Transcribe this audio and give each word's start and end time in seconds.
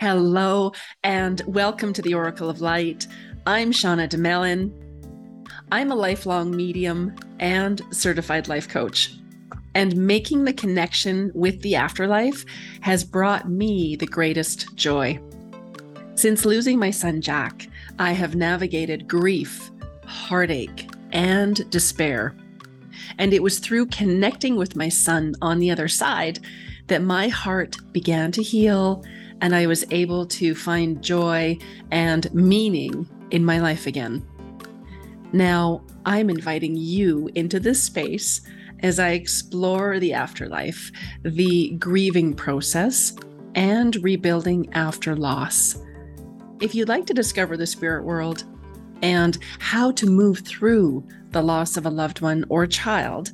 Hello, 0.00 0.70
and 1.02 1.42
welcome 1.48 1.92
to 1.92 2.00
the 2.02 2.14
Oracle 2.14 2.48
of 2.48 2.60
Light. 2.60 3.08
I'm 3.48 3.72
Shauna 3.72 4.08
Domalain. 4.08 4.72
I'm 5.72 5.90
a 5.90 5.96
lifelong 5.96 6.56
medium 6.56 7.16
and 7.40 7.82
certified 7.90 8.46
life 8.46 8.68
coach. 8.68 9.12
And 9.74 9.96
making 9.96 10.44
the 10.44 10.52
connection 10.52 11.32
with 11.34 11.60
the 11.62 11.74
afterlife 11.74 12.44
has 12.80 13.02
brought 13.02 13.50
me 13.50 13.96
the 13.96 14.06
greatest 14.06 14.72
joy. 14.76 15.18
Since 16.14 16.44
losing 16.44 16.78
my 16.78 16.92
son 16.92 17.20
Jack, 17.20 17.66
I 17.98 18.12
have 18.12 18.36
navigated 18.36 19.08
grief, 19.08 19.68
heartache, 20.06 20.88
and 21.10 21.68
despair. 21.72 22.36
And 23.18 23.34
it 23.34 23.42
was 23.42 23.58
through 23.58 23.86
connecting 23.86 24.54
with 24.54 24.76
my 24.76 24.90
son 24.90 25.34
on 25.42 25.58
the 25.58 25.72
other 25.72 25.88
side 25.88 26.38
that 26.86 27.02
my 27.02 27.26
heart 27.26 27.78
began 27.92 28.30
to 28.30 28.44
heal 28.44 29.04
and 29.40 29.54
I 29.54 29.66
was 29.66 29.84
able 29.90 30.26
to 30.26 30.54
find 30.54 31.02
joy 31.02 31.58
and 31.90 32.32
meaning 32.34 33.08
in 33.30 33.44
my 33.44 33.58
life 33.58 33.86
again. 33.86 34.26
Now, 35.32 35.84
I'm 36.06 36.30
inviting 36.30 36.76
you 36.76 37.30
into 37.34 37.60
this 37.60 37.82
space 37.82 38.40
as 38.80 38.98
I 38.98 39.10
explore 39.10 39.98
the 39.98 40.14
afterlife, 40.14 40.90
the 41.22 41.70
grieving 41.78 42.34
process, 42.34 43.14
and 43.54 43.96
rebuilding 44.02 44.72
after 44.72 45.16
loss. 45.16 45.76
If 46.60 46.74
you'd 46.74 46.88
like 46.88 47.06
to 47.06 47.14
discover 47.14 47.56
the 47.56 47.66
spirit 47.66 48.04
world 48.04 48.44
and 49.02 49.38
how 49.58 49.90
to 49.92 50.06
move 50.06 50.40
through 50.40 51.06
the 51.30 51.42
loss 51.42 51.76
of 51.76 51.86
a 51.86 51.90
loved 51.90 52.20
one 52.20 52.44
or 52.48 52.66
child, 52.66 53.32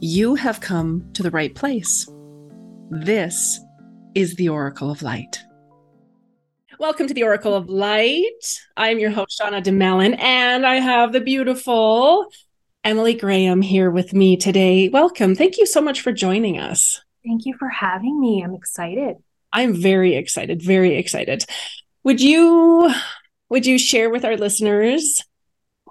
you 0.00 0.34
have 0.34 0.60
come 0.60 1.08
to 1.14 1.22
the 1.22 1.30
right 1.30 1.54
place. 1.54 2.08
This 2.90 3.60
is 4.14 4.36
the 4.36 4.48
Oracle 4.48 4.90
of 4.90 5.02
Light. 5.02 5.42
Welcome 6.78 7.06
to 7.06 7.14
the 7.14 7.22
Oracle 7.22 7.54
of 7.54 7.68
Light. 7.68 8.60
I'm 8.76 8.98
your 8.98 9.10
host, 9.10 9.40
Shauna 9.40 9.62
Domalain, 9.62 10.18
and 10.18 10.66
I 10.66 10.76
have 10.76 11.12
the 11.12 11.20
beautiful 11.20 12.26
Emily 12.84 13.14
Graham 13.14 13.62
here 13.62 13.90
with 13.90 14.12
me 14.12 14.36
today. 14.36 14.88
Welcome. 14.88 15.34
Thank 15.34 15.58
you 15.58 15.66
so 15.66 15.80
much 15.80 16.00
for 16.00 16.12
joining 16.12 16.58
us. 16.58 17.00
Thank 17.24 17.46
you 17.46 17.54
for 17.58 17.68
having 17.68 18.20
me. 18.20 18.42
I'm 18.42 18.54
excited. 18.54 19.16
I'm 19.52 19.74
very 19.74 20.16
excited, 20.16 20.62
very 20.62 20.96
excited. 20.96 21.44
Would 22.04 22.20
you 22.20 22.92
would 23.48 23.66
you 23.66 23.78
share 23.78 24.10
with 24.10 24.24
our 24.24 24.36
listeners 24.36 25.22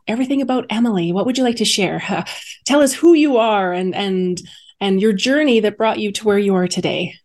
everything 0.07 0.41
about 0.41 0.65
Emily? 0.69 1.13
What 1.13 1.25
would 1.25 1.37
you 1.37 1.43
like 1.43 1.57
to 1.57 1.65
share? 1.65 2.03
Uh, 2.07 2.25
tell 2.65 2.81
us 2.81 2.93
who 2.93 3.13
you 3.13 3.37
are 3.37 3.71
and 3.71 3.95
and 3.95 4.41
and 4.79 4.99
your 4.99 5.13
journey 5.13 5.59
that 5.61 5.77
brought 5.77 5.99
you 5.99 6.11
to 6.11 6.25
where 6.25 6.39
you 6.39 6.55
are 6.55 6.67
today. 6.67 7.15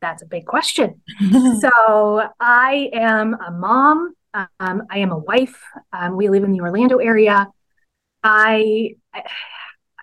That's 0.00 0.22
a 0.22 0.26
big 0.26 0.46
question. 0.46 1.00
so 1.60 2.28
I 2.40 2.90
am 2.92 3.34
a 3.34 3.50
mom. 3.50 4.14
Um, 4.34 4.82
I 4.90 4.98
am 4.98 5.12
a 5.12 5.18
wife. 5.18 5.62
Um, 5.92 6.16
we 6.16 6.28
live 6.28 6.44
in 6.44 6.52
the 6.52 6.60
Orlando 6.60 6.98
area. 6.98 7.48
I, 8.22 8.96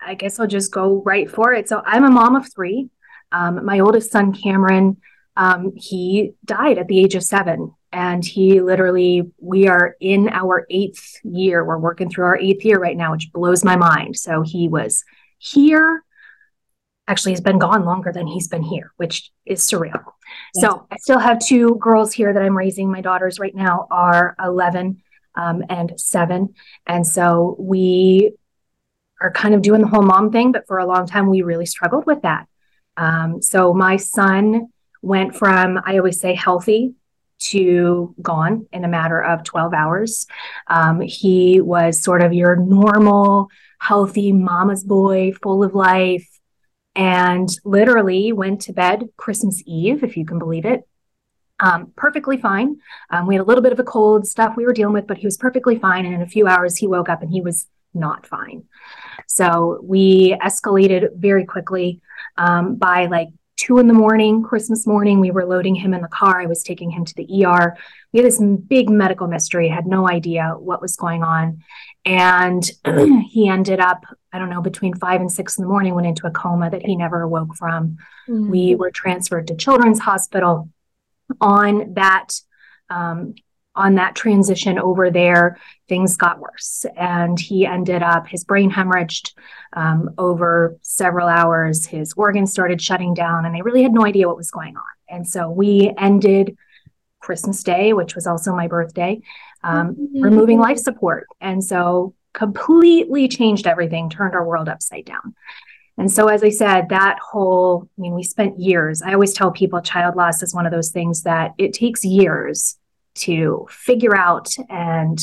I 0.04 0.14
guess 0.14 0.40
I'll 0.40 0.46
just 0.46 0.72
go 0.72 1.02
right 1.04 1.30
for 1.30 1.52
it. 1.52 1.68
So 1.68 1.82
I'm 1.84 2.04
a 2.04 2.10
mom 2.10 2.34
of 2.34 2.52
three. 2.52 2.90
Um, 3.30 3.64
my 3.64 3.80
oldest 3.80 4.10
son, 4.10 4.32
Cameron, 4.32 4.96
um, 5.36 5.72
he 5.76 6.32
died 6.44 6.78
at 6.78 6.88
the 6.88 6.98
age 6.98 7.14
of 7.14 7.22
seven. 7.22 7.72
And 7.92 8.24
he 8.24 8.60
literally, 8.60 9.22
we 9.38 9.68
are 9.68 9.96
in 10.00 10.28
our 10.30 10.66
eighth 10.68 11.20
year. 11.22 11.64
We're 11.64 11.78
working 11.78 12.10
through 12.10 12.24
our 12.24 12.38
eighth 12.38 12.64
year 12.64 12.78
right 12.78 12.96
now, 12.96 13.12
which 13.12 13.30
blows 13.32 13.64
my 13.64 13.76
mind. 13.76 14.16
So 14.16 14.42
he 14.42 14.68
was 14.68 15.04
here 15.38 16.02
actually 17.06 17.32
has 17.32 17.40
been 17.40 17.58
gone 17.58 17.84
longer 17.84 18.12
than 18.12 18.26
he's 18.26 18.48
been 18.48 18.62
here, 18.62 18.92
which 18.96 19.30
is 19.44 19.60
surreal. 19.60 20.02
Yes. 20.54 20.64
So 20.64 20.86
I 20.90 20.96
still 20.96 21.18
have 21.18 21.38
two 21.38 21.76
girls 21.76 22.12
here 22.12 22.32
that 22.32 22.42
I'm 22.42 22.56
raising. 22.56 22.90
My 22.90 23.02
daughters 23.02 23.38
right 23.38 23.54
now 23.54 23.86
are 23.90 24.34
11 24.42 25.02
um, 25.34 25.64
and 25.68 25.92
seven. 26.00 26.54
And 26.86 27.06
so 27.06 27.56
we 27.58 28.34
are 29.20 29.30
kind 29.30 29.54
of 29.54 29.62
doing 29.62 29.82
the 29.82 29.88
whole 29.88 30.02
mom 30.02 30.30
thing, 30.30 30.52
but 30.52 30.66
for 30.66 30.78
a 30.78 30.86
long 30.86 31.06
time, 31.06 31.28
we 31.28 31.42
really 31.42 31.66
struggled 31.66 32.06
with 32.06 32.22
that. 32.22 32.46
Um, 32.96 33.42
so 33.42 33.74
my 33.74 33.96
son 33.96 34.68
went 35.02 35.36
from, 35.36 35.80
I 35.84 35.98
always 35.98 36.20
say, 36.20 36.34
healthy 36.34 36.94
to 37.38 38.14
gone 38.22 38.66
in 38.72 38.84
a 38.84 38.88
matter 38.88 39.22
of 39.22 39.44
12 39.44 39.74
hours. 39.74 40.26
Um, 40.68 41.00
he 41.00 41.60
was 41.60 42.02
sort 42.02 42.22
of 42.22 42.32
your 42.32 42.56
normal, 42.56 43.48
healthy 43.78 44.32
mama's 44.32 44.84
boy, 44.84 45.32
full 45.42 45.62
of 45.62 45.74
life, 45.74 46.26
and 46.96 47.48
literally 47.64 48.32
went 48.32 48.62
to 48.62 48.72
bed 48.72 49.08
Christmas 49.16 49.62
Eve, 49.66 50.04
if 50.04 50.16
you 50.16 50.24
can 50.24 50.38
believe 50.38 50.64
it. 50.64 50.86
Um, 51.60 51.92
perfectly 51.96 52.36
fine. 52.36 52.76
Um, 53.10 53.26
we 53.26 53.34
had 53.34 53.40
a 53.40 53.44
little 53.44 53.62
bit 53.62 53.72
of 53.72 53.78
a 53.78 53.84
cold 53.84 54.26
stuff 54.26 54.56
we 54.56 54.64
were 54.64 54.72
dealing 54.72 54.94
with, 54.94 55.06
but 55.06 55.18
he 55.18 55.26
was 55.26 55.36
perfectly 55.36 55.78
fine. 55.78 56.04
And 56.04 56.14
in 56.14 56.22
a 56.22 56.26
few 56.26 56.46
hours, 56.46 56.76
he 56.76 56.86
woke 56.86 57.08
up 57.08 57.22
and 57.22 57.30
he 57.30 57.40
was 57.40 57.66
not 57.94 58.26
fine. 58.26 58.64
So 59.28 59.80
we 59.82 60.36
escalated 60.42 61.16
very 61.16 61.44
quickly. 61.44 62.00
Um, 62.36 62.74
by 62.74 63.06
like 63.06 63.28
two 63.56 63.78
in 63.78 63.86
the 63.86 63.94
morning, 63.94 64.42
Christmas 64.42 64.86
morning, 64.86 65.20
we 65.20 65.30
were 65.30 65.46
loading 65.46 65.74
him 65.74 65.94
in 65.94 66.02
the 66.02 66.08
car. 66.08 66.40
I 66.40 66.46
was 66.46 66.62
taking 66.62 66.90
him 66.90 67.04
to 67.04 67.14
the 67.14 67.44
ER. 67.44 67.76
We 68.14 68.20
had 68.20 68.26
this 68.26 68.40
big 68.68 68.88
medical 68.88 69.26
mystery, 69.26 69.68
had 69.68 69.88
no 69.88 70.08
idea 70.08 70.54
what 70.56 70.80
was 70.80 70.94
going 70.94 71.24
on. 71.24 71.64
And 72.04 72.62
he 73.28 73.48
ended 73.48 73.80
up, 73.80 74.04
I 74.32 74.38
don't 74.38 74.50
know, 74.50 74.62
between 74.62 74.94
five 74.94 75.20
and 75.20 75.30
six 75.30 75.58
in 75.58 75.62
the 75.62 75.68
morning, 75.68 75.96
went 75.96 76.06
into 76.06 76.28
a 76.28 76.30
coma 76.30 76.70
that 76.70 76.86
he 76.86 76.94
never 76.94 77.22
awoke 77.22 77.56
from. 77.56 77.96
Mm-hmm. 78.28 78.50
We 78.50 78.76
were 78.76 78.92
transferred 78.92 79.48
to 79.48 79.56
Children's 79.56 79.98
Hospital 79.98 80.70
on 81.40 81.94
that. 81.94 82.28
Um, 82.88 83.34
on 83.76 83.96
that 83.96 84.14
transition 84.14 84.78
over 84.78 85.10
there, 85.10 85.58
things 85.88 86.16
got 86.16 86.38
worse. 86.38 86.86
And 86.96 87.40
he 87.40 87.66
ended 87.66 88.04
up, 88.04 88.28
his 88.28 88.44
brain 88.44 88.70
hemorrhaged 88.70 89.32
um, 89.72 90.10
over 90.16 90.78
several 90.82 91.26
hours. 91.26 91.84
His 91.84 92.12
organs 92.16 92.52
started 92.52 92.80
shutting 92.80 93.14
down, 93.14 93.44
and 93.44 93.52
they 93.52 93.62
really 93.62 93.82
had 93.82 93.92
no 93.92 94.06
idea 94.06 94.28
what 94.28 94.36
was 94.36 94.52
going 94.52 94.76
on. 94.76 94.82
And 95.08 95.28
so 95.28 95.50
we 95.50 95.92
ended 95.98 96.56
Christmas 97.24 97.62
Day, 97.62 97.92
which 97.92 98.14
was 98.14 98.26
also 98.26 98.54
my 98.54 98.68
birthday, 98.68 99.20
um, 99.62 99.94
mm-hmm. 99.94 100.22
removing 100.22 100.58
life 100.58 100.78
support. 100.78 101.26
And 101.40 101.64
so 101.64 102.14
completely 102.34 103.28
changed 103.28 103.66
everything, 103.66 104.10
turned 104.10 104.34
our 104.34 104.46
world 104.46 104.68
upside 104.68 105.06
down. 105.06 105.34
And 105.96 106.10
so, 106.10 106.26
as 106.28 106.42
I 106.42 106.50
said, 106.50 106.88
that 106.88 107.18
whole, 107.20 107.88
I 107.96 108.00
mean, 108.00 108.14
we 108.14 108.24
spent 108.24 108.58
years. 108.58 109.00
I 109.00 109.14
always 109.14 109.32
tell 109.32 109.52
people 109.52 109.80
child 109.80 110.16
loss 110.16 110.42
is 110.42 110.54
one 110.54 110.66
of 110.66 110.72
those 110.72 110.90
things 110.90 111.22
that 111.22 111.52
it 111.56 111.72
takes 111.72 112.04
years 112.04 112.76
to 113.14 113.66
figure 113.70 114.16
out 114.16 114.52
and 114.68 115.18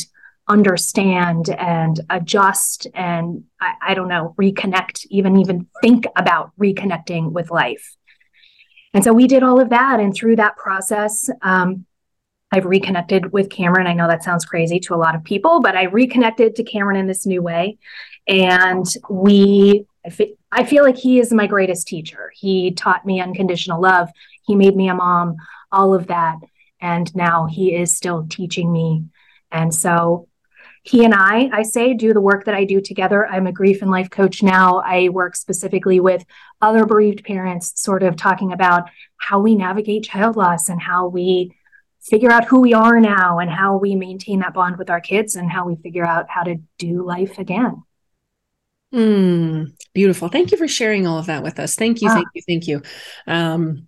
understand 0.48 1.50
and 1.50 2.00
adjust 2.10 2.88
and 2.94 3.44
I, 3.60 3.74
I 3.90 3.94
don't 3.94 4.08
know, 4.08 4.34
reconnect, 4.40 5.06
even 5.10 5.38
even 5.38 5.68
think 5.82 6.06
about 6.16 6.52
reconnecting 6.58 7.32
with 7.32 7.52
life. 7.52 7.96
And 8.94 9.04
so 9.04 9.14
we 9.14 9.28
did 9.28 9.44
all 9.44 9.62
of 9.62 9.70
that. 9.70 10.00
And 10.00 10.14
through 10.14 10.38
that 10.38 10.58
process, 10.58 11.30
um, 11.42 11.86
I've 12.52 12.66
reconnected 12.66 13.32
with 13.32 13.50
Cameron. 13.50 13.88
I 13.88 13.94
know 13.94 14.08
that 14.08 14.24
sounds 14.24 14.46
crazy 14.46 14.80
to 14.82 14.94
a 14.94 14.98
lot 14.98 15.16
of 15.16 15.24
people, 15.24 15.62
but 15.62 15.76
I 15.76 15.84
reconnected 15.84 16.56
to 16.56 16.64
Cameron 16.64 16.98
in 16.98 17.08
this 17.08 17.26
new 17.26 17.42
way. 17.42 17.78
And 18.28 18.86
we, 19.10 19.86
I, 20.06 20.10
fe- 20.10 20.36
I 20.52 20.66
feel 20.66 20.84
like 20.84 20.98
he 20.98 21.20
is 21.20 21.32
my 21.32 21.48
greatest 21.48 21.88
teacher. 21.88 22.32
He 22.36 22.72
taught 22.72 23.06
me 23.06 23.22
unconditional 23.22 23.82
love. 23.82 24.10
He 24.46 24.56
made 24.56 24.76
me 24.76 24.90
a 24.90 24.94
mom, 24.94 25.38
all 25.72 25.94
of 25.94 26.08
that. 26.08 26.38
And 26.82 27.14
now 27.16 27.46
he 27.46 27.76
is 27.76 27.96
still 27.96 28.28
teaching 28.30 28.72
me. 28.72 29.06
And 29.52 29.74
so 29.74 30.28
he 30.84 31.06
and 31.06 31.14
I, 31.14 31.50
I 31.54 31.62
say, 31.62 31.94
do 31.94 32.12
the 32.14 32.20
work 32.20 32.46
that 32.46 32.56
I 32.56 32.66
do 32.66 32.82
together. 32.82 33.28
I'm 33.28 33.48
a 33.48 33.52
grief 33.52 33.82
and 33.82 33.92
life 33.92 34.10
coach 34.10 34.42
now. 34.42 34.82
I 34.84 35.10
work 35.10 35.36
specifically 35.36 36.00
with 36.00 36.26
other 36.62 36.86
bereaved 36.86 37.24
parents, 37.24 37.74
sort 37.76 38.02
of 38.02 38.16
talking 38.16 38.52
about 38.52 38.90
how 39.18 39.40
we 39.40 39.56
navigate 39.56 40.06
child 40.06 40.36
loss 40.36 40.70
and 40.70 40.82
how 40.82 41.08
we 41.08 41.56
figure 42.02 42.32
out 42.32 42.46
who 42.46 42.62
we 42.62 42.74
are 42.74 43.00
now 43.00 43.40
and 43.40 43.50
how 43.50 43.78
we 43.78 43.96
maintain 43.96 44.40
that 44.40 44.54
bond 44.54 44.78
with 44.78 44.90
our 44.90 45.02
kids 45.02 45.36
and 45.36 45.52
how 45.52 45.66
we 45.66 45.76
figure 45.78 46.06
out 46.06 46.30
how 46.30 46.44
to 46.44 46.56
do 46.78 47.06
life 47.06 47.38
again. 47.38 47.84
Mm, 48.94 49.74
beautiful. 49.94 50.28
Thank 50.28 50.52
you 50.52 50.58
for 50.58 50.68
sharing 50.68 51.08
all 51.08 51.18
of 51.18 51.28
that 51.28 51.44
with 51.44 51.60
us. 51.60 51.76
Thank 51.76 52.02
you. 52.02 52.10
Ah. 52.10 52.16
Thank 52.16 52.28
you. 52.34 52.42
Thank 52.48 52.68
you. 52.68 52.82
Um, 53.28 53.88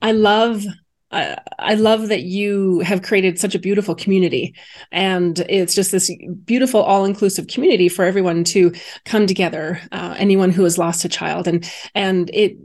I 0.00 0.12
love 0.12 0.64
I, 1.10 1.38
I 1.58 1.74
love 1.74 2.08
that 2.08 2.22
you 2.22 2.80
have 2.80 3.02
created 3.02 3.38
such 3.38 3.54
a 3.54 3.58
beautiful 3.58 3.94
community 3.94 4.54
and 4.92 5.38
it's 5.48 5.74
just 5.74 5.90
this 5.90 6.10
beautiful 6.44 6.82
all-inclusive 6.82 7.46
community 7.46 7.88
for 7.88 8.04
everyone 8.04 8.44
to 8.44 8.72
come 9.06 9.26
together 9.26 9.80
uh, 9.90 10.14
anyone 10.18 10.50
who 10.50 10.64
has 10.64 10.76
lost 10.76 11.06
a 11.06 11.08
child 11.08 11.48
and 11.48 11.70
and 11.94 12.30
it 12.34 12.58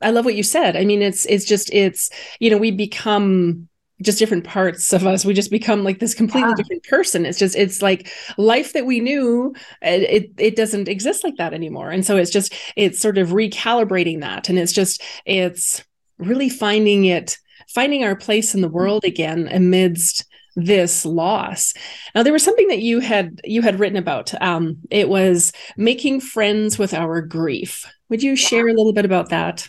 I 0.00 0.10
love 0.10 0.24
what 0.24 0.34
you 0.34 0.42
said. 0.42 0.76
I 0.76 0.84
mean, 0.84 1.02
it's 1.02 1.24
it's 1.26 1.44
just 1.44 1.72
it's 1.72 2.10
you 2.40 2.50
know 2.50 2.58
we 2.58 2.70
become 2.70 3.68
just 4.02 4.18
different 4.18 4.44
parts 4.44 4.92
of 4.92 5.06
us. 5.06 5.24
We 5.24 5.32
just 5.32 5.50
become 5.50 5.82
like 5.82 6.00
this 6.00 6.14
completely 6.14 6.50
yeah. 6.50 6.56
different 6.56 6.84
person. 6.84 7.24
It's 7.24 7.38
just 7.38 7.56
it's 7.56 7.80
like 7.80 8.10
life 8.36 8.72
that 8.74 8.86
we 8.86 9.00
knew. 9.00 9.54
It 9.80 10.32
it 10.36 10.56
doesn't 10.56 10.88
exist 10.88 11.24
like 11.24 11.36
that 11.36 11.54
anymore. 11.54 11.90
And 11.90 12.04
so 12.04 12.16
it's 12.16 12.30
just 12.30 12.54
it's 12.76 13.00
sort 13.00 13.18
of 13.18 13.30
recalibrating 13.30 14.20
that, 14.20 14.48
and 14.48 14.58
it's 14.58 14.72
just 14.72 15.02
it's 15.24 15.82
really 16.18 16.48
finding 16.48 17.06
it 17.06 17.38
finding 17.68 18.04
our 18.04 18.16
place 18.16 18.54
in 18.54 18.60
the 18.60 18.68
world 18.68 19.04
again 19.04 19.48
amidst 19.50 20.24
this 20.54 21.04
loss 21.04 21.74
now 22.14 22.22
there 22.22 22.32
was 22.32 22.42
something 22.42 22.68
that 22.68 22.80
you 22.80 23.00
had 23.00 23.40
you 23.44 23.60
had 23.60 23.78
written 23.78 23.98
about 23.98 24.32
um 24.40 24.78
it 24.90 25.08
was 25.08 25.52
making 25.76 26.18
friends 26.18 26.78
with 26.78 26.94
our 26.94 27.20
grief 27.20 27.84
would 28.08 28.22
you 28.22 28.34
share 28.36 28.66
a 28.66 28.72
little 28.72 28.94
bit 28.94 29.04
about 29.04 29.28
that 29.28 29.68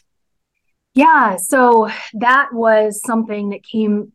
yeah 0.98 1.36
so 1.38 1.90
that 2.14 2.50
was 2.54 3.02
something 3.06 3.50
that 3.50 3.64
came 3.64 4.12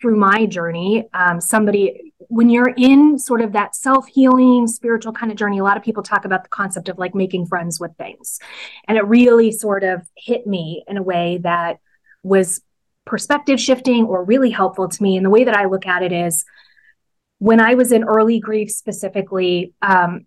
through 0.00 0.16
my 0.16 0.46
journey 0.46 1.08
um, 1.14 1.40
somebody 1.40 2.12
when 2.28 2.48
you're 2.48 2.74
in 2.76 3.18
sort 3.18 3.40
of 3.40 3.52
that 3.52 3.76
self-healing 3.76 4.66
spiritual 4.66 5.12
kind 5.12 5.30
of 5.30 5.38
journey 5.38 5.58
a 5.58 5.64
lot 5.64 5.76
of 5.76 5.82
people 5.82 6.02
talk 6.02 6.24
about 6.24 6.42
the 6.42 6.48
concept 6.48 6.88
of 6.88 6.98
like 6.98 7.14
making 7.14 7.46
friends 7.46 7.78
with 7.78 7.94
things 7.96 8.40
and 8.88 8.98
it 8.98 9.06
really 9.06 9.52
sort 9.52 9.84
of 9.84 10.02
hit 10.16 10.46
me 10.46 10.82
in 10.88 10.96
a 10.96 11.02
way 11.02 11.38
that 11.42 11.78
was 12.22 12.62
perspective 13.04 13.60
shifting 13.60 14.04
or 14.04 14.24
really 14.24 14.50
helpful 14.50 14.88
to 14.88 15.02
me. 15.02 15.16
And 15.16 15.24
the 15.24 15.30
way 15.30 15.44
that 15.44 15.56
I 15.56 15.66
look 15.66 15.86
at 15.86 16.02
it 16.02 16.12
is 16.12 16.44
when 17.38 17.60
I 17.60 17.74
was 17.74 17.92
in 17.92 18.04
early 18.04 18.38
grief 18.38 18.70
specifically, 18.70 19.74
um, 19.82 20.26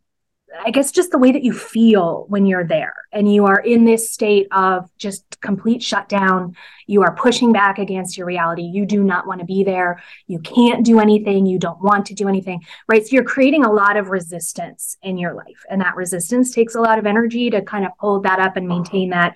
I 0.64 0.72
guess 0.72 0.92
just 0.92 1.12
the 1.12 1.18
way 1.18 1.32
that 1.32 1.44
you 1.44 1.54
feel 1.54 2.26
when 2.30 2.46
you're 2.46 2.66
there 2.66 2.96
and 3.12 3.32
you 3.32 3.46
are 3.46 3.60
in 3.60 3.86
this 3.86 4.12
state 4.12 4.48
of 4.52 4.90
just 4.98 5.40
complete 5.42 5.82
shutdown. 5.82 6.56
You 6.88 7.02
are 7.02 7.16
pushing 7.16 7.52
back 7.52 7.80
against 7.80 8.18
your 8.18 8.28
reality. 8.28 8.64
You 8.64 8.86
do 8.86 9.04
not 9.04 9.28
want 9.28 9.40
to 9.40 9.46
be 9.46 9.64
there. 9.64 10.02
You 10.28 10.40
can't 10.40 10.86
do 10.86 11.00
anything. 11.00 11.46
You 11.46 11.60
don't 11.60 11.82
want 11.82 12.06
to 12.08 12.14
do 12.14 12.28
anything, 12.28 12.64
right? 12.88 13.06
So 13.06 13.16
you're 13.16 13.24
creating 13.24 13.66
a 13.66 13.72
lot 13.72 13.98
of 13.98 14.10
resistance 14.10 14.98
in 15.02 15.18
your 15.18 15.34
life. 15.34 15.64
And 15.70 15.82
that 15.82 15.96
resistance 15.96 16.54
takes 16.54 16.76
a 16.76 16.82
lot 16.82 17.00
of 17.00 17.06
energy 17.06 17.50
to 17.50 17.62
kind 17.62 17.86
of 17.86 17.92
hold 17.98 18.24
that 18.24 18.40
up 18.40 18.56
and 18.56 18.68
maintain 18.68 19.10
that. 19.10 19.36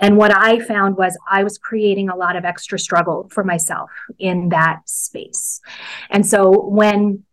And 0.00 0.16
what 0.16 0.36
I 0.36 0.60
found 0.60 0.96
was 0.96 1.16
I 1.28 1.44
was 1.44 1.58
creating 1.58 2.08
a 2.08 2.16
lot 2.16 2.36
of 2.36 2.44
extra 2.44 2.78
struggle 2.78 3.28
for 3.30 3.44
myself 3.44 3.90
in 4.18 4.48
that 4.50 4.88
space. 4.88 5.60
And 6.10 6.26
so 6.26 6.68
when 6.68 7.24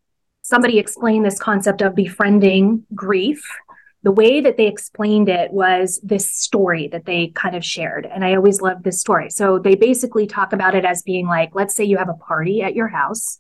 somebody 0.41 0.79
explained 0.79 1.25
this 1.25 1.39
concept 1.39 1.81
of 1.81 1.95
befriending 1.95 2.85
grief 2.93 3.43
the 4.03 4.11
way 4.11 4.41
that 4.41 4.57
they 4.57 4.67
explained 4.67 5.29
it 5.29 5.51
was 5.53 5.99
this 6.03 6.29
story 6.29 6.87
that 6.87 7.05
they 7.05 7.27
kind 7.27 7.55
of 7.55 7.63
shared. 7.63 8.07
And 8.07 8.25
I 8.25 8.35
always 8.35 8.61
loved 8.61 8.83
this 8.83 8.99
story. 8.99 9.29
So 9.29 9.59
they 9.59 9.75
basically 9.75 10.25
talk 10.25 10.53
about 10.53 10.73
it 10.73 10.85
as 10.85 11.03
being 11.03 11.27
like, 11.27 11.53
let's 11.53 11.75
say 11.75 11.83
you 11.83 11.97
have 11.97 12.09
a 12.09 12.15
party 12.15 12.63
at 12.63 12.73
your 12.73 12.87
house 12.87 13.39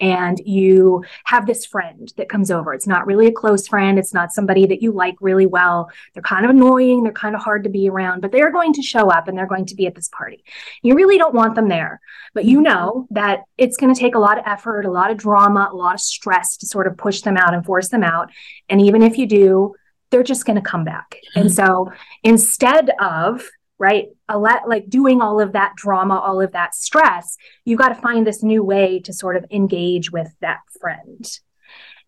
and 0.00 0.40
you 0.44 1.04
have 1.24 1.46
this 1.46 1.64
friend 1.64 2.12
that 2.16 2.28
comes 2.28 2.50
over. 2.50 2.74
It's 2.74 2.86
not 2.86 3.06
really 3.06 3.26
a 3.26 3.32
close 3.32 3.68
friend. 3.68 3.98
It's 3.98 4.12
not 4.12 4.32
somebody 4.32 4.66
that 4.66 4.82
you 4.82 4.92
like 4.92 5.14
really 5.20 5.46
well. 5.46 5.90
They're 6.12 6.22
kind 6.22 6.44
of 6.44 6.50
annoying. 6.50 7.02
They're 7.02 7.12
kind 7.12 7.34
of 7.34 7.42
hard 7.42 7.64
to 7.64 7.70
be 7.70 7.88
around, 7.88 8.20
but 8.20 8.32
they're 8.32 8.50
going 8.50 8.72
to 8.74 8.82
show 8.82 9.10
up 9.10 9.28
and 9.28 9.36
they're 9.36 9.46
going 9.46 9.66
to 9.66 9.74
be 9.74 9.86
at 9.86 9.94
this 9.94 10.08
party. 10.08 10.44
You 10.82 10.94
really 10.94 11.18
don't 11.18 11.34
want 11.34 11.54
them 11.54 11.68
there, 11.68 12.00
but 12.34 12.44
you 12.44 12.60
know 12.60 13.06
that 13.10 13.44
it's 13.56 13.76
going 13.76 13.94
to 13.94 14.00
take 14.00 14.14
a 14.14 14.20
lot 14.20 14.38
of 14.38 14.44
effort, 14.46 14.84
a 14.84 14.90
lot 14.90 15.10
of 15.10 15.18
drama, 15.18 15.68
a 15.70 15.76
lot 15.76 15.94
of 15.94 16.00
stress 16.00 16.56
to 16.58 16.66
sort 16.66 16.86
of 16.86 16.96
push 16.96 17.20
them 17.20 17.36
out 17.36 17.54
and 17.54 17.64
force 17.64 17.88
them 17.88 18.02
out. 18.02 18.30
And 18.68 18.80
even 18.80 19.02
if 19.02 19.18
you 19.18 19.26
do, 19.26 19.74
they're 20.10 20.22
just 20.22 20.44
going 20.44 20.56
to 20.56 20.62
come 20.62 20.84
back. 20.84 21.16
And 21.34 21.46
mm-hmm. 21.46 21.54
so 21.54 21.92
instead 22.22 22.90
of 23.00 23.48
right? 23.82 24.06
A 24.28 24.38
lot 24.38 24.68
like 24.68 24.88
doing 24.88 25.20
all 25.20 25.40
of 25.40 25.52
that 25.52 25.74
drama 25.74 26.14
all 26.14 26.40
of 26.40 26.52
that 26.52 26.74
stress 26.74 27.36
you've 27.64 27.80
got 27.80 27.88
to 27.88 27.96
find 27.96 28.24
this 28.24 28.42
new 28.42 28.62
way 28.62 29.00
to 29.00 29.12
sort 29.12 29.36
of 29.36 29.44
engage 29.50 30.12
with 30.12 30.32
that 30.40 30.60
friend. 30.80 31.28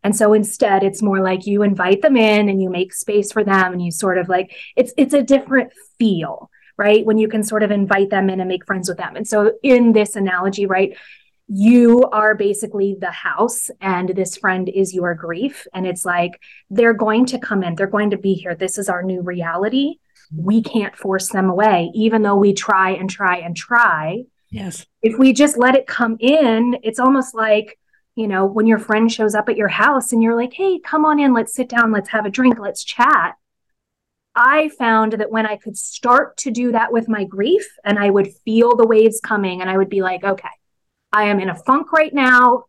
And 0.04 0.14
so 0.14 0.34
instead 0.34 0.84
it's 0.84 1.02
more 1.02 1.20
like 1.20 1.46
you 1.46 1.62
invite 1.62 2.00
them 2.00 2.16
in 2.16 2.48
and 2.48 2.62
you 2.62 2.70
make 2.70 2.94
space 2.94 3.32
for 3.32 3.42
them 3.42 3.72
and 3.72 3.82
you 3.82 3.90
sort 3.90 4.18
of 4.18 4.28
like 4.28 4.54
it's 4.76 4.94
it's 4.96 5.14
a 5.14 5.22
different 5.22 5.72
feel 5.98 6.48
right? 6.76 7.06
When 7.06 7.18
you 7.18 7.28
can 7.28 7.44
sort 7.44 7.62
of 7.62 7.70
invite 7.70 8.10
them 8.10 8.28
in 8.30 8.40
and 8.40 8.48
make 8.48 8.66
friends 8.66 8.88
with 8.88 8.98
them. 8.98 9.14
And 9.14 9.26
so 9.26 9.52
in 9.62 9.92
this 9.92 10.14
analogy 10.14 10.66
right 10.66 10.96
you 11.46 12.04
are 12.10 12.34
basically 12.34 12.96
the 12.98 13.10
house 13.10 13.68
and 13.80 14.08
this 14.08 14.36
friend 14.36 14.68
is 14.68 14.94
your 14.94 15.14
grief. 15.14 15.66
And 15.74 15.86
it's 15.86 16.04
like 16.04 16.40
they're 16.70 16.94
going 16.94 17.26
to 17.26 17.38
come 17.38 17.62
in. 17.62 17.74
They're 17.74 17.86
going 17.86 18.10
to 18.10 18.16
be 18.16 18.32
here. 18.32 18.54
This 18.54 18.78
is 18.78 18.88
our 18.88 19.02
new 19.02 19.20
reality 19.20 19.96
we 20.36 20.62
can't 20.62 20.96
force 20.96 21.28
them 21.30 21.48
away 21.48 21.90
even 21.94 22.22
though 22.22 22.36
we 22.36 22.52
try 22.52 22.90
and 22.90 23.10
try 23.10 23.38
and 23.38 23.56
try 23.56 24.22
yes 24.50 24.84
if 25.02 25.18
we 25.18 25.32
just 25.32 25.56
let 25.56 25.74
it 25.74 25.86
come 25.86 26.16
in 26.20 26.76
it's 26.82 26.98
almost 26.98 27.34
like 27.34 27.78
you 28.16 28.26
know 28.26 28.46
when 28.46 28.66
your 28.66 28.78
friend 28.78 29.10
shows 29.10 29.34
up 29.34 29.48
at 29.48 29.56
your 29.56 29.68
house 29.68 30.12
and 30.12 30.22
you're 30.22 30.36
like 30.36 30.52
hey 30.52 30.78
come 30.78 31.04
on 31.04 31.18
in 31.18 31.32
let's 31.32 31.54
sit 31.54 31.68
down 31.68 31.92
let's 31.92 32.08
have 32.10 32.26
a 32.26 32.30
drink 32.30 32.58
let's 32.58 32.84
chat 32.84 33.34
I 34.34 34.68
found 34.70 35.12
that 35.12 35.30
when 35.30 35.46
I 35.46 35.56
could 35.56 35.76
start 35.76 36.36
to 36.38 36.50
do 36.50 36.72
that 36.72 36.92
with 36.92 37.08
my 37.08 37.24
grief 37.24 37.66
and 37.84 37.98
I 37.98 38.10
would 38.10 38.34
feel 38.44 38.74
the 38.74 38.86
waves 38.86 39.20
coming 39.20 39.60
and 39.60 39.70
I 39.70 39.76
would 39.76 39.88
be 39.88 40.02
like, 40.02 40.24
okay, 40.24 40.48
I 41.12 41.24
am 41.24 41.38
in 41.38 41.48
a 41.48 41.54
funk 41.54 41.92
right 41.92 42.12
now. 42.12 42.64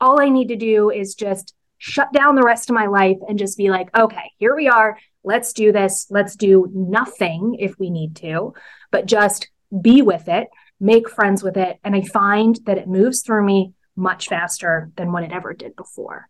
All 0.00 0.20
I 0.20 0.28
need 0.28 0.48
to 0.48 0.56
do 0.56 0.90
is 0.90 1.14
just 1.14 1.54
shut 1.78 2.12
down 2.12 2.34
the 2.34 2.42
rest 2.42 2.70
of 2.70 2.74
my 2.74 2.86
life 2.86 3.18
and 3.28 3.38
just 3.38 3.56
be 3.56 3.70
like, 3.70 3.96
okay, 3.96 4.32
here 4.38 4.56
we 4.56 4.68
are. 4.68 4.98
Let's 5.26 5.52
do 5.52 5.72
this. 5.72 6.06
Let's 6.08 6.36
do 6.36 6.70
nothing 6.72 7.56
if 7.58 7.78
we 7.78 7.90
need 7.90 8.16
to, 8.16 8.54
but 8.92 9.06
just 9.06 9.48
be 9.82 10.00
with 10.00 10.28
it, 10.28 10.48
make 10.80 11.10
friends 11.10 11.42
with 11.42 11.56
it. 11.56 11.78
And 11.82 11.96
I 11.96 12.02
find 12.02 12.58
that 12.64 12.78
it 12.78 12.88
moves 12.88 13.22
through 13.22 13.44
me 13.44 13.72
much 13.96 14.28
faster 14.28 14.90
than 14.96 15.10
what 15.10 15.24
it 15.24 15.32
ever 15.32 15.52
did 15.52 15.74
before. 15.74 16.28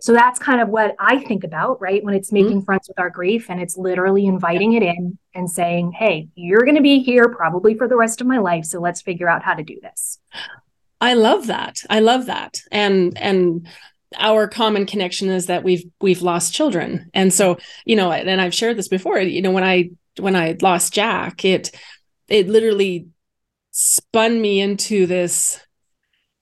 So 0.00 0.12
that's 0.12 0.38
kind 0.38 0.60
of 0.60 0.68
what 0.68 0.94
I 0.98 1.18
think 1.18 1.44
about, 1.44 1.80
right? 1.82 2.02
When 2.02 2.14
it's 2.14 2.32
making 2.32 2.58
mm-hmm. 2.58 2.64
friends 2.64 2.88
with 2.88 2.98
our 2.98 3.10
grief 3.10 3.50
and 3.50 3.60
it's 3.60 3.76
literally 3.76 4.26
inviting 4.26 4.72
it 4.72 4.82
in 4.82 5.18
and 5.34 5.50
saying, 5.50 5.92
hey, 5.92 6.28
you're 6.34 6.64
going 6.64 6.76
to 6.76 6.82
be 6.82 7.02
here 7.02 7.28
probably 7.28 7.74
for 7.74 7.88
the 7.88 7.96
rest 7.96 8.20
of 8.20 8.26
my 8.26 8.38
life. 8.38 8.64
So 8.64 8.80
let's 8.80 9.02
figure 9.02 9.28
out 9.28 9.42
how 9.42 9.54
to 9.54 9.62
do 9.62 9.78
this. 9.82 10.18
I 11.00 11.14
love 11.14 11.48
that. 11.48 11.80
I 11.90 12.00
love 12.00 12.26
that. 12.26 12.60
And, 12.72 13.18
and, 13.18 13.68
our 14.16 14.48
common 14.48 14.86
connection 14.86 15.28
is 15.28 15.46
that 15.46 15.64
we've 15.64 15.84
we've 16.00 16.22
lost 16.22 16.54
children. 16.54 17.10
And 17.14 17.32
so 17.32 17.58
you 17.84 17.96
know 17.96 18.12
and 18.12 18.40
i've 18.40 18.54
shared 18.54 18.76
this 18.76 18.88
before 18.88 19.18
you 19.18 19.42
know 19.42 19.50
when 19.50 19.64
i 19.64 19.90
when 20.18 20.36
i 20.36 20.56
lost 20.60 20.92
jack 20.92 21.44
it 21.44 21.70
it 22.28 22.48
literally 22.48 23.06
spun 23.70 24.40
me 24.40 24.60
into 24.60 25.06
this 25.06 25.60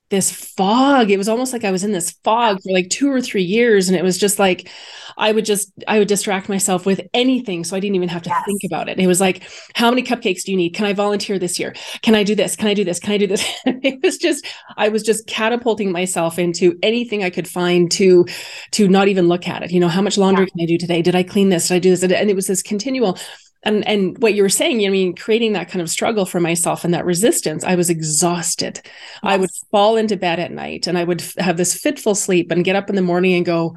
this 0.08 0.30
fog. 0.30 1.10
It 1.10 1.16
was 1.16 1.28
almost 1.28 1.52
like 1.52 1.64
I 1.64 1.70
was 1.72 1.82
in 1.82 1.92
this 1.92 2.12
fog 2.22 2.62
for 2.62 2.72
like 2.72 2.90
two 2.90 3.10
or 3.10 3.20
three 3.20 3.42
years. 3.42 3.88
And 3.88 3.96
it 3.96 4.04
was 4.04 4.18
just 4.18 4.38
like, 4.38 4.70
I 5.16 5.32
would 5.32 5.44
just, 5.44 5.72
I 5.88 5.98
would 5.98 6.08
distract 6.08 6.48
myself 6.48 6.86
with 6.86 7.00
anything. 7.12 7.64
So 7.64 7.76
I 7.76 7.80
didn't 7.80 7.96
even 7.96 8.08
have 8.10 8.22
to 8.22 8.30
yes. 8.30 8.44
think 8.44 8.62
about 8.64 8.88
it. 8.88 9.00
It 9.00 9.06
was 9.06 9.20
like, 9.20 9.42
how 9.74 9.90
many 9.90 10.02
cupcakes 10.02 10.44
do 10.44 10.52
you 10.52 10.56
need? 10.56 10.74
Can 10.74 10.86
I 10.86 10.92
volunteer 10.92 11.38
this 11.38 11.58
year? 11.58 11.74
Can 12.02 12.14
I 12.14 12.22
do 12.22 12.34
this? 12.34 12.54
Can 12.54 12.68
I 12.68 12.74
do 12.74 12.84
this? 12.84 13.00
Can 13.00 13.12
I 13.12 13.18
do 13.18 13.26
this? 13.26 13.44
it 13.66 14.00
was 14.02 14.18
just, 14.18 14.46
I 14.76 14.88
was 14.88 15.02
just 15.02 15.26
catapulting 15.26 15.90
myself 15.90 16.38
into 16.38 16.78
anything 16.82 17.24
I 17.24 17.30
could 17.30 17.48
find 17.48 17.90
to, 17.92 18.26
to 18.72 18.88
not 18.88 19.08
even 19.08 19.26
look 19.26 19.48
at 19.48 19.62
it. 19.62 19.72
You 19.72 19.80
know, 19.80 19.88
how 19.88 20.02
much 20.02 20.18
laundry 20.18 20.44
yeah. 20.44 20.50
can 20.50 20.60
I 20.62 20.66
do 20.66 20.78
today? 20.78 21.02
Did 21.02 21.16
I 21.16 21.24
clean 21.24 21.48
this? 21.48 21.68
Did 21.68 21.74
I 21.74 21.78
do 21.78 21.90
this? 21.90 22.02
And 22.02 22.30
it 22.30 22.36
was 22.36 22.46
this 22.46 22.62
continual 22.62 23.18
and 23.66 23.86
and 23.86 24.16
what 24.18 24.34
you 24.34 24.42
were 24.42 24.48
saying 24.48 24.86
i 24.86 24.88
mean 24.88 25.14
creating 25.14 25.52
that 25.52 25.68
kind 25.68 25.82
of 25.82 25.90
struggle 25.90 26.24
for 26.24 26.40
myself 26.40 26.84
and 26.84 26.94
that 26.94 27.04
resistance 27.04 27.64
i 27.64 27.74
was 27.74 27.90
exhausted 27.90 28.80
yes. 28.84 28.92
i 29.22 29.36
would 29.36 29.50
fall 29.70 29.96
into 29.96 30.16
bed 30.16 30.38
at 30.38 30.52
night 30.52 30.86
and 30.86 30.96
i 30.96 31.04
would 31.04 31.22
have 31.36 31.58
this 31.58 31.74
fitful 31.74 32.14
sleep 32.14 32.50
and 32.50 32.64
get 32.64 32.76
up 32.76 32.88
in 32.88 32.96
the 32.96 33.02
morning 33.02 33.34
and 33.34 33.44
go 33.44 33.76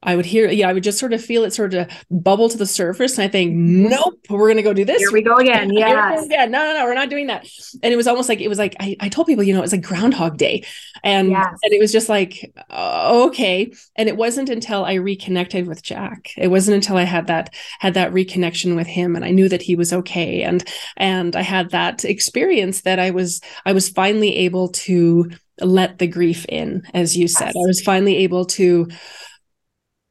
I 0.00 0.14
would 0.14 0.26
hear, 0.26 0.48
yeah, 0.48 0.68
I 0.68 0.72
would 0.72 0.84
just 0.84 0.98
sort 0.98 1.12
of 1.12 1.24
feel 1.24 1.42
it 1.42 1.52
sort 1.52 1.74
of 1.74 1.90
bubble 2.08 2.48
to 2.48 2.56
the 2.56 2.66
surface. 2.66 3.18
And 3.18 3.24
I 3.24 3.28
think, 3.28 3.52
nope, 3.54 4.14
we're 4.30 4.46
going 4.46 4.56
to 4.56 4.62
go 4.62 4.72
do 4.72 4.84
this. 4.84 4.98
Here 4.98 5.12
we 5.12 5.22
go 5.22 5.36
again. 5.36 5.70
Yeah. 5.78 6.24
Yeah. 6.28 6.44
No, 6.44 6.64
no, 6.64 6.74
no, 6.74 6.84
we're 6.84 6.94
not 6.94 7.10
doing 7.10 7.28
that. 7.28 7.46
And 7.82 7.92
it 7.92 7.96
was 7.96 8.06
almost 8.06 8.28
like, 8.28 8.40
it 8.40 8.48
was 8.48 8.58
like, 8.58 8.74
I, 8.80 8.96
I 9.00 9.08
told 9.08 9.26
people, 9.26 9.44
you 9.44 9.52
know, 9.52 9.60
it 9.60 9.62
was 9.62 9.72
like 9.72 9.82
Groundhog 9.82 10.36
Day. 10.36 10.64
And, 11.04 11.30
yes. 11.30 11.46
and 11.62 11.72
it 11.72 11.80
was 11.80 11.92
just 11.92 12.08
like, 12.08 12.52
uh, 12.70 13.26
okay. 13.26 13.72
And 13.96 14.08
it 14.08 14.16
wasn't 14.16 14.48
until 14.48 14.84
I 14.84 14.94
reconnected 14.94 15.66
with 15.66 15.82
Jack. 15.82 16.30
It 16.36 16.48
wasn't 16.48 16.76
until 16.76 16.96
I 16.96 17.04
had 17.04 17.26
that, 17.28 17.54
had 17.78 17.94
that 17.94 18.12
reconnection 18.12 18.74
with 18.76 18.86
him 18.86 19.14
and 19.14 19.24
I 19.24 19.30
knew 19.30 19.48
that 19.48 19.62
he 19.62 19.76
was 19.76 19.92
okay. 19.92 20.42
And, 20.42 20.64
and 20.96 21.36
I 21.36 21.42
had 21.42 21.70
that 21.70 22.04
experience 22.04 22.82
that 22.82 22.98
I 22.98 23.10
was, 23.10 23.40
I 23.66 23.72
was 23.72 23.88
finally 23.88 24.34
able 24.36 24.68
to 24.68 25.30
let 25.60 25.98
the 25.98 26.06
grief 26.06 26.44
in, 26.48 26.82
as 26.94 27.16
you 27.16 27.28
said. 27.28 27.52
Yes. 27.54 27.56
I 27.56 27.66
was 27.66 27.80
finally 27.82 28.16
able 28.18 28.46
to, 28.46 28.88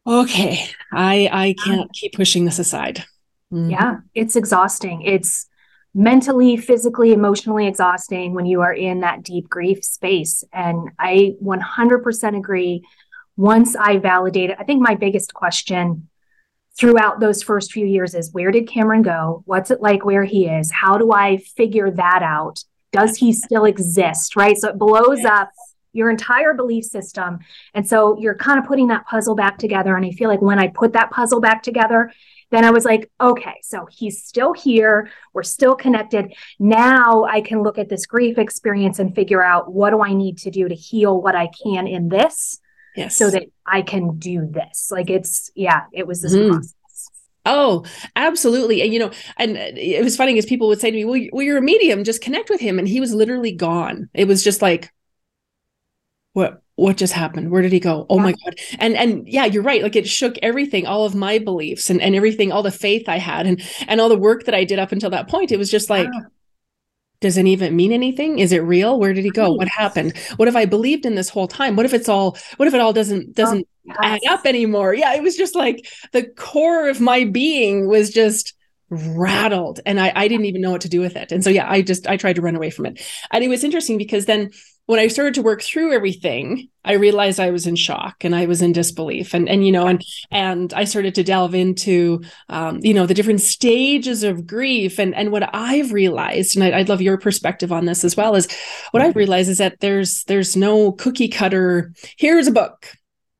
okay, 0.08 0.70
I 0.94 1.30
I 1.32 1.56
can't 1.64 1.92
keep 1.94 2.14
pushing 2.14 2.46
this 2.46 2.60
aside. 2.60 3.04
Mm-hmm. 3.52 3.72
Yeah, 3.72 3.98
it's 4.16 4.36
exhausting. 4.36 5.02
It's 5.04 5.48
mentally, 5.94 6.58
physically, 6.58 7.12
emotionally 7.12 7.68
exhausting 7.68 8.34
when 8.34 8.46
you 8.46 8.62
are 8.62 8.74
in 8.74 9.00
that 9.00 9.24
deep 9.24 9.50
grief 9.50 9.84
space. 9.84 10.44
And 10.54 10.92
I 11.00 11.36
100% 11.44 12.38
agree. 12.38 12.84
Once 13.36 13.76
I 13.76 13.98
validated, 13.98 14.58
I 14.60 14.64
think 14.64 14.82
my 14.82 14.94
biggest 14.94 15.34
question 15.34 16.08
throughout 16.80 17.20
those 17.20 17.42
first 17.42 17.72
few 17.72 17.86
years 17.86 18.14
is 18.14 18.32
where 18.32 18.52
did 18.52 18.68
Cameron 18.68 19.02
go? 19.02 19.42
What's 19.46 19.72
it 19.72 19.82
like 19.82 20.06
where 20.06 20.24
he 20.24 20.46
is? 20.48 20.72
How 20.72 20.98
do 21.00 21.12
I 21.12 21.38
figure 21.38 21.90
that 21.90 22.22
out? 22.22 22.64
Does 22.92 23.18
he 23.18 23.34
still 23.34 23.66
exist? 23.66 24.36
Right. 24.36 24.58
So 24.58 24.70
it 24.70 24.78
blows 24.78 25.26
up 25.26 25.50
your 25.98 26.10
entire 26.12 26.54
belief 26.54 26.86
system. 26.86 27.40
And 27.74 27.88
so 27.88 28.18
you're 28.20 28.36
kind 28.36 28.60
of 28.60 28.66
putting 28.66 28.88
that 28.88 29.06
puzzle 29.08 29.36
back 29.36 29.58
together. 29.58 29.96
And 29.96 30.06
I 30.06 30.12
feel 30.12 30.30
like 30.30 30.42
when 30.42 30.60
I 30.60 30.68
put 30.68 30.94
that 30.94 31.10
puzzle 31.10 31.42
back 31.42 31.64
together, 31.64 32.14
then 32.52 32.64
I 32.64 32.72
was 32.72 32.86
like, 32.86 33.12
okay, 33.20 33.56
so 33.64 33.88
he's 33.92 34.24
still 34.24 34.54
here. 34.54 35.10
We're 35.34 35.44
still 35.44 35.76
connected. 35.76 36.34
Now 36.60 37.26
I 37.26 37.42
can 37.42 37.64
look 37.64 37.78
at 37.78 37.90
this 37.90 38.06
grief 38.06 38.38
experience 38.38 39.00
and 39.00 39.14
figure 39.14 39.44
out 39.44 39.74
what 39.74 39.90
do 39.90 40.02
I 40.02 40.14
need 40.14 40.38
to 40.40 40.52
do 40.52 40.70
to 40.70 40.76
heal 40.76 41.20
what 41.20 41.36
I 41.36 41.50
can 41.64 41.88
in 41.88 42.10
this. 42.10 42.62
Yes. 42.96 43.18
So 43.18 43.30
that 43.32 43.44
I 43.66 43.82
can 43.82 44.18
do 44.18 44.48
this. 44.48 44.90
Like 44.92 45.10
it's, 45.10 45.52
yeah, 45.56 45.86
it 45.92 46.08
was 46.08 46.22
this 46.22 46.36
mm. 46.36 46.52
process. 46.52 46.74
Oh, 47.46 47.86
absolutely. 48.16 48.82
And 48.82 48.94
you 48.94 49.00
know, 49.00 49.12
and 49.38 49.58
it 49.58 50.04
was 50.04 50.18
funny 50.18 50.34
because 50.34 50.46
people 50.46 50.68
would 50.68 50.82
say 50.82 50.92
to 50.92 50.98
me, 50.98 51.06
well, 51.06 51.22
well, 51.32 51.44
you're 51.44 51.58
a 51.58 51.62
medium, 51.62 52.04
just 52.04 52.22
connect 52.22 52.50
with 52.50 52.60
him. 52.60 52.78
And 52.78 52.88
he 52.88 53.00
was 53.00 53.14
literally 53.14 53.54
gone. 53.54 54.10
It 54.14 54.28
was 54.28 54.44
just 54.44 54.62
like, 54.62 54.92
what 56.38 56.62
what 56.76 56.98
just 56.98 57.14
happened? 57.14 57.50
Where 57.50 57.64
did 57.64 57.72
he 57.72 57.80
go? 57.80 58.06
Oh 58.12 58.18
yeah. 58.18 58.24
my 58.24 58.32
god. 58.46 58.60
And 58.78 58.96
and 58.96 59.28
yeah 59.28 59.46
you're 59.46 59.64
right. 59.64 59.82
Like 59.82 59.96
it 59.96 60.08
shook 60.08 60.38
everything 60.44 60.86
all 60.86 61.04
of 61.04 61.16
my 61.16 61.40
beliefs 61.40 61.90
and, 61.90 62.00
and 62.00 62.14
everything 62.16 62.52
all 62.52 62.62
the 62.62 62.70
faith 62.70 63.10
i 63.10 63.18
had 63.18 63.48
and 63.48 63.60
and 63.88 64.00
all 64.00 64.08
the 64.08 64.20
work 64.20 64.44
that 64.44 64.54
i 64.54 64.64
did 64.64 64.78
up 64.78 64.92
until 64.92 65.10
that 65.10 65.28
point. 65.28 65.52
It 65.52 65.58
was 65.58 65.72
just 65.72 65.90
like 65.90 66.08
yeah. 66.14 66.22
does 67.22 67.38
it 67.40 67.48
even 67.48 67.76
mean 67.76 67.92
anything? 67.92 68.38
Is 68.38 68.52
it 68.52 68.60
real? 68.60 69.00
Where 69.00 69.14
did 69.14 69.24
he 69.24 69.32
go? 69.32 69.52
What 69.52 69.68
happened? 69.68 70.16
What 70.36 70.48
if 70.48 70.56
i 70.56 70.66
believed 70.66 71.08
in 71.08 71.16
this 71.16 71.30
whole 71.30 71.48
time? 71.48 71.76
What 71.76 71.88
if 71.88 71.94
it's 71.96 72.08
all 72.08 72.38
what 72.58 72.68
if 72.68 72.76
it 72.76 72.82
all 72.82 72.94
doesn't 72.94 73.30
oh, 73.30 73.34
doesn't 73.34 73.68
oh, 73.90 73.96
yes. 74.00 74.22
add 74.24 74.32
up 74.32 74.46
anymore? 74.46 74.94
Yeah 74.94 75.16
it 75.16 75.24
was 75.24 75.36
just 75.36 75.56
like 75.56 75.90
the 76.12 76.24
core 76.24 76.88
of 76.88 77.02
my 77.02 77.24
being 77.24 77.88
was 77.88 78.12
just 78.12 78.54
rattled 78.92 79.80
and 79.88 80.00
I, 80.00 80.14
I 80.16 80.28
didn't 80.28 80.46
even 80.46 80.62
know 80.62 80.72
what 80.72 80.82
to 80.82 80.90
do 80.90 81.02
with 81.02 81.16
it. 81.16 81.32
And 81.32 81.44
so 81.44 81.50
yeah 81.50 81.68
i 81.68 81.82
just 81.82 82.06
i 82.06 82.16
tried 82.16 82.36
to 82.36 82.44
run 82.44 82.56
away 82.56 82.70
from 82.70 82.86
it. 82.86 83.02
And 83.32 83.44
it 83.44 83.48
was 83.48 83.64
interesting 83.64 83.98
because 83.98 84.26
then 84.26 84.52
when 84.88 85.00
I 85.00 85.08
started 85.08 85.34
to 85.36 85.42
work 85.42 85.62
through 85.62 85.94
everything, 85.94 86.70
I 86.84 86.94
realized 86.94 87.42
I 87.42 87.52
was 87.52 87.68
in 87.68 87.76
shock 87.76 88.24
and 88.24 88.34
I 88.34 88.46
was 88.46 88.62
in 88.62 88.72
disbelief, 88.72 89.34
and 89.34 89.48
and 89.48 89.66
you 89.66 89.72
know, 89.72 89.86
and 89.86 90.02
and 90.32 90.74
I 90.74 90.86
started 90.86 91.14
to 91.16 91.24
delve 91.24 91.54
into, 91.54 92.22
um, 92.50 92.80
you 92.82 92.94
know, 92.94 93.06
the 93.06 93.14
different 93.14 93.42
stages 93.42 94.24
of 94.24 94.48
grief, 94.48 94.98
and 94.98 95.14
and 95.14 95.32
what 95.32 95.54
I've 95.54 95.92
realized, 95.92 96.56
and 96.56 96.64
I, 96.64 96.78
would 96.78 96.90
love 96.90 97.02
your 97.02 97.18
perspective 97.18 97.72
on 97.72 97.86
this 97.86 98.06
as 98.06 98.16
well, 98.16 98.36
is 98.36 98.48
what 98.92 99.04
I've 99.04 99.16
realized 99.18 99.50
is 99.50 99.58
that 99.58 99.82
there's 99.82 100.24
there's 100.24 100.56
no 100.56 100.94
cookie 100.94 101.28
cutter. 101.28 101.94
Here's 102.18 102.48
a 102.48 102.52
book. 102.52 102.88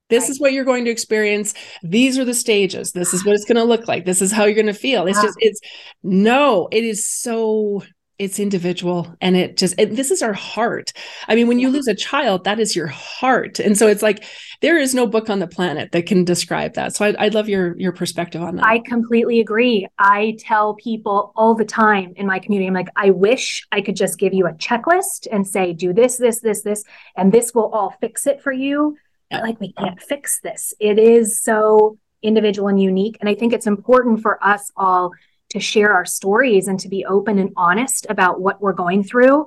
This 0.10 0.24
right. 0.24 0.30
is 0.30 0.40
what 0.40 0.54
you're 0.54 0.66
going 0.66 0.86
to 0.86 0.92
experience. 0.92 1.54
These 1.82 2.18
are 2.18 2.26
the 2.26 2.34
stages. 2.34 2.92
This 2.92 3.14
is 3.14 3.26
what 3.26 3.36
it's 3.36 3.46
going 3.46 3.58
to 3.58 3.64
look 3.64 3.88
like. 3.88 4.06
This 4.06 4.22
is 4.22 4.32
how 4.32 4.46
you're 4.46 4.54
going 4.54 4.68
to 4.68 4.74
feel. 4.74 5.06
It's 5.06 5.22
just, 5.22 5.38
it's 5.40 5.60
no, 6.02 6.70
it 6.72 6.86
is 6.86 7.06
so 7.06 7.84
it's 8.20 8.40
individual 8.40 9.16
and 9.22 9.38
it 9.38 9.58
just 9.58 9.76
it, 9.78 9.96
this 9.96 10.10
is 10.10 10.22
our 10.22 10.34
heart. 10.34 10.92
I 11.28 11.36
mean 11.36 11.48
when 11.48 11.60
you 11.60 11.70
lose 11.70 11.88
a 11.88 11.94
child 11.94 12.46
that 12.46 12.60
is 12.60 12.76
your 12.76 12.88
heart. 12.88 13.60
And 13.60 13.78
so 13.78 13.88
it's 13.88 14.02
like 14.02 14.24
there 14.62 14.78
is 14.78 14.96
no 14.96 15.06
book 15.06 15.30
on 15.30 15.40
the 15.40 15.48
planet 15.48 15.92
that 15.92 16.08
can 16.08 16.26
describe 16.26 16.74
that. 16.74 16.96
So 16.96 17.06
i'd, 17.06 17.16
I'd 17.18 17.34
love 17.36 17.48
your 17.48 17.78
your 17.78 17.92
perspective 17.92 18.42
on 18.42 18.56
that. 18.56 18.66
I 18.66 18.80
completely 18.80 19.40
agree. 19.40 19.88
I 20.00 20.36
tell 20.40 20.74
people 20.76 21.32
all 21.36 21.54
the 21.54 21.66
time 21.66 22.14
in 22.16 22.26
my 22.26 22.40
community 22.40 22.68
i'm 22.68 22.74
like 22.74 22.90
i 22.96 23.12
wish 23.12 23.66
i 23.72 23.82
could 23.82 23.96
just 23.96 24.18
give 24.18 24.34
you 24.34 24.48
a 24.48 24.54
checklist 24.54 25.28
and 25.32 25.46
say 25.48 25.74
do 25.74 25.94
this 25.94 26.18
this 26.18 26.40
this 26.40 26.64
this 26.64 26.84
and 27.16 27.32
this 27.32 27.54
will 27.54 27.70
all 27.72 27.96
fix 28.02 28.26
it 28.26 28.42
for 28.42 28.52
you. 28.52 28.98
Yeah. 29.30 29.42
like 29.42 29.60
we 29.60 29.74
can't 29.74 30.02
fix 30.02 30.40
this. 30.40 30.74
It 30.80 30.98
is 30.98 31.44
so 31.44 31.98
individual 32.24 32.68
and 32.68 32.82
unique 32.82 33.16
and 33.20 33.30
i 33.30 33.36
think 33.36 33.54
it's 33.54 33.68
important 33.68 34.22
for 34.24 34.44
us 34.44 34.72
all 34.76 35.12
to 35.50 35.60
share 35.60 35.94
our 35.94 36.06
stories 36.06 36.68
and 36.68 36.80
to 36.80 36.90
be 36.90 37.06
open 37.06 37.40
and 37.40 37.52
honest 37.56 38.06
about 38.10 38.42
what 38.42 38.62
we're 38.62 38.74
going 38.74 39.04
through 39.04 39.46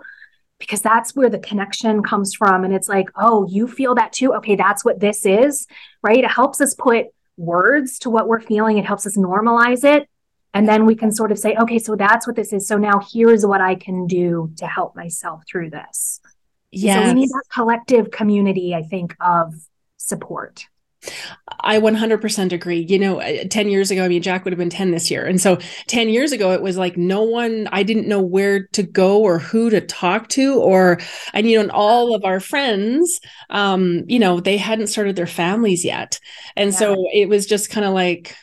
because 0.59 0.83
that's 0.83 1.15
where 1.17 1.31
the 1.31 1.39
connection 1.39 2.03
comes 2.03 2.35
from. 2.35 2.65
And 2.65 2.75
it's 2.75 2.89
like 2.89 3.09
oh 3.17 3.47
you 3.49 3.67
feel 3.67 3.95
that 3.97 4.13
too? 4.13 4.35
Okay 4.35 4.57
that's 4.57 4.85
what 4.85 5.01
this 5.01 5.25
is 5.27 5.67
right? 6.03 6.25
It 6.25 6.31
helps 6.31 6.61
us 6.61 6.75
put 6.75 7.07
words 7.37 7.99
to 8.01 8.11
what 8.11 8.29
we're 8.29 8.41
feeling. 8.41 8.79
It 8.79 8.87
helps 8.87 9.07
us 9.07 9.17
normalize 9.17 9.85
it. 9.85 10.09
And 10.53 10.69
then 10.69 10.85
we 10.85 10.97
can 10.97 11.13
sort 11.13 11.33
of 11.33 11.39
say 11.39 11.57
okay 11.57 11.79
so 11.79 11.97
that's 11.97 12.27
what 12.27 12.37
this 12.37 12.53
is. 12.53 12.67
So 12.67 12.77
now 12.77 13.01
here's 13.13 13.47
what 13.47 13.61
i 13.61 13.75
can 13.75 14.07
do 14.07 14.53
to 14.57 14.67
help 14.67 14.97
myself 14.97 15.43
through 15.51 15.71
this. 15.71 16.21
Yeah 16.71 17.03
so 17.03 17.09
we 17.09 17.21
need 17.21 17.31
that 17.31 17.45
collective 17.53 18.11
community 18.11 18.75
i 18.75 18.83
think 18.83 19.17
of 19.21 19.55
support 19.97 20.67
I 21.61 21.79
100% 21.79 22.53
agree. 22.53 22.87
You 22.89 22.99
know, 22.99 23.21
uh, 23.21 23.45
10 23.49 23.69
years 23.69 23.91
ago, 23.91 24.05
I 24.05 24.09
mean, 24.09 24.23
Jack 24.23 24.45
would 24.45 24.53
have 24.53 24.59
been 24.59 24.71
10 24.71 24.91
this 24.91 25.11
year. 25.11 25.27
And 25.27 25.41
so 25.41 25.59
10 25.87 26.09
years 26.09 26.33
ago, 26.33 26.53
it 26.53 26.63
was 26.63 26.77
like 26.77 26.97
no 26.97 27.23
one, 27.23 27.69
I 27.73 27.83
didn't 27.83 28.09
know 28.09 28.21
where 28.21 28.67
to 28.69 28.83
go 28.83 29.21
or 29.21 29.39
who 29.39 29.71
to 29.71 29.81
talk 29.81 30.29
to, 30.31 30.61
or, 30.61 30.99
and, 31.33 31.49
you 31.49 31.57
know, 31.57 31.63
and 31.63 31.71
all 31.71 32.15
of 32.15 32.25
our 32.25 32.41
friends, 32.41 33.21
um, 33.51 34.05
you 34.07 34.19
know, 34.19 34.41
they 34.41 34.57
hadn't 34.57 34.89
started 34.89 35.17
their 35.17 35.27
families 35.27 35.85
yet. 35.85 36.21
And 36.57 36.73
yeah. 36.73 36.79
so 36.79 36.97
it 37.13 37.29
was 37.29 37.47
just 37.47 37.71
kind 37.71 37.87
of 37.87 37.95
like, 37.95 38.37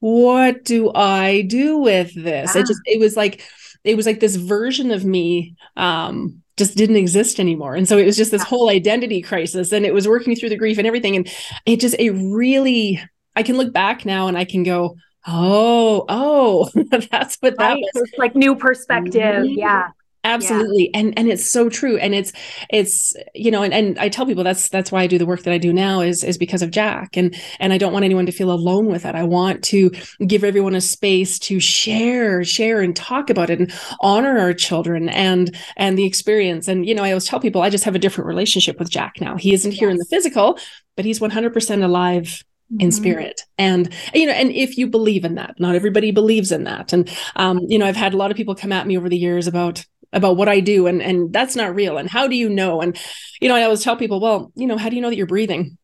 what 0.00 0.64
do 0.64 0.92
I 0.94 1.42
do 1.42 1.78
with 1.78 2.14
this? 2.14 2.54
Yeah. 2.54 2.60
It 2.60 2.66
just, 2.66 2.80
it 2.84 3.00
was 3.00 3.16
like, 3.16 3.42
it 3.84 3.96
was 3.96 4.06
like 4.06 4.20
this 4.20 4.36
version 4.36 4.90
of 4.90 5.04
me 5.04 5.54
um 5.76 6.42
just 6.56 6.76
didn't 6.76 6.96
exist 6.96 7.40
anymore. 7.40 7.74
And 7.74 7.88
so 7.88 7.98
it 7.98 8.04
was 8.04 8.16
just 8.16 8.30
this 8.30 8.42
whole 8.42 8.70
identity 8.70 9.20
crisis 9.20 9.72
and 9.72 9.84
it 9.84 9.94
was 9.94 10.06
working 10.06 10.36
through 10.36 10.50
the 10.50 10.56
grief 10.56 10.78
and 10.78 10.86
everything. 10.86 11.16
And 11.16 11.28
it 11.66 11.80
just 11.80 11.96
it 11.98 12.10
really 12.10 13.02
i 13.36 13.42
can 13.42 13.56
look 13.56 13.72
back 13.72 14.04
now 14.04 14.28
and 14.28 14.38
i 14.38 14.44
can 14.44 14.62
go 14.62 14.96
oh 15.26 16.04
oh 16.08 16.70
that's 17.10 17.36
what 17.40 17.58
that 17.58 17.72
right. 17.72 17.84
was. 17.94 18.10
Like 18.18 18.36
new 18.36 18.54
perspective. 18.54 19.46
Yeah 19.48 19.88
absolutely. 20.24 20.90
Yeah. 20.92 21.00
and 21.00 21.18
and 21.18 21.28
it's 21.28 21.50
so 21.50 21.68
true. 21.68 21.96
And 21.98 22.14
it's 22.14 22.32
it's 22.70 23.14
you 23.34 23.50
know 23.50 23.62
and, 23.62 23.72
and 23.74 23.98
i 23.98 24.08
tell 24.08 24.26
people 24.26 24.44
that's 24.44 24.68
that's 24.68 24.90
why 24.90 25.02
i 25.02 25.06
do 25.06 25.18
the 25.18 25.26
work 25.26 25.42
that 25.42 25.52
i 25.52 25.58
do 25.58 25.72
now 25.72 26.00
is 26.00 26.24
is 26.24 26.38
because 26.38 26.62
of 26.62 26.70
jack. 26.70 27.16
And 27.16 27.36
and 27.60 27.72
i 27.72 27.78
don't 27.78 27.92
want 27.92 28.04
anyone 28.04 28.26
to 28.26 28.32
feel 28.32 28.50
alone 28.50 28.86
with 28.86 29.04
it 29.04 29.14
i 29.14 29.22
want 29.22 29.62
to 29.64 29.90
give 30.26 30.44
everyone 30.44 30.74
a 30.74 30.80
space 30.80 31.38
to 31.40 31.60
share 31.60 32.44
share 32.44 32.80
and 32.80 32.96
talk 32.96 33.30
about 33.30 33.50
it 33.50 33.60
and 33.60 33.72
honor 34.00 34.38
our 34.38 34.54
children 34.54 35.08
and 35.08 35.56
and 35.76 35.98
the 35.98 36.04
experience. 36.04 36.68
And 36.68 36.86
you 36.86 36.94
know 36.94 37.04
i 37.04 37.10
always 37.10 37.26
tell 37.26 37.40
people 37.40 37.62
i 37.62 37.70
just 37.70 37.84
have 37.84 37.94
a 37.94 37.98
different 37.98 38.28
relationship 38.28 38.78
with 38.78 38.90
jack 38.90 39.20
now. 39.20 39.36
He 39.36 39.54
isn't 39.54 39.72
here 39.72 39.88
yes. 39.88 39.94
in 39.94 39.98
the 39.98 40.06
physical 40.06 40.58
but 40.96 41.04
he's 41.04 41.20
100% 41.20 41.82
alive 41.82 42.44
in 42.78 42.88
mm-hmm. 42.88 42.90
spirit. 42.90 43.42
And 43.58 43.92
you 44.14 44.26
know 44.26 44.32
and 44.32 44.50
if 44.50 44.78
you 44.78 44.86
believe 44.86 45.24
in 45.24 45.34
that 45.36 45.60
not 45.60 45.74
everybody 45.74 46.10
believes 46.10 46.50
in 46.50 46.64
that. 46.64 46.92
And 46.92 47.10
um 47.36 47.60
you 47.68 47.78
know 47.78 47.86
i've 47.86 47.96
had 47.96 48.14
a 48.14 48.16
lot 48.16 48.30
of 48.30 48.36
people 48.36 48.54
come 48.54 48.72
at 48.72 48.86
me 48.86 48.96
over 48.96 49.08
the 49.08 49.18
years 49.18 49.46
about 49.46 49.84
about 50.14 50.36
what 50.36 50.48
I 50.48 50.60
do 50.60 50.86
and 50.86 51.02
and 51.02 51.32
that's 51.32 51.56
not 51.56 51.74
real 51.74 51.98
and 51.98 52.08
how 52.08 52.26
do 52.26 52.36
you 52.36 52.48
know? 52.48 52.80
And 52.80 52.98
you 53.40 53.48
know 53.48 53.56
I 53.56 53.64
always 53.64 53.82
tell 53.82 53.96
people 53.96 54.20
well 54.20 54.52
you 54.54 54.66
know 54.66 54.78
how 54.78 54.88
do 54.88 54.96
you 54.96 55.02
know 55.02 55.10
that 55.10 55.16
you're 55.16 55.26
breathing? 55.26 55.76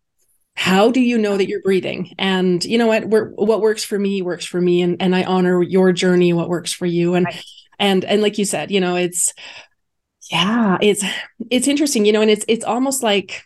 How 0.54 0.90
do 0.90 1.00
you 1.00 1.18
know 1.18 1.36
that 1.36 1.48
you're 1.48 1.62
breathing? 1.62 2.14
And 2.18 2.64
you 2.64 2.78
know 2.78 2.86
what? 2.86 3.04
What 3.06 3.60
works 3.60 3.84
for 3.84 3.98
me 3.98 4.22
works 4.22 4.44
for 4.44 4.60
me 4.60 4.82
and 4.82 5.00
and 5.00 5.14
I 5.14 5.24
honor 5.24 5.62
your 5.62 5.92
journey 5.92 6.32
what 6.32 6.48
works 6.48 6.72
for 6.72 6.86
you. 6.86 7.14
And 7.14 7.26
right. 7.26 7.44
and 7.78 8.04
and 8.04 8.22
like 8.22 8.38
you 8.38 8.44
said 8.44 8.70
you 8.70 8.80
know 8.80 8.96
it's 8.96 9.34
yeah 10.30 10.78
it's 10.80 11.04
it's 11.50 11.68
interesting 11.68 12.04
you 12.04 12.12
know 12.12 12.22
and 12.22 12.30
it's 12.30 12.44
it's 12.46 12.64
almost 12.64 13.02
like 13.02 13.44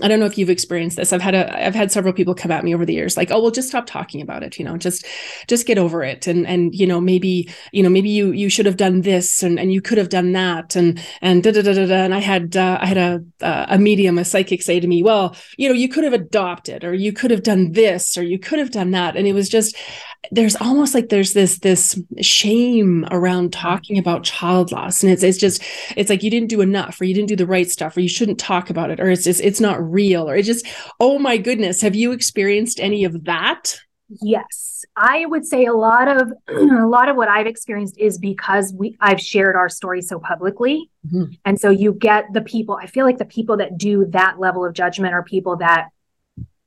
I 0.00 0.08
don't 0.08 0.20
know 0.20 0.26
if 0.26 0.38
you've 0.38 0.50
experienced 0.50 0.96
this. 0.96 1.12
I've 1.12 1.22
had 1.22 1.34
a 1.34 1.66
I've 1.66 1.74
had 1.74 1.90
several 1.90 2.12
people 2.12 2.34
come 2.34 2.52
at 2.52 2.64
me 2.64 2.74
over 2.74 2.84
the 2.84 2.94
years 2.94 3.16
like, 3.16 3.30
"Oh, 3.30 3.40
well 3.40 3.50
just 3.50 3.68
stop 3.68 3.86
talking 3.86 4.20
about 4.20 4.42
it, 4.42 4.58
you 4.58 4.64
know, 4.64 4.76
just 4.76 5.04
just 5.48 5.66
get 5.66 5.78
over 5.78 6.04
it." 6.04 6.26
And 6.26 6.46
and 6.46 6.74
you 6.74 6.86
know, 6.86 7.00
maybe, 7.00 7.48
you 7.72 7.82
know, 7.82 7.88
maybe 7.88 8.08
you 8.08 8.32
you 8.32 8.48
should 8.48 8.66
have 8.66 8.76
done 8.76 9.00
this 9.02 9.42
and 9.42 9.58
and 9.58 9.72
you 9.72 9.80
could 9.80 9.98
have 9.98 10.08
done 10.08 10.32
that 10.32 10.76
and 10.76 11.00
and 11.20 11.42
da 11.42 11.50
da 11.50 11.62
da 11.62 11.72
da, 11.72 11.94
and 11.94 12.14
I 12.14 12.20
had 12.20 12.56
uh, 12.56 12.78
I 12.80 12.86
had 12.86 12.98
a 12.98 13.24
uh, 13.44 13.66
a 13.70 13.78
medium, 13.78 14.18
a 14.18 14.24
psychic 14.24 14.62
say 14.62 14.78
to 14.78 14.86
me, 14.86 15.02
"Well, 15.02 15.34
you 15.56 15.68
know, 15.68 15.74
you 15.74 15.88
could 15.88 16.04
have 16.04 16.12
adopted 16.12 16.84
or 16.84 16.94
you 16.94 17.12
could 17.12 17.30
have 17.30 17.42
done 17.42 17.72
this 17.72 18.16
or 18.16 18.22
you 18.22 18.38
could 18.38 18.58
have 18.58 18.70
done 18.70 18.92
that." 18.92 19.16
And 19.16 19.26
it 19.26 19.32
was 19.32 19.48
just 19.48 19.76
there's 20.30 20.56
almost 20.56 20.94
like 20.94 21.08
there's 21.08 21.32
this 21.32 21.58
this 21.60 21.98
shame 22.20 23.06
around 23.10 23.52
talking 23.52 23.98
about 23.98 24.24
child 24.24 24.72
loss 24.72 25.02
and 25.02 25.12
it's 25.12 25.22
it's 25.22 25.38
just 25.38 25.62
it's 25.96 26.10
like 26.10 26.22
you 26.22 26.30
didn't 26.30 26.48
do 26.48 26.60
enough 26.60 27.00
or 27.00 27.04
you 27.04 27.14
didn't 27.14 27.28
do 27.28 27.36
the 27.36 27.46
right 27.46 27.70
stuff 27.70 27.96
or 27.96 28.00
you 28.00 28.08
shouldn't 28.08 28.38
talk 28.38 28.68
about 28.68 28.90
it 28.90 29.00
or 29.00 29.08
it's 29.10 29.24
just 29.24 29.40
it's 29.40 29.60
not 29.60 29.80
real 29.88 30.28
or 30.28 30.36
it 30.36 30.44
just 30.44 30.66
oh 31.00 31.18
my 31.18 31.36
goodness 31.36 31.80
have 31.80 31.94
you 31.94 32.12
experienced 32.12 32.80
any 32.80 33.04
of 33.04 33.24
that? 33.24 33.78
Yes. 34.08 34.84
I 34.96 35.26
would 35.26 35.44
say 35.44 35.66
a 35.66 35.72
lot 35.72 36.08
of 36.08 36.32
a 36.48 36.86
lot 36.86 37.08
of 37.08 37.16
what 37.16 37.28
i've 37.28 37.46
experienced 37.46 37.98
is 37.98 38.18
because 38.18 38.72
we 38.72 38.96
i've 39.00 39.20
shared 39.20 39.56
our 39.56 39.68
story 39.68 40.02
so 40.02 40.18
publicly. 40.18 40.90
Mm-hmm. 41.06 41.32
and 41.44 41.60
so 41.60 41.70
you 41.70 41.92
get 41.94 42.26
the 42.32 42.40
people 42.42 42.78
i 42.80 42.86
feel 42.86 43.06
like 43.06 43.18
the 43.18 43.24
people 43.24 43.56
that 43.58 43.78
do 43.78 44.06
that 44.10 44.38
level 44.38 44.64
of 44.64 44.74
judgment 44.74 45.14
are 45.14 45.22
people 45.22 45.56
that 45.56 45.88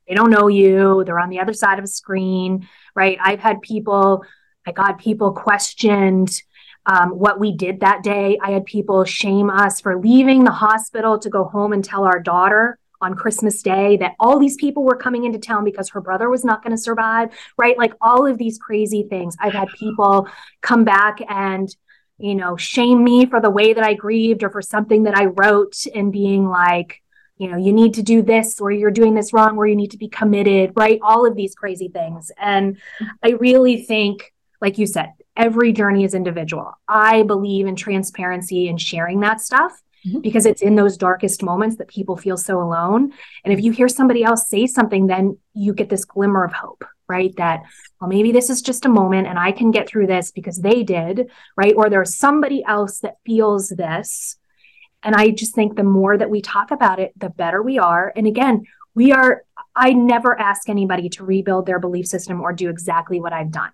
they 0.08 0.14
don't 0.14 0.30
know 0.30 0.48
you 0.48 1.04
they're 1.04 1.20
on 1.20 1.30
the 1.30 1.40
other 1.40 1.52
side 1.52 1.78
of 1.78 1.84
a 1.84 1.88
screen 1.88 2.66
right? 2.94 3.18
I've 3.22 3.40
had 3.40 3.62
people 3.62 4.24
i 4.66 4.72
got 4.72 4.98
people 4.98 5.32
questioned 5.32 6.42
um, 6.86 7.10
what 7.10 7.38
we 7.38 7.52
did 7.52 7.80
that 7.80 8.02
day. 8.02 8.38
I 8.42 8.50
had 8.50 8.66
people 8.66 9.04
shame 9.04 9.50
us 9.50 9.80
for 9.80 9.98
leaving 10.00 10.44
the 10.44 10.50
hospital 10.50 11.18
to 11.20 11.30
go 11.30 11.44
home 11.44 11.72
and 11.72 11.84
tell 11.84 12.04
our 12.04 12.18
daughter 12.18 12.78
on 13.02 13.14
christmas 13.14 13.62
day 13.62 13.96
that 13.96 14.14
all 14.18 14.38
these 14.38 14.56
people 14.56 14.84
were 14.84 14.96
coming 14.96 15.24
into 15.24 15.38
town 15.38 15.64
because 15.64 15.90
her 15.90 16.00
brother 16.00 16.30
was 16.30 16.44
not 16.44 16.62
going 16.62 16.74
to 16.74 16.82
survive 16.82 17.28
right 17.58 17.76
like 17.76 17.92
all 18.00 18.26
of 18.26 18.38
these 18.38 18.58
crazy 18.58 19.06
things 19.08 19.36
i've 19.40 19.52
had 19.52 19.68
people 19.78 20.28
come 20.60 20.84
back 20.84 21.18
and 21.28 21.76
you 22.18 22.34
know 22.34 22.56
shame 22.56 23.02
me 23.02 23.26
for 23.26 23.40
the 23.40 23.50
way 23.50 23.72
that 23.72 23.84
i 23.84 23.94
grieved 23.94 24.42
or 24.42 24.50
for 24.50 24.62
something 24.62 25.02
that 25.02 25.16
i 25.16 25.26
wrote 25.26 25.84
and 25.94 26.12
being 26.12 26.48
like 26.48 27.02
you 27.42 27.48
know, 27.48 27.56
you 27.56 27.72
need 27.72 27.94
to 27.94 28.04
do 28.04 28.22
this 28.22 28.60
or 28.60 28.70
you're 28.70 28.92
doing 28.92 29.14
this 29.14 29.32
wrong 29.32 29.56
or 29.56 29.66
you 29.66 29.74
need 29.74 29.90
to 29.90 29.98
be 29.98 30.06
committed, 30.06 30.72
right? 30.76 31.00
All 31.02 31.26
of 31.26 31.34
these 31.34 31.56
crazy 31.56 31.88
things. 31.88 32.30
And 32.38 32.76
I 33.20 33.30
really 33.30 33.82
think, 33.82 34.32
like 34.60 34.78
you 34.78 34.86
said, 34.86 35.10
every 35.36 35.72
journey 35.72 36.04
is 36.04 36.14
individual. 36.14 36.72
I 36.86 37.24
believe 37.24 37.66
in 37.66 37.74
transparency 37.74 38.68
and 38.68 38.80
sharing 38.80 39.18
that 39.20 39.40
stuff 39.40 39.82
mm-hmm. 40.06 40.20
because 40.20 40.46
it's 40.46 40.62
in 40.62 40.74
those 40.74 40.96
darkest 40.96 41.42
moments 41.42 41.76
that 41.76 41.88
people 41.88 42.16
feel 42.16 42.36
so 42.36 42.60
alone. 42.60 43.12
And 43.44 43.52
if 43.52 43.62
you 43.62 43.72
hear 43.72 43.88
somebody 43.88 44.24
else 44.24 44.48
say 44.48 44.66
something, 44.66 45.06
then 45.06 45.38
you 45.54 45.74
get 45.74 45.88
this 45.88 46.04
glimmer 46.04 46.44
of 46.44 46.52
hope, 46.52 46.84
right? 47.08 47.34
That, 47.36 47.62
well, 48.00 48.08
maybe 48.08 48.32
this 48.32 48.50
is 48.50 48.62
just 48.62 48.84
a 48.84 48.88
moment 48.88 49.26
and 49.26 49.38
I 49.38 49.52
can 49.52 49.70
get 49.70 49.88
through 49.88 50.06
this 50.06 50.30
because 50.30 50.58
they 50.58 50.82
did, 50.82 51.30
right? 51.56 51.74
Or 51.76 51.90
there's 51.90 52.16
somebody 52.16 52.64
else 52.64 53.00
that 53.00 53.18
feels 53.24 53.68
this 53.68 54.36
and 55.02 55.14
I 55.14 55.30
just 55.30 55.54
think 55.54 55.76
the 55.76 55.82
more 55.82 56.16
that 56.16 56.30
we 56.30 56.40
talk 56.40 56.70
about 56.70 57.00
it, 57.00 57.12
the 57.16 57.28
better 57.28 57.62
we 57.62 57.78
are. 57.78 58.12
And 58.14 58.26
again, 58.26 58.64
we 58.94 59.12
are, 59.12 59.44
I 59.74 59.92
never 59.92 60.38
ask 60.38 60.68
anybody 60.68 61.08
to 61.10 61.24
rebuild 61.24 61.66
their 61.66 61.78
belief 61.78 62.06
system 62.06 62.40
or 62.40 62.52
do 62.52 62.68
exactly 62.68 63.20
what 63.20 63.32
I've 63.32 63.50
done, 63.50 63.72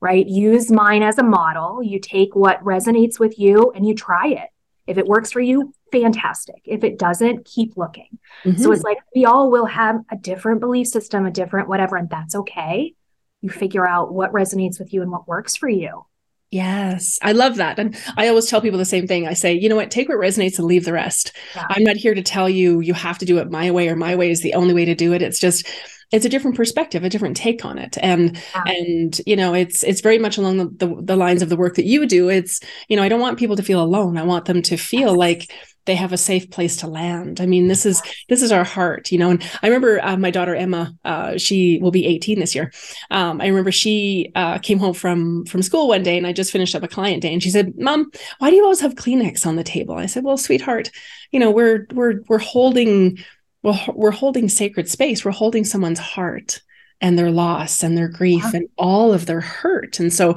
right? 0.00 0.26
Use 0.26 0.70
mine 0.70 1.02
as 1.02 1.18
a 1.18 1.22
model. 1.22 1.82
You 1.82 1.98
take 1.98 2.34
what 2.34 2.64
resonates 2.64 3.18
with 3.18 3.38
you 3.38 3.72
and 3.74 3.86
you 3.86 3.94
try 3.94 4.28
it. 4.28 4.48
If 4.90 4.98
it 4.98 5.06
works 5.06 5.30
for 5.30 5.40
you, 5.40 5.72
fantastic. 5.92 6.60
If 6.64 6.82
it 6.82 6.98
doesn't, 6.98 7.44
keep 7.44 7.76
looking. 7.76 8.18
Mm-hmm. 8.44 8.60
So 8.60 8.72
it's 8.72 8.82
like 8.82 8.98
we 9.14 9.24
all 9.24 9.48
will 9.48 9.66
have 9.66 10.00
a 10.10 10.16
different 10.16 10.58
belief 10.58 10.88
system, 10.88 11.26
a 11.26 11.30
different 11.30 11.68
whatever, 11.68 11.96
and 11.96 12.10
that's 12.10 12.34
okay. 12.34 12.94
You 13.40 13.50
figure 13.50 13.88
out 13.88 14.12
what 14.12 14.32
resonates 14.32 14.80
with 14.80 14.92
you 14.92 15.02
and 15.02 15.10
what 15.12 15.28
works 15.28 15.54
for 15.54 15.68
you. 15.68 16.06
Yes, 16.50 17.18
I 17.22 17.30
love 17.30 17.56
that. 17.56 17.78
And 17.78 17.96
I 18.16 18.26
always 18.26 18.46
tell 18.46 18.60
people 18.60 18.78
the 18.78 18.84
same 18.84 19.06
thing. 19.06 19.28
I 19.28 19.34
say, 19.34 19.52
you 19.52 19.68
know 19.68 19.76
what, 19.76 19.90
take 19.90 20.08
what 20.08 20.18
resonates 20.18 20.58
and 20.58 20.66
leave 20.66 20.84
the 20.84 20.92
rest. 20.92 21.32
Yeah. 21.54 21.66
I'm 21.70 21.84
not 21.84 21.96
here 21.96 22.14
to 22.14 22.22
tell 22.22 22.48
you 22.48 22.80
you 22.80 22.92
have 22.92 23.18
to 23.18 23.24
do 23.24 23.38
it 23.38 23.50
my 23.50 23.70
way 23.70 23.88
or 23.88 23.94
my 23.94 24.16
way 24.16 24.30
is 24.30 24.42
the 24.42 24.54
only 24.54 24.74
way 24.74 24.84
to 24.84 24.94
do 24.96 25.12
it. 25.12 25.22
It's 25.22 25.38
just 25.38 25.68
it's 26.10 26.24
a 26.24 26.28
different 26.28 26.56
perspective, 26.56 27.04
a 27.04 27.08
different 27.08 27.36
take 27.36 27.64
on 27.64 27.78
it. 27.78 27.96
And 28.02 28.36
yeah. 28.54 28.64
and 28.66 29.20
you 29.26 29.36
know, 29.36 29.54
it's 29.54 29.84
it's 29.84 30.00
very 30.00 30.18
much 30.18 30.38
along 30.38 30.56
the, 30.56 30.86
the, 30.86 31.02
the 31.02 31.16
lines 31.16 31.40
of 31.40 31.50
the 31.50 31.56
work 31.56 31.76
that 31.76 31.84
you 31.84 32.04
do. 32.06 32.28
It's, 32.28 32.60
you 32.88 32.96
know, 32.96 33.02
I 33.02 33.08
don't 33.08 33.20
want 33.20 33.38
people 33.38 33.56
to 33.56 33.62
feel 33.62 33.80
alone. 33.80 34.18
I 34.18 34.24
want 34.24 34.46
them 34.46 34.60
to 34.62 34.76
feel 34.76 35.10
yes. 35.10 35.16
like 35.16 35.52
they 35.86 35.94
have 35.94 36.12
a 36.12 36.18
safe 36.18 36.50
place 36.50 36.76
to 36.76 36.86
land. 36.86 37.40
I 37.40 37.46
mean, 37.46 37.68
this 37.68 37.86
is 37.86 38.02
this 38.28 38.42
is 38.42 38.52
our 38.52 38.64
heart, 38.64 39.10
you 39.10 39.18
know. 39.18 39.30
And 39.30 39.42
I 39.62 39.66
remember 39.66 40.00
uh, 40.02 40.16
my 40.16 40.30
daughter 40.30 40.54
Emma, 40.54 40.94
uh, 41.04 41.38
she 41.38 41.78
will 41.80 41.90
be 41.90 42.06
18 42.06 42.38
this 42.38 42.54
year. 42.54 42.72
Um, 43.10 43.40
I 43.40 43.46
remember 43.46 43.72
she 43.72 44.30
uh, 44.34 44.58
came 44.58 44.78
home 44.78 44.94
from 44.94 45.44
from 45.46 45.62
school 45.62 45.88
one 45.88 46.02
day, 46.02 46.18
and 46.18 46.26
I 46.26 46.32
just 46.32 46.52
finished 46.52 46.74
up 46.74 46.82
a 46.82 46.88
client 46.88 47.22
day, 47.22 47.32
and 47.32 47.42
she 47.42 47.50
said, 47.50 47.74
"Mom, 47.78 48.10
why 48.38 48.50
do 48.50 48.56
you 48.56 48.62
always 48.62 48.80
have 48.80 48.94
Kleenex 48.94 49.46
on 49.46 49.56
the 49.56 49.64
table?" 49.64 49.94
I 49.94 50.06
said, 50.06 50.24
"Well, 50.24 50.36
sweetheart, 50.36 50.90
you 51.30 51.40
know, 51.40 51.50
we're 51.50 51.86
we're 51.92 52.22
we're 52.28 52.38
holding." 52.38 53.18
Well, 53.62 53.78
we're 53.94 54.10
holding 54.10 54.48
sacred 54.48 54.88
space. 54.88 55.22
We're 55.22 55.32
holding 55.32 55.66
someone's 55.66 55.98
heart 55.98 56.62
and 57.00 57.18
their 57.18 57.30
loss 57.30 57.82
and 57.82 57.96
their 57.96 58.08
grief 58.08 58.54
and 58.54 58.68
all 58.78 59.12
of 59.12 59.26
their 59.26 59.40
hurt. 59.40 60.00
And 60.00 60.10
so 60.10 60.36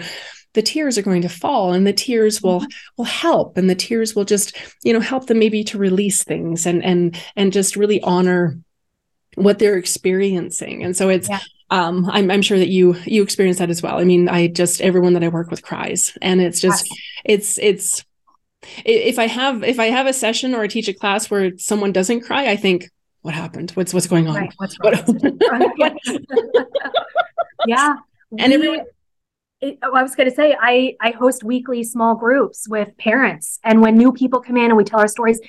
the 0.53 0.61
tears 0.61 0.97
are 0.97 1.03
going 1.03 1.21
to 1.21 1.29
fall 1.29 1.73
and 1.73 1.85
the 1.85 1.93
tears 1.93 2.41
will 2.41 2.61
mm-hmm. 2.61 2.71
will 2.97 3.05
help 3.05 3.57
and 3.57 3.69
the 3.69 3.75
tears 3.75 4.15
will 4.15 4.25
just 4.25 4.55
you 4.83 4.93
know 4.93 4.99
help 4.99 5.27
them 5.27 5.39
maybe 5.39 5.63
to 5.63 5.77
release 5.77 6.23
things 6.23 6.65
and 6.65 6.83
and 6.83 7.19
and 7.35 7.53
just 7.53 7.75
really 7.75 8.01
honor 8.01 8.57
what 9.35 9.59
they're 9.59 9.77
experiencing 9.77 10.83
and 10.83 10.95
so 10.95 11.09
it's 11.09 11.27
yeah. 11.29 11.39
um 11.71 12.09
I'm, 12.09 12.29
I'm 12.29 12.41
sure 12.41 12.59
that 12.59 12.69
you 12.69 12.95
you 13.05 13.23
experience 13.23 13.57
that 13.57 13.69
as 13.69 13.81
well 13.81 13.97
i 13.99 14.03
mean 14.03 14.29
i 14.29 14.47
just 14.47 14.81
everyone 14.81 15.13
that 15.13 15.23
i 15.23 15.27
work 15.27 15.49
with 15.49 15.63
cries 15.63 16.15
and 16.21 16.39
it's 16.39 16.61
just 16.61 16.87
yes. 16.89 16.99
it's 17.25 17.57
it's 17.59 18.05
if 18.85 19.17
i 19.19 19.27
have 19.27 19.63
if 19.63 19.79
i 19.79 19.87
have 19.87 20.05
a 20.07 20.13
session 20.13 20.53
or 20.53 20.61
I 20.61 20.67
teach 20.67 20.87
a 20.87 20.93
class 20.93 21.29
where 21.29 21.57
someone 21.57 21.91
doesn't 21.91 22.21
cry 22.21 22.49
i 22.49 22.55
think 22.55 22.89
what 23.21 23.33
happened 23.33 23.71
what's 23.71 23.93
what's 23.93 24.07
going 24.07 24.27
on 24.27 24.35
right. 24.35 24.53
what's 24.57 24.75
what, 24.79 25.97
yeah 27.67 27.95
and 28.37 28.49
we, 28.49 28.55
everyone 28.55 28.85
it, 29.63 29.79
I 29.81 30.03
was 30.03 30.13
going 30.13 30.29
to 30.29 30.35
say, 30.35 30.55
I, 30.59 30.95
I 30.99 31.11
host 31.11 31.43
weekly 31.43 31.83
small 31.83 32.15
groups 32.15 32.67
with 32.67 32.95
parents. 32.97 33.59
And 33.63 33.81
when 33.81 33.97
new 33.97 34.11
people 34.11 34.41
come 34.41 34.57
in 34.57 34.65
and 34.65 34.75
we 34.75 34.83
tell 34.83 34.99
our 34.99 35.07
stories, 35.07 35.39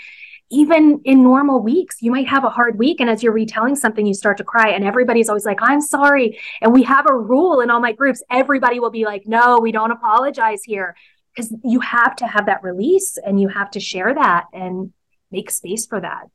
even 0.51 1.01
in 1.05 1.25
normal 1.25 1.61
weeks, 1.61 1.97
you 2.01 2.13
might 2.13 2.29
have 2.29 2.45
a 2.45 2.49
hard 2.49 2.79
week. 2.79 3.01
And 3.01 3.11
as 3.11 3.25
you're 3.25 3.33
retelling 3.33 3.75
something, 3.75 4.07
you 4.07 4.15
start 4.15 4.37
to 4.39 4.45
cry. 4.45 4.71
And 4.71 4.85
everybody's 4.85 5.29
always 5.29 5.45
like, 5.45 5.59
I'm 5.61 5.81
sorry. 5.81 6.39
And 6.61 6.73
we 6.73 6.85
have 6.85 7.07
a 7.11 7.15
rule 7.15 7.61
in 7.61 7.71
all 7.71 7.81
my 7.81 7.91
groups. 7.91 8.23
Everybody 8.31 8.79
will 8.79 8.91
be 8.91 9.05
like, 9.05 9.27
no, 9.27 9.59
we 9.59 9.73
don't 9.73 9.91
apologize 9.91 10.63
here. 10.65 10.95
Because 11.35 11.53
you 11.65 11.81
have 11.81 12.15
to 12.17 12.29
have 12.29 12.47
that 12.47 12.63
release 12.63 13.19
and 13.19 13.41
you 13.41 13.49
have 13.49 13.73
to 13.73 13.81
share 13.81 14.15
that 14.15 14.45
and 14.53 14.93
make 15.33 15.51
space 15.51 15.87
for 15.87 16.01
that. 16.01 16.29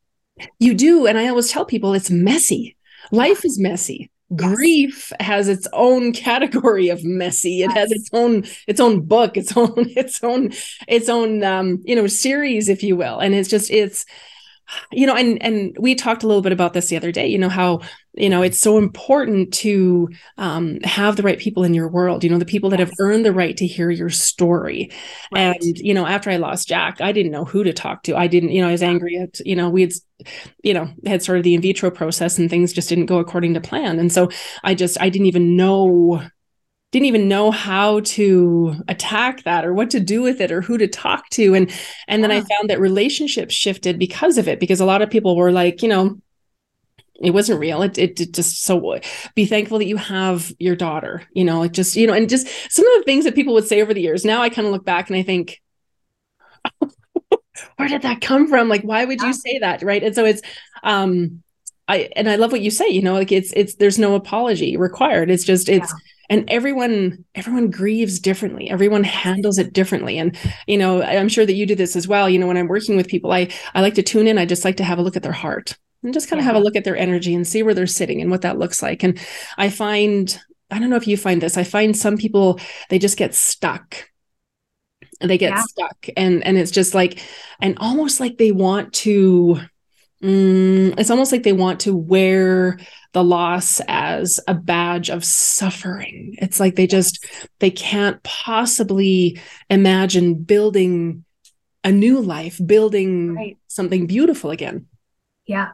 You 0.59 0.73
do. 0.73 1.07
And 1.07 1.17
I 1.17 1.29
always 1.29 1.49
tell 1.49 1.63
people 1.63 1.93
it's 1.93 2.11
messy. 2.11 2.75
Life 3.11 3.45
is 3.45 3.57
messy 3.57 4.11
grief 4.35 5.11
has 5.19 5.47
its 5.47 5.67
own 5.73 6.13
category 6.13 6.89
of 6.89 7.03
messy. 7.03 7.63
It 7.63 7.71
has 7.71 7.91
its 7.91 8.09
own 8.13 8.45
its 8.67 8.79
own 8.79 9.01
book 9.01 9.37
its 9.37 9.55
own 9.57 9.73
its 9.77 10.23
own 10.23 10.51
its 10.87 11.09
own 11.09 11.43
um 11.43 11.81
you 11.83 11.95
know 11.95 12.07
series 12.07 12.69
if 12.69 12.83
you 12.83 12.95
will. 12.95 13.19
And 13.19 13.33
it's 13.33 13.49
just 13.49 13.71
it's 13.71 14.05
you 14.91 15.05
know 15.05 15.15
and 15.15 15.41
and 15.41 15.75
we 15.79 15.95
talked 15.95 16.23
a 16.23 16.27
little 16.27 16.41
bit 16.41 16.51
about 16.51 16.73
this 16.73 16.89
the 16.89 16.97
other 16.97 17.12
day 17.12 17.27
you 17.27 17.38
know 17.38 17.49
how 17.49 17.79
you 18.13 18.29
know 18.29 18.41
it's 18.41 18.60
so 18.60 18.77
important 18.77 19.53
to 19.53 20.10
um, 20.38 20.79
have 20.84 21.15
the 21.15 21.23
right 21.23 21.39
people 21.39 21.63
in 21.63 21.73
your 21.73 21.88
world 21.88 22.23
you 22.23 22.29
know 22.29 22.38
the 22.38 22.45
people 22.45 22.69
that 22.69 22.79
have 22.79 22.91
earned 22.99 23.25
the 23.25 23.34
right 23.34 23.58
to 23.58 23.67
hear 23.67 23.89
your 23.89 24.10
story. 24.10 24.91
Right. 25.32 25.55
and 25.62 25.77
you 25.77 25.93
know 25.93 26.05
after 26.05 26.29
i 26.29 26.38
lost 26.38 26.67
jack 26.67 27.01
i 27.01 27.12
didn't 27.12 27.32
know 27.32 27.45
who 27.45 27.63
to 27.63 27.73
talk 27.73 28.03
to. 28.03 28.15
I 28.15 28.27
didn't 28.27 28.51
you 28.51 28.62
know 28.62 28.69
i 28.69 28.71
was 28.71 28.84
angry 28.84 29.17
at 29.17 29.39
you 29.45 29.55
know 29.55 29.69
we 29.69 29.82
had 29.82 29.93
you 30.63 30.73
know 30.73 30.89
had 31.05 31.23
sort 31.23 31.38
of 31.38 31.43
the 31.43 31.53
in 31.53 31.62
vitro 31.62 31.91
process 31.91 32.38
and 32.38 32.49
things 32.49 32.73
just 32.73 32.89
didn't 32.89 33.05
go 33.08 33.19
according 33.19 33.53
to 33.53 33.62
plan. 33.62 33.99
And 33.99 34.12
so 34.12 34.29
i 34.63 34.73
just 34.73 34.99
i 35.01 35.10
didn't 35.10 35.27
even 35.27 35.55
know 35.55 36.21
didn't 36.91 37.06
even 37.06 37.28
know 37.28 37.52
how 37.52 37.99
to 38.02 38.75
attack 38.88 39.43
that 39.43 39.65
or 39.65 39.73
what 39.73 39.91
to 39.91 39.99
do 39.99 40.21
with 40.21 40.41
it 40.41 40.52
or 40.52 40.62
who 40.62 40.78
to 40.78 40.88
talk 40.88 41.30
to. 41.32 41.54
And 41.54 41.71
and 42.08 42.23
then 42.23 42.32
i 42.32 42.41
found 42.41 42.69
that 42.69 42.80
relationships 42.80 43.54
shifted 43.54 43.99
because 43.99 44.38
of 44.38 44.47
it 44.47 44.60
because 44.60 44.80
a 44.80 44.86
lot 44.86 45.02
of 45.02 45.10
people 45.10 45.36
were 45.36 45.52
like 45.52 45.82
you 45.82 45.89
know 45.89 46.19
it 47.21 47.32
wasn't 47.32 47.60
real. 47.60 47.82
It, 47.82 47.97
it, 47.97 48.21
it 48.21 48.34
just 48.34 48.63
so 48.63 48.97
be 49.36 49.45
thankful 49.45 49.78
that 49.80 49.88
you 49.88 49.97
have 49.97 50.54
your 50.58 50.75
daughter 50.75 51.23
you 51.34 51.43
know 51.43 51.63
it 51.63 51.73
just 51.73 51.95
you 51.95 52.08
know 52.08 52.13
and 52.13 52.30
just 52.30 52.47
some 52.71 52.86
of 52.86 52.93
the 52.99 53.04
things 53.04 53.25
that 53.25 53.36
people 53.36 53.54
would 53.54 53.67
say 53.67 53.82
over 53.82 53.93
the 53.93 54.02
years. 54.02 54.25
Now 54.25 54.41
i 54.41 54.49
kind 54.49 54.65
of 54.65 54.73
look 54.73 54.86
back 54.86 55.10
and 55.10 55.17
i 55.17 55.23
think 55.23 55.62
where 57.78 57.88
did 57.88 58.04
that 58.04 58.21
come 58.21 58.47
from? 58.47 58.69
Like 58.69 58.84
why 58.84 59.06
would 59.06 59.21
you 59.21 59.34
say 59.34 59.60
that? 59.60 59.84
Right? 59.84 60.04
And 60.04 60.15
so 60.15 60.25
it's 60.25 60.41
um 60.84 61.43
i 61.89 62.10
and 62.15 62.30
i 62.30 62.38
love 62.38 62.54
what 62.54 62.62
you 62.62 62.71
say 62.71 62.88
you 62.88 63.02
know 63.02 63.13
like 63.13 63.32
it's 63.32 63.52
it's 63.54 63.75
there's 63.75 63.99
no 63.99 64.15
apology 64.15 64.78
required. 64.78 65.30
It's 65.30 65.43
just 65.43 65.67
it's 65.67 65.91
yeah 65.91 65.99
and 66.30 66.49
everyone 66.49 67.25
everyone 67.36 67.71
grieves 67.71 68.19
differently. 68.19 68.69
Everyone 68.69 69.04
handles 69.04 69.58
it 69.58 69.73
differently. 69.73 70.17
And 70.17 70.38
you 70.67 70.78
know 70.78 71.02
i'm 71.04 71.30
sure 71.30 71.45
that 71.45 71.56
you 71.56 71.65
do 71.65 71.75
this 71.75 71.95
as 71.95 72.08
well. 72.08 72.30
You 72.30 72.39
know 72.39 72.47
when 72.47 72.58
i'm 72.58 72.67
working 72.67 72.95
with 72.95 73.08
people 73.08 73.32
i 73.32 73.49
i 73.73 73.82
like 73.82 73.95
to 73.95 74.04
tune 74.04 74.28
in. 74.28 74.38
I 74.38 74.45
just 74.45 74.63
like 74.63 74.78
to 74.78 74.84
have 74.84 74.99
a 74.99 75.02
look 75.02 75.17
at 75.17 75.23
their 75.23 75.32
heart 75.32 75.78
and 76.04 76.13
just 76.13 76.30
kind 76.30 76.39
of 76.39 76.45
yeah. 76.45 76.54
have 76.54 76.62
a 76.62 76.63
look 76.63 76.75
at 76.75 76.84
their 76.84 76.97
energy 76.97 77.34
and 77.34 77.45
see 77.45 77.63
where 77.63 77.73
they're 77.73 77.88
sitting 77.88 78.21
and 78.21 78.32
what 78.32 78.43
that 78.43 78.60
looks 78.60 78.82
like. 78.82 79.04
And 79.04 79.19
i 79.58 79.69
find 79.69 80.39
i 80.71 80.80
don't 80.80 80.89
know 80.89 80.95
if 80.95 81.08
you 81.08 81.17
find 81.17 81.41
this 81.41 81.58
i 81.58 81.63
find 81.63 81.97
some 81.97 82.17
people 82.17 82.60
they 82.89 82.99
just 82.99 83.17
get 83.17 83.36
stuck. 83.36 84.06
They 85.21 85.38
get 85.38 85.54
yeah. 85.54 85.63
stuck. 85.63 86.08
And 86.15 86.45
and 86.45 86.58
it's 86.58 86.71
just 86.71 86.93
like 86.93 87.21
and 87.60 87.78
almost 87.80 88.19
like 88.19 88.38
they 88.38 88.52
want 88.52 88.93
to 88.93 89.60
mm, 90.23 90.99
it's 90.99 91.10
almost 91.10 91.32
like 91.32 91.43
they 91.43 91.53
want 91.53 91.82
to 91.82 91.95
wear 91.95 92.79
the 93.13 93.23
loss 93.23 93.82
as 93.88 94.39
a 94.47 94.53
badge 94.53 95.10
of 95.10 95.25
suffering. 95.25 96.36
It's 96.39 96.60
like 96.60 96.75
they 96.75 96.88
just 96.88 97.25
they 97.60 97.71
can't 97.71 98.21
possibly 98.23 99.39
imagine 99.69 100.36
building 100.36 101.25
a 101.84 101.91
new 101.91 102.21
life, 102.21 102.60
building 102.63 103.36
right. 103.36 103.58
something 103.67 104.05
beautiful 104.05 104.51
again. 104.51 104.88
Yeah. 105.45 105.69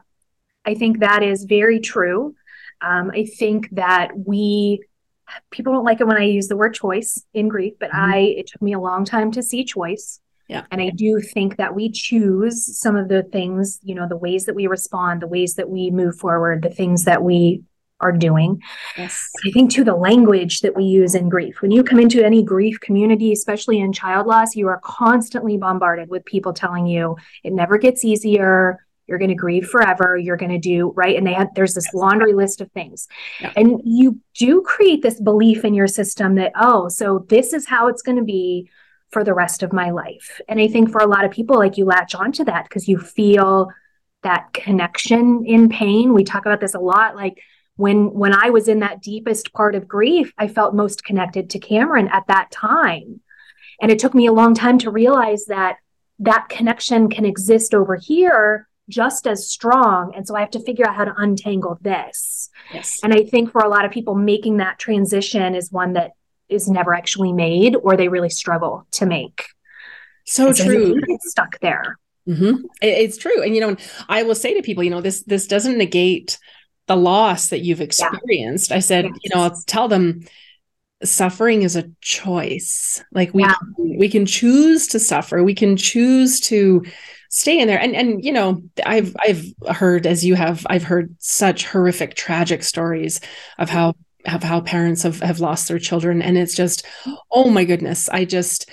I 0.64 0.74
think 0.74 1.00
that 1.00 1.22
is 1.22 1.44
very 1.44 1.80
true. 1.80 2.34
Um, 2.80 3.10
I 3.14 3.24
think 3.24 3.70
that 3.72 4.10
we 4.16 4.82
people 5.50 5.72
don't 5.72 5.84
like 5.84 6.00
it 6.00 6.06
when 6.06 6.16
I 6.16 6.24
use 6.24 6.48
the 6.48 6.56
word 6.56 6.74
choice 6.74 7.24
in 7.34 7.48
grief, 7.48 7.74
but 7.78 7.90
mm-hmm. 7.90 8.12
I 8.12 8.18
it 8.18 8.46
took 8.48 8.62
me 8.62 8.72
a 8.72 8.80
long 8.80 9.04
time 9.04 9.30
to 9.32 9.42
see 9.42 9.64
choice. 9.64 10.20
Yeah. 10.48 10.64
And 10.70 10.80
I 10.80 10.90
do 10.90 11.20
think 11.20 11.56
that 11.56 11.74
we 11.74 11.90
choose 11.90 12.78
some 12.78 12.96
of 12.96 13.08
the 13.08 13.24
things, 13.24 13.80
you 13.82 13.94
know, 13.94 14.06
the 14.08 14.16
ways 14.16 14.44
that 14.44 14.54
we 14.54 14.66
respond, 14.66 15.22
the 15.22 15.26
ways 15.26 15.54
that 15.54 15.68
we 15.68 15.90
move 15.90 16.16
forward, 16.18 16.62
the 16.62 16.70
things 16.70 17.04
that 17.04 17.22
we 17.22 17.62
are 18.00 18.12
doing. 18.12 18.60
Yes. 18.96 19.30
I 19.46 19.50
think 19.50 19.72
to 19.72 19.82
the 19.82 19.96
language 19.96 20.60
that 20.60 20.76
we 20.76 20.84
use 20.84 21.14
in 21.14 21.28
grief. 21.28 21.62
When 21.62 21.70
you 21.70 21.82
come 21.82 21.98
into 21.98 22.24
any 22.24 22.42
grief 22.42 22.78
community, 22.80 23.32
especially 23.32 23.80
in 23.80 23.92
child 23.92 24.26
loss, 24.26 24.54
you 24.54 24.68
are 24.68 24.80
constantly 24.84 25.56
bombarded 25.56 26.10
with 26.10 26.24
people 26.26 26.52
telling 26.52 26.86
you 26.86 27.16
it 27.42 27.52
never 27.52 27.78
gets 27.78 28.04
easier. 28.04 28.86
You're 29.06 29.18
going 29.18 29.30
to 29.30 29.34
grieve 29.34 29.68
forever. 29.68 30.16
You're 30.16 30.36
going 30.36 30.50
to 30.50 30.58
do 30.58 30.92
right. 30.94 31.16
And 31.16 31.26
they 31.26 31.32
had, 31.32 31.54
there's 31.54 31.74
this 31.74 31.94
laundry 31.94 32.34
list 32.34 32.60
of 32.60 32.70
things. 32.72 33.08
Yeah. 33.40 33.52
And 33.56 33.80
you 33.84 34.20
do 34.34 34.62
create 34.62 35.00
this 35.02 35.20
belief 35.20 35.64
in 35.64 35.74
your 35.74 35.86
system 35.86 36.34
that, 36.34 36.52
oh, 36.54 36.88
so 36.88 37.24
this 37.28 37.52
is 37.52 37.66
how 37.66 37.88
it's 37.88 38.02
going 38.02 38.18
to 38.18 38.24
be 38.24 38.68
for 39.16 39.24
the 39.24 39.32
rest 39.32 39.62
of 39.62 39.72
my 39.72 39.88
life. 39.88 40.42
And 40.46 40.60
I 40.60 40.68
think 40.68 40.90
for 40.90 41.00
a 41.00 41.06
lot 41.06 41.24
of 41.24 41.30
people, 41.30 41.56
like 41.56 41.78
you 41.78 41.86
latch 41.86 42.14
onto 42.14 42.44
that 42.44 42.64
because 42.64 42.86
you 42.86 42.98
feel 42.98 43.70
that 44.22 44.52
connection 44.52 45.42
in 45.46 45.70
pain. 45.70 46.12
We 46.12 46.22
talk 46.22 46.44
about 46.44 46.60
this 46.60 46.74
a 46.74 46.78
lot. 46.78 47.16
Like 47.16 47.40
when 47.76 48.12
when 48.12 48.34
I 48.34 48.50
was 48.50 48.68
in 48.68 48.80
that 48.80 49.00
deepest 49.00 49.54
part 49.54 49.74
of 49.74 49.88
grief, 49.88 50.34
I 50.36 50.48
felt 50.48 50.74
most 50.74 51.02
connected 51.02 51.48
to 51.48 51.58
Cameron 51.58 52.08
at 52.08 52.26
that 52.28 52.50
time. 52.50 53.22
And 53.80 53.90
it 53.90 53.98
took 53.98 54.12
me 54.12 54.26
a 54.26 54.34
long 54.34 54.52
time 54.52 54.76
to 54.80 54.90
realize 54.90 55.46
that 55.46 55.76
that 56.18 56.50
connection 56.50 57.08
can 57.08 57.24
exist 57.24 57.72
over 57.72 57.96
here 57.96 58.68
just 58.90 59.26
as 59.26 59.48
strong. 59.48 60.12
And 60.14 60.26
so 60.26 60.36
I 60.36 60.40
have 60.40 60.50
to 60.50 60.60
figure 60.60 60.86
out 60.86 60.96
how 60.96 61.06
to 61.06 61.14
untangle 61.16 61.78
this. 61.80 62.50
Yes. 62.70 63.00
And 63.02 63.14
I 63.14 63.22
think 63.24 63.50
for 63.50 63.62
a 63.62 63.68
lot 63.70 63.86
of 63.86 63.92
people, 63.92 64.14
making 64.14 64.58
that 64.58 64.78
transition 64.78 65.54
is 65.54 65.72
one 65.72 65.94
that 65.94 66.10
is 66.48 66.68
never 66.68 66.94
actually 66.94 67.32
made 67.32 67.76
or 67.76 67.96
they 67.96 68.08
really 68.08 68.30
struggle 68.30 68.86
to 68.92 69.06
make. 69.06 69.46
So, 70.26 70.52
so 70.52 70.64
true. 70.64 71.00
Get 71.00 71.22
stuck 71.22 71.58
there. 71.60 71.98
Mm-hmm. 72.28 72.66
It's 72.82 73.16
true. 73.16 73.42
And, 73.42 73.54
you 73.54 73.60
know, 73.60 73.76
I 74.08 74.24
will 74.24 74.34
say 74.34 74.54
to 74.54 74.62
people, 74.62 74.82
you 74.82 74.90
know, 74.90 75.00
this, 75.00 75.22
this 75.22 75.46
doesn't 75.46 75.78
negate 75.78 76.38
the 76.86 76.96
loss 76.96 77.48
that 77.48 77.60
you've 77.60 77.80
experienced. 77.80 78.70
Yeah. 78.70 78.76
I 78.76 78.80
said, 78.80 79.04
yes. 79.04 79.14
you 79.22 79.30
know, 79.34 79.42
I'll 79.42 79.62
tell 79.66 79.88
them 79.88 80.22
suffering 81.04 81.62
is 81.62 81.76
a 81.76 81.90
choice. 82.00 83.02
Like 83.12 83.32
we, 83.34 83.42
yeah. 83.42 83.54
can, 83.54 83.98
we 83.98 84.08
can 84.08 84.26
choose 84.26 84.88
to 84.88 84.98
suffer. 84.98 85.44
We 85.44 85.54
can 85.54 85.76
choose 85.76 86.40
to 86.42 86.84
stay 87.28 87.58
in 87.60 87.68
there 87.68 87.78
and 87.78 87.94
and 87.94 88.24
you 88.24 88.32
know 88.32 88.62
i've 88.86 89.14
i've 89.20 89.44
heard 89.74 90.06
as 90.06 90.24
you 90.24 90.34
have 90.34 90.64
i've 90.70 90.84
heard 90.84 91.14
such 91.18 91.66
horrific 91.66 92.14
tragic 92.14 92.62
stories 92.62 93.20
of 93.58 93.68
how 93.68 93.94
of 94.26 94.42
how 94.42 94.60
parents 94.60 95.02
have 95.02 95.20
have 95.20 95.40
lost 95.40 95.68
their 95.68 95.78
children. 95.78 96.22
And 96.22 96.36
it's 96.36 96.54
just 96.54 96.86
oh 97.30 97.50
my 97.50 97.64
goodness 97.64 98.08
i 98.08 98.24
just 98.24 98.70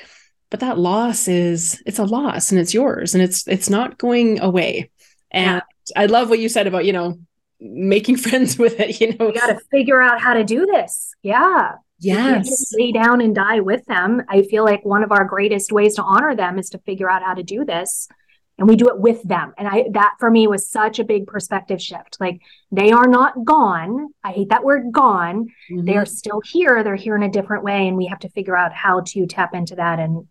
but 0.50 0.60
that 0.60 0.78
loss 0.78 1.28
is 1.28 1.82
it's 1.86 2.00
a 2.00 2.06
loss 2.06 2.52
and 2.52 2.60
it's 2.60 2.74
yours 2.74 3.14
and 3.14 3.24
it's 3.24 3.48
it's 3.48 3.70
not 3.70 3.98
going 3.98 4.40
away. 4.40 4.90
And 5.32 5.62
yeah. 5.96 6.02
i 6.02 6.06
love 6.06 6.30
what 6.30 6.40
you 6.40 6.50
said 6.50 6.68
about 6.68 6.86
you 6.86 6.94
know 6.94 7.20
making 7.60 8.18
friends 8.26 8.58
with 8.58 8.80
it 8.80 9.00
you 9.02 9.16
know. 9.16 9.28
You 9.28 9.34
got 9.34 9.48
to 9.48 9.60
figure 9.72 10.02
out 10.02 10.22
how 10.22 10.34
to 10.34 10.44
do 10.44 10.66
this. 10.66 11.14
Yeah. 11.22 11.74
Yes. 12.00 12.74
lay 12.78 12.92
down 12.92 13.22
and 13.22 13.34
die 13.34 13.62
with 13.62 13.86
them 13.86 14.24
i 14.28 14.42
feel 14.42 14.66
like 14.66 14.84
one 14.84 15.04
of 15.04 15.14
our 15.14 15.24
greatest 15.24 15.72
ways 15.72 15.96
to 15.96 16.04
honor 16.04 16.36
them 16.36 16.60
is 16.60 16.70
to 16.72 16.78
figure 16.80 17.10
out 17.10 17.24
how 17.24 17.34
to 17.34 17.44
do 17.44 17.64
this 17.64 18.10
and 18.58 18.68
we 18.68 18.76
do 18.76 18.88
it 18.88 19.00
with 19.00 19.22
them. 19.24 19.54
And 19.58 19.68
i 19.68 19.86
that 19.92 20.16
for 20.20 20.30
me 20.30 20.48
was 20.48 20.68
such 20.68 21.00
a 21.00 21.04
big 21.04 21.28
perspective 21.28 21.82
shift. 21.82 22.18
Like 22.20 22.42
they 22.72 22.92
are 22.92 23.08
not 23.08 23.44
gone. 23.44 24.10
I 24.24 24.32
hate 24.32 24.50
that 24.50 24.64
word 24.64 24.92
gone. 24.92 25.48
Mm-hmm. 25.72 25.86
they 25.86 25.98
are 25.98 26.06
still 26.06 26.42
here. 26.44 26.84
They're 26.84 26.96
here 26.96 27.16
in 27.16 27.24
a 27.24 27.32
different 27.32 27.64
way. 27.64 27.88
And 27.88 27.98
we 27.98 28.06
have 28.08 28.20
to 28.20 28.30
figure 28.30 28.58
out 28.58 28.74
how 28.74 29.02
to 29.08 29.26
tap 29.26 29.54
into 29.54 29.76
that 29.76 30.00
and 30.00 30.28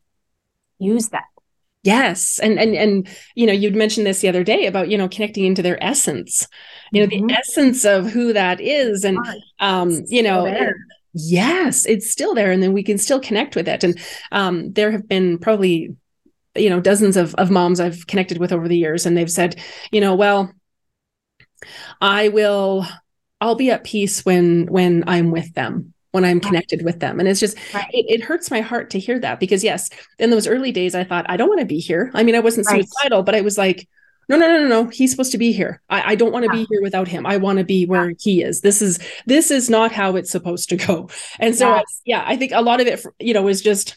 use 0.78 1.08
that. 1.08 1.24
Yes. 1.82 2.38
And 2.38 2.61
and 2.61 2.76
and 2.76 3.08
you 3.35 3.46
know 3.46 3.52
you'd 3.52 3.74
mentioned 3.74 4.06
this 4.06 4.20
the 4.20 4.28
other 4.28 4.44
day 4.44 4.66
about 4.66 4.88
you 4.88 4.96
know 4.96 5.08
connecting 5.08 5.44
into 5.44 5.62
their 5.62 5.82
essence 5.82 6.46
you 6.92 7.00
know 7.00 7.08
mm-hmm. 7.08 7.26
the 7.26 7.35
essence 7.35 7.85
of 7.85 8.11
who 8.11 8.32
that 8.32 8.61
is. 8.61 9.04
And 9.04 9.18
um 9.58 10.04
you 10.06 10.22
know 10.22 10.46
yes 11.12 11.85
it's 11.87 12.08
still 12.08 12.35
there. 12.35 12.52
And 12.52 12.62
then 12.62 12.72
we 12.72 12.85
can 12.85 12.98
still 12.98 13.18
connect 13.18 13.56
with 13.56 13.66
it. 13.66 13.82
And 13.82 13.98
um 14.30 14.72
there 14.72 14.92
have 14.92 15.08
been 15.08 15.38
probably 15.38 15.96
you 16.54 16.68
know 16.68 16.80
dozens 16.80 17.16
of, 17.16 17.34
of 17.36 17.50
moms 17.50 17.80
i've 17.80 18.06
connected 18.06 18.38
with 18.38 18.52
over 18.52 18.68
the 18.68 18.76
years 18.76 19.06
and 19.06 19.16
they've 19.16 19.30
said 19.30 19.60
you 19.90 20.00
know 20.00 20.14
well 20.14 20.52
i 22.00 22.28
will 22.28 22.86
i'll 23.40 23.54
be 23.54 23.70
at 23.70 23.84
peace 23.84 24.24
when 24.24 24.66
when 24.66 25.04
i'm 25.06 25.30
with 25.30 25.52
them 25.54 25.92
when 26.10 26.24
i'm 26.24 26.40
connected 26.40 26.84
with 26.84 27.00
them 27.00 27.18
and 27.18 27.28
it's 27.28 27.40
just 27.40 27.56
right. 27.74 27.88
it, 27.92 28.20
it, 28.20 28.22
hurts 28.22 28.50
my 28.50 28.60
heart 28.60 28.90
to 28.90 28.98
hear 28.98 29.18
that 29.18 29.40
because 29.40 29.64
yes 29.64 29.88
in 30.18 30.30
those 30.30 30.46
early 30.46 30.72
days 30.72 30.94
i 30.94 31.04
thought 31.04 31.24
i 31.28 31.36
don't 31.36 31.48
want 31.48 31.60
to 31.60 31.66
be 31.66 31.78
here 31.78 32.10
i 32.14 32.22
mean 32.22 32.34
i 32.34 32.40
wasn't 32.40 32.66
right. 32.66 32.84
suicidal 32.84 33.22
but 33.22 33.34
i 33.34 33.40
was 33.40 33.56
like 33.56 33.88
no 34.28 34.36
no 34.36 34.46
no 34.46 34.58
no 34.58 34.68
no 34.68 34.90
he's 34.90 35.10
supposed 35.10 35.32
to 35.32 35.38
be 35.38 35.52
here 35.52 35.80
i, 35.88 36.12
I 36.12 36.14
don't 36.14 36.32
want 36.32 36.44
to 36.44 36.54
yeah. 36.54 36.62
be 36.62 36.66
here 36.70 36.82
without 36.82 37.08
him 37.08 37.24
i 37.26 37.38
want 37.38 37.58
to 37.58 37.64
be 37.64 37.86
where 37.86 38.10
yeah. 38.10 38.16
he 38.20 38.42
is 38.42 38.60
this 38.60 38.82
is 38.82 38.98
this 39.26 39.50
is 39.50 39.70
not 39.70 39.90
how 39.90 40.16
it's 40.16 40.30
supposed 40.30 40.68
to 40.68 40.76
go 40.76 41.08
and 41.38 41.56
so 41.56 41.76
yes. 41.76 42.02
yeah 42.04 42.24
i 42.26 42.36
think 42.36 42.52
a 42.52 42.60
lot 42.60 42.80
of 42.80 42.86
it 42.86 43.04
you 43.18 43.32
know 43.32 43.48
is 43.48 43.62
just 43.62 43.96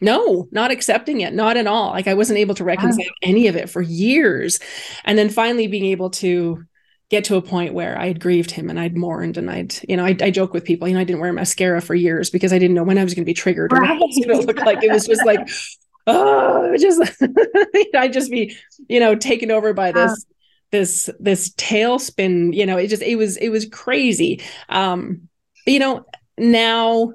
no 0.00 0.48
not 0.50 0.70
accepting 0.70 1.20
it 1.20 1.32
not 1.32 1.56
at 1.56 1.66
all 1.66 1.90
like 1.90 2.06
i 2.06 2.14
wasn't 2.14 2.38
able 2.38 2.54
to 2.54 2.64
reconcile 2.64 2.98
wow. 2.98 3.12
any 3.22 3.46
of 3.48 3.56
it 3.56 3.70
for 3.70 3.80
years 3.80 4.60
and 5.04 5.16
then 5.16 5.28
finally 5.28 5.66
being 5.66 5.86
able 5.86 6.10
to 6.10 6.62
get 7.08 7.24
to 7.24 7.36
a 7.36 7.42
point 7.42 7.72
where 7.72 7.98
i 7.98 8.06
had 8.06 8.20
grieved 8.20 8.50
him 8.50 8.68
and 8.68 8.78
i'd 8.78 8.96
mourned 8.96 9.36
and 9.36 9.50
i'd 9.50 9.74
you 9.88 9.96
know 9.96 10.04
i, 10.04 10.16
I 10.20 10.30
joke 10.30 10.52
with 10.52 10.64
people 10.64 10.86
you 10.86 10.94
know 10.94 11.00
i 11.00 11.04
didn't 11.04 11.20
wear 11.20 11.32
mascara 11.32 11.80
for 11.80 11.94
years 11.94 12.30
because 12.30 12.52
i 12.52 12.58
didn't 12.58 12.74
know 12.74 12.84
when 12.84 12.98
i 12.98 13.04
was 13.04 13.14
going 13.14 13.24
to 13.24 13.30
be 13.30 13.34
triggered 13.34 13.72
or 13.72 13.76
right. 13.76 13.98
what 13.98 14.10
it 14.10 14.16
was 14.16 14.26
going 14.26 14.40
to 14.40 14.46
look 14.46 14.66
like 14.66 14.82
it 14.82 14.92
was 14.92 15.06
just 15.06 15.24
like 15.24 15.48
oh 16.06 16.76
just 16.78 17.22
i'd 17.94 18.12
just 18.12 18.30
be 18.30 18.56
you 18.88 19.00
know 19.00 19.14
taken 19.14 19.50
over 19.50 19.72
by 19.72 19.92
this 19.92 20.26
this 20.72 21.10
this 21.18 21.50
tailspin 21.54 22.54
you 22.54 22.66
know 22.66 22.76
it 22.76 22.88
just 22.88 23.02
it 23.02 23.16
was 23.16 23.36
it 23.38 23.48
was 23.48 23.66
crazy 23.66 24.42
um 24.68 25.28
you 25.66 25.78
know 25.78 26.04
now 26.38 27.12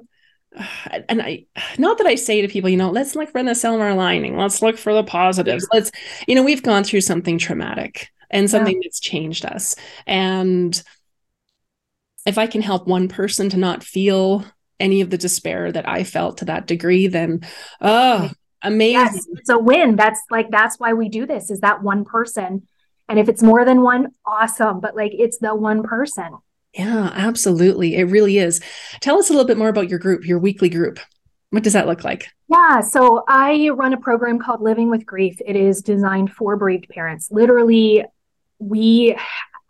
and 1.08 1.22
I 1.22 1.46
not 1.78 1.98
that 1.98 2.06
I 2.06 2.14
say 2.14 2.42
to 2.42 2.48
people, 2.48 2.70
you 2.70 2.76
know, 2.76 2.90
let's 2.90 3.14
look 3.14 3.30
for 3.30 3.42
the 3.42 3.54
silver 3.54 3.94
lining, 3.94 4.36
let's 4.36 4.62
look 4.62 4.78
for 4.78 4.92
the 4.92 5.04
positives. 5.04 5.66
Let's, 5.72 5.90
you 6.26 6.34
know, 6.34 6.42
we've 6.42 6.62
gone 6.62 6.84
through 6.84 7.02
something 7.02 7.38
traumatic 7.38 8.10
and 8.30 8.50
something 8.50 8.74
yeah. 8.74 8.80
that's 8.84 9.00
changed 9.00 9.44
us. 9.44 9.76
And 10.06 10.80
if 12.26 12.38
I 12.38 12.46
can 12.46 12.62
help 12.62 12.86
one 12.86 13.08
person 13.08 13.48
to 13.50 13.56
not 13.56 13.82
feel 13.82 14.44
any 14.80 15.00
of 15.00 15.10
the 15.10 15.18
despair 15.18 15.70
that 15.70 15.88
I 15.88 16.04
felt 16.04 16.38
to 16.38 16.44
that 16.46 16.66
degree, 16.66 17.06
then 17.06 17.40
oh 17.80 18.30
amazing. 18.62 19.00
Yes, 19.00 19.26
it's 19.32 19.50
a 19.50 19.58
win. 19.58 19.96
That's 19.96 20.20
like 20.30 20.50
that's 20.50 20.78
why 20.78 20.92
we 20.92 21.08
do 21.08 21.26
this, 21.26 21.50
is 21.50 21.60
that 21.60 21.82
one 21.82 22.04
person. 22.04 22.66
And 23.08 23.18
if 23.18 23.28
it's 23.28 23.42
more 23.42 23.64
than 23.64 23.82
one, 23.82 24.12
awesome. 24.24 24.80
But 24.80 24.96
like 24.96 25.12
it's 25.14 25.38
the 25.38 25.54
one 25.54 25.82
person. 25.82 26.38
Yeah, 26.74 27.10
absolutely. 27.12 27.96
It 27.96 28.04
really 28.04 28.38
is. 28.38 28.60
Tell 29.00 29.18
us 29.18 29.28
a 29.28 29.32
little 29.32 29.46
bit 29.46 29.58
more 29.58 29.68
about 29.68 29.90
your 29.90 29.98
group, 29.98 30.26
your 30.26 30.38
weekly 30.38 30.68
group. 30.68 30.98
What 31.50 31.62
does 31.62 31.74
that 31.74 31.86
look 31.86 32.02
like? 32.02 32.28
Yeah, 32.50 32.80
so 32.80 33.24
I 33.28 33.68
run 33.70 33.92
a 33.92 33.98
program 33.98 34.38
called 34.38 34.62
Living 34.62 34.88
with 34.88 35.04
Grief. 35.04 35.36
It 35.46 35.54
is 35.54 35.82
designed 35.82 36.32
for 36.32 36.56
bereaved 36.56 36.88
parents. 36.88 37.28
Literally, 37.30 38.04
we 38.58 39.16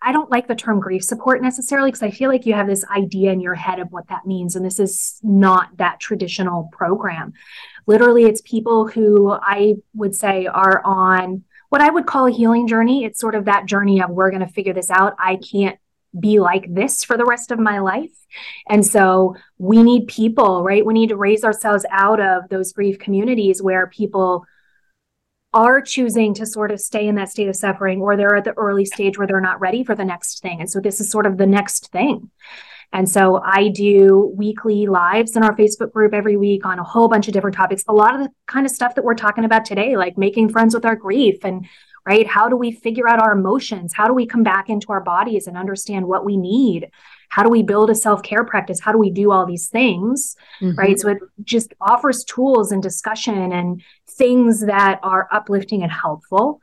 I 0.05 0.13
don't 0.13 0.31
like 0.31 0.49
the 0.49 0.55
term 0.55 0.81
grief 0.81 1.05
support 1.05 1.43
necessarily 1.43 1.91
because 1.91 2.03
I 2.03 2.11
feel 2.11 2.29
like 2.29 2.45
you 2.45 2.55
have 2.55 2.67
this 2.67 2.85
idea 2.85 3.33
in 3.33 3.41
your 3.41 3.55
head 3.55 3.79
of 3.79 3.93
what 3.93 4.09
that 4.09 4.27
means. 4.27 4.57
And 4.57 4.67
this 4.67 4.81
is 4.81 5.21
not 5.23 5.77
that 5.77 6.01
traditional 6.01 6.69
program. 6.73 7.35
Literally, 7.87 8.25
it's 8.25 8.43
people 8.43 8.89
who 8.89 9.31
I 9.31 9.77
would 9.95 10.15
say 10.15 10.47
are 10.47 10.83
on 10.85 11.45
what 11.69 11.81
I 11.81 11.91
would 11.91 12.07
call 12.07 12.27
a 12.27 12.33
healing 12.33 12.67
journey. 12.67 13.05
It's 13.05 13.21
sort 13.21 13.37
of 13.37 13.45
that 13.45 13.67
journey 13.67 14.03
of 14.03 14.11
we're 14.11 14.31
going 14.31 14.45
to 14.45 14.53
figure 14.53 14.75
this 14.75 14.91
out. 14.91 15.15
I 15.19 15.37
can't 15.37 15.79
be 16.19 16.41
like 16.41 16.73
this 16.73 17.05
for 17.05 17.17
the 17.17 17.25
rest 17.25 17.51
of 17.51 17.59
my 17.59 17.79
life. 17.79 18.11
And 18.69 18.85
so 18.85 19.37
we 19.59 19.83
need 19.83 20.07
people, 20.07 20.63
right? 20.63 20.85
We 20.85 20.95
need 20.95 21.09
to 21.09 21.17
raise 21.17 21.45
ourselves 21.45 21.85
out 21.91 22.21
of 22.21 22.49
those 22.49 22.73
grief 22.73 22.99
communities 22.99 23.63
where 23.63 23.87
people 23.87 24.45
are 25.55 25.83
choosing 25.83 26.33
to 26.35 26.47
sort 26.47 26.71
of 26.71 26.81
stay 26.81 27.07
in 27.07 27.15
that 27.17 27.31
state 27.31 27.49
of 27.49 27.57
suffering 27.57 28.01
or 28.01 28.17
they're 28.17 28.37
at 28.37 28.45
the 28.45 28.57
early 28.57 28.85
stage 28.85 29.19
where 29.19 29.27
they're 29.27 29.41
not 29.41 29.61
ready 29.61 29.85
for 29.85 29.95
the 29.95 30.05
next 30.05 30.41
thing. 30.41 30.61
And 30.61 30.71
so 30.71 30.81
this 30.81 31.01
is 31.01 31.11
sort 31.11 31.27
of 31.27 31.37
the 31.37 31.47
next 31.47 31.91
thing. 31.93 32.31
And 32.95 33.09
so 33.09 33.41
I 33.43 33.69
do 33.69 34.33
weekly 34.37 34.87
lives 34.87 35.35
in 35.35 35.43
our 35.43 35.57
Facebook 35.57 35.93
group 35.93 36.13
every 36.13 36.37
week 36.37 36.67
on 36.67 36.79
a 36.79 36.85
whole 36.85 37.09
bunch 37.09 37.27
of 37.27 37.33
different 37.33 37.57
topics. 37.57 37.85
A 37.89 37.93
lot 37.93 38.15
of 38.15 38.21
the 38.21 38.29
kind 38.47 38.67
of 38.67 38.73
stuff 38.73 38.95
that 38.95 39.05
we're 39.05 39.15
talking 39.15 39.45
about 39.45 39.65
today, 39.65 39.97
like 39.97 40.19
making 40.19 40.51
friends 40.51 40.75
with 40.75 40.85
our 40.85 40.97
grief 40.97 41.43
and 41.43 41.67
right? 42.07 42.27
How 42.27 42.49
do 42.49 42.57
we 42.57 42.73
figure 42.73 43.09
out 43.09 43.21
our 43.21 43.33
emotions? 43.33 43.93
How 43.95 44.07
do 44.07 44.15
we 44.15 44.27
come 44.27 44.43
back 44.43 44.69
into 44.69 44.93
our 44.93 45.01
bodies 45.01 45.47
and 45.47 45.57
understand 45.57 46.07
what 46.07 46.25
we 46.25 46.37
need? 46.37 46.91
How 47.29 47.43
do 47.43 47.49
we 47.49 47.63
build 47.63 47.89
a 47.91 47.95
self 47.95 48.23
care 48.23 48.45
practice? 48.45 48.81
How 48.81 48.93
do 48.93 48.99
we 48.99 49.11
do 49.11 49.31
all 49.31 49.47
these 49.47 49.69
things? 49.69 50.37
Mm-hmm. 50.61 50.79
Right. 50.79 51.01
So 51.01 51.09
it 51.09 51.19
just 51.43 51.73
offers 51.81 52.25
tools 52.25 52.73
and 52.73 52.83
discussion 52.83 53.53
and 53.53 53.83
things 54.07 54.61
that 54.61 55.01
are 55.03 55.29
uplifting 55.33 55.83
and 55.83 55.91
helpful. 55.91 56.61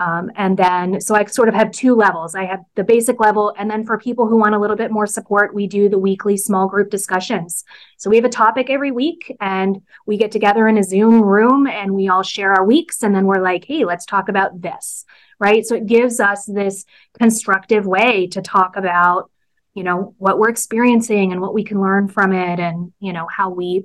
Um, 0.00 0.30
and 0.34 0.56
then, 0.56 0.98
so 0.98 1.14
I 1.14 1.26
sort 1.26 1.50
of 1.50 1.54
have 1.54 1.70
two 1.72 1.94
levels. 1.94 2.34
I 2.34 2.46
have 2.46 2.64
the 2.74 2.82
basic 2.82 3.20
level. 3.20 3.54
And 3.58 3.70
then 3.70 3.84
for 3.84 3.98
people 3.98 4.26
who 4.26 4.38
want 4.38 4.54
a 4.54 4.58
little 4.58 4.74
bit 4.74 4.90
more 4.90 5.06
support, 5.06 5.54
we 5.54 5.66
do 5.66 5.90
the 5.90 5.98
weekly 5.98 6.38
small 6.38 6.66
group 6.66 6.88
discussions. 6.88 7.64
So 7.98 8.08
we 8.08 8.16
have 8.16 8.24
a 8.24 8.30
topic 8.30 8.70
every 8.70 8.92
week 8.92 9.36
and 9.40 9.82
we 10.06 10.16
get 10.16 10.32
together 10.32 10.66
in 10.68 10.78
a 10.78 10.82
Zoom 10.82 11.20
room 11.20 11.66
and 11.66 11.94
we 11.94 12.08
all 12.08 12.22
share 12.22 12.54
our 12.54 12.64
weeks. 12.64 13.02
And 13.02 13.14
then 13.14 13.26
we're 13.26 13.42
like, 13.42 13.66
hey, 13.66 13.84
let's 13.84 14.06
talk 14.06 14.30
about 14.30 14.62
this. 14.62 15.04
Right. 15.38 15.66
So 15.66 15.74
it 15.74 15.84
gives 15.86 16.18
us 16.18 16.46
this 16.46 16.86
constructive 17.18 17.86
way 17.86 18.26
to 18.28 18.40
talk 18.40 18.76
about, 18.76 19.30
you 19.74 19.84
know, 19.84 20.14
what 20.16 20.38
we're 20.38 20.48
experiencing 20.48 21.32
and 21.32 21.42
what 21.42 21.52
we 21.52 21.62
can 21.62 21.78
learn 21.78 22.08
from 22.08 22.32
it 22.32 22.58
and, 22.58 22.94
you 23.00 23.12
know, 23.12 23.26
how 23.30 23.50
we 23.50 23.84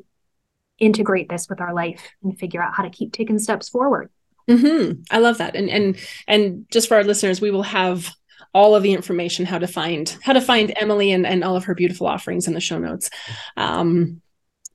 integrate 0.80 1.28
this 1.28 1.50
with 1.50 1.60
our 1.60 1.74
life 1.74 2.14
and 2.24 2.40
figure 2.40 2.64
out 2.64 2.74
how 2.74 2.84
to 2.84 2.90
keep 2.90 3.12
taking 3.12 3.38
steps 3.38 3.68
forward. 3.68 4.10
Mm-hmm. 4.50 5.02
I 5.10 5.20
love 5.20 5.40
that. 5.40 5.56
And 5.56 5.70
and 5.70 5.98
and 6.28 6.66
just 6.72 6.88
for 6.88 6.96
our 6.96 7.04
listeners, 7.04 7.42
we 7.42 7.52
will 7.52 7.64
have 7.64 8.14
all 8.54 8.76
of 8.76 8.84
the 8.84 8.94
information 8.94 9.46
how 9.46 9.60
to 9.60 9.68
find 9.68 10.18
how 10.22 10.34
to 10.34 10.42
find 10.42 10.74
Emily 10.78 11.12
and, 11.12 11.26
and 11.26 11.44
all 11.44 11.58
of 11.58 11.66
her 11.66 11.76
beautiful 11.76 12.08
offerings 12.08 12.48
in 12.48 12.54
the 12.54 12.62
show 12.62 12.80
notes. 12.80 13.10
Um, 13.58 14.22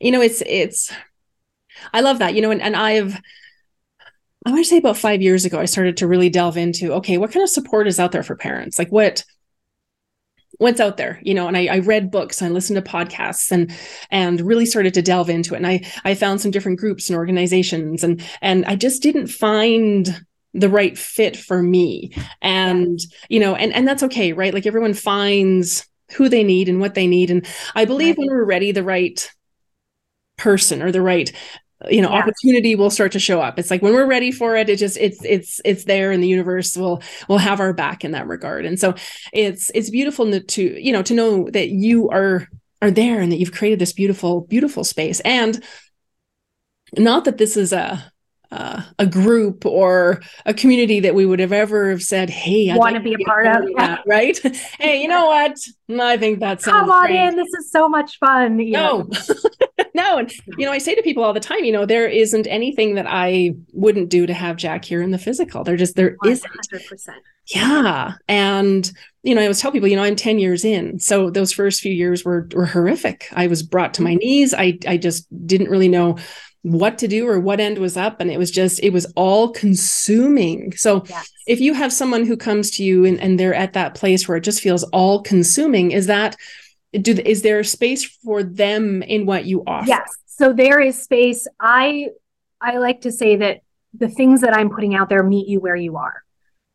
you 0.01 0.11
know, 0.11 0.21
it's 0.21 0.43
it's 0.45 0.93
I 1.93 2.01
love 2.01 2.19
that, 2.19 2.35
you 2.35 2.43
know, 2.43 2.51
and, 2.51 2.61
and 2.61 2.77
I've 2.77 3.19
I 4.47 4.51
want 4.51 4.65
to 4.65 4.69
say 4.69 4.79
about 4.79 4.97
five 4.97 5.23
years 5.23 5.45
ago, 5.45 5.61
I 5.61 5.67
started 5.67 5.99
to 5.99 6.07
really 6.07 6.31
delve 6.31 6.57
into 6.57 6.93
okay, 6.95 7.19
what 7.19 7.33
kind 7.33 7.43
of 7.43 7.51
support 7.51 7.87
is 7.87 8.01
out 8.01 8.13
there 8.13 8.23
for 8.23 8.37
parents? 8.37 8.79
Like 8.79 8.91
what 8.91 9.25
what's 10.61 10.79
out 10.79 10.99
there 10.99 11.19
you 11.23 11.33
know 11.33 11.49
and 11.49 11.57
I, 11.57 11.67
I, 11.67 11.79
read 11.79 12.11
books 12.11 12.41
and 12.41 12.51
I 12.51 12.53
listened 12.53 12.77
to 12.77 12.91
podcasts 12.91 13.51
and 13.51 13.73
and 14.11 14.43
really 14.43 14.67
started 14.67 14.93
to 14.95 15.03
delve 15.03 15.31
into 15.31 15.55
it. 15.55 15.57
And 15.57 15.67
i 15.67 15.83
i 16.05 16.15
found 16.15 16.41
some 16.41 16.51
different 16.51 16.79
groups 16.79 17.09
and 17.09 17.17
organizations 17.17 18.05
and 18.05 18.23
and 18.43 18.67
i 18.67 18.77
just 18.77 19.03
didn't 19.03 19.29
find 19.29 20.25
the 20.53 20.69
right 20.69 20.99
fit 20.99 21.37
for 21.37 21.63
me. 21.63 22.13
And 22.43 22.99
you 23.29 23.41
know 23.41 23.55
and 23.55 23.73
and 23.73 23.89
that's 23.89 24.03
okay 24.05 24.33
right? 24.33 24.53
Like 24.53 24.67
everyone 24.67 24.95
finds 24.95 25.87
who 26.13 26.29
they 26.29 26.45
need 26.45 26.69
and 26.69 26.81
what 26.81 26.95
they 26.95 27.07
need. 27.07 27.31
And 27.31 27.47
i 27.75 27.85
believe 27.87 28.19
when 28.19 28.29
we're 28.29 28.45
ready 28.45 28.71
the 28.71 28.85
right 28.85 29.31
person 30.37 30.83
or 30.83 30.93
the 30.93 31.03
right 31.03 31.33
you 31.89 32.03
know 32.03 32.11
yeah. 32.11 32.19
opportunity 32.19 32.75
will 32.75 32.91
start 32.91 33.13
to 33.13 33.19
show 33.19 33.41
up. 33.41 33.59
It's 33.59 33.71
like 33.71 33.83
when 33.83 33.95
we're 33.95 34.07
ready 34.07 34.33
for 34.33 34.57
it 34.57 34.69
it 34.69 34.77
just 34.77 34.97
it's 34.99 35.25
it's 35.25 35.61
it's 35.65 35.85
there 35.85 36.13
and 36.13 36.23
the 36.23 36.29
universe 36.29 36.77
will 36.77 37.03
will 37.29 37.39
have 37.39 37.61
our 37.61 37.73
back 37.73 38.05
in 38.05 38.13
that 38.13 38.27
regard. 38.27 38.67
And 38.67 38.79
so 38.79 38.95
it's 39.33 39.71
it's 39.75 39.91
beautiful 39.91 40.41
to 40.41 40.83
you 40.83 40.93
know 40.93 41.03
to 41.03 41.15
know 41.15 41.49
that 41.51 41.71
you 41.71 42.09
are 42.11 42.49
are 42.83 42.91
there 42.91 43.21
and 43.21 43.31
that 43.33 43.39
you've 43.39 43.53
created 43.53 43.79
this 43.79 43.93
beautiful 43.93 44.43
beautiful 44.43 44.85
space. 44.85 45.21
And 45.21 45.63
not 46.99 47.25
that 47.25 47.39
this 47.39 47.57
is 47.57 47.73
a 47.73 48.13
uh, 48.53 48.83
a 48.99 49.07
group 49.07 49.65
or 49.65 50.21
a 50.45 50.53
community 50.53 51.01
that 51.01 51.15
we 51.15 51.25
would 51.25 51.39
have 51.39 51.53
ever 51.53 51.91
have 51.91 52.03
said, 52.03 52.31
"Hey, 52.31 52.71
I 52.71 52.77
want 52.77 52.97
to 52.97 53.01
be 53.01 53.15
a 53.15 53.19
part 53.19 53.47
of 53.47 53.65
that," 53.77 54.03
right? 54.07 54.39
hey, 54.79 55.01
you 55.01 55.09
know 55.09 55.27
what? 55.27 55.57
I 56.01 56.17
think 56.17 56.41
that's 56.41 56.65
come 56.65 56.91
on 56.91 57.07
great. 57.07 57.17
in. 57.17 57.37
This 57.37 57.53
is 57.59 57.71
so 57.71 57.89
much 57.89 58.19
fun. 58.19 58.57
No, 58.57 59.09
no, 59.95 60.19
and 60.19 60.33
you 60.59 60.67
know, 60.67 60.73
I 60.73 60.79
say 60.79 60.95
to 60.95 61.03
people 61.03 61.23
all 61.23 61.33
the 61.33 61.41
time, 61.41 61.65
you 61.65 61.73
know, 61.73 61.87
there 61.87 62.09
isn't 62.09 62.47
anything 62.49 62.97
that 62.97 63.07
I 63.09 63.55
wouldn't 63.73 64.09
do 64.09 64.27
to 64.27 64.35
have 64.35 64.57
Jack 64.57 64.85
here 64.85 65.03
in 65.03 65.13
the 65.13 65.19
physical. 65.19 65.63
There 65.63 65.77
just 65.77 65.95
there 65.95 66.17
100%. 66.25 66.31
isn't. 66.33 67.17
Yeah, 67.47 68.15
and 68.29 68.91
you 69.23 69.35
know, 69.35 69.41
I 69.43 69.45
always 69.45 69.61
tell 69.61 69.73
people, 69.73 69.89
you 69.89 69.97
know, 69.97 70.03
I'm 70.03 70.17
10 70.17 70.39
years 70.39 70.65
in. 70.65 70.99
So 70.99 71.31
those 71.31 71.53
first 71.53 71.83
few 71.83 71.93
years 71.93 72.25
were 72.25 72.49
were 72.53 72.67
horrific. 72.67 73.29
I 73.33 73.47
was 73.47 73.63
brought 73.63 73.95
to 73.95 74.03
my 74.03 74.11
mm-hmm. 74.11 74.19
knees. 74.19 74.55
I 74.55 74.79
I 74.89 74.97
just 74.97 75.27
didn't 75.47 75.71
really 75.71 75.89
know 75.89 76.19
what 76.63 76.99
to 76.99 77.09
do 77.09 77.27
or 77.27 77.41
what 77.41 77.59
end 77.59 77.79
was 77.79 77.97
up 77.97 78.21
and 78.21 78.31
it 78.31 78.39
was 78.39 78.51
just 78.51 78.81
it 78.83 78.93
was 78.93 79.07
all 79.17 79.51
consuming. 79.51 80.77
So 80.77 81.05
yes. 81.09 81.31
if 81.47 81.61
you 81.61 81.75
have 81.75 81.93
someone 81.93 82.27
who 82.27 82.37
comes 82.37 82.71
to 82.73 82.85
you 82.85 83.05
and, 83.05 83.19
and 83.21 83.41
they're 83.41 83.55
at 83.55 83.73
that 83.73 83.95
place 83.95 84.29
where 84.29 84.37
it 84.37 84.45
just 84.45 84.61
feels 84.61 84.85
all 84.85 85.23
consuming 85.23 85.91
is 85.93 86.07
that 86.07 86.37
do 86.93 87.13
is 87.25 87.43
there 87.43 87.63
space 87.65 88.05
for 88.05 88.43
them 88.43 89.03
in 89.03 89.25
what 89.25 89.45
you 89.45 89.63
offer? 89.67 89.87
Yes. 89.87 90.11
So 90.27 90.53
there 90.53 90.81
is 90.81 91.01
space. 91.01 91.47
I 91.59 92.09
i 92.61 92.77
like 92.77 93.01
to 93.03 93.13
say 93.13 93.37
that 93.37 93.61
the 93.95 94.09
things 94.09 94.41
that 94.41 94.55
i'm 94.55 94.71
putting 94.71 94.95
out 94.95 95.09
there 95.09 95.23
meet 95.23 95.49
you 95.49 95.61
where 95.61 95.77
you 95.77 95.97
are 95.97 96.23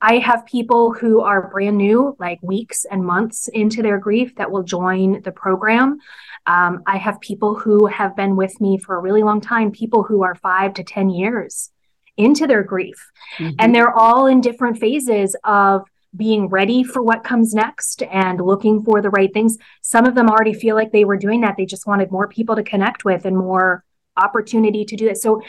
I 0.08 0.20
have 0.20 0.46
people 0.46 0.94
who 0.94 1.22
are 1.22 1.50
brand 1.50 1.78
new, 1.78 2.16
like 2.20 2.38
weeks 2.44 2.86
and 2.86 3.04
months 3.04 3.48
into 3.48 3.82
their 3.82 3.98
grief, 3.98 4.36
that 4.36 4.52
will 4.52 4.62
join 4.62 5.24
the 5.24 5.32
program. 5.32 5.98
Um, 6.46 6.84
I 6.86 6.98
have 6.98 7.20
people 7.22 7.56
who 7.56 7.88
have 7.88 8.16
been 8.16 8.36
with 8.36 8.62
me 8.62 8.78
for 8.78 8.96
a 8.96 9.02
really 9.02 9.24
long 9.24 9.42
time, 9.42 9.72
people 9.72 10.04
who 10.04 10.22
are 10.22 10.36
five 10.36 10.76
to 10.76 10.84
10 10.84 11.10
years 11.10 11.72
into 12.18 12.46
their 12.46 12.62
grief. 12.62 13.12
Mm-hmm. 13.40 13.56
And 13.58 13.74
they're 13.74 13.92
all 13.92 14.28
in 14.28 14.42
different 14.42 14.78
phases 14.78 15.36
of 15.44 15.82
being 16.16 16.50
ready 16.50 16.84
for 16.84 17.02
what 17.02 17.24
comes 17.24 17.56
next 17.56 18.04
and 18.04 18.40
looking 18.40 18.84
for 18.84 19.02
the 19.02 19.10
right 19.10 19.34
things. 19.34 19.58
Some 19.82 20.06
of 20.06 20.14
them 20.14 20.30
already 20.30 20.54
feel 20.54 20.76
like 20.76 20.92
they 20.92 21.06
were 21.06 21.18
doing 21.18 21.42
that. 21.42 21.56
They 21.58 21.66
just 21.66 21.88
wanted 21.88 22.12
more 22.12 22.28
people 22.28 22.56
to 22.58 22.64
connect 22.64 23.06
with 23.06 23.26
and 23.26 23.36
more 23.36 23.84
opportunity 24.16 24.86
to 24.86 24.96
do 24.96 25.08
it. 25.08 25.18
So 25.18 25.42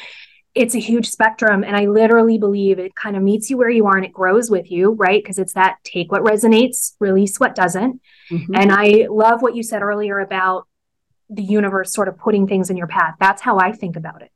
it's 0.56 0.74
a 0.74 0.80
huge 0.80 1.10
spectrum. 1.10 1.62
And 1.62 1.76
I 1.76 1.84
literally 1.84 2.38
believe 2.38 2.78
it 2.78 2.94
kind 2.94 3.14
of 3.14 3.22
meets 3.22 3.50
you 3.50 3.58
where 3.58 3.68
you 3.68 3.86
are 3.86 3.96
and 3.96 4.06
it 4.06 4.12
grows 4.12 4.50
with 4.50 4.70
you, 4.70 4.92
right? 4.92 5.22
Because 5.22 5.38
it's 5.38 5.52
that 5.52 5.76
take 5.84 6.10
what 6.10 6.22
resonates, 6.22 6.94
release 6.98 7.38
what 7.38 7.54
doesn't. 7.54 8.00
Mm-hmm. 8.30 8.54
And 8.54 8.72
I 8.72 9.06
love 9.10 9.42
what 9.42 9.54
you 9.54 9.62
said 9.62 9.82
earlier 9.82 10.18
about 10.18 10.66
the 11.28 11.42
universe 11.42 11.92
sort 11.92 12.08
of 12.08 12.16
putting 12.16 12.46
things 12.46 12.70
in 12.70 12.78
your 12.78 12.86
path. 12.86 13.16
That's 13.20 13.42
how 13.42 13.58
I 13.58 13.72
think 13.72 13.96
about 13.96 14.22
it. 14.22 14.32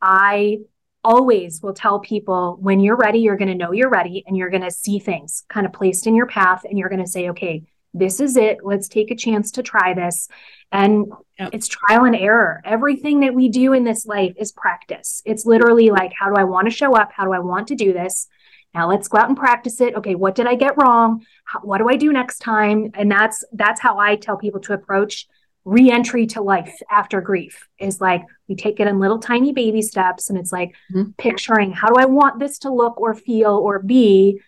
I 0.00 0.58
always 1.02 1.60
will 1.60 1.74
tell 1.74 1.98
people 1.98 2.56
when 2.60 2.78
you're 2.78 2.96
ready, 2.96 3.18
you're 3.18 3.36
going 3.36 3.48
to 3.48 3.54
know 3.56 3.72
you're 3.72 3.90
ready 3.90 4.22
and 4.28 4.36
you're 4.36 4.50
going 4.50 4.62
to 4.62 4.70
see 4.70 5.00
things 5.00 5.42
kind 5.48 5.66
of 5.66 5.72
placed 5.72 6.06
in 6.06 6.14
your 6.14 6.26
path 6.26 6.64
and 6.64 6.78
you're 6.78 6.88
going 6.88 7.04
to 7.04 7.10
say, 7.10 7.30
okay, 7.30 7.64
this 7.94 8.20
is 8.20 8.36
it. 8.36 8.58
Let's 8.62 8.88
take 8.88 9.10
a 9.10 9.16
chance 9.16 9.50
to 9.52 9.62
try 9.62 9.94
this. 9.94 10.28
And 10.70 11.06
yep. 11.38 11.50
it's 11.52 11.68
trial 11.68 12.04
and 12.04 12.14
error. 12.14 12.60
Everything 12.64 13.20
that 13.20 13.34
we 13.34 13.48
do 13.48 13.72
in 13.72 13.84
this 13.84 14.06
life 14.06 14.34
is 14.38 14.52
practice. 14.52 15.22
It's 15.24 15.46
literally 15.46 15.90
like, 15.90 16.12
how 16.18 16.28
do 16.28 16.36
I 16.36 16.44
want 16.44 16.66
to 16.66 16.74
show 16.74 16.94
up? 16.94 17.10
How 17.12 17.24
do 17.24 17.32
I 17.32 17.38
want 17.38 17.68
to 17.68 17.74
do 17.74 17.92
this? 17.92 18.28
Now 18.74 18.88
let's 18.88 19.08
go 19.08 19.18
out 19.18 19.28
and 19.28 19.36
practice 19.36 19.80
it. 19.80 19.94
Okay, 19.96 20.14
what 20.14 20.34
did 20.34 20.46
I 20.46 20.54
get 20.54 20.76
wrong? 20.76 21.24
How, 21.44 21.60
what 21.60 21.78
do 21.78 21.88
I 21.88 21.96
do 21.96 22.12
next 22.12 22.40
time? 22.40 22.90
And 22.94 23.10
that's 23.10 23.42
that's 23.52 23.80
how 23.80 23.98
I 23.98 24.16
tell 24.16 24.36
people 24.36 24.60
to 24.60 24.74
approach 24.74 25.26
re-entry 25.64 26.26
to 26.26 26.40
life 26.40 26.74
after 26.90 27.20
grief 27.20 27.68
is 27.78 28.00
like 28.00 28.22
we 28.48 28.54
take 28.54 28.80
it 28.80 28.86
in 28.86 28.98
little 28.98 29.18
tiny 29.18 29.52
baby 29.52 29.82
steps 29.82 30.30
and 30.30 30.38
it's 30.38 30.50
like 30.50 30.74
mm-hmm. 30.90 31.10
picturing 31.18 31.72
how 31.72 31.88
do 31.88 32.00
i 32.00 32.06
want 32.06 32.38
this 32.38 32.58
to 32.58 32.72
look 32.72 32.98
or 32.98 33.12
feel 33.12 33.50
or 33.50 33.78
be 33.78 34.40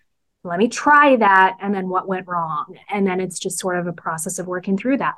let 0.44 0.58
me 0.58 0.68
try 0.68 1.16
that 1.16 1.56
and 1.60 1.74
then 1.74 1.88
what 1.88 2.08
went 2.08 2.26
wrong 2.26 2.76
and 2.88 3.06
then 3.06 3.20
it's 3.20 3.38
just 3.38 3.58
sort 3.58 3.78
of 3.78 3.86
a 3.86 3.92
process 3.92 4.38
of 4.38 4.46
working 4.46 4.76
through 4.76 4.96
that 4.96 5.14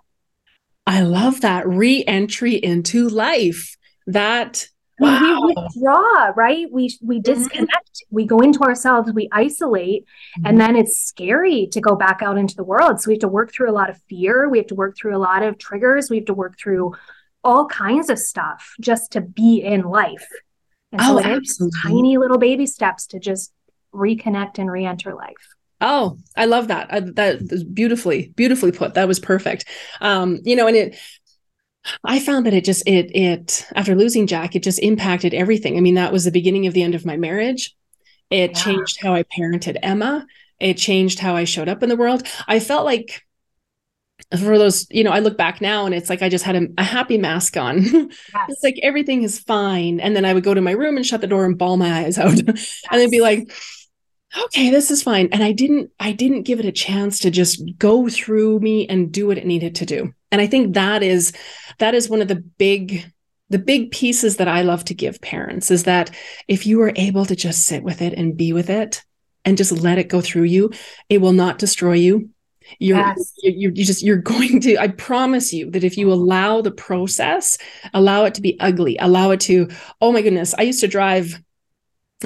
i 0.87 1.02
love 1.02 1.40
that 1.40 1.66
re-entry 1.68 2.54
into 2.54 3.08
life 3.08 3.76
that 4.06 4.66
wow. 4.98 5.40
we 5.46 5.54
withdraw 5.54 6.32
right 6.37 6.66
we 6.72 6.96
we 7.00 7.20
mm-hmm. 7.20 7.32
disconnect 7.32 7.94
mm-hmm. 7.94 8.16
we 8.16 8.24
go 8.24 8.40
into 8.40 8.61
ourselves 8.61 9.12
we 9.12 9.28
isolate 9.32 10.04
mm-hmm. 10.04 10.46
and 10.46 10.61
then 10.61 10.76
it's 10.76 10.98
scary 10.98 11.68
to 11.68 11.80
go 11.80 11.94
back 11.94 12.20
out 12.22 12.37
into 12.37 12.56
the 12.56 12.64
world 12.64 13.00
so 13.00 13.08
we 13.08 13.14
have 13.14 13.20
to 13.20 13.28
work 13.28 13.52
through 13.52 13.70
a 13.70 13.72
lot 13.72 13.90
of 13.90 14.00
fear 14.08 14.48
we 14.48 14.58
have 14.58 14.66
to 14.66 14.74
work 14.74 14.96
through 14.96 15.16
a 15.16 15.18
lot 15.18 15.42
of 15.42 15.58
triggers 15.58 16.11
we 16.11 16.16
have 16.16 16.26
to 16.26 16.35
work 16.35 16.58
through 16.58 16.92
all 17.44 17.66
kinds 17.66 18.08
of 18.08 18.18
stuff 18.18 18.74
just 18.80 19.12
to 19.12 19.20
be 19.20 19.61
in 19.62 19.82
life 19.82 20.28
and 20.92 21.00
so 21.00 21.18
oh, 21.18 21.20
absolutely. 21.20 21.80
tiny 21.82 22.18
little 22.18 22.38
baby 22.38 22.66
steps 22.66 23.06
to 23.06 23.18
just 23.18 23.52
reconnect 23.92 24.59
and 24.59 24.70
re-enter 24.70 25.14
life 25.14 25.52
Oh, 25.85 26.18
I 26.37 26.44
love 26.44 26.68
that. 26.68 26.94
I, 26.94 27.00
that 27.00 27.70
beautifully, 27.74 28.33
beautifully 28.37 28.70
put. 28.70 28.94
That 28.94 29.09
was 29.09 29.18
perfect. 29.18 29.64
Um, 30.00 30.38
you 30.44 30.55
know, 30.55 30.68
and 30.68 30.76
it 30.76 30.96
I 32.05 32.20
found 32.20 32.46
that 32.46 32.55
it 32.55 32.64
just 32.64 32.87
it 32.87 33.14
it 33.16 33.66
after 33.74 33.96
losing 33.96 34.28
Jack, 34.28 34.55
it 34.55 34.62
just 34.62 34.78
impacted 34.78 35.35
everything. 35.35 35.76
I 35.76 35.81
mean, 35.81 35.96
that 35.96 36.12
was 36.12 36.24
the 36.24 36.31
beginning 36.31 36.68
of 36.68 36.74
the 36.74 36.85
end 36.85 36.94
of 36.94 37.05
my 37.05 37.16
marriage. 37.16 37.74
It 38.31 38.52
yeah. 38.52 38.62
changed 38.62 39.02
how 39.02 39.14
I 39.14 39.24
parented 39.24 39.76
Emma. 39.83 40.24
It 40.61 40.74
changed 40.74 41.18
how 41.18 41.35
I 41.35 41.44
showed 41.44 41.68
up 41.68 41.83
in 41.83 41.88
the 41.88 41.96
world. 41.96 42.22
I 42.46 42.61
felt 42.61 42.85
like 42.85 43.22
for 44.31 44.57
those, 44.57 44.87
you 44.90 45.02
know, 45.02 45.11
I 45.11 45.18
look 45.18 45.37
back 45.37 45.61
now 45.61 45.85
and 45.85 45.94
it's 45.94 46.09
like 46.09 46.22
I 46.22 46.28
just 46.28 46.44
had 46.44 46.55
a, 46.55 46.68
a 46.78 46.85
happy 46.85 47.18
mask 47.18 47.57
on. 47.57 47.83
Yes. 48.35 48.48
it's 48.48 48.62
like 48.62 48.78
everything 48.83 49.24
is 49.24 49.40
fine. 49.40 49.98
And 49.98 50.14
then 50.14 50.24
I 50.24 50.33
would 50.33 50.44
go 50.44 50.55
to 50.55 50.61
my 50.61 50.70
room 50.70 50.96
and 50.96 51.05
shut 51.05 51.20
the 51.20 51.26
door 51.26 51.44
and 51.44 51.59
bawl 51.59 51.76
my 51.76 52.05
eyes 52.05 52.18
out. 52.18 52.35
Yes. 52.46 52.83
and 52.90 53.00
then 53.00 53.11
be 53.11 53.20
like, 53.20 53.52
okay, 54.45 54.71
this 54.71 54.90
is 54.90 55.03
fine. 55.03 55.29
And 55.33 55.42
I 55.42 55.53
didn't, 55.53 55.90
I 56.01 56.12
didn't 56.12 56.42
give 56.42 56.59
it 56.59 56.66
a 56.66 56.73
chance 56.73 57.18
to 57.21 57.31
just 57.31 57.62
go 57.79 58.09
through 58.09 58.61
me 58.61 58.87
and 58.88 59.12
do 59.12 59.27
what 59.27 59.38
it 59.38 59.47
needed 59.47 59.75
to 59.77 59.87
do. 59.87 60.12
And 60.31 60.40
I 60.40 60.47
think 60.47 60.75
that 60.75 61.03
is, 61.03 61.33
that 61.79 61.95
is 61.95 62.09
one 62.09 62.23
of 62.23 62.29
the 62.29 62.37
big, 62.37 63.05
the 63.51 63.59
big 63.59 63.90
pieces 63.90 64.38
that 64.38 64.49
I 64.49 64.62
love 64.62 64.85
to 64.87 64.95
give 64.95 65.21
parents 65.21 65.71
is 65.71 65.85
that 65.85 66.11
if 66.49 66.66
you 66.66 66.81
are 66.83 66.92
able 66.97 67.27
to 67.27 67.37
just 67.37 67.64
sit 67.64 67.83
with 67.83 68.01
it 68.01 68.14
and 68.14 68.37
be 68.37 68.53
with 68.53 68.71
it 68.71 69.03
and 69.45 69.59
just 69.59 69.73
let 69.73 69.99
it 69.99 70.09
go 70.09 70.21
through 70.21 70.45
you, 70.45 70.71
it 71.09 71.18
will 71.18 71.33
not 71.33 71.59
destroy 71.59 71.95
you. 71.95 72.31
You're, 72.79 72.99
yes. 72.99 73.35
you're, 73.42 73.73
you 73.73 73.85
just, 73.85 74.03
you're 74.03 74.16
going 74.23 74.61
to, 74.61 74.79
I 74.79 74.88
promise 74.88 75.53
you 75.53 75.71
that 75.73 75.85
if 75.85 75.99
you 75.99 76.11
allow 76.11 76.62
the 76.62 76.71
process, 76.71 77.59
allow 77.92 78.25
it 78.25 78.35
to 78.35 78.40
be 78.40 78.59
ugly, 78.61 78.97
allow 78.99 79.31
it 79.33 79.40
to, 79.40 79.68
oh 80.01 80.12
my 80.12 80.23
goodness, 80.23 80.55
I 80.57 80.62
used 80.62 80.81
to 80.81 80.88
drive 80.88 81.42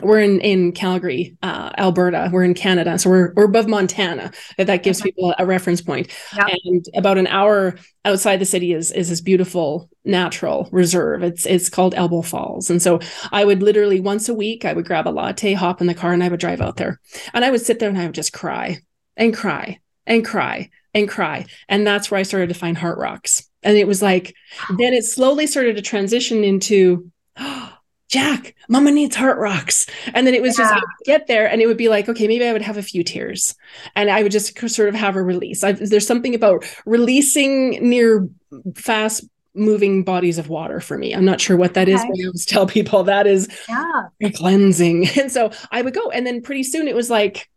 we're 0.02 0.20
in 0.20 0.40
in 0.40 0.72
Calgary, 0.72 1.37
uh, 1.42 1.70
Alberta. 1.78 2.30
We're 2.32 2.44
in 2.44 2.54
Canada, 2.54 2.98
so 2.98 3.11
we're 3.11 3.32
we're 3.35 3.44
above 3.44 3.68
Montana. 3.68 4.32
That 4.59 4.82
gives 4.82 5.00
people 5.00 5.35
a 5.38 5.46
reference 5.46 5.80
point. 5.80 6.09
Yep. 6.35 6.46
And 6.64 6.85
about 6.94 7.18
an 7.18 7.26
hour 7.26 7.76
outside 8.04 8.38
the 8.38 8.44
city 8.44 8.72
is 8.72 8.92
is 8.92 9.09
this 9.09 9.20
beautiful 9.20 9.90
natural 10.04 10.68
reserve. 10.72 11.22
It's 11.22 11.46
it's 11.46 11.68
called 11.68 11.94
Elbow 11.94 12.22
Falls, 12.22 12.70
and 12.70 12.80
so 12.80 13.00
I 13.32 13.44
would 13.44 13.62
literally 13.62 14.00
once 14.00 14.28
a 14.28 14.35
week 14.35 14.64
I 14.64 14.72
would 14.72 14.87
grab 14.87 15.09
a 15.09 15.11
latte, 15.11 15.54
hop 15.54 15.80
in 15.80 15.87
the 15.87 15.94
car, 15.94 16.12
and 16.12 16.22
I 16.22 16.28
would 16.28 16.40
drive 16.40 16.61
out 16.61 16.76
there, 16.76 17.00
and 17.35 17.44
I 17.44 17.50
would 17.50 17.61
sit 17.61 17.78
there 17.78 17.88
and 17.88 17.98
I 17.98 18.06
would 18.06 18.14
just 18.14 18.32
cry 18.32 18.78
and 19.16 19.35
cry 19.35 19.80
and 20.06 20.24
cry 20.24 20.70
and 20.94 21.09
cry, 21.09 21.46
and 21.68 21.87
that's 21.87 22.11
where 22.11 22.20
I 22.20 22.24
started 22.24 22.48
to 22.48 22.59
find 22.59 22.78
heart 22.78 22.98
rocks. 22.98 23.48
And 23.62 23.76
it 23.76 23.87
was 23.87 24.02
like 24.02 24.35
then 24.78 24.92
it 24.92 25.04
slowly 25.04 25.46
started 25.46 25.76
to 25.76 25.82
transition 25.82 26.44
into. 26.44 27.11
Oh, 27.38 27.75
Jack, 28.09 28.55
mama 28.69 28.92
needs 28.92 29.16
heart 29.16 29.38
rocks. 29.38 29.87
And 30.14 30.27
then 30.27 30.35
it 30.35 30.42
was 30.42 30.59
yeah. 30.59 30.71
just 30.71 30.87
get 31.05 31.27
there 31.27 31.51
and 31.51 31.61
it 31.61 31.66
would 31.66 31.77
be 31.77 31.88
like, 31.88 32.09
okay, 32.09 32.29
maybe 32.29 32.47
I 32.47 32.53
would 32.53 32.62
have 32.62 32.77
a 32.77 32.83
few 32.83 33.03
tears 33.03 33.55
and 33.97 34.11
I 34.11 34.23
would 34.23 34.33
just 34.33 34.57
sort 34.69 34.88
of 34.88 34.95
have 34.95 35.16
a 35.16 35.23
release. 35.23 35.64
I, 35.64 35.73
there's 35.73 36.07
something 36.07 36.35
about 36.35 36.64
releasing 36.85 37.88
near 37.88 38.29
fast 38.75 39.25
moving 39.57 40.05
bodies 40.05 40.38
of 40.38 40.49
water 40.49 40.81
for 40.81 40.99
me. 40.99 41.14
I'm 41.14 41.25
not 41.25 41.40
sure 41.40 41.57
what 41.57 41.75
that 41.75 41.88
okay. 41.88 41.95
is, 41.95 42.03
but 42.03 42.21
I 42.21 42.27
always 42.27 42.47
tell 42.47 42.66
people 42.66 43.05
that 43.05 43.27
is 43.27 43.49
yeah. 43.69 44.31
cleansing. 44.35 45.09
And 45.16 45.33
so 45.33 45.51
I 45.73 45.83
would 45.83 45.95
go. 45.95 46.11
And 46.11 46.27
then 46.27 46.42
pretty 46.42 46.62
soon 46.62 46.87
it 46.87 46.95
was 46.95 47.11
like, 47.11 47.49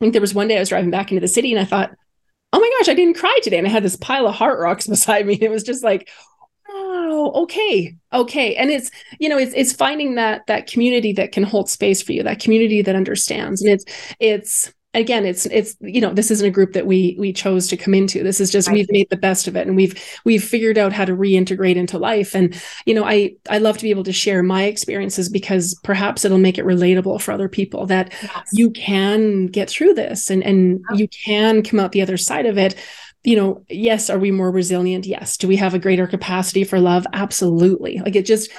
I 0.00 0.04
think 0.04 0.12
there 0.12 0.20
was 0.20 0.34
one 0.34 0.48
day 0.48 0.56
I 0.56 0.60
was 0.60 0.68
driving 0.68 0.90
back 0.90 1.10
into 1.10 1.20
the 1.20 1.28
city 1.28 1.52
and 1.52 1.60
I 1.60 1.64
thought, 1.64 1.94
oh 2.52 2.58
my 2.58 2.70
gosh, 2.78 2.88
I 2.88 2.94
didn't 2.94 3.16
cry 3.16 3.38
today. 3.42 3.58
And 3.58 3.66
I 3.66 3.70
had 3.70 3.84
this 3.84 3.96
pile 3.96 4.26
of 4.26 4.34
heart 4.34 4.58
rocks 4.58 4.86
beside 4.88 5.26
me. 5.26 5.38
It 5.40 5.50
was 5.50 5.62
just 5.62 5.84
like, 5.84 6.10
oh, 6.72 7.42
okay, 7.42 7.94
okay. 8.12 8.54
And 8.56 8.70
it's, 8.70 8.90
you 9.18 9.28
know, 9.28 9.38
it's 9.38 9.52
it's 9.54 9.72
finding 9.72 10.14
that 10.14 10.46
that 10.46 10.66
community 10.66 11.12
that 11.14 11.32
can 11.32 11.42
hold 11.42 11.68
space 11.68 12.02
for 12.02 12.12
you, 12.12 12.22
that 12.22 12.40
community 12.40 12.82
that 12.82 12.96
understands. 12.96 13.62
And 13.62 13.72
it's 13.72 13.84
it's 14.18 14.72
again 14.92 15.24
it's 15.24 15.46
it's 15.46 15.76
you 15.80 16.00
know 16.00 16.12
this 16.12 16.30
isn't 16.30 16.48
a 16.48 16.50
group 16.50 16.72
that 16.72 16.86
we 16.86 17.16
we 17.18 17.32
chose 17.32 17.68
to 17.68 17.76
come 17.76 17.94
into 17.94 18.24
this 18.24 18.40
is 18.40 18.50
just 18.50 18.66
right. 18.66 18.74
we've 18.74 18.90
made 18.90 19.08
the 19.08 19.16
best 19.16 19.46
of 19.46 19.54
it 19.54 19.66
and 19.66 19.76
we've 19.76 20.02
we've 20.24 20.42
figured 20.42 20.76
out 20.76 20.92
how 20.92 21.04
to 21.04 21.14
reintegrate 21.14 21.76
into 21.76 21.96
life 21.96 22.34
and 22.34 22.60
you 22.86 22.94
know 22.94 23.04
i 23.04 23.32
i 23.48 23.58
love 23.58 23.76
to 23.76 23.84
be 23.84 23.90
able 23.90 24.02
to 24.02 24.12
share 24.12 24.42
my 24.42 24.64
experiences 24.64 25.28
because 25.28 25.78
perhaps 25.84 26.24
it'll 26.24 26.38
make 26.38 26.58
it 26.58 26.64
relatable 26.64 27.20
for 27.20 27.30
other 27.30 27.48
people 27.48 27.86
that 27.86 28.12
yes. 28.20 28.48
you 28.52 28.70
can 28.70 29.46
get 29.46 29.70
through 29.70 29.94
this 29.94 30.28
and 30.28 30.42
and 30.42 30.84
you 30.94 31.06
can 31.08 31.62
come 31.62 31.78
out 31.78 31.92
the 31.92 32.02
other 32.02 32.16
side 32.16 32.46
of 32.46 32.58
it 32.58 32.74
you 33.22 33.36
know 33.36 33.64
yes 33.68 34.10
are 34.10 34.18
we 34.18 34.30
more 34.30 34.50
resilient 34.50 35.06
yes 35.06 35.36
do 35.36 35.46
we 35.46 35.56
have 35.56 35.74
a 35.74 35.78
greater 35.78 36.06
capacity 36.06 36.64
for 36.64 36.80
love 36.80 37.06
absolutely 37.12 37.98
like 37.98 38.16
it 38.16 38.24
just 38.24 38.50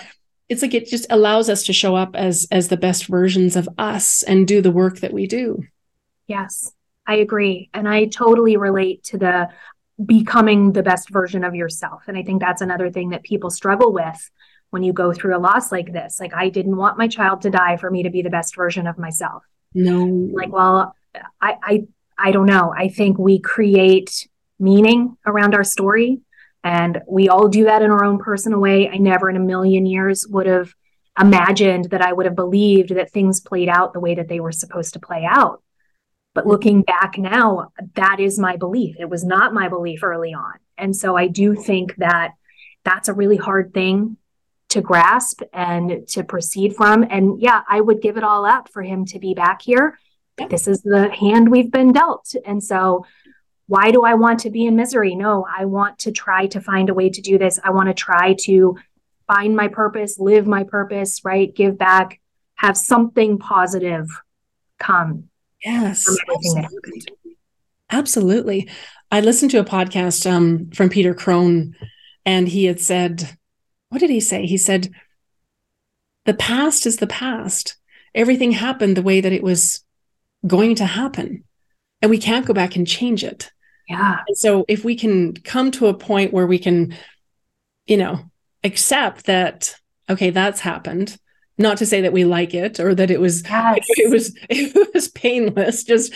it's 0.50 0.62
like 0.62 0.74
it 0.74 0.86
just 0.88 1.06
allows 1.10 1.50
us 1.50 1.63
to 1.63 1.74
show 1.74 1.95
up 1.95 2.15
as 2.15 2.47
as 2.52 2.67
the 2.67 2.78
best 2.78 3.06
versions 3.06 3.56
of 3.56 3.67
us 3.78 4.21
and 4.24 4.47
do 4.47 4.62
the 4.62 4.71
work 4.71 5.00
that 5.00 5.13
we 5.13 5.26
do 5.26 5.63
Yes, 6.32 6.71
I 7.06 7.15
agree. 7.15 7.69
And 7.74 7.89
I 7.89 8.06
totally 8.06 8.56
relate 8.56 9.04
to 9.06 9.17
the 9.17 9.50
becoming 10.06 10.71
the 10.71 10.82
best 10.82 11.10
version 11.10 11.43
of 11.43 11.54
yourself. 11.54 12.04
And 12.08 12.17
I 12.17 12.24
think 12.24 12.39
that's 12.39 12.62
another 12.62 12.89
thing 12.89 13.10
that 13.10 13.24
people 13.24 13.50
struggle 13.50 13.91
with 13.91 14.32
when 14.69 14.82
you 14.82 14.93
go 14.93 15.12
through 15.12 15.36
a 15.36 15.39
loss 15.39 15.74
like 15.74 15.91
this. 15.91 16.21
Like, 16.21 16.34
I 16.34 16.47
didn't 16.47 16.78
want 16.78 16.97
my 16.97 17.10
child 17.10 17.41
to 17.41 17.50
die 17.50 17.76
for 17.76 17.91
me 17.91 18.04
to 18.04 18.10
be 18.10 18.21
the 18.21 18.30
best 18.30 18.56
version 18.56 18.88
of 18.88 18.97
myself. 18.97 19.43
No. 19.74 20.06
Like, 20.32 20.54
well, 20.54 20.95
I, 21.41 21.56
I, 21.62 21.88
I 22.17 22.32
don't 22.32 22.45
know. 22.45 22.74
I 22.76 22.88
think 22.88 23.19
we 23.19 23.38
create 23.39 24.30
meaning 24.62 25.17
around 25.26 25.56
our 25.56 25.63
story 25.63 26.21
and 26.63 27.02
we 27.08 27.30
all 27.30 27.47
do 27.47 27.65
that 27.65 27.82
in 27.82 27.91
our 27.91 28.04
own 28.04 28.19
personal 28.19 28.60
way. 28.60 28.88
I 28.88 28.97
never 28.97 29.30
in 29.30 29.36
a 29.36 29.41
million 29.41 29.86
years 29.86 30.26
would 30.30 30.45
have 30.45 30.74
imagined 31.19 31.86
that 31.86 32.02
I 32.02 32.13
would 32.13 32.26
have 32.26 32.36
believed 32.36 32.89
that 32.95 33.12
things 33.12 33.39
played 33.39 33.67
out 33.67 33.93
the 33.93 34.00
way 34.00 34.15
that 34.15 34.28
they 34.28 34.39
were 34.39 34.52
supposed 34.52 34.93
to 34.93 35.00
play 35.00 35.26
out. 35.28 35.62
But 36.34 36.47
looking 36.47 36.84
back 36.84 37.17
now, 37.17 37.71
that 37.95 38.19
is 38.19 38.39
my 38.39 38.56
belief. 38.56 38.95
It 39.00 39.10
was 39.10 39.26
not 39.26 39.54
my 39.54 39.67
belief 39.67 40.04
early 40.04 40.34
on. 40.34 40.54
And 40.78 40.95
so 40.95 41.17
I 41.17 41.28
do 41.28 41.56
think 41.56 41.95
that 41.97 42.34
that's 42.86 43.10
a 43.10 43.13
really 43.13 43.38
hard 43.38 43.74
thing 43.74 44.17
to 44.69 44.82
grasp 44.82 45.41
and 45.52 46.08
to 46.08 46.24
proceed 46.24 46.76
from. 46.76 47.06
And 47.10 47.41
yeah, 47.41 47.63
I 47.67 47.82
would 47.82 48.02
give 48.02 48.15
it 48.15 48.24
all 48.24 48.45
up 48.45 48.69
for 48.69 48.82
him 48.82 49.06
to 49.08 49.19
be 49.19 49.34
back 49.34 49.62
here. 49.62 50.00
This 50.50 50.67
is 50.67 50.82
the 50.82 51.10
hand 51.10 51.52
we've 51.52 51.71
been 51.71 51.91
dealt. 51.91 52.34
And 52.45 52.63
so 52.63 53.06
why 53.72 53.92
do 53.92 54.04
I 54.04 54.16
want 54.16 54.42
to 54.42 54.50
be 54.50 54.66
in 54.66 54.76
misery? 54.76 55.16
No, 55.16 55.48
I 55.58 55.64
want 55.66 56.00
to 56.00 56.12
try 56.12 56.46
to 56.48 56.60
find 56.60 56.90
a 56.90 56.94
way 56.94 57.10
to 57.10 57.22
do 57.22 57.38
this. 57.38 57.58
I 57.64 57.70
want 57.70 57.88
to 57.88 57.94
try 57.94 58.36
to 58.42 58.78
find 59.28 59.56
my 59.56 59.70
purpose, 59.70 60.20
live 60.20 60.46
my 60.46 60.64
purpose, 60.64 61.24
right? 61.24 61.56
Give 61.56 61.78
back, 61.78 62.20
have 62.56 62.76
something 62.76 63.38
positive 63.38 64.08
come 64.78 65.30
Yes. 65.64 66.06
Absolutely. 66.30 67.06
absolutely. 67.92 68.70
I 69.12 69.22
listened 69.22 69.52
to 69.52 69.60
a 69.60 69.66
podcast 69.66 70.30
um, 70.30 70.70
from 70.72 70.90
Peter 70.90 71.14
Crone, 71.14 71.76
and 72.26 72.48
he 72.48 72.66
had 72.66 72.80
said, 72.80 73.38
what 73.90 74.00
did 74.00 74.10
he 74.10 74.20
say? 74.20 74.46
He 74.46 74.58
said, 74.58 74.90
the 76.26 76.34
past 76.34 76.86
is 76.86 76.98
the 76.98 77.08
past. 77.08 77.78
Everything 78.14 78.52
happened 78.52 78.98
the 78.98 79.02
way 79.02 79.22
that 79.22 79.34
it 79.34 79.44
was 79.44 79.84
going 80.46 80.76
to 80.76 80.86
happen, 80.86 81.44
and 82.02 82.10
we 82.10 82.18
can't 82.18 82.46
go 82.46 82.54
back 82.54 82.76
and 82.76 82.88
change 82.88 83.24
it. 83.24 83.52
Yeah. 83.91 84.19
And 84.27 84.38
so 84.38 84.65
if 84.67 84.84
we 84.84 84.95
can 84.95 85.34
come 85.34 85.71
to 85.71 85.88
a 85.88 85.93
point 85.93 86.34
where 86.34 86.47
we 86.47 86.60
can, 86.60 86.95
you 87.86 87.97
know, 87.97 88.19
accept 88.63 89.25
that, 89.25 89.75
okay, 90.10 90.30
that's 90.30 90.60
happened 90.60 91.17
not 91.58 91.77
to 91.77 91.86
say 91.86 92.01
that 92.01 92.13
we 92.13 92.25
like 92.25 92.54
it 92.54 92.80
or 92.80 92.95
that 92.95 93.12
it 93.12 93.21
was 93.21 93.43
yes. 93.49 93.86
it 93.89 94.10
was 94.10 94.36
it 94.49 94.93
was 94.93 95.10
painless 95.10 95.84
just 95.84 96.13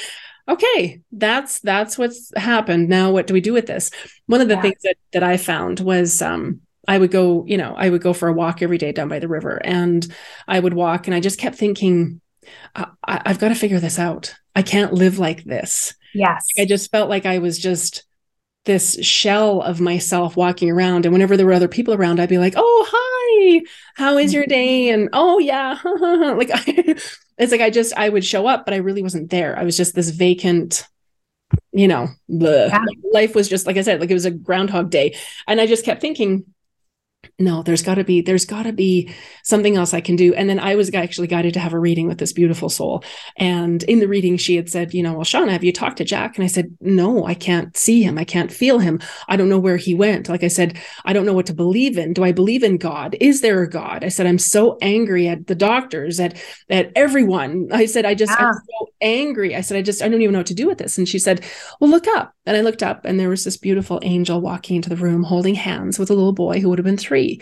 okay 0.48 1.02
that's 1.12 1.60
that's 1.60 1.98
what's 1.98 2.32
happened. 2.36 2.90
Now 2.90 3.12
what 3.12 3.28
do 3.28 3.34
we 3.34 3.42
do 3.42 3.54
with 3.54 3.68
this? 3.68 3.92
One 4.26 4.42
of 4.42 4.48
the 4.48 4.62
things 4.62 4.82
that 4.84 4.98
that 5.14 5.24
i 5.24 5.38
found 5.38 5.80
was 5.80 6.22
um 6.22 6.62
i 6.88 6.98
would 6.98 7.12
go 7.12 7.46
you 7.48 7.58
know 7.58 7.74
i 7.78 7.90
would 7.90 8.02
go 8.02 8.14
for 8.14 8.28
a 8.28 8.34
walk 8.34 8.62
every 8.62 8.78
day 8.78 8.92
down 8.92 9.08
by 9.08 9.18
the 9.20 9.28
river 9.28 9.60
and 9.64 10.08
i 10.48 10.60
would 10.60 10.74
walk 10.74 11.08
and 11.08 11.16
i 11.16 11.20
just 11.20 11.40
kept 11.40 11.56
thinking 11.56 12.22
I, 12.76 12.88
i've 13.04 13.40
got 13.40 13.50
to 13.50 13.56
figure 13.56 13.80
this 13.80 13.98
out. 13.98 14.36
I 14.56 14.62
can't 14.62 14.94
live 14.94 15.20
like 15.20 15.44
this 15.44 15.96
yes. 16.16 16.48
I 16.58 16.66
just 16.66 16.92
felt 16.92 17.10
like 17.10 17.26
i 17.26 17.40
was 17.40 17.60
just 17.60 18.04
this 18.66 18.98
shell 19.06 19.62
of 19.62 19.80
myself 19.80 20.36
walking 20.36 20.72
around 20.72 21.06
and 21.06 21.14
whenever 21.14 21.38
there 21.38 21.46
were 21.46 21.54
other 21.54 21.68
people 21.68 21.94
around 21.94 22.20
i'd 22.20 22.30
be 22.30 22.40
like 22.40 22.56
oh 22.58 22.88
hi! 22.90 23.62
How 23.96 24.18
is 24.18 24.34
your 24.34 24.44
mm-hmm. 24.44 24.50
day? 24.50 24.90
And 24.90 25.10
oh 25.14 25.40
yeah. 25.40 25.80
Like 25.84 26.50
I, 26.54 26.96
it's 27.38 27.52
like 27.52 27.62
i 27.62 27.70
just 27.70 27.94
i 27.98 28.08
would 28.08 28.26
show 28.26 28.48
up 28.48 28.66
but 28.66 28.74
i 28.74 28.78
really 28.78 29.04
wasn't 29.04 29.30
there. 29.30 29.58
I 29.58 29.64
was 29.64 29.78
just 29.78 29.96
this 29.96 30.10
vacant 30.10 30.88
you 31.72 31.88
know 31.88 32.08
yeah. 32.28 32.84
life 33.14 33.36
was 33.36 33.48
just 33.48 33.68
like 33.68 33.78
i 33.78 33.82
said 33.82 34.02
like 34.02 34.10
it 34.10 34.16
was 34.16 34.26
a 34.26 34.32
groundhog 34.32 34.90
day. 34.90 35.16
And 35.48 35.62
i 35.62 35.68
just 35.68 35.86
kept 35.86 36.02
thinking 36.02 36.46
no 37.38 37.62
there's 37.64 37.84
got 37.84 37.96
to 37.96 38.04
be 38.04 38.22
there's 38.22 38.46
got 38.46 38.64
to 38.64 38.72
be 38.72 39.12
something 39.44 39.76
else 39.76 39.94
i 39.94 40.02
can 40.02 40.16
do. 40.16 40.34
And 40.34 40.50
then 40.50 40.60
i 40.60 40.76
was 40.76 40.94
actually 40.94 41.28
guided 41.28 41.54
to 41.56 41.60
have 41.60 41.74
a 41.74 41.80
reading 41.80 42.08
with 42.08 42.18
this 42.18 42.34
beautiful 42.34 42.70
soul. 42.70 43.04
And 43.38 43.84
in 43.84 44.00
the 44.00 44.08
reading 44.08 44.38
she 44.38 44.56
had 44.56 44.70
said 44.70 44.94
you 44.94 45.04
know 45.04 45.14
well 45.14 45.24
shauna 45.24 45.52
have 45.52 45.64
you 45.64 45.74
talked 45.74 45.98
to 45.98 46.04
jack? 46.04 46.38
And 46.38 46.44
i 46.44 46.48
said 46.48 46.76
no 46.80 47.26
i 47.26 47.34
can't 47.34 47.76
see 47.76 48.02
him. 48.02 48.18
I 48.18 48.24
can't 48.24 48.52
feel 48.52 48.80
him. 48.80 49.00
I 49.28 49.36
don't 49.36 49.50
know 49.50 49.60
where 49.60 49.78
he 49.78 49.94
went. 49.94 50.30
Like 50.30 50.44
i 50.44 50.48
said 50.48 50.78
i 51.04 51.14
don't 51.14 51.26
know 51.26 51.34
what 51.34 51.48
to 51.48 51.54
believe 51.54 51.98
in. 51.98 52.14
Do 52.14 52.24
i 52.24 52.32
believe 52.32 52.64
in 52.64 52.78
god? 52.78 53.16
Is 53.20 53.42
there 53.42 53.62
a 53.64 53.70
god? 53.70 54.04
I 54.04 54.10
said 54.10 54.28
i'm 54.28 54.40
so 54.40 54.78
angry 54.82 55.28
at 55.28 55.48
the 55.48 55.56
doctors 55.56 56.20
at 56.20 56.38
at 56.70 56.92
everyone. 56.96 57.70
I 57.72 57.86
said 57.86 58.06
i 58.06 58.16
just 58.16 58.32
yeah. 58.32 58.48
i'm 58.48 58.56
ah. 58.56 58.60
so 58.80 58.94
angry. 59.02 59.56
I 59.56 59.62
said 59.62 59.78
i 59.78 59.82
just 59.82 60.02
i 60.02 60.08
don't 60.08 60.22
even 60.22 60.34
know 60.34 60.40
what 60.40 60.48
to 60.48 60.54
do 60.54 60.68
with 60.68 60.78
this. 60.78 60.98
And 60.98 61.08
she 61.08 61.20
said 61.20 61.44
well 61.80 61.90
look 61.90 62.08
up 62.08 62.35
and 62.46 62.56
i 62.56 62.62
looked 62.62 62.84
up 62.84 63.06
and 63.06 63.20
there 63.20 63.30
was 63.30 63.44
this 63.44 63.58
beautiful 63.58 64.00
angel 64.04 64.42
walking 64.42 64.76
into 64.76 64.90
the 64.90 64.96
room 64.96 65.24
holding 65.24 65.56
hands 65.56 65.98
with 65.98 66.10
a 66.10 66.14
little 66.14 66.34
boy 66.34 66.60
who 66.60 66.70
would 66.70 66.80
have 66.80 66.86
been 66.86 66.98
three. 66.98 67.42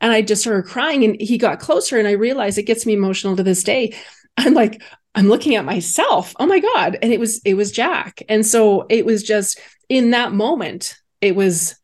And 0.00 0.12
I 0.12 0.22
just 0.22 0.42
started 0.42 0.66
crying 0.70 1.04
and 1.04 1.20
he 1.20 1.38
got 1.38 1.60
closer 1.60 1.98
and 1.98 2.06
I 2.06 2.12
realized 2.12 2.58
it 2.58 2.64
gets 2.64 2.84
me 2.84 2.92
emotional 2.92 3.36
to 3.36 3.42
this 3.42 3.62
day. 3.62 3.94
I'm 4.36 4.52
like, 4.52 4.82
I'm 5.14 5.28
looking 5.28 5.54
at 5.54 5.64
myself. 5.64 6.34
Oh 6.38 6.46
my 6.46 6.58
God. 6.58 6.98
And 7.00 7.12
it 7.12 7.18
was, 7.18 7.40
it 7.44 7.54
was 7.54 7.72
Jack. 7.72 8.22
And 8.28 8.44
so 8.44 8.84
it 8.90 9.06
was 9.06 9.22
just 9.22 9.58
in 9.88 10.10
that 10.10 10.32
moment, 10.32 10.96
it 11.20 11.34
was, 11.34 11.76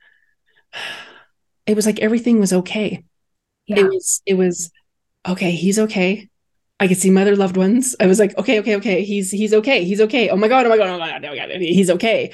it 1.66 1.76
was 1.76 1.86
like 1.86 2.00
everything 2.00 2.40
was 2.40 2.52
okay. 2.52 3.04
Yeah. 3.66 3.80
It 3.80 3.84
was, 3.84 4.22
it 4.26 4.34
was 4.34 4.70
okay. 5.26 5.52
He's 5.52 5.78
okay. 5.78 6.28
I 6.82 6.88
could 6.88 6.98
see 6.98 7.10
my 7.10 7.22
other 7.22 7.36
loved 7.36 7.56
ones. 7.56 7.94
I 8.00 8.06
was 8.06 8.18
like, 8.18 8.36
okay, 8.36 8.58
okay, 8.58 8.76
okay. 8.76 9.04
He's 9.04 9.30
he's 9.30 9.54
okay. 9.54 9.84
He's 9.84 10.00
okay. 10.00 10.30
Oh 10.30 10.36
my 10.36 10.48
god. 10.48 10.66
Oh 10.66 10.68
my 10.68 10.76
god. 10.76 10.88
Oh 10.88 10.98
my 10.98 11.10
god. 11.10 11.24
Oh 11.24 11.28
my 11.28 11.36
god. 11.36 11.50
He's 11.60 11.90
okay. 11.90 12.32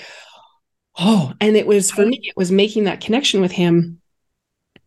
Oh, 0.98 1.34
and 1.40 1.56
it 1.56 1.66
was 1.66 1.90
for 1.90 2.06
me. 2.06 2.18
It 2.22 2.36
was 2.36 2.50
making 2.50 2.84
that 2.84 3.00
connection 3.00 3.40
with 3.42 3.52
him 3.52 4.00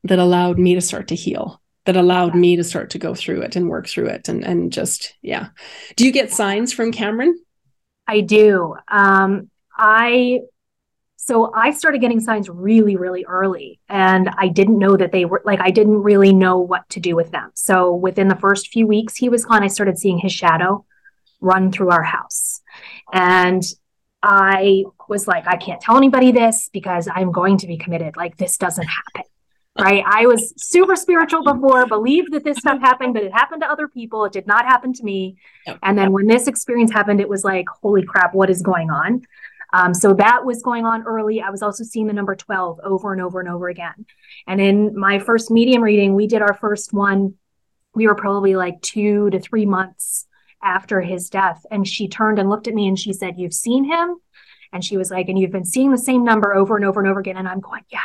that 0.03 0.19
allowed 0.19 0.57
me 0.57 0.73
to 0.75 0.81
start 0.81 1.07
to 1.09 1.15
heal 1.15 1.61
that 1.85 1.95
allowed 1.95 2.35
me 2.35 2.55
to 2.55 2.63
start 2.63 2.91
to 2.91 2.99
go 2.99 3.15
through 3.15 3.41
it 3.41 3.55
and 3.55 3.69
work 3.69 3.87
through 3.87 4.07
it 4.07 4.27
and 4.29 4.43
and 4.43 4.71
just 4.71 5.15
yeah 5.21 5.49
do 5.95 6.05
you 6.05 6.11
get 6.11 6.31
signs 6.31 6.71
from 6.73 6.91
cameron 6.91 7.39
i 8.07 8.21
do 8.21 8.75
um 8.87 9.49
i 9.77 10.39
so 11.23 11.51
i 11.53 11.69
started 11.69 12.01
getting 12.01 12.19
signs 12.19 12.49
really 12.49 12.95
really 12.95 13.23
early 13.25 13.79
and 13.89 14.29
i 14.37 14.47
didn't 14.47 14.79
know 14.79 14.97
that 14.97 15.11
they 15.11 15.23
were 15.23 15.41
like 15.45 15.59
i 15.61 15.69
didn't 15.69 16.01
really 16.01 16.33
know 16.33 16.57
what 16.57 16.87
to 16.89 16.99
do 16.99 17.15
with 17.15 17.31
them 17.31 17.51
so 17.53 17.93
within 17.93 18.27
the 18.27 18.35
first 18.35 18.69
few 18.69 18.87
weeks 18.87 19.15
he 19.15 19.29
was 19.29 19.45
gone 19.45 19.63
i 19.63 19.67
started 19.67 19.97
seeing 19.97 20.17
his 20.17 20.33
shadow 20.33 20.83
run 21.39 21.71
through 21.71 21.89
our 21.89 22.03
house 22.03 22.61
and 23.13 23.63
i 24.23 24.83
was 25.07 25.27
like 25.27 25.45
i 25.47 25.55
can't 25.55 25.81
tell 25.81 25.97
anybody 25.97 26.31
this 26.31 26.69
because 26.73 27.07
i'm 27.13 27.31
going 27.31 27.57
to 27.57 27.67
be 27.67 27.77
committed 27.77 28.17
like 28.17 28.35
this 28.37 28.57
doesn't 28.57 28.87
happen 28.87 29.23
right? 29.79 30.03
I 30.05 30.25
was 30.25 30.53
super 30.57 30.95
spiritual 30.95 31.43
before, 31.43 31.85
believed 31.85 32.33
that 32.33 32.43
this 32.43 32.57
stuff 32.57 32.81
happened, 32.81 33.13
but 33.13 33.23
it 33.23 33.31
happened 33.31 33.61
to 33.61 33.71
other 33.71 33.87
people. 33.87 34.25
It 34.25 34.33
did 34.33 34.45
not 34.47 34.65
happen 34.65 34.93
to 34.93 35.03
me. 35.03 35.37
And 35.81 35.97
then 35.97 36.11
when 36.11 36.27
this 36.27 36.47
experience 36.47 36.91
happened, 36.91 37.21
it 37.21 37.29
was 37.29 37.43
like, 37.43 37.65
holy 37.81 38.03
crap, 38.03 38.33
what 38.33 38.49
is 38.49 38.61
going 38.61 38.89
on? 38.89 39.21
Um, 39.73 39.93
so 39.93 40.13
that 40.13 40.45
was 40.45 40.61
going 40.61 40.85
on 40.85 41.03
early. 41.03 41.41
I 41.41 41.49
was 41.49 41.61
also 41.61 41.83
seeing 41.83 42.07
the 42.07 42.13
number 42.13 42.35
12 42.35 42.79
over 42.83 43.13
and 43.13 43.21
over 43.21 43.39
and 43.39 43.49
over 43.49 43.69
again. 43.69 44.05
And 44.47 44.59
in 44.59 44.97
my 44.97 45.19
first 45.19 45.49
medium 45.49 45.81
reading, 45.81 46.15
we 46.15 46.27
did 46.27 46.41
our 46.41 46.53
first 46.53 46.93
one. 46.93 47.35
We 47.93 48.07
were 48.07 48.15
probably 48.15 48.55
like 48.55 48.81
two 48.81 49.29
to 49.29 49.39
three 49.39 49.65
months 49.65 50.27
after 50.63 51.01
his 51.01 51.29
death. 51.29 51.65
And 51.71 51.87
she 51.87 52.07
turned 52.07 52.39
and 52.39 52.49
looked 52.49 52.67
at 52.67 52.73
me 52.73 52.87
and 52.87 52.99
she 52.99 53.13
said, 53.13 53.37
You've 53.37 53.53
seen 53.53 53.85
him? 53.85 54.17
And 54.73 54.83
she 54.83 54.97
was 54.97 55.09
like, 55.09 55.29
And 55.29 55.39
you've 55.39 55.51
been 55.51 55.65
seeing 55.65 55.91
the 55.91 55.97
same 55.97 56.23
number 56.23 56.53
over 56.53 56.75
and 56.75 56.85
over 56.85 56.99
and 56.99 57.09
over 57.09 57.19
again. 57.19 57.37
And 57.37 57.47
I'm 57.47 57.59
going, 57.59 57.83
Yeah 57.89 57.99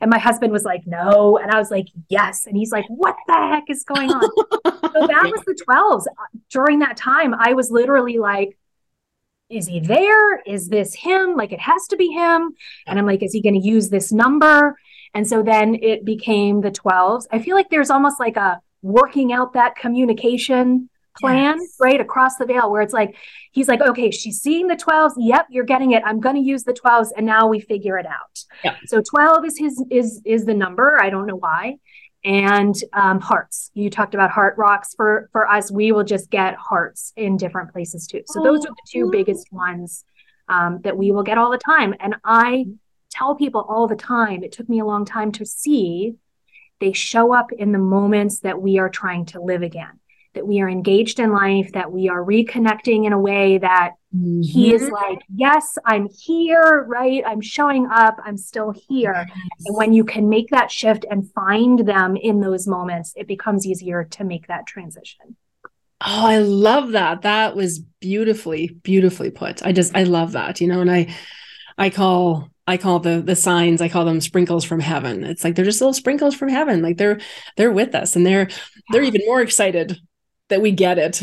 And 0.00 0.10
my 0.10 0.18
husband 0.18 0.52
was 0.52 0.64
like, 0.64 0.86
no. 0.86 1.38
And 1.38 1.50
I 1.50 1.58
was 1.58 1.70
like, 1.70 1.88
yes. 2.08 2.46
And 2.46 2.56
he's 2.56 2.72
like, 2.72 2.86
what 2.88 3.16
the 3.26 3.34
heck 3.34 3.68
is 3.68 3.84
going 3.84 4.10
on? 4.10 4.22
so 4.22 5.06
that 5.06 5.30
was 5.32 5.42
the 5.46 5.58
12s. 5.68 6.04
During 6.50 6.80
that 6.80 6.96
time, 6.96 7.34
I 7.34 7.54
was 7.54 7.70
literally 7.70 8.18
like, 8.18 8.56
is 9.50 9.66
he 9.66 9.80
there? 9.80 10.40
Is 10.40 10.68
this 10.68 10.94
him? 10.94 11.36
Like 11.36 11.52
it 11.52 11.60
has 11.60 11.86
to 11.88 11.96
be 11.96 12.08
him. 12.08 12.54
And 12.86 12.98
I'm 12.98 13.06
like, 13.06 13.22
is 13.22 13.32
he 13.32 13.42
going 13.42 13.60
to 13.60 13.66
use 13.66 13.90
this 13.90 14.12
number? 14.12 14.76
And 15.12 15.26
so 15.26 15.42
then 15.42 15.76
it 15.82 16.04
became 16.04 16.60
the 16.60 16.70
12s. 16.70 17.26
I 17.32 17.40
feel 17.40 17.56
like 17.56 17.68
there's 17.68 17.90
almost 17.90 18.20
like 18.20 18.36
a 18.36 18.60
working 18.82 19.32
out 19.32 19.52
that 19.54 19.76
communication 19.76 20.88
plan 21.18 21.58
yes. 21.58 21.76
right 21.80 22.00
across 22.00 22.36
the 22.36 22.46
veil 22.46 22.70
where 22.70 22.82
it's 22.82 22.92
like 22.92 23.16
he's 23.50 23.66
like 23.66 23.80
okay 23.80 24.10
she's 24.10 24.40
seeing 24.40 24.68
the 24.68 24.76
12s 24.76 25.12
yep 25.18 25.44
you're 25.50 25.64
getting 25.64 25.90
it 25.90 26.02
i'm 26.06 26.20
going 26.20 26.36
to 26.36 26.40
use 26.40 26.62
the 26.62 26.72
12s 26.72 27.08
and 27.16 27.26
now 27.26 27.48
we 27.48 27.58
figure 27.58 27.98
it 27.98 28.06
out 28.06 28.44
yep. 28.64 28.76
so 28.86 29.02
12 29.02 29.44
is 29.44 29.58
his 29.58 29.84
is 29.90 30.22
is 30.24 30.44
the 30.44 30.54
number 30.54 30.98
i 31.02 31.10
don't 31.10 31.26
know 31.26 31.36
why 31.36 31.76
and 32.24 32.74
um, 32.92 33.20
hearts. 33.20 33.70
You 33.74 33.90
talked 33.90 34.14
about 34.14 34.30
heart 34.30 34.56
rocks. 34.58 34.94
For 34.94 35.28
for 35.32 35.48
us 35.48 35.70
we 35.70 35.92
will 35.92 36.04
just 36.04 36.30
get 36.30 36.54
hearts 36.56 37.12
in 37.16 37.36
different 37.36 37.72
places 37.72 38.06
too. 38.06 38.22
So 38.26 38.42
those 38.42 38.64
are 38.64 38.70
the 38.70 38.86
two 38.88 39.10
biggest 39.10 39.52
ones 39.52 40.04
um, 40.48 40.80
that 40.82 40.96
we 40.96 41.12
will 41.12 41.22
get 41.22 41.38
all 41.38 41.50
the 41.50 41.58
time. 41.58 41.94
And 42.00 42.16
i 42.24 42.66
tell 43.10 43.34
people 43.34 43.66
all 43.68 43.86
the 43.86 43.96
time 43.96 44.42
it 44.42 44.52
took 44.52 44.68
me 44.68 44.80
a 44.80 44.84
long 44.84 45.04
time 45.04 45.32
to 45.32 45.44
see 45.44 46.14
they 46.80 46.92
show 46.92 47.34
up 47.34 47.52
in 47.52 47.72
the 47.72 47.78
moments 47.78 48.40
that 48.40 48.62
we 48.62 48.78
are 48.78 48.88
trying 48.88 49.26
to 49.26 49.40
live 49.40 49.62
again 49.62 49.99
that 50.34 50.46
we 50.46 50.60
are 50.60 50.68
engaged 50.68 51.18
in 51.18 51.32
life, 51.32 51.72
that 51.72 51.90
we 51.90 52.08
are 52.08 52.24
reconnecting 52.24 53.04
in 53.04 53.12
a 53.12 53.18
way 53.18 53.58
that 53.58 53.92
mm-hmm. 54.14 54.42
he 54.42 54.72
is 54.72 54.88
like, 54.88 55.18
yes, 55.34 55.76
I'm 55.84 56.08
here, 56.08 56.84
right? 56.88 57.22
I'm 57.26 57.40
showing 57.40 57.88
up, 57.90 58.18
I'm 58.24 58.36
still 58.36 58.72
here. 58.88 59.26
Yes. 59.26 59.66
And 59.66 59.76
when 59.76 59.92
you 59.92 60.04
can 60.04 60.28
make 60.28 60.50
that 60.50 60.70
shift 60.70 61.04
and 61.10 61.30
find 61.32 61.80
them 61.80 62.16
in 62.16 62.40
those 62.40 62.68
moments, 62.68 63.12
it 63.16 63.26
becomes 63.26 63.66
easier 63.66 64.04
to 64.04 64.24
make 64.24 64.46
that 64.46 64.66
transition. 64.66 65.36
Oh, 66.02 66.26
I 66.26 66.38
love 66.38 66.92
that. 66.92 67.22
That 67.22 67.56
was 67.56 67.80
beautifully, 68.00 68.68
beautifully 68.82 69.30
put. 69.30 69.64
I 69.66 69.72
just, 69.72 69.96
I 69.96 70.04
love 70.04 70.32
that, 70.32 70.60
you 70.60 70.68
know, 70.68 70.80
and 70.80 70.90
I, 70.90 71.14
I 71.76 71.90
call 71.90 72.48
I 72.66 72.76
call 72.76 73.00
the 73.00 73.20
the 73.20 73.34
signs, 73.34 73.80
I 73.80 73.88
call 73.88 74.04
them 74.04 74.20
sprinkles 74.20 74.64
from 74.64 74.78
heaven. 74.78 75.24
It's 75.24 75.42
like 75.42 75.56
they're 75.56 75.64
just 75.64 75.80
little 75.80 75.92
sprinkles 75.92 76.36
from 76.36 76.50
heaven. 76.50 76.82
Like 76.82 76.98
they're 76.98 77.18
they're 77.56 77.72
with 77.72 77.96
us 77.96 78.14
and 78.14 78.24
they're 78.24 78.48
they're 78.90 79.02
even 79.02 79.22
more 79.26 79.40
excited 79.40 79.98
that 80.50 80.60
we 80.62 80.70
get 80.72 80.98
it. 80.98 81.22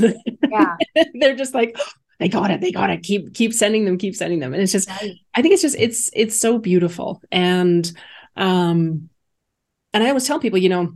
Yeah. 0.50 0.76
They're 1.14 1.36
just 1.36 1.54
like, 1.54 1.78
they 2.20 2.30
got 2.30 2.52
it, 2.52 2.62
they 2.62 2.72
got 2.72 2.90
it. 2.90 3.04
Keep 3.04 3.34
keep 3.36 3.54
sending 3.54 3.86
them, 3.86 3.98
keep 3.98 4.16
sending 4.16 4.40
them. 4.40 4.54
And 4.54 4.64
it's 4.64 4.72
just, 4.72 4.90
right. 4.90 5.14
I 5.36 5.42
think 5.42 5.54
it's 5.54 5.62
just 5.62 5.76
it's 5.78 6.10
it's 6.14 6.40
so 6.40 6.58
beautiful. 6.58 7.22
And 7.32 7.90
um 8.36 9.10
and 9.94 10.04
I 10.04 10.10
always 10.10 10.26
tell 10.26 10.40
people, 10.40 10.60
you 10.60 10.70
know, 10.70 10.94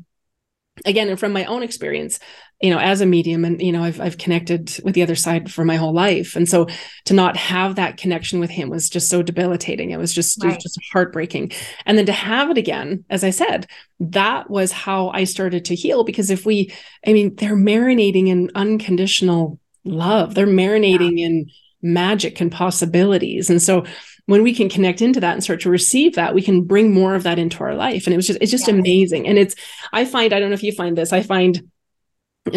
again, 0.85 1.09
and 1.09 1.19
from 1.19 1.31
my 1.31 1.45
own 1.45 1.63
experience, 1.63 2.19
you 2.61 2.69
know, 2.69 2.77
as 2.77 3.01
a 3.01 3.05
medium, 3.07 3.43
and 3.43 3.59
you 3.61 3.71
know, 3.71 3.83
I've 3.83 3.99
I've 3.99 4.17
connected 4.19 4.77
with 4.83 4.93
the 4.93 5.01
other 5.01 5.15
side 5.15 5.51
for 5.51 5.65
my 5.65 5.77
whole 5.77 5.93
life, 5.93 6.35
and 6.35 6.47
so 6.47 6.67
to 7.05 7.13
not 7.13 7.35
have 7.35 7.75
that 7.75 7.97
connection 7.97 8.39
with 8.39 8.51
him 8.51 8.69
was 8.69 8.87
just 8.89 9.09
so 9.09 9.23
debilitating. 9.23 9.89
It 9.89 9.97
was 9.97 10.13
just 10.13 10.43
right. 10.43 10.51
it 10.51 10.55
was 10.57 10.63
just 10.63 10.79
heartbreaking, 10.91 11.51
and 11.85 11.97
then 11.97 12.05
to 12.05 12.11
have 12.11 12.51
it 12.51 12.57
again, 12.57 13.03
as 13.09 13.23
I 13.23 13.31
said, 13.31 13.67
that 13.99 14.49
was 14.49 14.71
how 14.71 15.09
I 15.09 15.23
started 15.23 15.65
to 15.65 15.75
heal. 15.75 16.03
Because 16.03 16.29
if 16.29 16.45
we, 16.45 16.71
I 17.05 17.13
mean, 17.13 17.35
they're 17.35 17.57
marinating 17.57 18.27
in 18.27 18.51
unconditional 18.53 19.59
love. 19.83 20.35
They're 20.35 20.45
marinating 20.45 21.17
yeah. 21.17 21.25
in 21.25 21.49
magic 21.81 22.41
and 22.41 22.51
possibilities, 22.51 23.49
and 23.49 23.61
so 23.61 23.85
when 24.27 24.43
we 24.43 24.53
can 24.53 24.69
connect 24.69 25.01
into 25.01 25.19
that 25.19 25.33
and 25.33 25.43
start 25.43 25.61
to 25.61 25.69
receive 25.69 26.15
that 26.15 26.35
we 26.35 26.43
can 26.43 26.63
bring 26.63 26.93
more 26.93 27.15
of 27.15 27.23
that 27.23 27.39
into 27.39 27.63
our 27.63 27.73
life 27.73 28.05
and 28.05 28.13
it 28.13 28.17
was 28.17 28.27
just 28.27 28.39
it's 28.39 28.51
just 28.51 28.67
amazing 28.67 29.27
and 29.27 29.37
it's 29.37 29.55
i 29.91 30.05
find 30.05 30.31
i 30.31 30.39
don't 30.39 30.49
know 30.49 30.53
if 30.53 30.63
you 30.63 30.71
find 30.71 30.95
this 30.95 31.11
i 31.11 31.21
find 31.21 31.69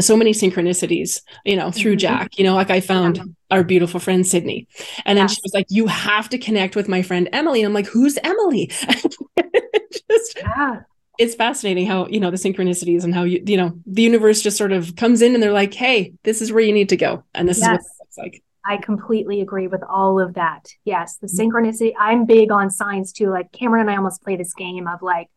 so 0.01 0.17
many 0.17 0.33
synchronicities 0.33 1.21
you 1.45 1.57
know 1.57 1.71
through 1.71 1.93
mm-hmm. 1.93 1.99
jack 1.99 2.39
you 2.39 2.45
know 2.45 2.55
like 2.55 2.71
i 2.71 2.81
found 2.81 3.19
yeah. 3.19 3.25
our 3.51 3.63
beautiful 3.63 4.01
friend 4.01 4.27
sydney 4.27 4.67
and 5.05 5.19
then 5.19 5.25
yes. 5.25 5.35
she 5.35 5.41
was 5.43 5.53
like 5.53 5.67
you 5.69 5.87
have 5.87 6.29
to 6.29 6.39
connect 6.39 6.75
with 6.75 6.89
my 6.89 7.03
friend 7.03 7.29
emily 7.33 7.61
and 7.61 7.67
i'm 7.67 7.75
like 7.75 7.87
who's 7.87 8.19
emily 8.25 8.67
just 10.11 10.39
yeah 10.39 10.81
it's 11.19 11.35
fascinating 11.35 11.87
how 11.87 12.07
you 12.09 12.19
know 12.19 12.31
the 12.31 12.37
synchronicities 12.37 13.05
and 13.05 13.15
how 13.15 13.25
you 13.25 13.43
you 13.47 13.57
know 13.57 13.79
the 13.87 14.03
universe 14.03 14.41
just 14.41 14.57
sort 14.57 14.73
of 14.73 14.97
comes 14.97 15.21
in 15.21 15.35
and 15.35 15.43
they're 15.43 15.53
like 15.53 15.75
hey 15.75 16.15
this 16.23 16.41
is 16.41 16.51
where 16.51 16.65
you 16.65 16.73
need 16.73 16.89
to 16.89 16.97
go 16.97 17.23
and 17.35 17.49
this 17.49 17.59
yes. 17.59 17.67
is 17.67 17.71
what 17.71 17.81
it 17.81 18.01
looks 18.01 18.19
like 18.19 18.43
I 18.67 18.79
completely 18.79 19.43
agree 19.43 19.67
with 19.67 19.83
all 19.83 20.19
of 20.19 20.35
that. 20.35 20.69
Yes, 20.87 21.19
the 21.19 21.27
mm-hmm. 21.27 21.51
synchronicity. 21.51 21.93
I'm 21.99 22.25
big 22.25 22.51
on 22.51 22.71
signs 22.71 23.13
too. 23.13 23.29
Like 23.29 23.53
Cameron 23.53 23.83
and 23.83 23.91
I 23.91 23.97
almost 23.97 24.23
play 24.23 24.37
this 24.37 24.55
game 24.55 24.89
of 24.89 25.03
like, 25.03 25.29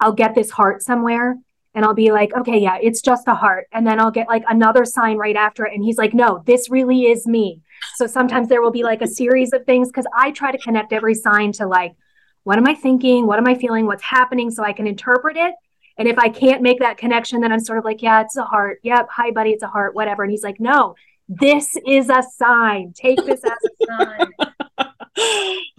I'll 0.00 0.14
get 0.14 0.34
this 0.34 0.50
heart 0.50 0.82
somewhere 0.82 1.36
and 1.74 1.84
I'll 1.84 1.94
be 1.94 2.12
like, 2.12 2.32
okay, 2.34 2.58
yeah, 2.58 2.78
it's 2.80 3.00
just 3.00 3.26
a 3.26 3.34
heart. 3.34 3.66
And 3.72 3.86
then 3.86 4.00
I'll 4.00 4.10
get 4.10 4.28
like 4.28 4.44
another 4.48 4.84
sign 4.84 5.16
right 5.16 5.36
after 5.36 5.66
it. 5.66 5.74
And 5.74 5.82
he's 5.82 5.98
like, 5.98 6.14
no, 6.14 6.42
this 6.46 6.70
really 6.70 7.06
is 7.06 7.26
me. 7.26 7.62
So 7.96 8.06
sometimes 8.06 8.48
there 8.48 8.62
will 8.62 8.70
be 8.70 8.84
like 8.84 9.02
a 9.02 9.06
series 9.06 9.52
of 9.52 9.64
things 9.66 9.88
because 9.88 10.06
I 10.16 10.30
try 10.30 10.52
to 10.52 10.58
connect 10.58 10.92
every 10.92 11.14
sign 11.14 11.52
to 11.52 11.66
like, 11.66 11.94
what 12.44 12.58
am 12.58 12.66
I 12.66 12.74
thinking? 12.74 13.26
What 13.26 13.38
am 13.38 13.46
I 13.46 13.54
feeling? 13.56 13.86
What's 13.86 14.02
happening? 14.02 14.50
So 14.50 14.62
I 14.62 14.72
can 14.72 14.86
interpret 14.86 15.36
it. 15.36 15.54
And 15.96 16.08
if 16.08 16.18
I 16.18 16.28
can't 16.28 16.62
make 16.62 16.80
that 16.80 16.96
connection, 16.96 17.40
then 17.40 17.52
I'm 17.52 17.60
sort 17.60 17.78
of 17.78 17.84
like, 17.84 18.02
yeah, 18.02 18.20
it's 18.20 18.36
a 18.36 18.44
heart. 18.44 18.80
Yep. 18.82 19.08
Hi, 19.10 19.30
buddy. 19.30 19.50
It's 19.50 19.62
a 19.62 19.68
heart, 19.68 19.94
whatever. 19.94 20.22
And 20.22 20.30
he's 20.30 20.42
like, 20.42 20.60
no, 20.60 20.94
this 21.28 21.76
is 21.86 22.08
a 22.08 22.22
sign. 22.22 22.92
Take 22.92 23.24
this 23.24 23.42
as 23.44 23.52
a 23.52 23.86
sign. 23.86 24.32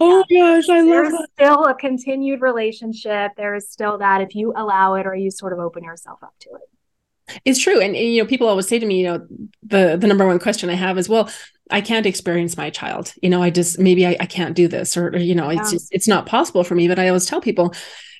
oh 0.00 0.24
yeah. 0.28 0.56
gosh, 0.56 0.68
I 0.68 0.80
love 0.80 0.86
There's 0.86 1.12
that. 1.12 1.28
still 1.34 1.64
a 1.64 1.74
continued 1.74 2.40
relationship. 2.40 3.32
There 3.36 3.54
is 3.54 3.70
still 3.70 3.98
that 3.98 4.20
if 4.22 4.34
you 4.34 4.52
allow 4.56 4.94
it 4.94 5.06
or 5.06 5.14
you 5.14 5.30
sort 5.30 5.52
of 5.52 5.58
open 5.58 5.84
yourself 5.84 6.22
up 6.22 6.34
to 6.40 6.50
it. 6.50 7.40
It's 7.44 7.58
true. 7.58 7.80
And 7.80 7.96
you 7.96 8.22
know, 8.22 8.28
people 8.28 8.48
always 8.48 8.68
say 8.68 8.78
to 8.78 8.86
me, 8.86 9.00
you 9.00 9.06
know, 9.06 9.26
the 9.62 9.96
the 9.96 10.06
number 10.06 10.26
one 10.26 10.38
question 10.38 10.70
I 10.70 10.74
have 10.74 10.96
is, 10.96 11.08
well, 11.08 11.28
I 11.70 11.80
can't 11.80 12.06
experience 12.06 12.56
my 12.56 12.70
child. 12.70 13.12
You 13.20 13.28
know, 13.28 13.42
I 13.42 13.50
just 13.50 13.78
maybe 13.78 14.06
I, 14.06 14.16
I 14.20 14.26
can't 14.26 14.54
do 14.54 14.68
this 14.68 14.96
or, 14.96 15.08
or 15.08 15.18
you 15.18 15.34
know, 15.34 15.50
it's 15.50 15.72
just, 15.72 15.88
it's 15.92 16.08
not 16.08 16.26
possible 16.26 16.62
for 16.64 16.74
me. 16.74 16.88
But 16.88 16.98
I 16.98 17.08
always 17.08 17.26
tell 17.26 17.40
people 17.40 17.74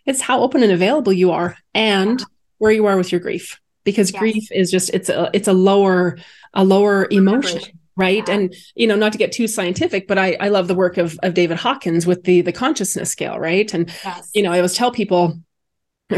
it's 0.05 0.21
how 0.21 0.41
open 0.41 0.62
and 0.62 0.73
available 0.73 1.12
you 1.12 1.31
are 1.31 1.57
and 1.73 2.21
yeah. 2.21 2.27
where 2.59 2.73
you 2.73 2.87
are 2.87 2.97
with 2.97 3.12
your 3.12 3.21
grief. 3.21 3.61
Because 3.85 4.11
yes. 4.11 4.19
grief 4.19 4.49
is 4.51 4.71
just 4.71 4.91
it's 4.91 5.09
a 5.09 5.31
it's 5.33 5.47
a 5.47 5.53
lower 5.53 6.19
a 6.53 6.64
lower 6.64 7.07
emotion 7.11 7.76
right? 7.97 8.28
And 8.28 8.55
you 8.74 8.86
know 8.86 8.97
not 8.97 9.12
to 9.12 9.18
get 9.18 9.32
too 9.32 9.49
scientific 9.49 10.07
but 10.07 10.18
i 10.18 10.36
i 10.40 10.49
love 10.49 10.68
the 10.68 10.74
work 10.74 10.99
of 10.99 11.18
of 11.22 11.34
david 11.34 11.57
hawkins 11.57 12.07
with 12.07 12.24
the 12.24 12.40
the 12.42 12.53
consciousness 12.53 13.11
scale 13.11 13.38
right? 13.38 13.72
And 13.72 13.90
yes. 14.05 14.30
you 14.34 14.42
know 14.42 14.53
i 14.53 14.57
always 14.59 14.74
tell 14.74 14.90
people 14.90 15.38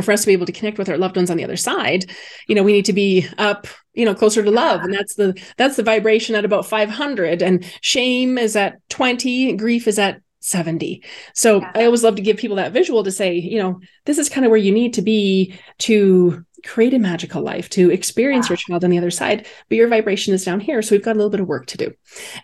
for 0.03 0.13
us 0.13 0.21
to 0.21 0.27
be 0.27 0.35
able 0.35 0.47
to 0.47 0.53
connect 0.53 0.77
with 0.77 0.89
our 0.89 0.99
loved 0.99 1.17
ones 1.17 1.31
on 1.31 1.39
the 1.39 1.45
other 1.45 1.57
side 1.57 2.05
you 2.47 2.55
know 2.55 2.63
we 2.63 2.73
need 2.73 2.85
to 2.85 2.93
be 2.93 3.27
up 3.39 3.67
you 3.99 4.05
know 4.05 4.15
closer 4.15 4.43
to 4.43 4.51
love. 4.51 4.83
And 4.83 4.95
that's 4.95 5.17
the 5.17 5.39
that's 5.57 5.77
the 5.77 5.83
vibration 5.83 6.37
at 6.37 6.45
about 6.45 6.65
500 6.65 7.43
and 7.43 7.65
shame 7.83 8.39
is 8.39 8.55
at 8.55 8.79
20 8.91 9.55
grief 9.55 9.89
is 9.89 9.99
at 9.99 10.23
70 10.49 11.03
so 11.35 11.61
yeah. 11.61 11.73
i 11.75 11.85
always 11.85 12.03
love 12.03 12.17
to 12.17 12.23
give 12.23 12.37
people 12.37 12.57
that 12.57 12.73
visual 12.73 13.05
to 13.05 13.13
say 13.13 13.35
you 13.35 13.59
know 13.59 13.81
this 14.05 14.19
is 14.19 14.29
kind 14.29 14.45
of 14.45 14.51
where 14.51 14.59
you 14.59 14.73
need 14.73 14.95
to 14.95 15.03
be 15.03 15.55
to 15.79 16.45
create 16.65 16.95
a 16.95 16.99
magical 16.99 17.43
life, 17.43 17.69
to 17.71 17.91
experience 17.91 18.47
yeah. 18.47 18.51
your 18.51 18.57
child 18.57 18.85
on 18.85 18.91
the 18.91 18.99
other 18.99 19.11
side, 19.11 19.47
but 19.69 19.77
your 19.77 19.89
vibration 19.89 20.35
is 20.35 20.45
down 20.45 20.61
here. 20.61 20.83
So 20.83 20.95
we've 20.95 21.05
got 21.05 21.13
a 21.13 21.19
little 21.19 21.31
bit 21.31 21.41
of 21.41 21.47
work 21.47 21.67
to 21.67 21.77
do. 21.77 21.95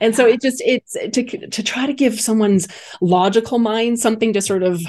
And 0.01 0.15
so 0.15 0.27
it 0.27 0.41
just 0.41 0.63
it's 0.65 0.93
to 0.93 1.49
to 1.49 1.63
try 1.63 1.87
to 1.87 1.93
give 1.93 2.21
someone's 2.21 2.69
logical 3.01 3.59
mind 3.59 3.99
something 3.99 4.33
to 4.33 4.41
sort 4.41 4.63
of 4.63 4.81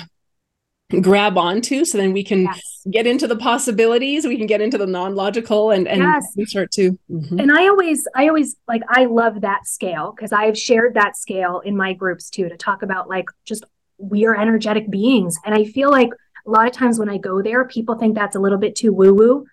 grab 1.01 1.35
onto 1.37 1.83
so 1.83 1.97
then 1.97 2.13
we 2.13 2.23
can 2.23 2.43
yes. 2.43 2.61
get 2.91 3.07
into 3.07 3.27
the 3.27 3.35
possibilities 3.35 4.27
we 4.27 4.37
can 4.37 4.45
get 4.45 4.61
into 4.61 4.77
the 4.77 4.85
non-logical 4.85 5.71
and 5.71 5.87
and 5.87 6.01
yes. 6.01 6.47
start 6.47 6.71
to 6.71 6.91
mm-hmm. 7.09 7.39
and 7.39 7.51
i 7.51 7.67
always 7.67 8.07
i 8.15 8.27
always 8.27 8.55
like 8.67 8.83
i 8.89 9.05
love 9.05 9.41
that 9.41 9.65
scale 9.65 10.13
because 10.15 10.31
i 10.31 10.45
have 10.45 10.55
shared 10.55 10.93
that 10.93 11.17
scale 11.17 11.59
in 11.61 11.75
my 11.75 11.91
groups 11.91 12.29
too 12.29 12.47
to 12.47 12.55
talk 12.55 12.83
about 12.83 13.09
like 13.09 13.25
just 13.45 13.65
we 13.97 14.27
are 14.27 14.39
energetic 14.39 14.87
beings 14.91 15.39
and 15.43 15.55
i 15.55 15.63
feel 15.63 15.89
like 15.89 16.11
a 16.45 16.51
lot 16.51 16.67
of 16.67 16.73
times 16.73 16.99
when 16.99 17.09
I 17.09 17.17
go 17.17 17.41
there, 17.41 17.65
people 17.65 17.95
think 17.95 18.15
that's 18.15 18.35
a 18.35 18.39
little 18.39 18.57
bit 18.57 18.75
too 18.75 18.93
woo 18.93 19.13
woo. 19.13 19.45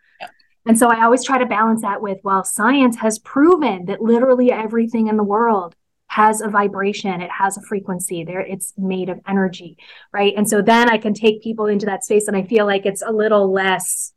And 0.65 0.79
so 0.79 0.89
I 0.89 1.03
always 1.03 1.25
try 1.25 1.39
to 1.39 1.47
balance 1.47 1.83
that 1.83 2.01
with, 2.01 2.19
well, 2.23 2.45
science 2.45 2.97
has 2.99 3.19
proven 3.19 3.87
that 3.87 4.01
literally 4.01 4.53
everything 4.53 5.09
in 5.09 5.17
the 5.17 5.25
world 5.25 5.75
has 6.13 6.41
a 6.41 6.49
vibration, 6.49 7.21
it 7.21 7.31
has 7.31 7.57
a 7.57 7.63
frequency, 7.63 8.25
there 8.25 8.41
it's 8.41 8.73
made 8.77 9.09
of 9.09 9.19
energy, 9.27 9.77
right? 10.13 10.35
And 10.37 10.49
so 10.49 10.63
then 10.63 10.91
I 10.91 10.99
can 10.99 11.15
take 11.15 11.43
people 11.43 11.67
into 11.67 11.87
that 11.87 12.05
space 12.05 12.29
and 12.29 12.37
I 12.37 12.45
feel 12.45 12.67
like 12.67 12.87
it's 12.87 13.03
a 13.03 13.13
little 13.13 13.53
less 13.53 14.13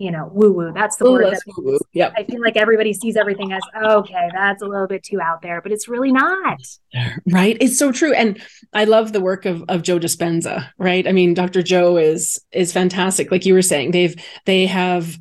you 0.00 0.10
know, 0.10 0.30
woo 0.32 0.50
woo. 0.50 0.72
That's 0.74 0.96
the 0.96 1.04
Ooh, 1.04 1.12
word. 1.12 1.26
That 1.26 1.42
woo-woo. 1.46 1.78
I 1.94 2.24
feel 2.24 2.40
like 2.40 2.56
everybody 2.56 2.94
sees 2.94 3.16
everything 3.16 3.52
as 3.52 3.60
okay, 3.84 4.30
that's 4.32 4.62
a 4.62 4.66
little 4.66 4.86
bit 4.86 5.02
too 5.02 5.20
out 5.20 5.42
there, 5.42 5.60
but 5.60 5.72
it's 5.72 5.88
really 5.88 6.10
not. 6.10 6.58
Right. 7.30 7.56
It's 7.60 7.78
so 7.78 7.92
true. 7.92 8.14
And 8.14 8.42
I 8.72 8.84
love 8.84 9.12
the 9.12 9.20
work 9.20 9.44
of 9.44 9.62
of 9.68 9.82
Joe 9.82 9.98
Dispenza, 9.98 10.70
right? 10.78 11.06
I 11.06 11.12
mean, 11.12 11.34
Dr. 11.34 11.62
Joe 11.62 11.98
is 11.98 12.40
is 12.50 12.72
fantastic. 12.72 13.30
Like 13.30 13.44
you 13.44 13.52
were 13.52 13.62
saying, 13.62 13.90
they've 13.90 14.16
they 14.46 14.66
have 14.66 15.18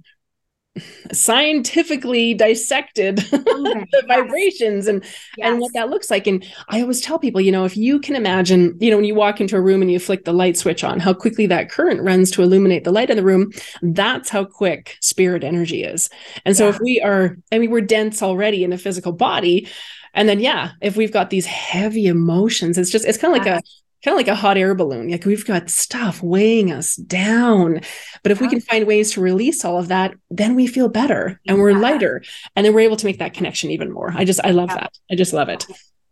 scientifically 1.12 2.34
dissected 2.34 3.18
the 3.18 4.04
vibrations 4.08 4.88
and 4.88 5.04
yes. 5.38 5.50
and 5.50 5.60
what 5.60 5.72
that 5.74 5.90
looks 5.90 6.10
like 6.12 6.28
and 6.28 6.46
i 6.70 6.82
always 6.82 7.02
tell 7.02 7.18
people 7.18 7.42
you 7.42 7.52
know 7.52 7.66
if 7.66 7.76
you 7.76 8.00
can 8.00 8.16
imagine 8.16 8.78
you 8.80 8.90
know 8.90 8.98
when 8.98 9.06
you 9.06 9.16
walk 9.16 9.42
into 9.42 9.56
a 9.56 9.62
room 9.62 9.82
and 9.82 9.92
you 9.92 10.00
flick 10.00 10.26
the 10.26 10.34
light 10.34 10.58
switch 10.58 10.84
on 10.84 11.00
how 11.00 11.14
quickly 11.14 11.46
that 11.48 11.70
current 11.70 12.02
runs 12.02 12.32
to 12.32 12.42
illuminate 12.42 12.84
the 12.84 12.92
light 12.92 13.10
in 13.10 13.18
the 13.18 13.24
room 13.24 13.52
that's 13.82 14.30
how 14.30 14.44
quick 14.44 14.98
spirit 15.02 15.44
energy 15.44 15.84
is 15.84 16.10
and 16.46 16.56
so 16.56 16.66
yeah. 16.66 16.70
if 16.70 16.80
we 16.80 17.02
are 17.02 17.38
i 17.52 17.58
mean 17.58 17.72
we're 17.72 17.82
dense 17.82 18.22
already 18.22 18.64
in 18.64 18.74
a 18.74 18.78
physical 18.78 19.12
body 19.12 19.68
and 20.14 20.28
then 20.28 20.40
yeah 20.40 20.72
if 20.82 20.96
we've 20.96 21.14
got 21.14 21.30
these 21.30 21.46
heavy 21.46 22.08
emotions 22.08 22.78
it's 22.78 22.92
just 22.92 23.06
it's 23.06 23.18
kind 23.18 23.36
of 23.36 23.44
like 23.44 23.48
a 23.48 23.62
kind 24.04 24.14
of 24.14 24.18
like 24.18 24.28
a 24.28 24.36
hot 24.36 24.58
air 24.58 24.74
balloon. 24.76 25.10
Like 25.10 25.26
we've 25.26 25.46
got 25.46 25.70
stuff 25.70 26.24
weighing 26.24 26.72
us 26.72 26.96
down. 26.96 27.82
But 28.24 28.32
if 28.32 28.40
we 28.40 28.48
can 28.48 28.62
find 28.62 28.88
ways 28.88 29.12
to 29.14 29.22
release 29.22 29.66
all 29.66 29.78
of 29.78 29.90
that, 29.90 30.14
then 30.30 30.56
we 30.56 30.68
feel 30.68 30.88
better 30.90 31.40
and 31.48 31.60
we're 31.60 31.72
yeah. 31.72 31.80
lighter. 31.80 32.24
And 32.56 32.66
then 32.66 32.74
we're 32.74 32.82
able 32.82 32.98
to 32.98 33.06
make 33.06 33.20
that 33.20 33.34
connection 33.34 33.72
even 33.72 33.92
more. 33.92 34.12
I 34.16 34.24
just, 34.24 34.40
I 34.44 34.52
love 34.52 34.70
yeah. 34.70 34.76
that. 34.76 34.98
I 35.12 35.16
just 35.16 35.34
love 35.34 35.50
it. 35.50 35.66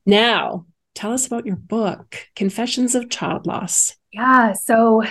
Now, 0.06 0.66
tell 0.96 1.14
us 1.14 1.28
about 1.28 1.46
your 1.46 1.56
book, 1.56 2.28
Confessions 2.36 2.96
of 2.96 3.10
Child 3.10 3.46
Loss. 3.46 3.96
Yeah. 4.12 4.54
So 4.54 5.04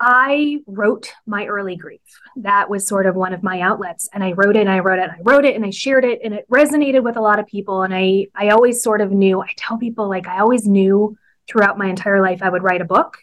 I 0.00 0.58
wrote 0.66 1.12
my 1.26 1.46
early 1.46 1.76
grief. 1.76 2.00
That 2.36 2.70
was 2.70 2.86
sort 2.86 3.06
of 3.06 3.16
one 3.16 3.32
of 3.32 3.42
my 3.42 3.60
outlets. 3.60 4.08
And 4.12 4.22
I 4.22 4.32
wrote 4.32 4.56
it 4.56 4.60
and 4.60 4.70
I 4.70 4.80
wrote 4.80 4.98
it 4.98 5.04
and 5.04 5.12
I 5.12 5.20
wrote 5.22 5.44
it 5.44 5.56
and 5.56 5.64
I 5.64 5.70
shared 5.70 6.04
it 6.04 6.20
and 6.22 6.34
it 6.34 6.48
resonated 6.50 7.02
with 7.02 7.16
a 7.16 7.20
lot 7.20 7.38
of 7.38 7.46
people. 7.46 7.82
And 7.82 7.94
I 7.94 8.26
I 8.34 8.50
always 8.50 8.82
sort 8.82 9.00
of 9.00 9.10
knew, 9.10 9.40
I 9.40 9.52
tell 9.56 9.78
people 9.78 10.08
like 10.08 10.28
I 10.28 10.40
always 10.40 10.66
knew 10.66 11.16
throughout 11.48 11.78
my 11.78 11.88
entire 11.88 12.20
life 12.20 12.42
I 12.42 12.48
would 12.48 12.62
write 12.62 12.80
a 12.80 12.86
book. 12.86 13.18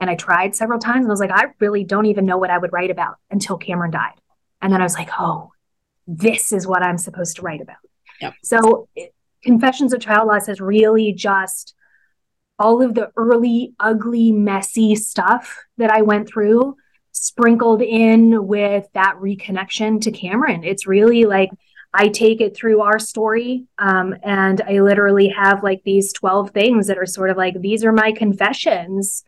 And 0.00 0.10
I 0.10 0.14
tried 0.14 0.54
several 0.54 0.78
times 0.78 1.04
and 1.04 1.06
I 1.06 1.10
was 1.10 1.20
like, 1.20 1.30
I 1.30 1.46
really 1.58 1.84
don't 1.84 2.06
even 2.06 2.26
know 2.26 2.36
what 2.38 2.50
I 2.50 2.58
would 2.58 2.72
write 2.72 2.90
about 2.90 3.16
until 3.30 3.56
Cameron 3.56 3.90
died. 3.90 4.12
And 4.60 4.72
then 4.72 4.80
I 4.80 4.84
was 4.84 4.94
like, 4.94 5.10
oh, 5.18 5.52
this 6.06 6.52
is 6.52 6.66
what 6.66 6.82
I'm 6.82 6.98
supposed 6.98 7.36
to 7.36 7.42
write 7.42 7.60
about. 7.60 7.76
Yep. 8.20 8.34
So, 8.42 8.88
Confessions 9.42 9.92
of 9.92 10.00
Child 10.00 10.28
Loss 10.28 10.48
is 10.48 10.60
really 10.60 11.12
just 11.12 11.74
all 12.58 12.82
of 12.82 12.94
the 12.94 13.10
early, 13.16 13.74
ugly, 13.78 14.32
messy 14.32 14.94
stuff 14.96 15.64
that 15.76 15.90
I 15.90 16.02
went 16.02 16.28
through, 16.28 16.76
sprinkled 17.12 17.82
in 17.82 18.46
with 18.46 18.86
that 18.94 19.16
reconnection 19.20 20.00
to 20.02 20.10
Cameron. 20.10 20.64
It's 20.64 20.86
really 20.86 21.24
like 21.24 21.50
I 21.96 22.08
take 22.08 22.42
it 22.42 22.54
through 22.54 22.82
our 22.82 22.98
story. 22.98 23.64
Um, 23.78 24.14
and 24.22 24.60
I 24.60 24.80
literally 24.80 25.28
have 25.28 25.62
like 25.62 25.82
these 25.82 26.12
12 26.12 26.50
things 26.50 26.86
that 26.88 26.98
are 26.98 27.06
sort 27.06 27.30
of 27.30 27.38
like, 27.38 27.60
these 27.60 27.84
are 27.84 27.92
my 27.92 28.12
confessions. 28.12 29.24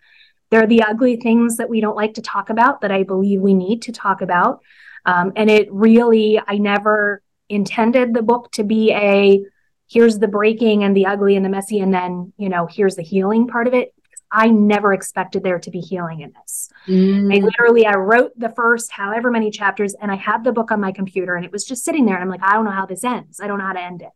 They're 0.51 0.67
the 0.67 0.83
ugly 0.83 1.17
things 1.17 1.57
that 1.57 1.71
we 1.71 1.81
don't 1.81 1.97
like 1.97 2.15
to 2.15 2.23
talk 2.23 2.51
about 2.51 2.83
that 2.83 2.93
I 2.93 3.05
believe 3.05 3.41
we 3.41 3.55
need 3.55 3.83
to 3.83 3.93
talk 3.93 4.21
about. 4.21 4.61
Um, 5.07 5.33
and 5.35 5.51
it 5.51 5.73
really, 5.73 6.41
I 6.47 6.59
never 6.59 7.23
intended 7.49 8.13
the 8.13 8.23
book 8.23 8.53
to 8.53 8.65
be 8.65 8.93
a 8.93 9.43
here's 9.87 10.19
the 10.19 10.29
breaking 10.29 10.85
and 10.85 10.95
the 10.95 11.07
ugly 11.07 11.35
and 11.35 11.45
the 11.45 11.49
messy, 11.49 11.81
and 11.81 11.95
then, 11.95 12.35
you 12.37 12.51
know, 12.51 12.67
here's 12.67 12.97
the 12.97 13.03
healing 13.03 13.47
part 13.47 13.67
of 13.67 13.73
it. 13.73 13.95
I 14.31 14.49
never 14.49 14.93
expected 14.93 15.43
there 15.43 15.59
to 15.59 15.71
be 15.71 15.81
healing 15.81 16.21
in 16.21 16.33
this. 16.33 16.71
Mm. 16.87 17.35
I 17.35 17.41
literally 17.41 17.87
I 17.87 17.95
wrote 17.95 18.39
the 18.39 18.51
first 18.51 18.93
however 18.93 19.31
many 19.31 19.51
chapters 19.51 19.95
and 19.95 20.11
I 20.11 20.17
had 20.17 20.45
the 20.45 20.53
book 20.53 20.71
on 20.71 20.81
my 20.81 20.93
computer 20.93 21.35
and 21.35 21.45
it 21.45 21.53
was 21.53 21.65
just 21.65 21.85
sitting 21.85 22.05
there 22.05 22.15
and 22.15 22.23
I'm 22.23 22.31
like 22.31 22.43
I 22.43 22.55
don't 22.55 22.65
know 22.65 22.71
how 22.71 22.87
this 22.87 23.05
ends. 23.05 23.41
I 23.41 23.47
don't 23.47 23.59
know 23.59 23.67
how 23.67 23.73
to 23.73 23.83
end 23.83 24.03
it. 24.03 24.11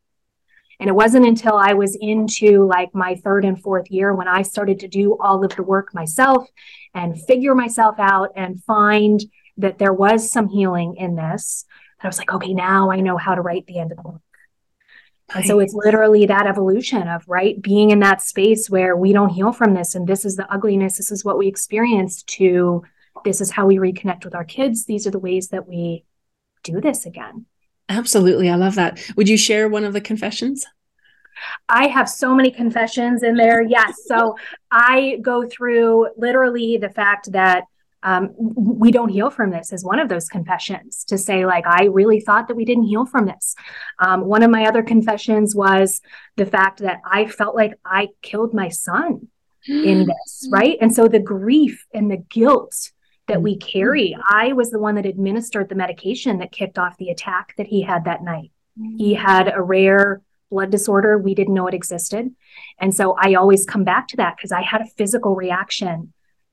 And 0.81 0.89
it 0.89 0.95
wasn't 0.95 1.27
until 1.27 1.55
I 1.55 1.75
was 1.75 1.97
into 2.01 2.67
like 2.67 2.95
my 2.95 3.15
third 3.15 3.45
and 3.45 3.61
fourth 3.61 3.91
year 3.91 4.13
when 4.15 4.27
I 4.27 4.43
started 4.43 4.81
to 4.81 4.89
do 4.89 5.17
all 5.21 5.45
of 5.45 5.55
the 5.55 5.63
work 5.63 5.95
myself 5.95 6.49
and 6.93 7.21
figure 7.27 7.55
myself 7.55 7.97
out 7.99 8.31
and 8.35 8.63
find 8.65 9.23
that 9.59 9.79
there 9.79 9.93
was 9.93 10.33
some 10.33 10.49
healing 10.49 10.97
in 10.97 11.15
this. 11.15 11.67
That 11.99 12.07
I 12.07 12.09
was 12.09 12.19
like, 12.19 12.33
okay, 12.33 12.53
now 12.53 12.91
I 12.91 13.01
know 13.01 13.17
how 13.17 13.35
to 13.35 13.41
write 13.41 13.67
the 13.67 13.79
end 13.79 13.93
of 13.93 13.99
the 13.99 14.03
book. 14.03 14.23
And 15.35 15.45
so 15.47 15.61
it's 15.61 15.75
literally 15.75 16.27
that 16.27 16.47
evolution 16.47 17.09
of 17.09 17.25
right 17.27 17.61
being 17.61 17.91
in 17.91 18.01
that 18.01 18.23
space 18.23 18.69
where 18.69 18.97
we 18.97 19.13
don't 19.13 19.31
heal 19.31 19.53
from 19.53 19.75
this 19.75 19.95
and 19.95 20.07
this 20.07 20.25
is 20.25 20.37
the 20.37 20.53
ugliness 20.53 20.99
this 20.99 21.11
is 21.11 21.25
what 21.25 21.39
we 21.39 21.49
experience 21.49 22.23
to 22.25 22.83
this 23.25 23.41
is 23.41 23.51
how 23.51 23.67
we 23.67 23.77
reconnect 23.77 24.25
with 24.25 24.35
our 24.35 24.45
kids. 24.45 24.85
These 24.85 25.07
are 25.07 25.11
the 25.11 25.19
ways 25.19 25.49
that 25.49 25.69
we 25.69 26.05
do 26.63 26.81
this 26.81 27.07
again. 27.07 27.47
Absolutely. 27.89 28.49
I 28.49 28.57
love 28.57 28.75
that. 28.77 29.01
Would 29.17 29.29
you 29.29 29.37
share 29.37 29.69
one 29.69 29.85
of 29.85 29.93
the 29.93 30.01
confessions? 30.01 30.65
I 31.69 31.89
have 31.89 32.09
so 32.09 32.35
many 32.35 32.51
confessions 32.51 33.23
in 33.23 33.37
there. 33.37 33.63
Yes. 33.63 34.05
So 34.07 34.37
I 34.71 35.19
go 35.23 35.47
through 35.47 36.09
literally 36.17 36.77
the 36.77 36.89
fact 36.89 37.33
that 37.33 37.65
um, 38.03 38.31
we 38.37 38.91
don't 38.91 39.09
heal 39.09 39.31
from 39.31 39.51
this 39.51 39.73
is 39.73 39.85
one 39.85 39.99
of 39.99 40.09
those 40.09 40.29
confessions 40.29 41.05
to 41.05 41.17
say 41.17 41.47
like 41.47 41.65
i 41.67 41.85
really 41.85 42.21
thought 42.21 42.49
that 42.49 42.57
we 42.57 42.65
didn't 42.65 42.85
heal 42.85 43.07
from 43.07 43.27
this. 43.27 43.55
Um, 43.99 44.23
one 44.23 44.43
of 44.43 44.51
my 44.51 44.67
other 44.67 44.83
confessions 44.83 45.55
was 45.55 46.01
the 46.37 46.47
fact 46.47 46.81
that 46.81 47.01
i 47.05 47.27
felt 47.27 47.55
like 47.55 47.75
i 47.85 48.09
killed 48.23 48.55
my 48.55 48.69
son 48.69 49.29
in 49.69 50.07
this 50.07 50.49
right? 50.51 50.77
And 50.81 50.93
so 50.95 51.09
the 51.09 51.21
grief 51.21 51.87
and 51.95 52.11
the 52.11 52.17
guilt 52.17 52.91
that 53.29 53.43
we 53.43 53.57
carry 53.57 54.17
i 54.29 54.53
was 54.53 54.71
the 54.71 54.81
one 54.81 54.97
that 54.97 55.07
administered 55.07 55.69
the 55.69 55.75
medication 55.75 56.39
that 56.39 56.53
kicked 56.53 56.79
off 56.79 56.97
the 56.99 57.11
attack 57.11 57.55
that 57.57 57.69
he 57.69 57.83
had 57.83 58.05
that 58.05 58.25
night. 58.25 58.51
He 58.97 59.15
had 59.15 59.53
a 59.55 59.63
rare 59.63 60.23
blood 60.51 60.71
disorder. 60.71 61.19
We 61.19 61.35
didn't 61.35 61.55
know 61.55 61.67
it 61.67 61.75
existed. 61.75 62.35
And 62.79 62.95
so 62.95 63.17
i 63.19 63.35
always 63.35 63.65
come 63.65 63.85
back 63.85 64.09
to 64.09 64.17
that 64.17 64.37
because 64.37 64.53
i 64.53 64.63
had 64.63 64.81
a 64.81 64.87
physical 64.87 65.37
reaction 65.37 66.13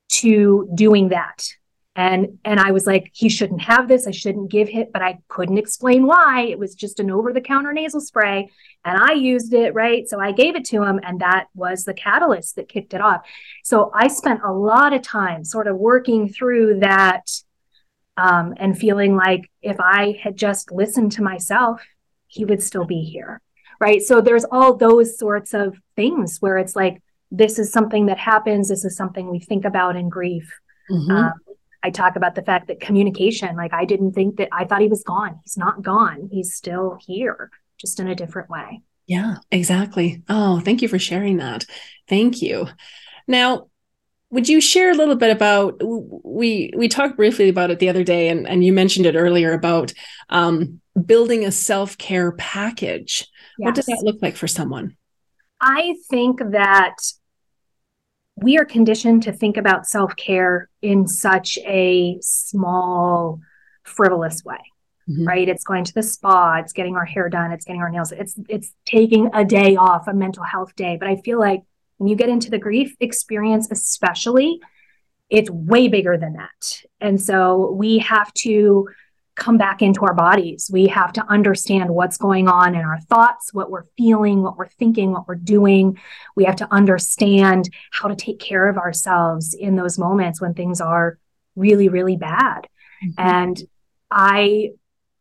to 0.09 0.69
doing 0.73 1.09
that. 1.09 1.47
And 1.95 2.39
and 2.45 2.59
i 2.59 2.71
was 2.71 2.85
like 2.85 3.09
he 3.13 3.29
shouldn't 3.29 3.61
have 3.61 3.87
this. 3.87 4.07
I 4.07 4.11
shouldn't 4.11 4.51
give 4.51 4.69
it 4.69 4.93
but 4.93 5.01
i 5.01 5.19
couldn't 5.27 5.57
explain 5.57 6.05
why. 6.05 6.41
It 6.49 6.59
was 6.59 6.75
just 6.75 6.99
an 6.99 7.11
over 7.11 7.33
the 7.33 7.41
counter 7.41 7.73
nasal 7.73 7.99
spray 7.99 8.49
and 8.85 8.97
i 8.97 9.13
used 9.13 9.53
it 9.53 9.73
right? 9.73 10.07
So 10.07 10.19
i 10.19 10.31
gave 10.31 10.55
it 10.55 10.65
to 10.65 10.83
him 10.83 10.99
and 11.03 11.19
that 11.19 11.47
was 11.55 11.83
the 11.83 11.93
catalyst 11.93 12.55
that 12.55 12.69
kicked 12.69 12.93
it 12.93 13.01
off. 13.01 13.25
So 13.63 13.91
i 13.93 14.07
spent 14.07 14.41
a 14.43 14.53
lot 14.53 14.93
of 14.93 15.01
time 15.01 15.43
sort 15.43 15.67
of 15.67 15.77
working 15.77 16.29
through 16.29 16.79
that 16.79 17.29
um, 18.17 18.53
and 18.57 18.77
feeling 18.77 19.15
like 19.15 19.49
if 19.61 19.77
i 19.79 20.17
had 20.23 20.37
just 20.37 20.71
listened 20.71 21.11
to 21.13 21.23
myself 21.23 21.81
he 22.27 22.45
would 22.45 22.61
still 22.61 22.85
be 22.85 23.01
here 23.03 23.41
right? 23.79 24.01
So 24.01 24.21
there's 24.21 24.45
all 24.51 24.75
those 24.75 25.17
sorts 25.17 25.53
of 25.53 25.77
things 25.95 26.37
where 26.39 26.57
it's 26.57 26.75
like 26.75 27.01
this 27.31 27.59
is 27.59 27.71
something 27.71 28.07
that 28.07 28.17
happens. 28.17 28.69
This 28.69 28.85
is 28.85 28.95
something 28.95 29.29
we 29.29 29.39
think 29.39 29.65
about 29.65 29.95
in 29.95 30.09
grief. 30.09 30.51
Mm-hmm. 30.89 31.11
Um, 31.11 31.33
I 31.81 31.91
talk 31.91 32.15
about 32.15 32.35
the 32.35 32.41
fact 32.41 32.67
that 32.67 32.81
communication, 32.81 33.55
like 33.55 33.73
I 33.73 33.85
didn't 33.85 34.13
think 34.13 34.37
that 34.37 34.49
I 34.51 34.65
thought 34.65 34.81
he 34.81 34.87
was 34.87 35.03
gone. 35.03 35.39
He's 35.43 35.57
not 35.57 35.81
gone. 35.81 36.29
He's 36.31 36.53
still 36.53 36.97
here, 37.05 37.51
just 37.77 37.99
in 37.99 38.07
a 38.07 38.15
different 38.15 38.49
way. 38.49 38.81
Yeah, 39.07 39.37
exactly. 39.51 40.23
Oh, 40.27 40.59
thank 40.59 40.81
you 40.81 40.87
for 40.87 40.99
sharing 40.99 41.37
that. 41.37 41.65
Thank 42.07 42.41
you. 42.41 42.67
Now, 43.27 43.69
would 44.31 44.47
you 44.47 44.61
share 44.61 44.91
a 44.91 44.95
little 44.95 45.15
bit 45.15 45.31
about 45.31 45.81
we 45.81 46.71
we 46.75 46.87
talked 46.87 47.17
briefly 47.17 47.49
about 47.49 47.71
it 47.71 47.79
the 47.79 47.89
other 47.89 48.03
day 48.03 48.29
and, 48.29 48.47
and 48.47 48.63
you 48.63 48.73
mentioned 48.73 49.05
it 49.05 49.15
earlier 49.15 49.53
about 49.53 49.93
um, 50.29 50.81
building 51.05 51.45
a 51.45 51.51
self-care 51.51 52.33
package 52.33 53.27
yes. 53.57 53.65
what 53.65 53.75
does 53.75 53.85
that 53.87 54.03
look 54.03 54.17
like 54.21 54.35
for 54.35 54.47
someone 54.47 54.95
i 55.61 55.95
think 56.09 56.39
that 56.51 56.95
we 58.41 58.57
are 58.57 58.65
conditioned 58.65 59.23
to 59.23 59.31
think 59.31 59.57
about 59.57 59.85
self 59.85 60.15
care 60.15 60.69
in 60.81 61.07
such 61.07 61.57
a 61.59 62.17
small, 62.21 63.39
frivolous 63.83 64.43
way. 64.43 64.59
Mm-hmm. 65.09 65.27
Right. 65.27 65.49
It's 65.49 65.63
going 65.63 65.85
to 65.85 65.93
the 65.93 66.03
spa, 66.03 66.57
it's 66.57 66.73
getting 66.73 66.95
our 66.95 67.05
hair 67.05 67.29
done, 67.29 67.51
it's 67.51 67.65
getting 67.65 67.81
our 67.81 67.89
nails, 67.89 68.11
it's 68.11 68.35
it's 68.47 68.73
taking 68.85 69.29
a 69.33 69.43
day 69.43 69.75
off, 69.75 70.07
a 70.07 70.13
mental 70.13 70.43
health 70.43 70.75
day. 70.75 70.97
But 70.99 71.09
I 71.09 71.15
feel 71.17 71.39
like 71.39 71.61
when 71.97 72.07
you 72.07 72.15
get 72.15 72.29
into 72.29 72.51
the 72.51 72.59
grief 72.59 72.95
experience, 72.99 73.67
especially, 73.71 74.59
it's 75.29 75.49
way 75.49 75.87
bigger 75.87 76.17
than 76.17 76.33
that. 76.33 76.83
And 77.01 77.21
so 77.21 77.71
we 77.71 77.99
have 77.99 78.31
to 78.35 78.87
come 79.39 79.57
back 79.57 79.81
into 79.81 80.01
our 80.01 80.13
bodies. 80.13 80.69
We 80.71 80.87
have 80.87 81.13
to 81.13 81.25
understand 81.27 81.89
what's 81.89 82.17
going 82.17 82.47
on 82.47 82.75
in 82.75 82.81
our 82.81 82.99
thoughts, 83.01 83.53
what 83.53 83.71
we're 83.71 83.85
feeling, 83.97 84.43
what 84.43 84.57
we're 84.57 84.67
thinking, 84.67 85.11
what 85.11 85.27
we're 85.27 85.35
doing. 85.35 85.97
We 86.35 86.43
have 86.43 86.57
to 86.57 86.71
understand 86.71 87.69
how 87.91 88.09
to 88.09 88.15
take 88.15 88.39
care 88.39 88.67
of 88.67 88.77
ourselves 88.77 89.53
in 89.53 89.75
those 89.75 89.97
moments 89.97 90.39
when 90.39 90.53
things 90.53 90.81
are 90.81 91.17
really, 91.55 91.89
really 91.89 92.17
bad. 92.17 92.67
Mm-hmm. 93.03 93.13
And 93.17 93.63
I 94.11 94.71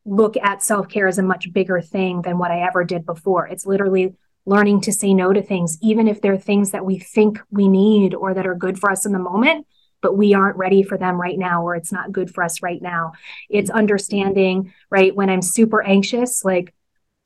look 0.04 0.36
at 0.36 0.62
self 0.62 0.88
care 0.88 1.06
as 1.06 1.18
a 1.18 1.22
much 1.22 1.52
bigger 1.52 1.80
thing 1.80 2.22
than 2.22 2.38
what 2.38 2.50
I 2.50 2.62
ever 2.62 2.84
did 2.84 3.06
before. 3.06 3.46
It's 3.46 3.66
literally 3.66 4.14
learning 4.44 4.80
to 4.80 4.92
say 4.92 5.14
no 5.14 5.32
to 5.32 5.42
things, 5.42 5.78
even 5.82 6.08
if 6.08 6.20
they're 6.20 6.38
things 6.38 6.70
that 6.70 6.84
we 6.84 6.98
think 6.98 7.38
we 7.50 7.68
need 7.68 8.14
or 8.14 8.34
that 8.34 8.46
are 8.46 8.54
good 8.54 8.78
for 8.78 8.90
us 8.90 9.06
in 9.06 9.12
the 9.12 9.18
moment 9.18 9.66
but 10.00 10.16
we 10.16 10.34
aren't 10.34 10.56
ready 10.56 10.82
for 10.82 10.96
them 10.96 11.20
right 11.20 11.38
now 11.38 11.62
or 11.62 11.74
it's 11.74 11.92
not 11.92 12.12
good 12.12 12.32
for 12.32 12.42
us 12.44 12.62
right 12.62 12.82
now 12.82 13.12
it's 13.48 13.70
understanding 13.70 14.72
right 14.90 15.14
when 15.14 15.30
i'm 15.30 15.42
super 15.42 15.82
anxious 15.82 16.44
like 16.44 16.74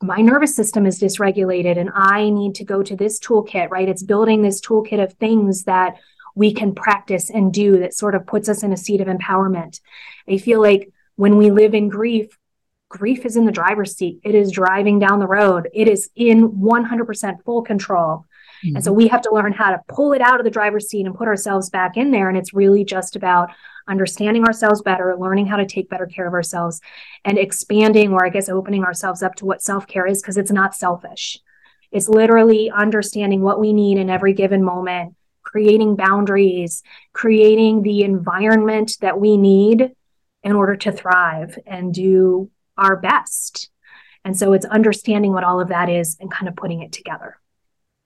my 0.01 0.17
nervous 0.17 0.55
system 0.55 0.85
is 0.85 0.99
dysregulated 0.99 1.77
and 1.77 1.89
i 1.93 2.29
need 2.29 2.55
to 2.55 2.65
go 2.65 2.83
to 2.83 2.95
this 2.95 3.19
toolkit 3.19 3.69
right 3.69 3.89
it's 3.89 4.03
building 4.03 4.41
this 4.41 4.61
toolkit 4.61 5.01
of 5.01 5.13
things 5.13 5.63
that 5.63 5.97
we 6.35 6.53
can 6.53 6.73
practice 6.73 7.29
and 7.29 7.53
do 7.53 7.79
that 7.79 7.93
sort 7.93 8.15
of 8.15 8.25
puts 8.25 8.49
us 8.49 8.63
in 8.63 8.73
a 8.73 8.77
seat 8.77 9.01
of 9.01 9.07
empowerment 9.07 9.79
i 10.29 10.37
feel 10.37 10.61
like 10.61 10.91
when 11.15 11.37
we 11.37 11.51
live 11.51 11.73
in 11.73 11.89
grief 11.89 12.37
grief 12.93 13.25
is 13.25 13.35
in 13.35 13.45
the 13.45 13.51
driver's 13.51 13.95
seat. 13.97 14.19
It 14.23 14.35
is 14.35 14.51
driving 14.51 14.99
down 14.99 15.19
the 15.19 15.27
road. 15.27 15.67
It 15.73 15.87
is 15.87 16.11
in 16.15 16.49
100% 16.49 17.43
full 17.43 17.63
control. 17.63 18.25
Mm-hmm. 18.63 18.75
And 18.75 18.85
so 18.85 18.93
we 18.93 19.07
have 19.07 19.21
to 19.21 19.33
learn 19.33 19.53
how 19.53 19.71
to 19.71 19.81
pull 19.87 20.13
it 20.13 20.21
out 20.21 20.39
of 20.39 20.43
the 20.43 20.51
driver's 20.51 20.89
seat 20.89 21.05
and 21.05 21.15
put 21.15 21.27
ourselves 21.27 21.69
back 21.69 21.97
in 21.97 22.11
there. 22.11 22.29
And 22.29 22.37
it's 22.37 22.53
really 22.53 22.85
just 22.85 23.15
about 23.15 23.49
understanding 23.87 24.45
ourselves 24.45 24.81
better, 24.81 25.15
learning 25.17 25.47
how 25.47 25.57
to 25.57 25.65
take 25.65 25.89
better 25.89 26.05
care 26.05 26.27
of 26.27 26.33
ourselves, 26.33 26.79
and 27.25 27.37
expanding, 27.37 28.13
or 28.13 28.25
I 28.25 28.29
guess 28.29 28.49
opening 28.49 28.83
ourselves 28.83 29.21
up 29.21 29.35
to 29.35 29.45
what 29.45 29.61
self 29.61 29.87
care 29.87 30.05
is, 30.05 30.21
because 30.21 30.37
it's 30.37 30.51
not 30.51 30.75
selfish. 30.75 31.39
It's 31.91 32.09
literally 32.09 32.71
understanding 32.71 33.41
what 33.41 33.59
we 33.59 33.73
need 33.73 33.97
in 33.97 34.09
every 34.09 34.33
given 34.33 34.63
moment, 34.63 35.15
creating 35.43 35.95
boundaries, 35.95 36.81
creating 37.11 37.83
the 37.83 38.03
environment 38.03 38.97
that 39.01 39.19
we 39.19 39.37
need 39.37 39.91
in 40.43 40.51
order 40.53 40.75
to 40.75 40.91
thrive 40.91 41.59
and 41.67 41.93
do 41.93 42.49
our 42.77 42.95
best. 42.95 43.69
And 44.25 44.37
so 44.37 44.53
it's 44.53 44.65
understanding 44.65 45.33
what 45.33 45.43
all 45.43 45.59
of 45.59 45.67
that 45.69 45.89
is 45.89 46.17
and 46.19 46.31
kind 46.31 46.47
of 46.47 46.55
putting 46.55 46.81
it 46.81 46.91
together. 46.91 47.37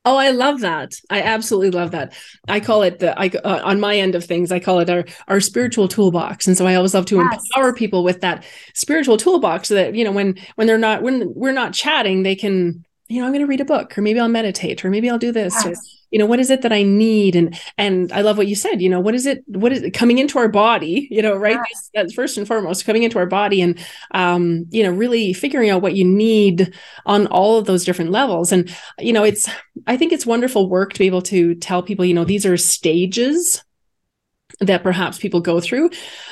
Oh, 0.07 0.15
I 0.15 0.31
love 0.31 0.61
that. 0.61 0.93
I 1.09 1.21
absolutely 1.21 1.71
love 1.71 1.91
that. 1.91 2.13
I 2.47 2.61
call 2.61 2.81
it 2.83 2.99
the 2.99 3.19
I 3.19 3.27
uh, 3.43 3.61
on 3.65 3.81
my 3.81 3.97
end 3.97 4.15
of 4.15 4.23
things. 4.23 4.53
I 4.53 4.59
call 4.59 4.79
it 4.79 4.89
our 4.89 5.03
our 5.27 5.41
spiritual 5.41 5.89
toolbox, 5.89 6.47
and 6.47 6.57
so 6.57 6.65
I 6.65 6.75
always 6.75 6.93
love 6.93 7.05
to 7.07 7.17
yes. 7.17 7.43
empower 7.53 7.73
people 7.73 8.05
with 8.05 8.21
that 8.21 8.45
spiritual 8.73 9.17
toolbox, 9.17 9.67
so 9.67 9.75
that 9.75 9.95
you 9.95 10.05
know 10.05 10.13
when 10.13 10.35
when 10.55 10.65
they're 10.65 10.77
not 10.77 11.01
when 11.01 11.33
we're 11.35 11.51
not 11.51 11.73
chatting, 11.73 12.23
they 12.23 12.37
can 12.37 12.85
you 13.09 13.19
know 13.19 13.25
I'm 13.25 13.33
going 13.33 13.43
to 13.43 13.47
read 13.47 13.59
a 13.59 13.65
book, 13.65 13.97
or 13.97 14.01
maybe 14.01 14.17
I'll 14.17 14.29
meditate, 14.29 14.85
or 14.85 14.89
maybe 14.89 15.09
I'll 15.09 15.17
do 15.17 15.33
this, 15.33 15.53
yes. 15.53 15.65
or 15.65 15.75
you 16.11 16.19
know 16.19 16.25
what 16.25 16.39
is 16.39 16.49
it 16.49 16.61
that 16.61 16.73
i 16.73 16.83
need? 16.83 17.35
And 17.35 17.59
and 17.77 18.11
i 18.11 18.21
love 18.21 18.37
what 18.37 18.47
you 18.47 18.55
said 18.55 18.81
you 18.81 18.89
know 18.89 18.99
what 18.99 19.15
is 19.15 19.25
it 19.25 19.43
what 19.47 19.71
is 19.71 19.81
it 19.83 19.91
coming 19.91 20.17
into 20.17 20.39
our 20.39 20.47
body 20.47 21.07
you 21.11 21.21
know 21.21 21.35
right? 21.35 21.55
Yeah. 21.55 21.63
that's 21.93 22.13
first 22.13 22.37
and 22.37 22.47
foremost 22.47 22.85
coming 22.85 23.03
into 23.03 23.19
our 23.19 23.25
body 23.25 23.61
and 23.61 23.77
um 24.11 24.65
you 24.69 24.83
know 24.83 24.91
really 24.91 25.33
figuring 25.33 25.69
out 25.69 25.81
what 25.81 25.95
you 25.95 26.05
need 26.05 26.73
on 27.05 27.27
all 27.27 27.57
of 27.57 27.65
those 27.65 27.85
different 27.85 28.11
levels. 28.11 28.51
And 28.51 28.73
you 28.99 29.13
know 29.13 29.23
it's 29.23 29.49
i 29.85 29.97
think 29.97 30.11
it's 30.11 30.25
wonderful 30.25 30.69
work 30.69 30.93
to 30.93 30.99
be 30.99 31.07
able 31.07 31.21
to 31.23 31.55
tell 31.55 31.83
people 31.83 32.05
you 32.05 32.13
know 32.13 32.23
these 32.25 32.45
are 32.45 32.57
stages 32.57 33.63
that 34.59 34.83
perhaps 34.83 35.19
people 35.19 35.39
go 35.39 35.59
through. 35.59 35.89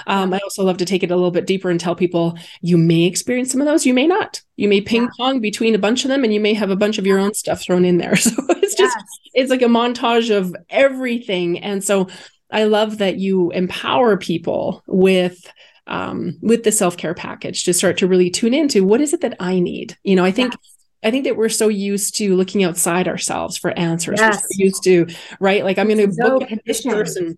Um, 0.07 0.33
I 0.33 0.39
also 0.39 0.63
love 0.63 0.77
to 0.77 0.85
take 0.85 1.03
it 1.03 1.11
a 1.11 1.15
little 1.15 1.31
bit 1.31 1.45
deeper 1.45 1.69
and 1.69 1.79
tell 1.79 1.95
people 1.95 2.37
you 2.61 2.77
may 2.77 3.03
experience 3.03 3.51
some 3.51 3.61
of 3.61 3.67
those, 3.67 3.85
you 3.85 3.93
may 3.93 4.07
not. 4.07 4.41
You 4.55 4.67
may 4.67 4.81
ping 4.81 5.09
pong 5.17 5.39
between 5.39 5.75
a 5.75 5.79
bunch 5.79 6.05
of 6.05 6.09
them, 6.09 6.23
and 6.23 6.33
you 6.33 6.39
may 6.39 6.53
have 6.53 6.71
a 6.71 6.75
bunch 6.75 6.97
of 6.97 7.05
your 7.05 7.19
own 7.19 7.33
stuff 7.33 7.61
thrown 7.61 7.85
in 7.85 7.97
there. 7.97 8.15
So 8.25 8.31
it's 8.49 8.79
yes. 8.79 8.93
just 8.93 9.05
it's 9.33 9.51
like 9.51 9.61
a 9.61 9.65
montage 9.65 10.35
of 10.35 10.55
everything. 10.69 11.59
And 11.59 11.83
so 11.83 12.07
I 12.51 12.63
love 12.63 12.97
that 12.97 13.17
you 13.17 13.51
empower 13.51 14.17
people 14.17 14.83
with 14.87 15.51
um, 15.87 16.39
with 16.41 16.63
the 16.63 16.71
self 16.71 16.97
care 16.97 17.13
package 17.13 17.63
to 17.65 17.73
start 17.73 17.97
to 17.97 18.07
really 18.07 18.31
tune 18.31 18.53
into 18.53 18.83
what 18.83 19.01
is 19.01 19.13
it 19.13 19.21
that 19.21 19.35
I 19.39 19.59
need. 19.59 19.97
You 20.03 20.15
know, 20.15 20.25
I 20.25 20.31
think. 20.31 20.53
Yes. 20.53 20.71
I 21.03 21.11
think 21.11 21.25
that 21.25 21.37
we're 21.37 21.49
so 21.49 21.67
used 21.67 22.15
to 22.15 22.35
looking 22.35 22.63
outside 22.63 23.07
ourselves 23.07 23.59
for 23.59 23.69
answers. 23.77 24.19
Yes. 24.19 24.37
We're 24.37 24.39
so 24.39 24.63
used 24.63 24.83
to, 24.85 25.07
right? 25.39 25.63
Like 25.63 25.77
I'm 25.77 25.87
going 25.87 25.99
to 25.99 26.11
so 26.11 26.39
book 26.39 26.49
this 26.65 26.81
person 26.81 27.37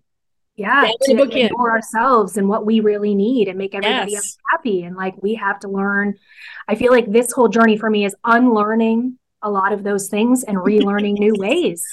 yeah 0.58 0.90
to 1.02 1.14
know 1.14 1.66
ourselves 1.66 2.36
and 2.36 2.48
what 2.48 2.66
we 2.66 2.80
really 2.80 3.14
need 3.14 3.48
and 3.48 3.56
make 3.56 3.74
everybody 3.74 4.12
yes. 4.12 4.24
else 4.24 4.36
happy. 4.50 4.82
And 4.82 4.96
like 4.96 5.14
we 5.22 5.34
have 5.34 5.60
to 5.60 5.68
learn 5.68 6.14
i 6.66 6.74
feel 6.74 6.92
like 6.92 7.10
this 7.10 7.32
whole 7.32 7.48
journey 7.48 7.76
for 7.76 7.88
me 7.88 8.04
is 8.04 8.14
unlearning 8.24 9.18
a 9.42 9.50
lot 9.50 9.72
of 9.72 9.82
those 9.82 10.08
things 10.08 10.44
and 10.44 10.56
relearning 10.58 11.18
new 11.18 11.34
ways. 11.38 11.84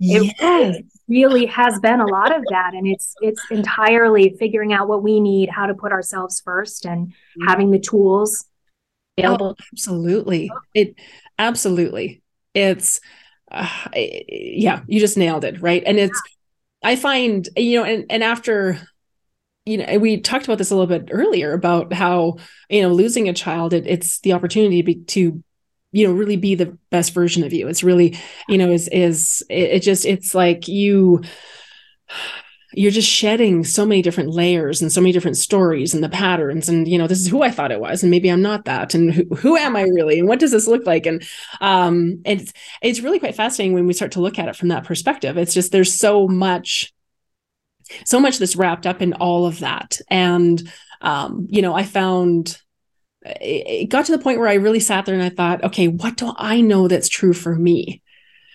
It 0.00 0.34
yes. 0.40 0.76
really 1.08 1.46
has 1.46 1.78
been 1.80 2.00
a 2.00 2.06
lot 2.06 2.34
of 2.34 2.42
that. 2.50 2.74
And 2.74 2.86
it's 2.86 3.14
it's 3.20 3.42
entirely 3.50 4.36
figuring 4.38 4.72
out 4.72 4.88
what 4.88 5.02
we 5.02 5.20
need 5.20 5.48
how 5.48 5.66
to 5.66 5.74
put 5.74 5.92
ourselves 5.92 6.40
first 6.40 6.84
and 6.84 7.08
mm-hmm. 7.08 7.48
having 7.48 7.70
the 7.70 7.78
tools 7.78 8.46
available. 9.16 9.56
Oh, 9.58 9.64
absolutely. 9.72 10.50
It 10.74 10.96
absolutely. 11.38 12.22
It's 12.54 13.00
uh, 13.50 13.68
yeah 13.94 14.80
you 14.88 14.98
just 14.98 15.16
nailed 15.16 15.44
it 15.44 15.60
right? 15.60 15.82
And 15.86 15.98
it's 15.98 16.20
I 16.84 16.96
find, 16.96 17.48
you 17.56 17.78
know, 17.78 17.84
and, 17.84 18.04
and 18.10 18.22
after, 18.22 18.78
you 19.64 19.78
know, 19.78 19.98
we 19.98 20.20
talked 20.20 20.44
about 20.44 20.58
this 20.58 20.70
a 20.70 20.76
little 20.76 20.98
bit 20.98 21.08
earlier 21.10 21.54
about 21.54 21.92
how, 21.92 22.36
you 22.68 22.82
know, 22.82 22.92
losing 22.92 23.28
a 23.28 23.32
child, 23.32 23.72
it, 23.72 23.86
it's 23.86 24.20
the 24.20 24.34
opportunity 24.34 24.82
to, 24.82 24.84
be, 24.84 24.94
to, 24.96 25.42
you 25.92 26.06
know, 26.06 26.12
really 26.12 26.36
be 26.36 26.54
the 26.54 26.76
best 26.90 27.14
version 27.14 27.42
of 27.42 27.52
you. 27.52 27.66
It's 27.68 27.82
really, 27.82 28.18
you 28.48 28.58
know, 28.58 28.70
is, 28.70 28.88
is 28.88 29.42
it, 29.48 29.70
it 29.70 29.82
just, 29.82 30.04
it's 30.04 30.34
like 30.34 30.68
you, 30.68 31.22
you're 32.76 32.90
just 32.90 33.08
shedding 33.08 33.64
so 33.64 33.86
many 33.86 34.02
different 34.02 34.30
layers 34.30 34.82
and 34.82 34.90
so 34.90 35.00
many 35.00 35.12
different 35.12 35.36
stories 35.36 35.94
and 35.94 36.02
the 36.02 36.08
patterns 36.08 36.68
and 36.68 36.88
you 36.88 36.98
know 36.98 37.06
this 37.06 37.20
is 37.20 37.28
who 37.28 37.42
i 37.42 37.50
thought 37.50 37.72
it 37.72 37.80
was 37.80 38.02
and 38.02 38.10
maybe 38.10 38.28
i'm 38.28 38.42
not 38.42 38.64
that 38.64 38.94
and 38.94 39.12
who, 39.12 39.24
who 39.36 39.56
am 39.56 39.76
i 39.76 39.82
really 39.82 40.18
and 40.18 40.28
what 40.28 40.40
does 40.40 40.50
this 40.50 40.66
look 40.66 40.86
like? 40.86 41.06
And 41.06 41.22
um 41.60 42.22
it's 42.24 42.52
it's 42.82 43.00
really 43.00 43.18
quite 43.18 43.34
fascinating 43.34 43.74
when 43.74 43.86
we 43.86 43.92
start 43.92 44.12
to 44.12 44.20
look 44.20 44.38
at 44.38 44.48
it 44.48 44.56
from 44.56 44.68
that 44.68 44.84
perspective. 44.84 45.36
It's 45.36 45.54
just 45.54 45.72
there's 45.72 45.92
so 45.92 46.26
much 46.26 46.92
so 48.06 48.18
much 48.18 48.38
that's 48.38 48.56
wrapped 48.56 48.86
up 48.86 49.02
in 49.02 49.12
all 49.14 49.46
of 49.46 49.60
that. 49.60 50.00
And 50.08 50.62
um 51.00 51.46
you 51.50 51.60
know 51.60 51.74
i 51.74 51.82
found 51.82 52.58
it 53.22 53.88
got 53.88 54.06
to 54.06 54.12
the 54.12 54.22
point 54.22 54.38
where 54.38 54.48
i 54.48 54.54
really 54.54 54.80
sat 54.80 55.04
there 55.04 55.14
and 55.14 55.24
i 55.24 55.28
thought 55.28 55.62
okay 55.62 55.88
what 55.88 56.16
do 56.16 56.32
i 56.36 56.60
know 56.60 56.88
that's 56.88 57.08
true 57.08 57.32
for 57.32 57.54
me 57.54 58.02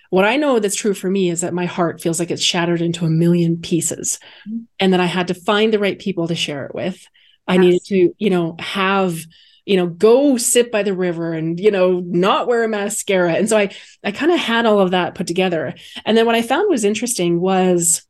what 0.10 0.26
I 0.26 0.38
know 0.38 0.60
that's 0.60 0.76
true 0.76 0.94
for 0.94 1.10
me 1.10 1.30
is 1.30 1.42
that 1.42 1.54
my 1.54 1.66
heart 1.66 2.02
feels 2.02 2.20
like 2.20 2.32
it's 2.32 2.42
shattered 2.42 2.82
into 2.82 3.06
a 3.06 3.10
million 3.10 3.58
pieces 3.58 4.20
mm-hmm. 4.48 4.64
and 4.80 4.94
that 4.94 5.00
I 5.00 5.06
had 5.06 5.28
to 5.28 5.34
find 5.34 5.72
the 5.72 5.80
right 5.80 6.00
people 6.00 6.28
to 6.28 6.36
share 6.36 6.66
it 6.66 6.74
with. 6.74 6.96
Yes. 6.96 7.08
I 7.48 7.58
needed 7.58 7.84
to, 7.86 8.14
you 8.18 8.30
know, 8.30 8.56
have 8.60 9.20
you 9.66 9.78
know 9.78 9.86
go 9.86 10.36
sit 10.36 10.72
by 10.72 10.82
the 10.82 10.96
river 10.96 11.32
and 11.32 11.60
you 11.60 11.70
know 11.70 12.00
not 12.00 12.48
wear 12.48 12.64
a 12.64 12.68
mascara 12.68 13.34
and 13.34 13.48
so 13.48 13.56
i 13.56 13.70
i 14.04 14.12
kind 14.12 14.32
of 14.32 14.40
had 14.40 14.66
all 14.66 14.80
of 14.80 14.92
that 14.92 15.14
put 15.14 15.28
together 15.28 15.76
and 16.06 16.18
then 16.18 16.26
what 16.26 16.34
i 16.34 16.42
found 16.42 16.68
was 16.70 16.84
interesting 16.84 17.40
was 17.40 18.02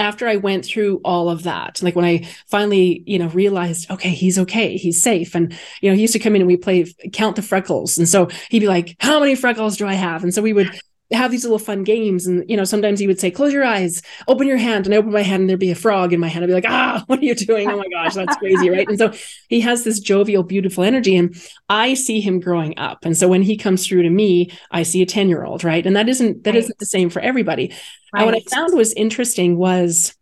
after 0.00 0.26
i 0.26 0.34
went 0.34 0.64
through 0.64 1.00
all 1.04 1.30
of 1.30 1.44
that 1.44 1.80
like 1.80 1.94
when 1.94 2.04
i 2.04 2.26
finally 2.48 3.04
you 3.06 3.20
know 3.20 3.28
realized 3.28 3.88
okay 3.88 4.10
he's 4.10 4.36
okay 4.36 4.76
he's 4.76 5.00
safe 5.00 5.36
and 5.36 5.56
you 5.80 5.88
know 5.88 5.94
he 5.94 6.02
used 6.02 6.12
to 6.12 6.18
come 6.18 6.34
in 6.34 6.42
and 6.42 6.48
we 6.48 6.56
play 6.56 6.84
count 7.12 7.36
the 7.36 7.42
freckles 7.42 7.96
and 7.96 8.08
so 8.08 8.26
he'd 8.50 8.58
be 8.58 8.66
like 8.66 8.96
how 8.98 9.20
many 9.20 9.36
freckles 9.36 9.76
do 9.76 9.86
i 9.86 9.94
have 9.94 10.24
and 10.24 10.34
so 10.34 10.42
we 10.42 10.52
would 10.52 10.68
have 11.16 11.30
these 11.30 11.44
little 11.44 11.58
fun 11.58 11.84
games. 11.84 12.26
And, 12.26 12.44
you 12.48 12.56
know, 12.56 12.64
sometimes 12.64 13.00
he 13.00 13.06
would 13.06 13.18
say, 13.18 13.30
close 13.30 13.52
your 13.52 13.64
eyes, 13.64 14.02
open 14.26 14.46
your 14.46 14.58
hand. 14.58 14.84
And 14.84 14.94
I 14.94 14.98
open 14.98 15.10
my 15.10 15.22
hand 15.22 15.42
and 15.42 15.48
there'd 15.48 15.58
be 15.58 15.70
a 15.70 15.74
frog 15.74 16.12
in 16.12 16.20
my 16.20 16.28
hand. 16.28 16.44
I'd 16.44 16.48
be 16.48 16.52
like, 16.52 16.68
ah, 16.68 17.02
what 17.06 17.20
are 17.20 17.24
you 17.24 17.34
doing? 17.34 17.70
Oh 17.70 17.76
my 17.76 17.88
gosh, 17.88 18.14
that's 18.14 18.36
crazy. 18.36 18.68
right. 18.68 18.88
And 18.88 18.98
so 18.98 19.12
he 19.48 19.60
has 19.60 19.84
this 19.84 20.00
jovial, 20.00 20.42
beautiful 20.42 20.84
energy. 20.84 21.16
And 21.16 21.34
I 21.68 21.94
see 21.94 22.20
him 22.20 22.40
growing 22.40 22.78
up. 22.78 23.04
And 23.04 23.16
so 23.16 23.26
when 23.26 23.42
he 23.42 23.56
comes 23.56 23.86
through 23.86 24.02
to 24.02 24.10
me, 24.10 24.50
I 24.70 24.82
see 24.82 25.00
a 25.00 25.06
10 25.06 25.28
year 25.28 25.44
old. 25.44 25.64
Right. 25.64 25.86
And 25.86 25.96
that 25.96 26.08
isn't, 26.08 26.44
that 26.44 26.54
not 26.54 26.78
the 26.78 26.86
same 26.86 27.08
for 27.08 27.20
everybody. 27.20 27.72
Right. 28.12 28.22
And 28.22 28.26
what 28.26 28.34
I 28.34 28.40
found 28.54 28.74
was 28.74 28.92
interesting 28.92 29.56
was, 29.56 30.14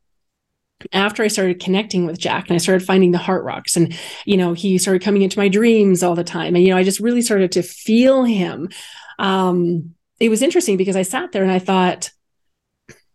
after 0.93 1.22
I 1.22 1.28
started 1.28 1.59
connecting 1.59 2.05
with 2.05 2.18
Jack 2.18 2.49
and 2.49 2.55
I 2.55 2.59
started 2.59 2.84
finding 2.84 3.11
the 3.11 3.18
heart 3.18 3.45
rocks 3.45 3.78
and 3.78 3.99
you 4.26 4.37
know 4.37 4.53
he 4.53 4.76
started 4.76 5.03
coming 5.03 5.22
into 5.22 5.39
my 5.39 5.49
dreams 5.49 6.03
all 6.03 6.14
the 6.14 6.22
time 6.22 6.55
and 6.55 6.62
you 6.62 6.70
know 6.70 6.76
I 6.76 6.82
just 6.82 7.01
really 7.01 7.22
started 7.22 7.51
to 7.53 7.62
feel 7.62 8.24
him 8.24 8.68
um 9.18 9.95
it 10.19 10.29
was 10.29 10.43
interesting 10.43 10.77
because 10.77 10.97
I 10.97 11.03
sat 11.03 11.33
there 11.33 11.43
and 11.43 11.53
I 11.53 11.59
thought, 11.59 12.11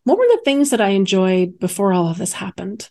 what 0.04 0.18
were 0.18 0.28
the 0.28 0.42
things 0.44 0.70
that 0.72 0.82
I 0.82 0.90
enjoyed 0.90 1.60
before 1.60 1.94
all 1.94 2.08
of 2.08 2.18
this 2.18 2.34
happened? 2.34 2.90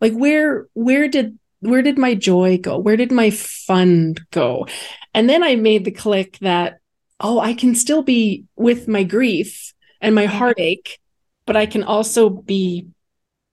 Like 0.00 0.12
where 0.12 0.66
where 0.74 1.08
did 1.08 1.38
where 1.60 1.82
did 1.82 1.98
my 1.98 2.14
joy 2.14 2.58
go? 2.58 2.78
Where 2.78 2.96
did 2.96 3.10
my 3.10 3.30
fun 3.30 4.16
go? 4.30 4.66
And 5.14 5.28
then 5.28 5.42
I 5.42 5.56
made 5.56 5.84
the 5.84 5.90
click 5.90 6.38
that 6.40 6.78
oh, 7.20 7.38
I 7.38 7.54
can 7.54 7.74
still 7.74 8.02
be 8.02 8.44
with 8.56 8.88
my 8.88 9.02
grief 9.02 9.72
and 10.00 10.14
my 10.14 10.26
heartache, 10.26 10.98
but 11.46 11.56
I 11.56 11.66
can 11.66 11.82
also 11.82 12.28
be 12.28 12.88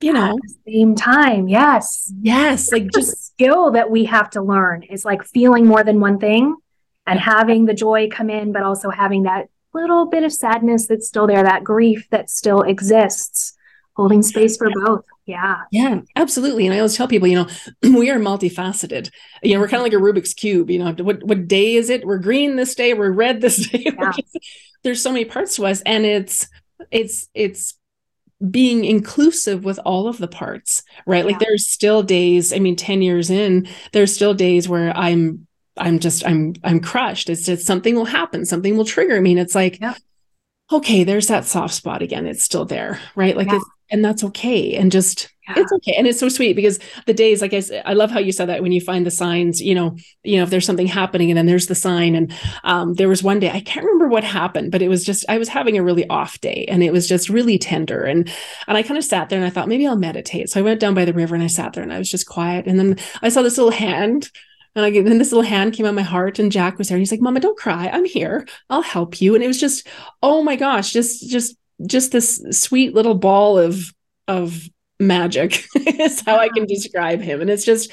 you 0.02 0.14
know, 0.14 0.32
at 0.32 0.36
the 0.42 0.72
same 0.72 0.96
time. 0.96 1.48
Yes. 1.48 2.12
Yes. 2.22 2.72
Like 2.72 2.88
just 2.92 3.28
skill 3.28 3.72
that 3.72 3.92
we 3.92 4.06
have 4.06 4.32
to 4.32 4.42
learn 4.42 4.82
is 4.84 5.06
like 5.06 5.24
feeling 5.24 5.68
more 5.68 5.84
than 5.84 6.00
one 6.00 6.18
thing 6.18 6.56
and 7.06 7.20
having 7.20 7.66
the 7.66 7.74
joy 7.76 8.10
come 8.10 8.30
in, 8.30 8.52
but 8.52 8.64
also 8.64 8.90
having 8.90 9.24
that 9.24 9.51
little 9.74 10.06
bit 10.06 10.24
of 10.24 10.34
sadness 10.34 10.88
that's 10.88 11.08
still 11.08 11.28
there, 11.28 11.44
that 11.44 11.64
grief 11.64 12.08
that 12.12 12.30
still 12.30 12.62
exists, 12.62 13.54
holding 13.96 14.22
space 14.22 14.58
for 14.58 14.70
both. 14.84 15.06
Yeah. 15.26 15.62
Yeah, 15.72 16.02
absolutely. 16.16 16.66
And 16.66 16.74
I 16.74 16.80
always 16.80 16.96
tell 16.96 17.08
people, 17.08 17.28
you 17.28 17.36
know, 17.36 17.48
we 17.98 18.10
are 18.10 18.20
multifaceted. 18.20 19.12
You 19.44 19.54
know, 19.54 19.60
we're 19.60 19.68
kind 19.68 19.82
of 19.82 19.86
like 19.86 19.94
a 19.94 20.04
Rubik's 20.04 20.34
Cube. 20.34 20.70
You 20.70 20.80
know, 20.80 20.92
what, 21.04 21.24
what 21.24 21.48
day 21.48 21.76
is 21.76 21.90
it? 21.90 22.06
We're 22.06 22.18
green 22.18 22.56
this 22.56 22.76
day, 22.76 22.94
we're 22.94 23.12
red 23.12 23.42
this 23.42 23.68
day. 23.70 23.86
Yeah. 23.86 24.12
There's 24.84 25.02
so 25.02 25.12
many 25.12 25.26
parts 25.26 25.56
to 25.58 25.66
us. 25.68 25.82
And 25.82 26.06
it's, 26.06 26.48
it's, 26.90 27.30
it's, 27.34 27.76
being 28.50 28.86
inclusive 28.86 29.64
with 29.64 29.80
all 29.86 30.08
of 30.08 30.18
the 30.18 30.28
parts 30.28 30.82
right 31.06 31.20
yeah. 31.20 31.32
like 31.32 31.38
there's 31.38 31.68
still 31.68 32.02
days 32.02 32.52
i 32.52 32.58
mean 32.58 32.76
10 32.76 33.04
years 33.04 33.30
in 33.30 33.68
there's 33.94 34.16
still 34.16 34.34
days 34.34 34.68
where 34.68 34.92
i'm 34.98 35.46
I'm 35.82 36.00
just 36.00 36.26
I'm 36.26 36.54
I'm 36.64 36.80
crushed. 36.80 37.30
It's 37.30 37.46
just 37.46 37.66
something 37.66 37.96
will 37.96 38.06
happen, 38.06 38.46
something 38.46 38.78
will 38.78 38.86
trigger 38.86 39.20
me. 39.22 39.32
And 39.32 39.40
it's 39.40 39.56
like, 39.56 39.80
yeah. 39.80 39.96
okay, 40.72 41.04
there's 41.04 41.28
that 41.28 41.46
soft 41.46 41.74
spot 41.74 42.02
again. 42.02 42.26
It's 42.26 42.44
still 42.44 42.66
there, 42.66 43.00
right? 43.16 43.36
Like 43.36 43.50
yeah. 43.50 43.58
it's 43.58 43.66
and 43.90 44.06
that's 44.06 44.24
okay. 44.24 44.76
And 44.76 44.92
just 44.92 45.32
it's 45.58 45.72
okay 45.72 45.94
and 45.98 46.08
it's 46.08 46.20
so 46.20 46.30
sweet 46.30 46.56
because 46.56 46.80
the 47.06 47.14
days 47.14 47.42
like 47.42 47.54
I, 47.54 47.64
I 47.86 47.94
love 47.94 48.12
how 48.12 48.20
you 48.20 48.32
said 48.32 48.50
that 48.50 48.62
when 48.62 48.72
you 48.72 48.82
find 48.82 49.06
the 49.06 49.12
signs 49.12 49.62
you 49.62 49.76
know 49.76 49.98
you 50.24 50.38
know 50.38 50.44
if 50.44 50.50
there's 50.50 50.66
something 50.66 50.88
happening 50.88 51.30
and 51.30 51.38
then 51.38 51.46
there's 51.46 51.68
the 51.68 51.76
sign 51.76 52.16
and 52.16 52.34
um, 52.64 52.94
there 52.96 53.10
was 53.10 53.24
one 53.24 53.40
day 53.40 53.50
i 53.50 53.60
can't 53.60 53.86
remember 53.86 54.08
what 54.08 54.24
happened 54.24 54.72
but 54.72 54.82
it 54.82 54.88
was 54.88 55.04
just 55.04 55.26
i 55.30 55.38
was 55.38 55.50
having 55.50 55.78
a 55.78 55.84
really 55.84 56.08
off 56.10 56.40
day 56.42 56.66
and 56.68 56.84
it 56.84 56.92
was 56.92 57.08
just 57.08 57.30
really 57.30 57.58
tender 57.58 58.04
and 58.04 58.32
and 58.68 58.78
i 58.78 58.84
kind 58.84 58.98
of 58.98 59.04
sat 59.04 59.30
there 59.30 59.38
and 59.38 59.46
i 59.46 59.50
thought 59.50 59.68
maybe 59.68 59.88
i'll 59.88 59.96
meditate 59.96 60.50
so 60.50 60.60
i 60.60 60.64
went 60.64 60.80
down 60.80 60.94
by 60.94 61.06
the 61.06 61.14
river 61.14 61.36
and 61.36 61.44
i 61.44 61.48
sat 61.48 61.74
there 61.74 61.84
and 61.84 61.94
i 61.94 61.98
was 61.98 62.10
just 62.10 62.28
quiet 62.28 62.66
and 62.66 62.80
then 62.80 62.98
i 63.22 63.30
saw 63.30 63.42
this 63.42 63.58
little 63.58 63.72
hand 63.72 64.30
and 64.76 64.86
I 64.86 64.92
then 64.92 65.18
this 65.18 65.32
little 65.32 65.48
hand 65.48 65.74
came 65.74 65.86
on 65.86 65.96
my 65.96 66.02
heart 66.02 66.40
and 66.40 66.52
Jack 66.52 66.78
was 66.78 66.88
there 66.88 66.96
and 66.96 67.02
he's 67.02 67.12
like, 67.12 67.22
Mama, 67.22 67.40
don't 67.40 67.58
cry. 67.58 67.90
I'm 67.90 68.06
here. 68.06 68.48
I'll 68.70 68.82
help 68.82 69.22
you. 69.22 69.36
And 69.36 69.44
it 69.44 69.48
was 69.48 69.60
just, 69.60 69.88
oh 70.24 70.44
my 70.44 70.56
gosh, 70.56 70.94
just 70.94 71.30
just 71.30 71.58
just 71.86 72.12
this 72.12 72.42
sweet 72.52 72.94
little 72.94 73.16
ball 73.16 73.58
of 73.58 73.94
of 74.28 74.70
magic 75.00 75.66
is 75.76 76.22
how 76.22 76.38
I 76.38 76.50
can 76.50 76.66
describe 76.66 77.22
him. 77.22 77.42
And 77.42 77.50
it's 77.50 77.66
just, 77.66 77.92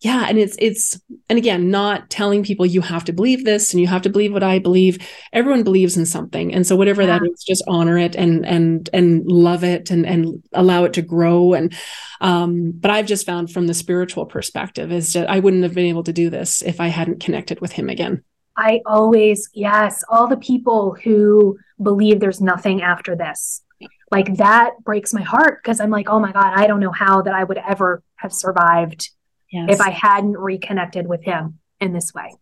yeah. 0.00 0.26
And 0.28 0.38
it's, 0.38 0.56
it's, 0.58 1.00
and 1.28 1.38
again, 1.38 1.70
not 1.70 2.10
telling 2.10 2.42
people 2.42 2.66
you 2.66 2.80
have 2.80 3.04
to 3.04 3.12
believe 3.12 3.44
this 3.44 3.72
and 3.72 3.80
you 3.80 3.86
have 3.86 4.02
to 4.02 4.10
believe 4.10 4.32
what 4.32 4.42
I 4.42 4.58
believe. 4.58 4.98
Everyone 5.32 5.62
believes 5.62 5.96
in 5.96 6.06
something. 6.06 6.52
And 6.54 6.66
so 6.66 6.76
whatever 6.76 7.02
yeah. 7.02 7.18
that 7.18 7.30
is, 7.30 7.44
just 7.44 7.64
honor 7.66 7.98
it 7.98 8.14
and, 8.14 8.44
and, 8.46 8.88
and 8.92 9.26
love 9.26 9.64
it 9.64 9.90
and, 9.90 10.06
and 10.06 10.42
allow 10.52 10.84
it 10.84 10.92
to 10.94 11.02
grow. 11.02 11.54
And, 11.54 11.74
um, 12.20 12.72
but 12.72 12.90
I've 12.90 13.06
just 13.06 13.26
found 13.26 13.50
from 13.50 13.66
the 13.66 13.74
spiritual 13.74 14.26
perspective 14.26 14.92
is 14.92 15.12
that 15.14 15.30
I 15.30 15.40
wouldn't 15.40 15.62
have 15.62 15.74
been 15.74 15.86
able 15.86 16.04
to 16.04 16.12
do 16.12 16.30
this 16.30 16.62
if 16.62 16.80
I 16.80 16.88
hadn't 16.88 17.20
connected 17.20 17.60
with 17.60 17.72
him 17.72 17.88
again. 17.88 18.22
I 18.56 18.80
always, 18.86 19.50
yes, 19.52 20.02
all 20.08 20.26
the 20.28 20.38
people 20.38 20.96
who 21.04 21.58
believe 21.82 22.20
there's 22.20 22.40
nothing 22.40 22.80
after 22.80 23.14
this 23.14 23.62
like 24.10 24.36
that 24.36 24.72
breaks 24.84 25.12
my 25.12 25.22
heart 25.22 25.60
because 25.62 25.80
I'm 25.80 25.90
like, 25.90 26.08
oh 26.08 26.20
my 26.20 26.32
God, 26.32 26.52
I 26.54 26.66
don't 26.66 26.80
know 26.80 26.92
how 26.92 27.22
that 27.22 27.34
I 27.34 27.44
would 27.44 27.58
ever 27.58 28.02
have 28.16 28.32
survived 28.32 29.10
yes. 29.50 29.68
if 29.70 29.80
I 29.80 29.90
hadn't 29.90 30.36
reconnected 30.36 31.06
with 31.06 31.22
him 31.24 31.58
in 31.80 31.92
this 31.92 32.12
way. 32.14 32.34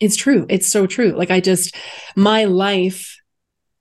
It's 0.00 0.16
true. 0.16 0.46
It's 0.48 0.68
so 0.68 0.86
true. 0.86 1.10
Like 1.10 1.30
I 1.30 1.40
just, 1.40 1.74
my 2.14 2.44
life, 2.44 3.16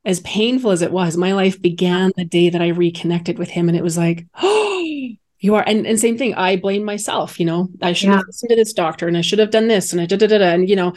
as 0.04 0.20
painful 0.22 0.72
as 0.72 0.82
it 0.82 0.92
was, 0.92 1.18
my 1.18 1.34
life 1.34 1.62
began 1.62 2.12
the 2.16 2.26
day 2.26 2.50
that 2.50 2.62
I 2.62 2.70
reconnected 2.70 3.38
with 3.38 3.50
him. 3.50 3.68
And 3.68 3.78
it 3.78 3.84
was 3.84 3.98
like, 3.98 4.26
oh, 4.42 4.84
you 5.40 5.56
are. 5.56 5.64
And, 5.68 5.86
and 5.86 6.00
same 6.00 6.18
thing, 6.18 6.34
I 6.34 6.56
blame 6.56 6.84
myself, 6.84 7.40
you 7.40 7.46
know, 7.46 7.70
I 7.82 7.94
should 7.94 8.10
yeah. 8.10 8.16
have 8.16 8.26
listened 8.26 8.50
to 8.50 8.56
this 8.56 8.74
doctor 8.74 9.08
and 9.08 9.16
I 9.16 9.22
should 9.22 9.40
have 9.40 9.52
done 9.52 9.68
this 9.68 9.92
and 9.92 10.02
I 10.02 10.08
da 10.08 10.18
da 10.18 10.28
da. 10.28 10.38
And, 10.38 10.68
you 10.68 10.76
know, 10.76 10.94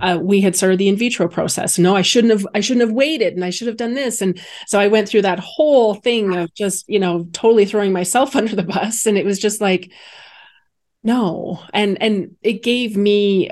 uh, 0.00 0.18
we 0.20 0.40
had 0.40 0.56
started 0.56 0.78
the 0.78 0.88
in 0.88 0.96
vitro 0.96 1.28
process. 1.28 1.78
No, 1.78 1.94
I 1.94 2.02
shouldn't 2.02 2.32
have. 2.32 2.46
I 2.54 2.60
shouldn't 2.60 2.86
have 2.86 2.94
waited, 2.94 3.34
and 3.34 3.44
I 3.44 3.50
should 3.50 3.68
have 3.68 3.76
done 3.76 3.94
this. 3.94 4.20
And 4.20 4.40
so 4.66 4.80
I 4.80 4.88
went 4.88 5.08
through 5.08 5.22
that 5.22 5.38
whole 5.38 5.94
thing 5.94 6.34
of 6.36 6.52
just 6.54 6.88
you 6.88 6.98
know 6.98 7.28
totally 7.32 7.64
throwing 7.64 7.92
myself 7.92 8.34
under 8.36 8.56
the 8.56 8.62
bus, 8.62 9.06
and 9.06 9.18
it 9.18 9.24
was 9.24 9.38
just 9.38 9.60
like, 9.60 9.92
no, 11.04 11.60
and 11.72 12.00
and 12.02 12.36
it 12.42 12.62
gave 12.62 12.96
me 12.96 13.50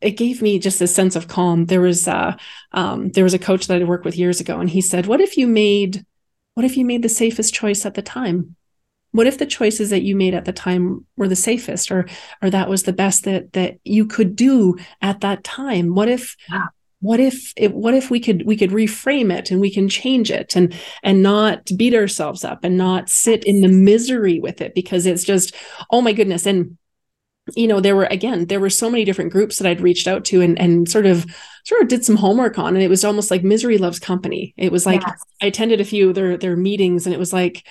it 0.00 0.12
gave 0.12 0.42
me 0.42 0.58
just 0.58 0.80
a 0.80 0.86
sense 0.86 1.16
of 1.16 1.28
calm. 1.28 1.66
There 1.66 1.80
was 1.80 2.08
uh, 2.08 2.36
um, 2.72 3.10
there 3.10 3.24
was 3.24 3.34
a 3.34 3.38
coach 3.38 3.66
that 3.66 3.80
I 3.80 3.84
worked 3.84 4.04
with 4.04 4.16
years 4.16 4.40
ago, 4.40 4.58
and 4.58 4.68
he 4.68 4.80
said, 4.80 5.06
"What 5.06 5.20
if 5.20 5.36
you 5.36 5.46
made, 5.46 6.04
what 6.54 6.66
if 6.66 6.76
you 6.76 6.84
made 6.84 7.02
the 7.02 7.08
safest 7.08 7.54
choice 7.54 7.86
at 7.86 7.94
the 7.94 8.02
time?" 8.02 8.56
what 9.12 9.28
if 9.28 9.38
the 9.38 9.46
choices 9.46 9.90
that 9.90 10.02
you 10.02 10.16
made 10.16 10.34
at 10.34 10.44
the 10.44 10.52
time 10.52 11.06
were 11.16 11.28
the 11.28 11.36
safest 11.36 11.92
or 11.92 12.04
or 12.42 12.50
that 12.50 12.68
was 12.68 12.82
the 12.82 12.92
best 12.92 13.22
that 13.22 13.52
that 13.52 13.76
you 13.84 14.04
could 14.04 14.34
do 14.34 14.76
at 15.00 15.20
that 15.20 15.44
time 15.44 15.94
what 15.94 16.08
if 16.08 16.36
what 16.98 17.20
if 17.20 17.52
it 17.56 17.72
what 17.74 17.94
if 17.94 18.10
we 18.10 18.18
could 18.18 18.44
we 18.44 18.56
could 18.56 18.70
reframe 18.70 19.32
it 19.32 19.50
and 19.52 19.60
we 19.60 19.70
can 19.70 19.88
change 19.88 20.32
it 20.32 20.56
and 20.56 20.74
and 21.04 21.22
not 21.22 21.70
beat 21.76 21.94
ourselves 21.94 22.44
up 22.44 22.64
and 22.64 22.76
not 22.76 23.08
sit 23.08 23.44
in 23.44 23.60
the 23.60 23.68
misery 23.68 24.40
with 24.40 24.60
it 24.60 24.74
because 24.74 25.06
it's 25.06 25.22
just 25.22 25.54
oh 25.90 26.00
my 26.00 26.12
goodness 26.12 26.44
and 26.44 26.76
you 27.54 27.66
know 27.66 27.80
there 27.80 27.96
were 27.96 28.04
again 28.06 28.46
there 28.46 28.60
were 28.60 28.70
so 28.70 28.88
many 28.88 29.04
different 29.04 29.32
groups 29.32 29.58
that 29.58 29.68
i'd 29.68 29.80
reached 29.80 30.08
out 30.08 30.24
to 30.24 30.40
and 30.40 30.58
and 30.58 30.88
sort 30.88 31.04
of 31.04 31.26
sort 31.64 31.82
of 31.82 31.88
did 31.88 32.04
some 32.04 32.16
homework 32.16 32.58
on 32.58 32.74
and 32.74 32.82
it 32.82 32.88
was 32.88 33.04
almost 33.04 33.30
like 33.30 33.42
misery 33.42 33.78
loves 33.78 33.98
company. 33.98 34.54
It 34.56 34.70
was 34.70 34.86
like 34.86 35.00
yes. 35.00 35.24
i 35.42 35.46
attended 35.46 35.80
a 35.80 35.84
few 35.84 36.10
of 36.10 36.14
their 36.14 36.36
their 36.36 36.56
meetings 36.56 37.06
and 37.06 37.14
it 37.14 37.18
was 37.18 37.32
like 37.32 37.66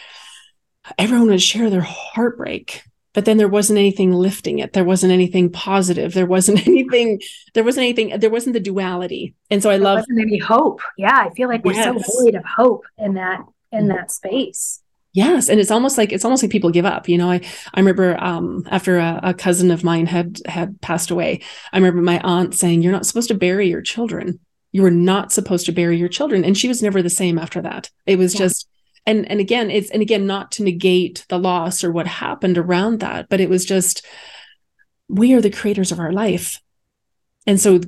everyone 0.97 1.29
would 1.29 1.41
share 1.41 1.69
their 1.69 1.81
heartbreak 1.81 2.83
but 3.13 3.25
then 3.25 3.37
there 3.37 3.47
wasn't 3.47 3.77
anything 3.77 4.11
lifting 4.11 4.57
it. 4.57 4.73
There 4.73 4.83
wasn't 4.83 5.13
anything 5.13 5.51
positive. 5.51 6.15
There 6.15 6.25
wasn't 6.25 6.67
anything 6.67 7.21
there 7.53 7.63
wasn't 7.63 7.83
anything 7.83 8.19
there 8.19 8.31
wasn't 8.31 8.53
the 8.53 8.59
duality. 8.59 9.35
And 9.49 9.61
so 9.61 9.69
i 9.69 9.77
there 9.77 9.83
love 9.83 9.99
wasn't 9.99 10.21
any 10.21 10.39
hope. 10.39 10.81
Yeah 10.97 11.15
i 11.15 11.29
feel 11.31 11.47
like 11.47 11.63
we're 11.63 11.73
yes. 11.73 11.85
so 11.85 12.23
void 12.23 12.35
of 12.35 12.43
hope 12.45 12.85
in 12.97 13.15
that 13.15 13.41
in 13.71 13.81
mm-hmm. 13.81 13.89
that 13.89 14.11
space 14.11 14.82
yes 15.13 15.47
and 15.47 15.59
it's 15.59 15.71
almost 15.71 15.97
like 15.97 16.11
it's 16.11 16.25
almost 16.25 16.43
like 16.43 16.51
people 16.51 16.69
give 16.69 16.85
up 16.85 17.07
you 17.07 17.17
know 17.17 17.29
i 17.29 17.39
i 17.73 17.79
remember 17.79 18.21
um 18.21 18.63
after 18.69 18.97
a, 18.97 19.19
a 19.23 19.33
cousin 19.33 19.71
of 19.71 19.83
mine 19.83 20.05
had 20.05 20.39
had 20.45 20.79
passed 20.81 21.11
away 21.11 21.39
i 21.71 21.77
remember 21.77 22.01
my 22.01 22.19
aunt 22.23 22.53
saying 22.53 22.81
you're 22.81 22.91
not 22.91 23.05
supposed 23.05 23.27
to 23.27 23.33
bury 23.33 23.69
your 23.69 23.81
children. 23.81 24.39
You 24.71 24.81
were 24.81 24.91
not 24.91 25.31
supposed 25.31 25.65
to 25.67 25.71
bury 25.71 25.97
your 25.97 26.09
children. 26.09 26.43
And 26.43 26.57
she 26.57 26.67
was 26.67 26.81
never 26.81 27.01
the 27.01 27.09
same 27.09 27.37
after 27.37 27.61
that. 27.61 27.91
It 28.05 28.17
was 28.17 28.33
yeah. 28.33 28.39
just 28.39 28.67
and 29.05 29.29
and 29.29 29.39
again 29.39 29.69
it's 29.69 29.91
and 29.91 30.01
again 30.01 30.25
not 30.25 30.51
to 30.53 30.63
negate 30.63 31.25
the 31.27 31.37
loss 31.37 31.83
or 31.83 31.91
what 31.91 32.07
happened 32.07 32.57
around 32.57 33.01
that 33.01 33.27
but 33.29 33.41
it 33.41 33.49
was 33.49 33.65
just 33.65 34.05
we 35.09 35.33
are 35.33 35.41
the 35.41 35.49
creators 35.49 35.91
of 35.91 35.99
our 35.99 36.11
life. 36.11 36.61
And 37.45 37.59
so 37.59 37.81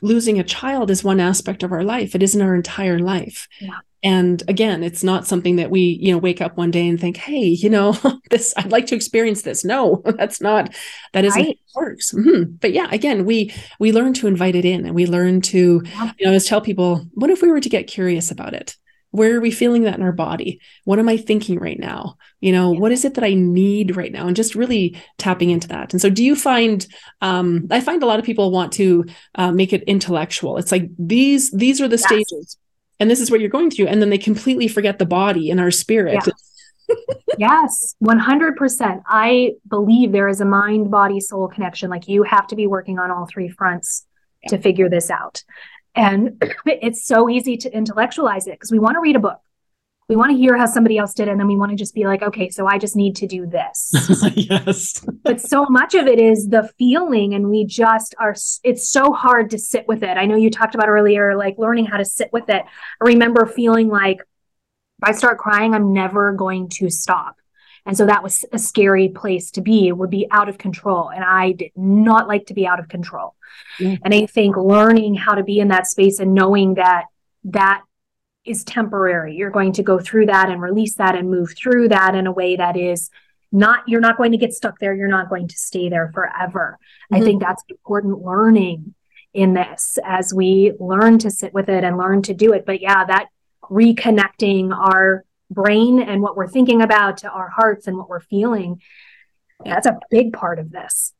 losing 0.00 0.40
a 0.40 0.44
child 0.44 0.90
is 0.90 1.04
one 1.04 1.20
aspect 1.20 1.62
of 1.62 1.70
our 1.70 1.84
life. 1.84 2.14
It 2.14 2.22
isn't 2.22 2.40
our 2.40 2.54
entire 2.54 2.98
life. 2.98 3.46
Yeah. 3.60 3.78
And 4.02 4.42
again 4.48 4.82
it's 4.82 5.04
not 5.04 5.26
something 5.26 5.56
that 5.56 5.70
we 5.70 5.98
you 6.00 6.12
know 6.12 6.18
wake 6.18 6.40
up 6.40 6.56
one 6.56 6.70
day 6.70 6.88
and 6.88 7.00
think 7.00 7.16
hey 7.16 7.44
you 7.44 7.70
know 7.70 7.96
this 8.30 8.52
i'd 8.56 8.72
like 8.72 8.86
to 8.86 8.94
experience 8.94 9.42
this 9.42 9.64
no 9.64 10.02
that's 10.16 10.40
not 10.40 10.74
that 11.12 11.24
isn't 11.24 11.40
right. 11.40 11.58
how 11.74 11.82
it 11.82 11.86
works 11.86 12.12
mm-hmm. 12.12 12.52
but 12.60 12.72
yeah 12.72 12.88
again 12.90 13.24
we 13.24 13.52
we 13.78 13.92
learn 13.92 14.12
to 14.12 14.26
invite 14.26 14.54
it 14.56 14.64
in 14.64 14.84
and 14.84 14.94
we 14.94 15.06
learn 15.06 15.40
to 15.40 15.82
yeah. 15.84 16.12
you 16.18 16.24
know 16.24 16.30
always 16.30 16.46
tell 16.46 16.60
people 16.60 17.06
what 17.14 17.30
if 17.30 17.42
we 17.42 17.50
were 17.50 17.60
to 17.60 17.68
get 17.68 17.86
curious 17.86 18.30
about 18.30 18.54
it 18.54 18.76
where 19.10 19.36
are 19.36 19.40
we 19.40 19.50
feeling 19.50 19.82
that 19.82 19.96
in 19.96 20.02
our 20.02 20.12
body 20.12 20.60
what 20.84 20.98
am 20.98 21.08
i 21.08 21.16
thinking 21.16 21.58
right 21.58 21.78
now 21.78 22.16
you 22.40 22.50
know 22.50 22.72
yeah. 22.72 22.80
what 22.80 22.92
is 22.92 23.04
it 23.04 23.14
that 23.14 23.24
i 23.24 23.34
need 23.34 23.94
right 23.94 24.12
now 24.12 24.26
and 24.26 24.34
just 24.34 24.54
really 24.54 24.96
tapping 25.18 25.50
into 25.50 25.68
that 25.68 25.92
and 25.92 26.00
so 26.00 26.10
do 26.10 26.24
you 26.24 26.34
find 26.34 26.86
um, 27.20 27.66
i 27.70 27.80
find 27.80 28.02
a 28.02 28.06
lot 28.06 28.18
of 28.18 28.24
people 28.24 28.50
want 28.50 28.72
to 28.72 29.04
uh, 29.36 29.52
make 29.52 29.72
it 29.72 29.82
intellectual 29.84 30.56
it's 30.56 30.72
like 30.72 30.88
these 30.98 31.50
these 31.52 31.80
are 31.80 31.88
the 31.88 31.96
yes. 31.96 32.06
stages 32.06 32.56
and 33.00 33.10
this 33.10 33.20
is 33.20 33.30
what 33.30 33.40
you're 33.40 33.48
going 33.48 33.70
through 33.70 33.86
and 33.86 34.00
then 34.00 34.10
they 34.10 34.18
completely 34.18 34.68
forget 34.68 34.98
the 34.98 35.06
body 35.06 35.50
and 35.50 35.60
our 35.60 35.70
spirit 35.70 36.22
yeah. 36.88 36.94
yes 37.38 37.94
100% 38.02 39.02
i 39.06 39.52
believe 39.68 40.12
there 40.12 40.28
is 40.28 40.40
a 40.40 40.44
mind 40.44 40.90
body 40.90 41.20
soul 41.20 41.48
connection 41.48 41.90
like 41.90 42.08
you 42.08 42.22
have 42.22 42.46
to 42.46 42.56
be 42.56 42.66
working 42.66 42.98
on 42.98 43.10
all 43.10 43.26
three 43.26 43.48
fronts 43.48 44.06
yeah. 44.42 44.50
to 44.50 44.58
figure 44.58 44.88
this 44.88 45.10
out 45.10 45.42
and 45.94 46.42
it's 46.66 47.06
so 47.06 47.28
easy 47.28 47.56
to 47.58 47.74
intellectualize 47.74 48.46
it 48.46 48.52
because 48.52 48.72
we 48.72 48.78
want 48.78 48.94
to 48.94 49.00
read 49.00 49.16
a 49.16 49.20
book. 49.20 49.38
We 50.12 50.16
want 50.16 50.30
to 50.30 50.36
hear 50.36 50.58
how 50.58 50.66
somebody 50.66 50.98
else 50.98 51.14
did 51.14 51.28
it. 51.28 51.30
And 51.30 51.40
then 51.40 51.46
we 51.46 51.56
want 51.56 51.70
to 51.70 51.76
just 51.76 51.94
be 51.94 52.04
like, 52.04 52.20
okay, 52.20 52.50
so 52.50 52.66
I 52.66 52.76
just 52.76 52.96
need 52.96 53.16
to 53.16 53.26
do 53.26 53.46
this. 53.46 53.94
yes. 54.34 55.02
but 55.22 55.40
so 55.40 55.64
much 55.70 55.94
of 55.94 56.06
it 56.06 56.20
is 56.20 56.48
the 56.48 56.70
feeling. 56.78 57.32
And 57.32 57.48
we 57.48 57.64
just 57.64 58.14
are, 58.20 58.34
it's 58.62 58.90
so 58.90 59.14
hard 59.14 59.48
to 59.52 59.58
sit 59.58 59.88
with 59.88 60.02
it. 60.02 60.18
I 60.18 60.26
know 60.26 60.36
you 60.36 60.50
talked 60.50 60.74
about 60.74 60.90
earlier, 60.90 61.34
like 61.34 61.56
learning 61.56 61.86
how 61.86 61.96
to 61.96 62.04
sit 62.04 62.30
with 62.30 62.50
it. 62.50 62.62
I 62.62 63.04
remember 63.08 63.46
feeling 63.46 63.88
like 63.88 64.18
if 64.18 65.08
I 65.08 65.12
start 65.12 65.38
crying, 65.38 65.72
I'm 65.72 65.94
never 65.94 66.34
going 66.34 66.68
to 66.74 66.90
stop. 66.90 67.36
And 67.86 67.96
so 67.96 68.04
that 68.04 68.22
was 68.22 68.44
a 68.52 68.58
scary 68.58 69.08
place 69.08 69.50
to 69.52 69.62
be. 69.62 69.88
It 69.88 69.96
would 69.96 70.10
be 70.10 70.26
out 70.30 70.50
of 70.50 70.58
control. 70.58 71.08
And 71.08 71.24
I 71.24 71.52
did 71.52 71.72
not 71.74 72.28
like 72.28 72.48
to 72.48 72.54
be 72.54 72.66
out 72.66 72.80
of 72.80 72.90
control. 72.90 73.34
Mm-hmm. 73.78 74.02
And 74.04 74.12
I 74.12 74.26
think 74.26 74.58
learning 74.58 75.14
how 75.14 75.36
to 75.36 75.42
be 75.42 75.58
in 75.58 75.68
that 75.68 75.86
space 75.86 76.18
and 76.18 76.34
knowing 76.34 76.74
that 76.74 77.06
that 77.44 77.80
is 78.44 78.64
temporary, 78.64 79.34
you're 79.34 79.50
going 79.50 79.72
to 79.72 79.82
go 79.82 79.98
through 79.98 80.26
that 80.26 80.48
and 80.48 80.60
release 80.60 80.94
that 80.96 81.14
and 81.14 81.30
move 81.30 81.54
through 81.56 81.88
that 81.88 82.14
in 82.14 82.26
a 82.26 82.32
way 82.32 82.56
that 82.56 82.76
is 82.76 83.10
not, 83.52 83.82
you're 83.86 84.00
not 84.00 84.16
going 84.16 84.32
to 84.32 84.38
get 84.38 84.52
stuck 84.52 84.78
there. 84.78 84.94
You're 84.94 85.08
not 85.08 85.28
going 85.28 85.46
to 85.48 85.56
stay 85.56 85.88
there 85.88 86.10
forever. 86.12 86.78
Mm-hmm. 87.12 87.22
I 87.22 87.24
think 87.24 87.42
that's 87.42 87.62
important 87.68 88.24
learning 88.24 88.94
in 89.34 89.54
this 89.54 89.98
as 90.04 90.34
we 90.34 90.72
learn 90.80 91.18
to 91.18 91.30
sit 91.30 91.54
with 91.54 91.68
it 91.68 91.84
and 91.84 91.96
learn 91.96 92.22
to 92.22 92.34
do 92.34 92.52
it. 92.52 92.66
But 92.66 92.80
yeah, 92.80 93.04
that 93.04 93.28
reconnecting 93.62 94.76
our 94.76 95.24
brain 95.50 96.00
and 96.00 96.22
what 96.22 96.36
we're 96.36 96.48
thinking 96.48 96.82
about 96.82 97.18
to 97.18 97.30
our 97.30 97.48
hearts 97.48 97.86
and 97.86 97.96
what 97.96 98.08
we're 98.08 98.20
feeling. 98.20 98.80
That's 99.64 99.86
a 99.86 100.00
big 100.10 100.32
part 100.32 100.58
of 100.58 100.72
this. 100.72 101.12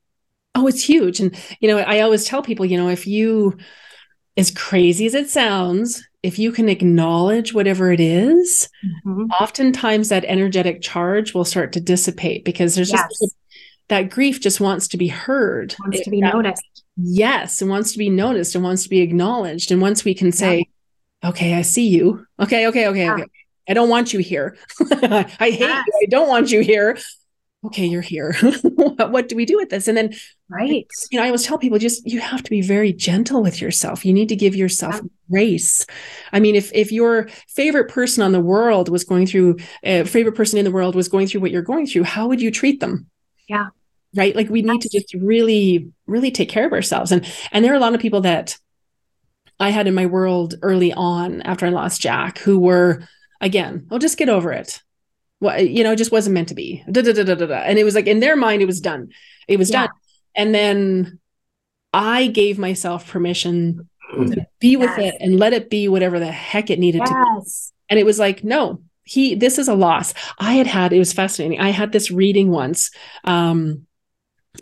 Oh, 0.54 0.66
it's 0.66 0.84
huge. 0.84 1.20
And, 1.20 1.36
you 1.60 1.68
know, 1.68 1.78
I 1.78 2.00
always 2.00 2.24
tell 2.24 2.42
people, 2.42 2.66
you 2.66 2.76
know, 2.76 2.88
if 2.88 3.06
you, 3.06 3.56
as 4.36 4.50
crazy 4.50 5.06
as 5.06 5.14
it 5.14 5.30
sounds, 5.30 6.06
if 6.22 6.38
you 6.38 6.52
can 6.52 6.68
acknowledge 6.68 7.52
whatever 7.52 7.90
it 7.90 8.00
is, 8.00 8.68
mm-hmm. 9.04 9.30
oftentimes 9.40 10.08
that 10.10 10.24
energetic 10.24 10.80
charge 10.80 11.34
will 11.34 11.44
start 11.44 11.72
to 11.72 11.80
dissipate 11.80 12.44
because 12.44 12.74
there's 12.74 12.92
yes. 12.92 13.08
just 13.08 13.34
that 13.88 14.10
grief 14.10 14.40
just 14.40 14.60
wants 14.60 14.88
to 14.88 14.96
be 14.96 15.08
heard. 15.08 15.74
Wants 15.80 16.00
it, 16.00 16.04
to 16.04 16.10
be 16.10 16.20
that, 16.20 16.34
noticed. 16.34 16.84
Yes, 16.96 17.60
and 17.60 17.70
wants 17.70 17.92
to 17.92 17.98
be 17.98 18.08
noticed 18.08 18.54
and 18.54 18.62
wants 18.62 18.84
to 18.84 18.88
be 18.88 19.00
acknowledged. 19.00 19.72
And 19.72 19.82
once 19.82 20.04
we 20.04 20.14
can 20.14 20.30
say, 20.30 20.68
yeah. 21.22 21.30
okay, 21.30 21.54
I 21.54 21.62
see 21.62 21.88
you. 21.88 22.24
Okay, 22.38 22.68
okay, 22.68 22.86
okay, 22.88 23.04
yeah. 23.04 23.14
okay. 23.14 23.24
I 23.68 23.74
don't 23.74 23.88
want 23.88 24.12
you 24.12 24.20
here. 24.20 24.56
I 24.80 25.24
hate 25.38 25.60
yes. 25.60 25.84
you. 25.86 26.00
I 26.02 26.06
don't 26.08 26.28
want 26.28 26.50
you 26.50 26.60
here. 26.60 26.98
Okay, 27.64 27.86
you're 27.86 28.02
here. 28.02 28.34
what 28.74 29.28
do 29.28 29.36
we 29.36 29.44
do 29.44 29.56
with 29.56 29.70
this? 29.70 29.86
And 29.88 29.96
then, 29.96 30.14
right. 30.48 30.86
You 31.10 31.18
know, 31.18 31.24
I 31.24 31.26
always 31.26 31.44
tell 31.44 31.58
people 31.58 31.78
just 31.78 32.06
you 32.06 32.20
have 32.20 32.42
to 32.42 32.50
be 32.50 32.60
very 32.60 32.92
gentle 32.92 33.42
with 33.42 33.60
yourself. 33.60 34.04
You 34.04 34.12
need 34.12 34.28
to 34.30 34.36
give 34.36 34.56
yourself 34.56 34.94
yeah. 34.96 35.00
grace. 35.30 35.86
I 36.32 36.40
mean, 36.40 36.54
if 36.54 36.72
if 36.74 36.90
your 36.90 37.28
favorite 37.48 37.88
person 37.88 38.22
on 38.22 38.32
the 38.32 38.40
world 38.40 38.88
was 38.88 39.04
going 39.04 39.26
through, 39.26 39.58
uh, 39.84 40.04
favorite 40.04 40.34
person 40.34 40.58
in 40.58 40.64
the 40.64 40.70
world 40.70 40.94
was 40.94 41.08
going 41.08 41.26
through 41.26 41.40
what 41.40 41.50
you're 41.50 41.62
going 41.62 41.86
through, 41.86 42.04
how 42.04 42.26
would 42.28 42.40
you 42.40 42.50
treat 42.50 42.80
them? 42.80 43.08
Yeah. 43.48 43.68
Right. 44.14 44.36
Like 44.36 44.50
we 44.50 44.62
need 44.62 44.82
to 44.82 44.90
just 44.90 45.14
really, 45.14 45.90
really 46.06 46.30
take 46.30 46.48
care 46.48 46.66
of 46.66 46.72
ourselves. 46.72 47.12
And 47.12 47.26
and 47.52 47.64
there 47.64 47.72
are 47.72 47.76
a 47.76 47.80
lot 47.80 47.94
of 47.94 48.00
people 48.00 48.22
that 48.22 48.58
I 49.60 49.70
had 49.70 49.86
in 49.86 49.94
my 49.94 50.06
world 50.06 50.56
early 50.62 50.92
on 50.92 51.40
after 51.42 51.66
I 51.66 51.70
lost 51.70 52.02
Jack 52.02 52.38
who 52.38 52.58
were 52.58 53.08
again, 53.40 53.86
I'll 53.90 53.98
just 53.98 54.18
get 54.18 54.28
over 54.28 54.52
it 54.52 54.82
well, 55.42 55.60
you 55.60 55.82
know, 55.82 55.92
it 55.92 55.96
just 55.96 56.12
wasn't 56.12 56.34
meant 56.34 56.48
to 56.48 56.54
be. 56.54 56.84
Da, 56.90 57.02
da, 57.02 57.12
da, 57.12 57.34
and 57.56 57.76
it 57.76 57.82
was 57.82 57.96
like 57.96 58.06
in 58.06 58.20
their 58.20 58.36
mind, 58.36 58.62
it 58.62 58.66
was 58.66 58.80
done. 58.80 59.08
It 59.48 59.58
was 59.58 59.70
yeah. 59.70 59.86
done. 59.86 59.96
And 60.36 60.54
then 60.54 61.18
I 61.92 62.28
gave 62.28 62.60
myself 62.60 63.08
permission 63.08 63.88
to 64.12 64.46
be 64.60 64.76
with 64.76 64.90
yes. 64.96 65.14
it 65.14 65.14
and 65.20 65.40
let 65.40 65.52
it 65.52 65.68
be 65.68 65.88
whatever 65.88 66.20
the 66.20 66.30
heck 66.30 66.70
it 66.70 66.78
needed 66.78 67.00
yes. 67.00 67.08
to 67.08 67.14
be. 67.14 67.74
And 67.90 67.98
it 67.98 68.06
was 68.06 68.20
like, 68.20 68.44
no, 68.44 68.82
he, 69.02 69.34
this 69.34 69.58
is 69.58 69.66
a 69.66 69.74
loss. 69.74 70.14
I 70.38 70.54
had 70.54 70.68
had, 70.68 70.92
it 70.92 71.00
was 71.00 71.12
fascinating. 71.12 71.58
I 71.60 71.70
had 71.70 71.90
this 71.90 72.12
reading 72.12 72.50
once. 72.50 72.92
Um, 73.24 73.86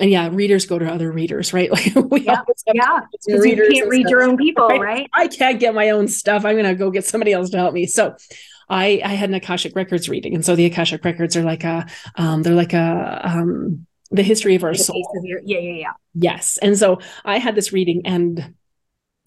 and 0.00 0.10
yeah, 0.10 0.30
readers 0.32 0.64
go 0.64 0.78
to 0.78 0.90
other 0.90 1.12
readers, 1.12 1.52
right? 1.52 1.70
Like 1.72 1.94
we 2.10 2.22
yeah, 2.22 2.40
yeah. 2.72 3.00
you 3.26 3.56
can't 3.68 3.88
read 3.90 4.02
stuff, 4.02 4.10
your 4.10 4.22
own 4.22 4.38
people, 4.38 4.66
right? 4.66 4.80
right? 4.80 5.10
I 5.12 5.28
can't 5.28 5.60
get 5.60 5.74
my 5.74 5.90
own 5.90 6.08
stuff. 6.08 6.44
I'm 6.44 6.56
gonna 6.56 6.74
go 6.74 6.90
get 6.90 7.04
somebody 7.04 7.32
else 7.32 7.50
to 7.50 7.58
help 7.58 7.74
me. 7.74 7.86
So 7.86 8.14
I, 8.70 9.02
I 9.04 9.14
had 9.14 9.28
an 9.28 9.34
Akashic 9.34 9.74
Records 9.74 10.08
reading. 10.08 10.34
And 10.34 10.44
so 10.44 10.56
the 10.56 10.64
Akashic 10.64 11.04
Records 11.04 11.36
are 11.36 11.42
like 11.42 11.64
a, 11.64 11.86
um, 12.14 12.42
they're 12.42 12.54
like 12.54 12.72
a, 12.72 13.20
um, 13.24 13.86
the 14.10 14.22
history 14.22 14.54
of 14.54 14.64
our 14.64 14.74
soul. 14.74 15.10
Of 15.16 15.24
your, 15.24 15.40
yeah, 15.44 15.58
yeah, 15.58 15.72
yeah. 15.72 15.92
Yes. 16.14 16.58
And 16.62 16.78
so 16.78 17.00
I 17.24 17.38
had 17.38 17.54
this 17.54 17.72
reading 17.72 18.02
and 18.04 18.54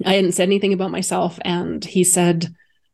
I 0.05 0.13
hadn't 0.15 0.31
said 0.31 0.47
anything 0.47 0.73
about 0.73 0.91
myself. 0.91 1.37
And 1.43 1.83
he 1.83 2.03
said, 2.03 2.47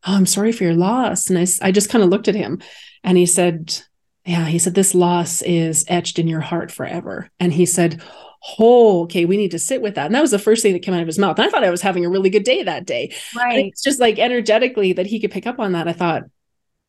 Oh, 0.06 0.16
I'm 0.16 0.26
sorry 0.26 0.52
for 0.52 0.64
your 0.64 0.74
loss. 0.74 1.28
And 1.28 1.38
I, 1.38 1.46
I 1.62 1.72
just 1.72 1.90
kind 1.90 2.02
of 2.02 2.10
looked 2.10 2.28
at 2.28 2.34
him 2.34 2.60
and 3.04 3.16
he 3.16 3.26
said, 3.26 3.80
Yeah, 4.24 4.46
he 4.46 4.58
said, 4.58 4.74
This 4.74 4.94
loss 4.94 5.42
is 5.42 5.84
etched 5.88 6.18
in 6.18 6.28
your 6.28 6.40
heart 6.40 6.70
forever. 6.70 7.30
And 7.38 7.52
he 7.52 7.66
said, 7.66 8.02
Oh, 8.58 9.02
okay, 9.02 9.24
we 9.24 9.36
need 9.36 9.50
to 9.50 9.58
sit 9.58 9.82
with 9.82 9.96
that. 9.96 10.06
And 10.06 10.14
that 10.14 10.22
was 10.22 10.30
the 10.30 10.38
first 10.38 10.62
thing 10.62 10.72
that 10.72 10.82
came 10.82 10.94
out 10.94 11.02
of 11.02 11.06
his 11.06 11.18
mouth. 11.18 11.38
And 11.38 11.46
I 11.46 11.50
thought 11.50 11.64
I 11.64 11.70
was 11.70 11.82
having 11.82 12.04
a 12.06 12.10
really 12.10 12.30
good 12.30 12.44
day 12.44 12.62
that 12.62 12.86
day. 12.86 13.14
Right. 13.36 13.66
it's 13.66 13.82
just 13.82 14.00
like 14.00 14.18
energetically 14.18 14.94
that 14.94 15.06
he 15.06 15.20
could 15.20 15.30
pick 15.30 15.46
up 15.46 15.58
on 15.58 15.72
that. 15.72 15.88
I 15.88 15.92
thought, 15.92 16.22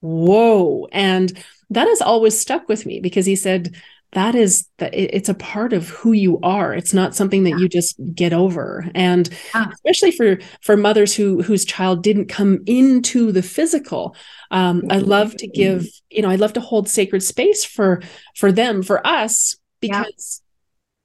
whoa. 0.02 0.88
And 0.92 1.32
that 1.70 1.88
has 1.88 2.02
always 2.02 2.40
stuck 2.40 2.68
with 2.68 2.86
me 2.86 3.00
because 3.00 3.26
he 3.26 3.36
said, 3.36 3.76
that 4.14 4.36
is 4.36 4.68
that 4.80 4.94
it's 4.94 5.30
a 5.30 5.34
part 5.34 5.72
of 5.72 5.88
who 5.88 6.12
you 6.12 6.38
are. 6.44 6.74
It's 6.74 6.94
not 6.94 7.16
something 7.16 7.46
that 7.46 7.58
you 7.58 7.70
just 7.70 7.96
get 8.14 8.34
over. 8.34 8.86
And 8.94 9.30
especially 9.72 10.12
for 10.12 10.40
for 10.62 10.76
mothers 10.76 11.16
who 11.16 11.42
whose 11.42 11.64
child 11.64 12.04
didn't 12.04 12.26
come 12.28 12.60
into 12.66 13.32
the 13.32 13.42
physical 13.42 14.14
um, 14.52 14.84
i 14.90 14.98
love 14.98 15.34
to 15.38 15.48
give 15.48 15.88
you 16.10 16.22
know 16.22 16.30
i 16.30 16.36
love 16.36 16.52
to 16.54 16.60
hold 16.60 16.90
sacred 16.90 17.24
space 17.24 17.64
for 17.64 18.02
for 18.36 18.52
them 18.52 18.84
for 18.84 19.06
us 19.08 19.56
because 19.80 20.42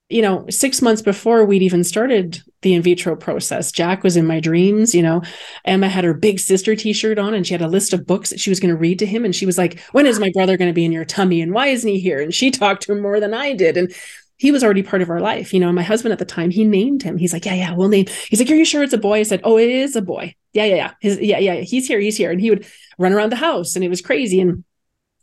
you 0.08 0.22
know, 0.22 0.46
six 0.48 0.80
months 0.80 1.02
before 1.02 1.44
we'd 1.44 1.62
even 1.62 1.82
started 1.82 2.42
the 2.62 2.74
in 2.74 2.82
vitro 2.82 3.16
process, 3.16 3.70
Jack 3.70 4.02
was 4.02 4.16
in 4.16 4.26
my 4.26 4.40
dreams. 4.40 4.94
You 4.94 5.02
know, 5.02 5.22
Emma 5.64 5.88
had 5.88 6.04
her 6.04 6.14
big 6.14 6.40
sister 6.40 6.74
t 6.74 6.92
shirt 6.92 7.18
on 7.18 7.34
and 7.34 7.46
she 7.46 7.54
had 7.54 7.62
a 7.62 7.68
list 7.68 7.92
of 7.92 8.06
books 8.06 8.30
that 8.30 8.40
she 8.40 8.50
was 8.50 8.60
going 8.60 8.74
to 8.74 8.80
read 8.80 8.98
to 9.00 9.06
him. 9.06 9.24
And 9.24 9.34
she 9.34 9.46
was 9.46 9.58
like, 9.58 9.80
When 9.92 10.06
is 10.06 10.18
my 10.18 10.30
brother 10.34 10.56
going 10.56 10.70
to 10.70 10.74
be 10.74 10.84
in 10.84 10.92
your 10.92 11.04
tummy? 11.04 11.40
And 11.40 11.52
why 11.52 11.68
isn't 11.68 11.88
he 11.88 12.00
here? 12.00 12.20
And 12.20 12.34
she 12.34 12.50
talked 12.52 12.82
to 12.82 12.92
him 12.92 13.02
more 13.02 13.20
than 13.20 13.34
I 13.34 13.52
did. 13.52 13.76
And 13.76 13.94
he 14.38 14.52
was 14.52 14.62
already 14.62 14.82
part 14.82 15.00
of 15.00 15.08
our 15.08 15.20
life. 15.20 15.54
You 15.54 15.60
know, 15.60 15.72
my 15.72 15.82
husband 15.82 16.12
at 16.12 16.18
the 16.18 16.26
time, 16.26 16.50
he 16.50 16.64
named 16.64 17.02
him. 17.02 17.16
He's 17.18 17.32
like, 17.32 17.46
Yeah, 17.46 17.54
yeah, 17.54 17.74
we'll 17.74 17.88
name. 17.88 18.06
He's 18.28 18.40
like, 18.40 18.50
Are 18.50 18.54
you 18.54 18.64
sure 18.64 18.82
it's 18.82 18.92
a 18.92 18.98
boy? 18.98 19.20
I 19.20 19.22
said, 19.22 19.40
Oh, 19.44 19.58
it 19.58 19.68
is 19.70 19.96
a 19.96 20.02
boy. 20.02 20.34
Yeah, 20.52 20.64
yeah, 20.64 20.76
yeah. 20.76 20.92
His, 21.00 21.20
yeah, 21.20 21.38
yeah. 21.38 21.54
He's 21.56 21.86
here. 21.86 22.00
He's 22.00 22.16
here. 22.16 22.30
And 22.30 22.40
he 22.40 22.50
would 22.50 22.66
run 22.98 23.12
around 23.12 23.30
the 23.30 23.36
house 23.36 23.76
and 23.76 23.84
it 23.84 23.88
was 23.88 24.00
crazy. 24.00 24.40
And 24.40 24.64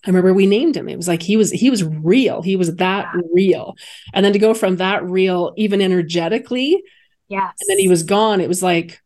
I 0.06 0.10
remember 0.10 0.34
we 0.34 0.48
named 0.48 0.76
him. 0.76 0.90
It 0.90 0.98
was 0.98 1.08
like 1.08 1.22
he 1.22 1.38
was 1.38 1.52
he 1.52 1.70
was 1.70 1.84
real. 1.84 2.42
He 2.42 2.56
was 2.56 2.76
that 2.76 3.14
real. 3.34 3.76
And 4.14 4.26
then 4.26 4.34
to 4.34 4.40
go 4.40 4.54
from 4.54 4.78
that 4.78 5.04
real 5.06 5.54
even 5.58 5.82
energetically, 5.82 6.84
yes. 7.34 7.54
And 7.60 7.70
then 7.70 7.80
he 7.80 7.88
was 7.88 8.04
gone. 8.04 8.42
It 8.42 8.48
was 8.48 8.64
like, 8.64 9.02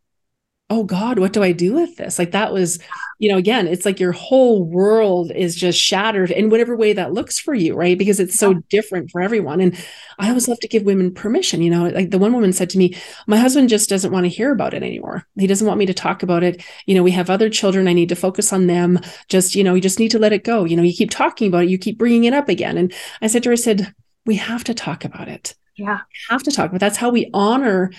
oh 0.70 0.84
God, 0.84 1.18
what 1.18 1.32
do 1.32 1.42
I 1.42 1.52
do 1.52 1.74
with 1.74 1.96
this? 1.96 2.18
Like 2.18 2.32
that 2.32 2.52
was 2.52 2.78
you 3.18 3.28
know, 3.28 3.36
again, 3.36 3.66
it's 3.66 3.84
like 3.84 3.98
your 3.98 4.12
whole 4.12 4.64
world 4.64 5.32
is 5.32 5.56
just 5.56 5.78
shattered 5.78 6.30
in 6.30 6.50
whatever 6.50 6.76
way 6.76 6.92
that 6.92 7.12
looks 7.12 7.38
for 7.38 7.52
you, 7.52 7.74
right? 7.74 7.98
Because 7.98 8.20
it's 8.20 8.38
so 8.38 8.54
different 8.70 9.10
for 9.10 9.20
everyone. 9.20 9.60
And 9.60 9.76
I 10.20 10.28
always 10.28 10.44
mm-hmm. 10.44 10.52
love 10.52 10.60
to 10.60 10.68
give 10.68 10.84
women 10.84 11.12
permission. 11.12 11.60
You 11.60 11.70
know, 11.70 11.88
like 11.88 12.10
the 12.10 12.18
one 12.18 12.32
woman 12.32 12.52
said 12.52 12.70
to 12.70 12.78
me, 12.78 12.94
My 13.26 13.36
husband 13.36 13.68
just 13.68 13.90
doesn't 13.90 14.12
want 14.12 14.24
to 14.24 14.30
hear 14.30 14.52
about 14.52 14.72
it 14.72 14.84
anymore. 14.84 15.26
He 15.36 15.48
doesn't 15.48 15.66
want 15.66 15.78
me 15.78 15.86
to 15.86 15.94
talk 15.94 16.22
about 16.22 16.44
it. 16.44 16.62
You 16.86 16.94
know, 16.94 17.02
we 17.02 17.10
have 17.10 17.28
other 17.28 17.50
children. 17.50 17.88
I 17.88 17.92
need 17.92 18.08
to 18.10 18.16
focus 18.16 18.52
on 18.52 18.68
them. 18.68 19.00
Just, 19.28 19.56
you 19.56 19.64
know, 19.64 19.74
you 19.74 19.80
just 19.80 19.98
need 19.98 20.12
to 20.12 20.20
let 20.20 20.32
it 20.32 20.44
go. 20.44 20.64
You 20.64 20.76
know, 20.76 20.84
you 20.84 20.94
keep 20.94 21.10
talking 21.10 21.48
about 21.48 21.64
it, 21.64 21.70
you 21.70 21.78
keep 21.78 21.98
bringing 21.98 22.24
it 22.24 22.34
up 22.34 22.48
again. 22.48 22.78
And 22.78 22.92
I 23.20 23.26
said 23.26 23.42
to 23.42 23.48
her, 23.48 23.54
I 23.54 23.56
said, 23.56 23.92
We 24.26 24.36
have 24.36 24.62
to 24.64 24.74
talk 24.74 25.04
about 25.04 25.26
it. 25.26 25.56
Yeah. 25.78 26.00
Have 26.28 26.42
to 26.42 26.50
talk 26.50 26.68
about 26.68 26.80
that's 26.80 26.96
how 26.96 27.10
we 27.10 27.30
honor 27.32 27.92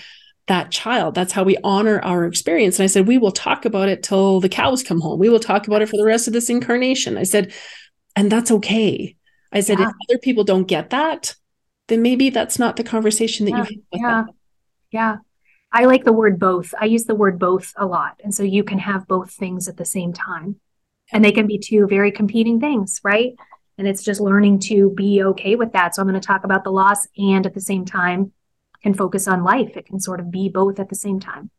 that 0.46 0.70
child. 0.70 1.14
That's 1.14 1.32
how 1.32 1.44
we 1.44 1.56
honor 1.64 2.00
our 2.00 2.24
experience. 2.24 2.78
And 2.78 2.84
I 2.84 2.88
said, 2.88 3.06
we 3.06 3.18
will 3.18 3.32
talk 3.32 3.64
about 3.64 3.88
it 3.88 4.02
till 4.02 4.40
the 4.40 4.48
cows 4.48 4.82
come 4.82 5.00
home. 5.00 5.18
We 5.18 5.28
will 5.28 5.40
talk 5.40 5.66
about 5.66 5.80
it 5.80 5.88
for 5.88 5.96
the 5.96 6.04
rest 6.04 6.26
of 6.26 6.32
this 6.32 6.50
incarnation. 6.50 7.16
I 7.16 7.22
said, 7.22 7.52
and 8.16 8.30
that's 8.30 8.50
okay. 8.50 9.16
I 9.52 9.60
said, 9.60 9.78
yeah. 9.78 9.88
if 9.88 9.94
other 10.08 10.18
people 10.18 10.44
don't 10.44 10.66
get 10.68 10.90
that, 10.90 11.34
then 11.88 12.02
maybe 12.02 12.30
that's 12.30 12.58
not 12.58 12.76
the 12.76 12.84
conversation 12.84 13.46
that 13.46 13.52
yeah. 13.52 13.56
you 13.58 13.82
have. 13.92 14.00
yeah. 14.00 14.22
Them. 14.22 14.34
Yeah. 14.90 15.16
I 15.72 15.84
like 15.84 16.04
the 16.04 16.12
word 16.12 16.38
both. 16.38 16.74
I 16.78 16.86
use 16.86 17.04
the 17.04 17.14
word 17.14 17.38
both 17.38 17.72
a 17.76 17.86
lot. 17.86 18.20
And 18.24 18.34
so 18.34 18.42
you 18.42 18.64
can 18.64 18.78
have 18.78 19.06
both 19.06 19.30
things 19.30 19.68
at 19.68 19.76
the 19.76 19.84
same 19.84 20.12
time. 20.12 20.56
And 21.12 21.24
they 21.24 21.32
can 21.32 21.46
be 21.46 21.58
two 21.58 21.86
very 21.86 22.12
competing 22.12 22.60
things, 22.60 23.00
right? 23.02 23.34
And 23.80 23.88
it's 23.88 24.04
just 24.04 24.20
learning 24.20 24.58
to 24.58 24.90
be 24.90 25.22
okay 25.22 25.56
with 25.56 25.72
that. 25.72 25.94
So 25.94 26.02
I'm 26.02 26.08
going 26.08 26.20
to 26.20 26.26
talk 26.26 26.44
about 26.44 26.64
the 26.64 26.70
loss 26.70 27.08
and 27.16 27.46
at 27.46 27.54
the 27.54 27.62
same 27.62 27.86
time 27.86 28.30
can 28.82 28.92
focus 28.92 29.26
on 29.26 29.42
life. 29.42 29.74
It 29.74 29.86
can 29.86 29.98
sort 29.98 30.20
of 30.20 30.30
be 30.30 30.50
both 30.50 30.78
at 30.78 30.90
the 30.90 30.94
same 30.94 31.18
time. 31.18 31.50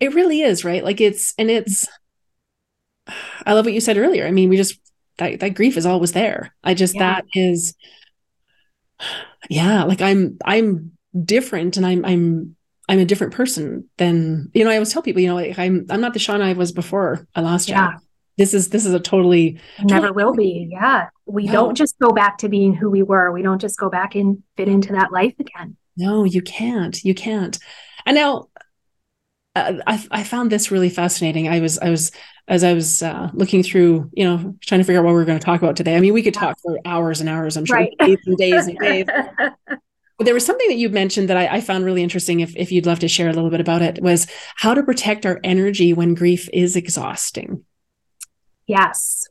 It 0.00 0.12
really 0.12 0.40
is, 0.40 0.64
right? 0.64 0.82
Like 0.82 1.00
it's, 1.00 1.32
and 1.38 1.48
it's, 1.48 1.86
I 3.46 3.52
love 3.52 3.64
what 3.64 3.74
you 3.74 3.80
said 3.80 3.96
earlier. 3.96 4.26
I 4.26 4.32
mean, 4.32 4.48
we 4.48 4.56
just, 4.56 4.80
that, 5.18 5.38
that 5.38 5.54
grief 5.54 5.76
is 5.76 5.86
always 5.86 6.10
there. 6.10 6.52
I 6.64 6.74
just, 6.74 6.96
yeah. 6.96 7.14
that 7.14 7.26
is, 7.32 7.76
yeah, 9.48 9.84
like 9.84 10.02
I'm, 10.02 10.38
I'm 10.44 10.90
different 11.24 11.76
and 11.76 11.86
I'm, 11.86 12.04
I'm, 12.04 12.56
I'm 12.88 12.98
a 12.98 13.04
different 13.04 13.34
person 13.34 13.88
than, 13.98 14.50
you 14.52 14.64
know, 14.64 14.70
I 14.70 14.74
always 14.74 14.92
tell 14.92 15.02
people, 15.02 15.22
you 15.22 15.28
know, 15.28 15.36
like 15.36 15.60
I'm, 15.60 15.86
I'm 15.90 16.00
not 16.00 16.12
the 16.12 16.18
Shauna 16.18 16.42
I 16.42 16.54
was 16.54 16.72
before 16.72 17.24
I 17.36 17.40
lost 17.40 17.68
you. 17.68 17.76
yeah. 17.76 17.98
This 18.42 18.54
is, 18.54 18.70
this 18.70 18.84
is 18.84 18.92
a 18.92 18.98
totally, 18.98 19.60
never 19.84 20.08
totally, 20.08 20.24
will 20.24 20.34
be. 20.34 20.68
Yeah. 20.72 21.10
We 21.26 21.44
no. 21.44 21.52
don't 21.52 21.74
just 21.76 21.96
go 22.00 22.10
back 22.10 22.38
to 22.38 22.48
being 22.48 22.74
who 22.74 22.90
we 22.90 23.04
were. 23.04 23.30
We 23.30 23.40
don't 23.40 23.60
just 23.60 23.78
go 23.78 23.88
back 23.88 24.16
and 24.16 24.42
fit 24.56 24.66
into 24.66 24.94
that 24.94 25.12
life 25.12 25.34
again. 25.38 25.76
No, 25.96 26.24
you 26.24 26.42
can't. 26.42 27.00
You 27.04 27.14
can't. 27.14 27.56
And 28.04 28.16
now 28.16 28.48
uh, 29.54 29.74
I, 29.86 30.04
I 30.10 30.24
found 30.24 30.50
this 30.50 30.72
really 30.72 30.88
fascinating. 30.88 31.48
I 31.48 31.60
was, 31.60 31.78
I 31.78 31.90
was, 31.90 32.10
as 32.48 32.64
I 32.64 32.72
was 32.72 33.00
uh, 33.00 33.30
looking 33.32 33.62
through, 33.62 34.10
you 34.12 34.24
know, 34.24 34.56
trying 34.60 34.80
to 34.80 34.84
figure 34.84 34.98
out 34.98 35.04
what 35.04 35.14
we 35.14 35.22
are 35.22 35.24
going 35.24 35.38
to 35.38 35.44
talk 35.44 35.62
about 35.62 35.76
today. 35.76 35.94
I 35.94 36.00
mean, 36.00 36.14
we 36.14 36.24
could 36.24 36.34
talk 36.34 36.58
for 36.60 36.80
hours 36.84 37.20
and 37.20 37.28
hours, 37.28 37.56
I'm 37.56 37.64
sure, 37.64 37.76
right. 37.76 37.92
days 38.00 38.18
and 38.26 38.36
days 38.36 38.66
and 38.66 38.78
days. 38.80 39.06
but 39.68 40.24
there 40.24 40.34
was 40.34 40.44
something 40.44 40.68
that 40.68 40.76
you 40.78 40.88
mentioned 40.88 41.28
that 41.28 41.36
I, 41.36 41.46
I, 41.56 41.60
found 41.60 41.84
really 41.84 42.02
interesting. 42.02 42.40
If, 42.40 42.56
if 42.56 42.72
you'd 42.72 42.86
love 42.86 42.98
to 43.00 43.08
share 43.08 43.28
a 43.28 43.32
little 43.32 43.50
bit 43.50 43.60
about 43.60 43.82
it, 43.82 44.02
was 44.02 44.26
how 44.56 44.74
to 44.74 44.82
protect 44.82 45.24
our 45.24 45.38
energy 45.44 45.92
when 45.92 46.14
grief 46.14 46.48
is 46.52 46.74
exhausting. 46.74 47.64
Yes. 48.72 49.28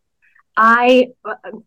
I, 0.56 1.08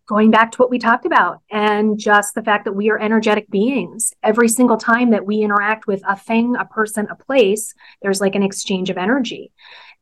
going 0.07 0.31
back 0.31 0.53
to 0.53 0.59
what 0.59 0.70
we 0.70 0.79
talked 0.79 1.07
about, 1.07 1.41
and 1.51 1.99
just 1.99 2.37
the 2.37 2.43
fact 2.43 2.66
that 2.66 2.75
we 2.75 2.89
are 2.91 3.01
energetic 3.01 3.51
beings. 3.51 4.12
Every 4.22 4.49
single 4.49 4.77
time 4.77 5.11
that 5.11 5.27
we 5.27 5.41
interact 5.41 5.89
with 5.89 6.01
a 6.07 6.14
thing, 6.14 6.55
a 6.55 6.66
person, 6.66 7.09
a 7.11 7.16
place, 7.16 7.75
there's 8.01 8.20
like 8.20 8.37
an 8.37 8.45
exchange 8.45 8.91
of 8.91 8.97
energy. 8.97 9.51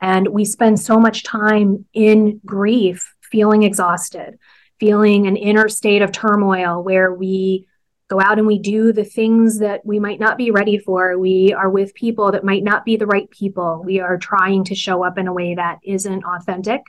And 0.02 0.28
we 0.28 0.44
spend 0.44 0.80
so 0.80 0.98
much 0.98 1.24
time 1.24 1.86
in 1.94 2.42
grief, 2.44 3.14
feeling 3.22 3.62
exhausted, 3.62 4.38
feeling 4.78 5.26
an 5.26 5.36
inner 5.36 5.70
state 5.70 6.02
of 6.02 6.12
turmoil 6.12 6.82
where 6.82 7.14
we 7.14 7.68
go 8.10 8.20
out 8.20 8.36
and 8.36 8.46
we 8.46 8.58
do 8.58 8.92
the 8.92 9.04
things 9.04 9.60
that 9.60 9.80
we 9.86 9.98
might 9.98 10.20
not 10.20 10.36
be 10.36 10.50
ready 10.50 10.76
for. 10.76 11.18
We 11.18 11.54
are 11.54 11.70
with 11.70 11.94
people 11.94 12.32
that 12.32 12.44
might 12.44 12.64
not 12.64 12.84
be 12.84 12.96
the 12.96 13.06
right 13.06 13.30
people. 13.30 13.82
We 13.82 14.00
are 14.00 14.18
trying 14.18 14.64
to 14.64 14.74
show 14.74 15.02
up 15.02 15.16
in 15.16 15.28
a 15.28 15.32
way 15.32 15.54
that 15.54 15.78
isn't 15.82 16.24
authentic. 16.24 16.82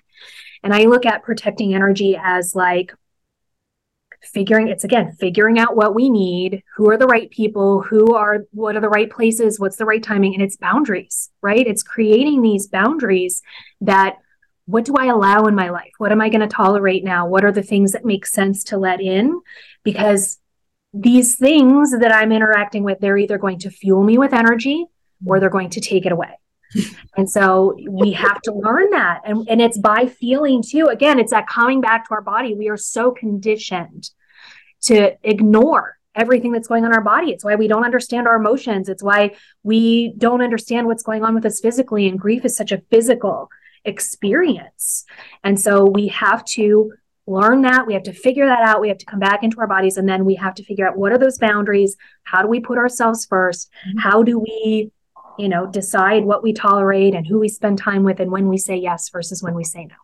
And 0.64 0.74
I 0.74 0.86
look 0.86 1.06
at 1.06 1.24
protecting 1.24 1.76
energy 1.76 2.18
as 2.22 2.56
like 2.56 2.94
figuring 4.22 4.70
it's 4.70 4.86
again 4.86 5.12
figuring 5.20 5.60
out 5.60 5.76
what 5.76 5.94
we 5.94 6.10
need 6.10 6.64
who 6.78 6.90
are 6.90 6.96
the 6.96 7.06
right 7.06 7.30
people 7.30 7.82
who 7.82 8.16
are 8.16 8.46
what 8.52 8.74
are 8.74 8.80
the 8.80 8.88
right 8.88 9.12
places 9.12 9.60
what's 9.60 9.76
the 9.76 9.84
right 9.84 10.02
timing 10.02 10.34
and 10.34 10.42
it's 10.42 10.56
boundaries 10.56 11.30
right? 11.42 11.68
It's 11.68 11.84
creating 11.84 12.42
these 12.42 12.68
boundaries 12.68 13.42
that 13.82 14.18
what 14.66 14.86
do 14.86 14.96
i 14.96 15.08
allow 15.08 15.44
in 15.44 15.56
my 15.56 15.70
life? 15.70 15.92
What 15.98 16.14
am 16.14 16.22
i 16.22 16.30
going 16.30 16.42
to 16.42 16.48
tolerate 16.48 17.04
now? 17.04 17.28
What 17.28 17.44
are 17.44 17.52
the 17.52 17.64
things 17.64 17.92
that 17.92 18.06
make 18.06 18.26
sense 18.26 18.64
to 18.66 18.78
let 18.78 19.02
in? 19.02 19.42
Because 19.84 20.40
these 20.94 21.36
things 21.36 21.92
that 21.92 22.14
I'm 22.14 22.32
interacting 22.32 22.84
with, 22.84 23.00
they're 23.00 23.18
either 23.18 23.38
going 23.38 23.60
to 23.60 23.72
fuel 23.72 24.04
me 24.04 24.18
with 24.18 24.32
energy 24.32 24.86
or 25.26 25.40
they're 25.40 25.50
going 25.50 25.72
to 25.72 25.82
take 25.82 26.06
it 26.06 26.12
away. 26.12 26.38
And 27.18 27.30
so 27.30 27.78
we 27.90 28.12
have 28.14 28.42
to 28.42 28.54
learn 28.54 28.90
that. 28.92 29.22
And, 29.26 29.48
and 29.50 29.62
it's 29.62 29.78
by 29.78 30.08
feeling 30.08 30.64
too. 30.66 30.88
Again, 30.88 31.20
it's 31.20 31.32
that 31.32 31.48
coming 31.48 31.82
back 31.82 32.08
to 32.08 32.14
our 32.14 32.22
body. 32.22 32.56
We 32.56 32.70
are 32.70 32.78
so 32.78 33.12
conditioned 33.12 34.10
to 34.84 35.16
ignore 35.24 35.98
everything 36.16 36.52
that's 36.52 36.68
going 36.68 36.84
on 36.84 36.92
in 36.92 36.96
our 36.96 37.04
body. 37.04 37.32
It's 37.32 37.44
why 37.44 37.56
we 37.56 37.68
don't 37.68 37.86
understand 37.86 38.28
our 38.28 38.36
emotions. 38.36 38.90
It's 38.90 39.04
why 39.04 39.36
we 39.64 40.14
don't 40.18 40.42
understand 40.42 40.88
what's 40.88 41.04
going 41.04 41.24
on 41.24 41.34
with 41.34 41.46
us 41.46 41.60
physically. 41.60 42.08
And 42.08 42.20
grief 42.20 42.46
is 42.46 42.56
such 42.56 42.72
a 42.72 42.82
physical 42.90 43.50
experience. 43.86 45.06
And 45.44 45.60
so 45.60 45.86
we 45.86 46.08
have 46.10 46.46
to 46.46 46.94
learn 47.26 47.62
that. 47.62 47.88
We 47.88 47.94
have 47.94 48.04
to 48.04 48.14
figure 48.14 48.46
that 48.46 48.64
out. 48.64 48.82
We 48.82 48.90
have 48.90 48.98
to 48.98 49.06
come 49.06 49.20
back 49.20 49.44
into 49.44 49.60
our 49.60 49.68
bodies. 49.68 49.98
And 49.98 50.08
then 50.08 50.26
we 50.26 50.36
have 50.36 50.56
to 50.56 50.64
figure 50.64 50.88
out 50.88 50.98
what 50.98 51.12
are 51.12 51.18
those 51.18 51.38
boundaries? 51.38 51.96
How 52.24 52.42
do 52.42 52.48
we 52.48 52.60
put 52.60 52.78
ourselves 52.78 53.26
1st 53.28 53.68
mm-hmm. 53.88 54.00
How 54.00 54.24
do 54.24 54.40
we, 54.40 54.92
you 55.38 55.50
know, 55.50 55.66
decide 55.66 56.26
what 56.26 56.44
we 56.44 56.54
tolerate 56.54 57.14
and 57.16 57.26
who 57.26 57.40
we 57.40 57.50
spend 57.50 57.78
time 57.78 58.04
with 58.04 58.20
and 58.20 58.32
when 58.32 58.48
we 58.48 58.58
say 58.58 58.76
yes 58.76 59.10
versus 59.10 59.42
when 59.42 59.56
we 59.56 59.64
say 59.64 59.86
no? 59.86 59.96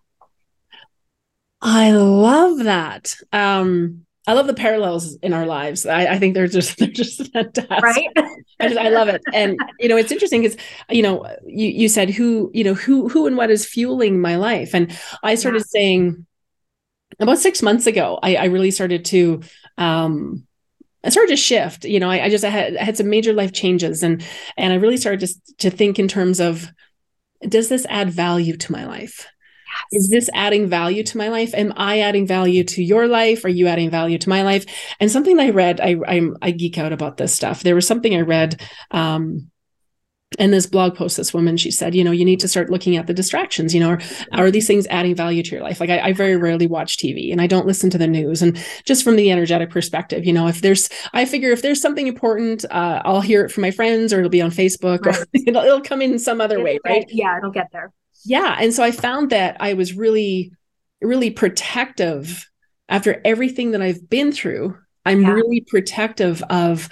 I 1.62 1.92
love 1.92 2.60
that. 2.60 3.16
Um, 3.32 4.06
I 4.28 4.34
love 4.34 4.48
the 4.48 4.54
parallels 4.54 5.16
in 5.16 5.34
our 5.34 5.46
lives. 5.46 5.86
I, 5.86 6.06
I 6.06 6.20
think 6.20 6.36
they're 6.36 6.48
just 6.48 6.78
they're 6.80 6.88
just 6.88 7.32
fantastic. 7.32 7.82
Right. 7.82 8.10
I 8.60 8.68
just 8.68 8.80
I 8.80 8.90
love 8.90 9.08
it. 9.08 9.22
And 9.34 9.58
you 9.80 9.90
know, 9.90 9.98
it's 9.98 10.12
interesting 10.12 10.42
because 10.42 10.58
you 10.90 11.02
know, 11.02 11.26
you 11.46 11.68
you 11.70 11.90
said 11.90 12.10
who, 12.10 12.52
you 12.54 12.64
know, 12.64 12.74
who 12.74 13.10
who 13.10 13.26
and 13.26 13.38
what 13.38 13.50
is 13.50 13.66
fueling 13.66 14.22
my 14.22 14.36
life. 14.36 14.74
And 14.74 14.98
I 15.24 15.36
started 15.36 15.60
yeah. 15.60 15.80
saying 15.80 16.26
about 17.20 17.40
six 17.40 17.62
months 17.62 17.88
ago, 17.88 18.20
I, 18.22 18.36
I 18.36 18.46
really 18.46 18.72
started 18.72 19.06
to 19.06 19.42
um 19.78 20.46
I 21.04 21.10
started 21.10 21.30
to 21.30 21.38
shift. 21.38 21.86
You 21.86 22.00
know, 22.00 22.10
I, 22.10 22.26
I 22.26 22.30
just 22.30 22.44
I 22.44 22.50
had 22.50 22.76
I 22.78 22.84
had 22.84 22.98
some 22.98 23.10
major 23.10 23.34
life 23.34 23.54
changes 23.54 24.04
and 24.04 24.26
and 24.58 24.74
I 24.74 24.78
really 24.78 24.98
started 24.98 25.22
to 25.22 25.56
to 25.60 25.70
think 25.70 26.00
in 26.00 26.08
terms 26.08 26.40
of 26.40 26.70
does 27.48 27.70
this 27.70 27.86
add 27.90 28.10
value 28.10 28.58
to 28.58 28.72
my 28.72 28.86
life? 28.86 29.26
Yes. 29.92 30.04
Is 30.04 30.10
this 30.10 30.30
adding 30.34 30.68
value 30.68 31.04
to 31.04 31.18
my 31.18 31.30
life? 31.30 31.54
Am 31.54 31.74
I 31.78 32.00
adding 32.00 32.28
value 32.28 32.64
to 32.66 32.84
your 32.84 33.08
life? 33.08 33.46
Are 33.46 33.50
you 33.50 33.68
adding 33.68 33.90
value 33.90 34.18
to 34.18 34.30
my 34.30 34.42
life? 34.42 34.66
And 35.00 35.12
something 35.12 35.40
I 35.40 35.52
read, 35.52 35.80
I 35.80 35.96
I'm, 36.08 36.36
I 36.42 36.52
geek 36.52 36.78
out 36.78 36.92
about 36.92 37.18
this 37.18 37.34
stuff. 37.34 37.64
There 37.64 37.76
was 37.76 37.88
something 37.88 38.16
I 38.16 38.22
read 38.22 38.62
um, 38.92 39.50
in 40.40 40.52
this 40.52 40.66
blog 40.66 40.96
post 40.96 41.18
this 41.18 41.34
woman 41.34 41.58
she 41.58 41.70
said 41.70 41.94
you 41.94 42.04
know 42.04 42.12
you 42.12 42.26
need 42.26 42.40
to 42.40 42.48
start 42.48 42.70
looking 42.70 42.96
at 42.96 43.08
the 43.08 43.14
distractions 43.14 43.74
you 43.76 43.80
know 43.80 43.92
are, 43.92 44.00
are 44.32 44.50
these 44.50 44.68
things 44.68 44.88
adding 44.88 45.14
value 45.14 45.44
to 45.44 45.52
your 45.52 45.64
life? 45.64 45.80
Like 45.80 45.90
I, 45.90 46.00
I, 46.00 46.14
very 46.14 46.38
rarely 46.38 46.68
watch 46.68 46.98
tv 46.98 47.32
and 47.32 47.42
i 47.42 47.48
don't 47.48 47.68
listen 47.68 47.90
to 47.92 47.98
the 47.98 48.08
news. 48.08 48.42
And 48.42 48.58
just 48.86 49.04
from 49.04 49.16
the 49.16 49.32
energetic 49.32 49.70
perspective 49.70 50.26
you 50.26 50.34
know 50.34 50.48
if 50.48 50.62
there's 50.62 50.90
i 51.14 51.26
figure 51.26 51.52
if 51.52 51.62
there's 51.62 51.82
something 51.82 52.08
important 52.08 52.66
uh, 52.72 53.02
i'll 53.06 53.22
hear 53.22 53.46
it 53.46 53.52
from 53.52 53.62
my 53.62 53.72
friends 53.72 54.14
or 54.14 54.20
it'll 54.20 54.30
be 54.30 54.42
on 54.42 54.52
facebook 54.52 55.06
right. 55.06 55.18
or 55.18 55.26
it'll, 55.34 55.64
it'll, 55.64 55.82
come 55.82 56.02
in 56.02 56.18
some 56.20 56.42
other 56.42 56.64
way 56.64 56.80
right? 56.86 57.06
yeah 57.10 57.38
it'll 57.38 57.52
get 57.52 57.68
there. 57.72 57.92
Yeah. 58.26 58.58
And 58.60 58.74
so 58.74 58.84
i 58.84 58.92
found 58.92 59.30
that 59.32 59.58
i 59.60 59.74
was 59.74 59.94
really 59.94 60.52
really 61.02 61.32
protective 61.32 62.50
after 62.88 63.22
everything 63.26 63.72
that 63.72 63.82
i've 63.82 64.10
been 64.10 64.32
through. 64.32 64.78
I'm 65.06 65.22
yeah. 65.22 65.32
really 65.32 65.62
protective 65.62 66.44
of 66.50 66.90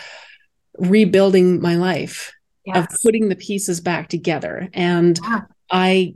rebuilding 0.78 1.62
my 1.62 1.76
life 1.76 2.32
yes. 2.68 2.94
of 2.94 3.00
putting 3.02 3.30
the 3.30 3.36
pieces 3.36 3.82
back 3.82 4.10
together. 4.10 4.70
And 4.74 5.20
yeah. 5.24 5.42
I, 5.72 6.14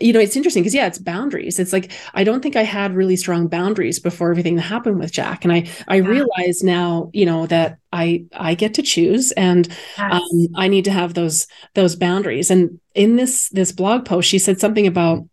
you 0.00 0.12
know, 0.12 0.20
it's 0.20 0.36
interesting 0.36 0.62
because 0.62 0.74
yeah, 0.74 0.86
it's 0.86 0.98
boundaries. 0.98 1.58
It's 1.58 1.72
like 1.72 1.92
I 2.14 2.24
don't 2.24 2.42
think 2.42 2.56
I 2.56 2.62
had 2.62 2.94
really 2.94 3.16
strong 3.16 3.46
boundaries 3.48 3.98
before 3.98 4.30
everything 4.30 4.56
that 4.56 4.62
happened 4.62 4.98
with 4.98 5.12
Jack, 5.12 5.44
and 5.44 5.52
I 5.52 5.68
I 5.86 5.96
yeah. 5.96 6.08
realize 6.08 6.62
now, 6.62 7.10
you 7.12 7.26
know, 7.26 7.46
that 7.46 7.76
I 7.92 8.24
I 8.32 8.54
get 8.54 8.74
to 8.74 8.82
choose, 8.82 9.32
and 9.32 9.68
yes. 9.98 10.12
um, 10.12 10.48
I 10.56 10.68
need 10.68 10.86
to 10.86 10.92
have 10.92 11.12
those 11.12 11.46
those 11.74 11.94
boundaries. 11.94 12.50
And 12.50 12.80
in 12.94 13.16
this 13.16 13.50
this 13.50 13.70
blog 13.70 14.06
post, 14.06 14.30
she 14.30 14.38
said 14.38 14.60
something 14.60 14.86
about 14.86 15.26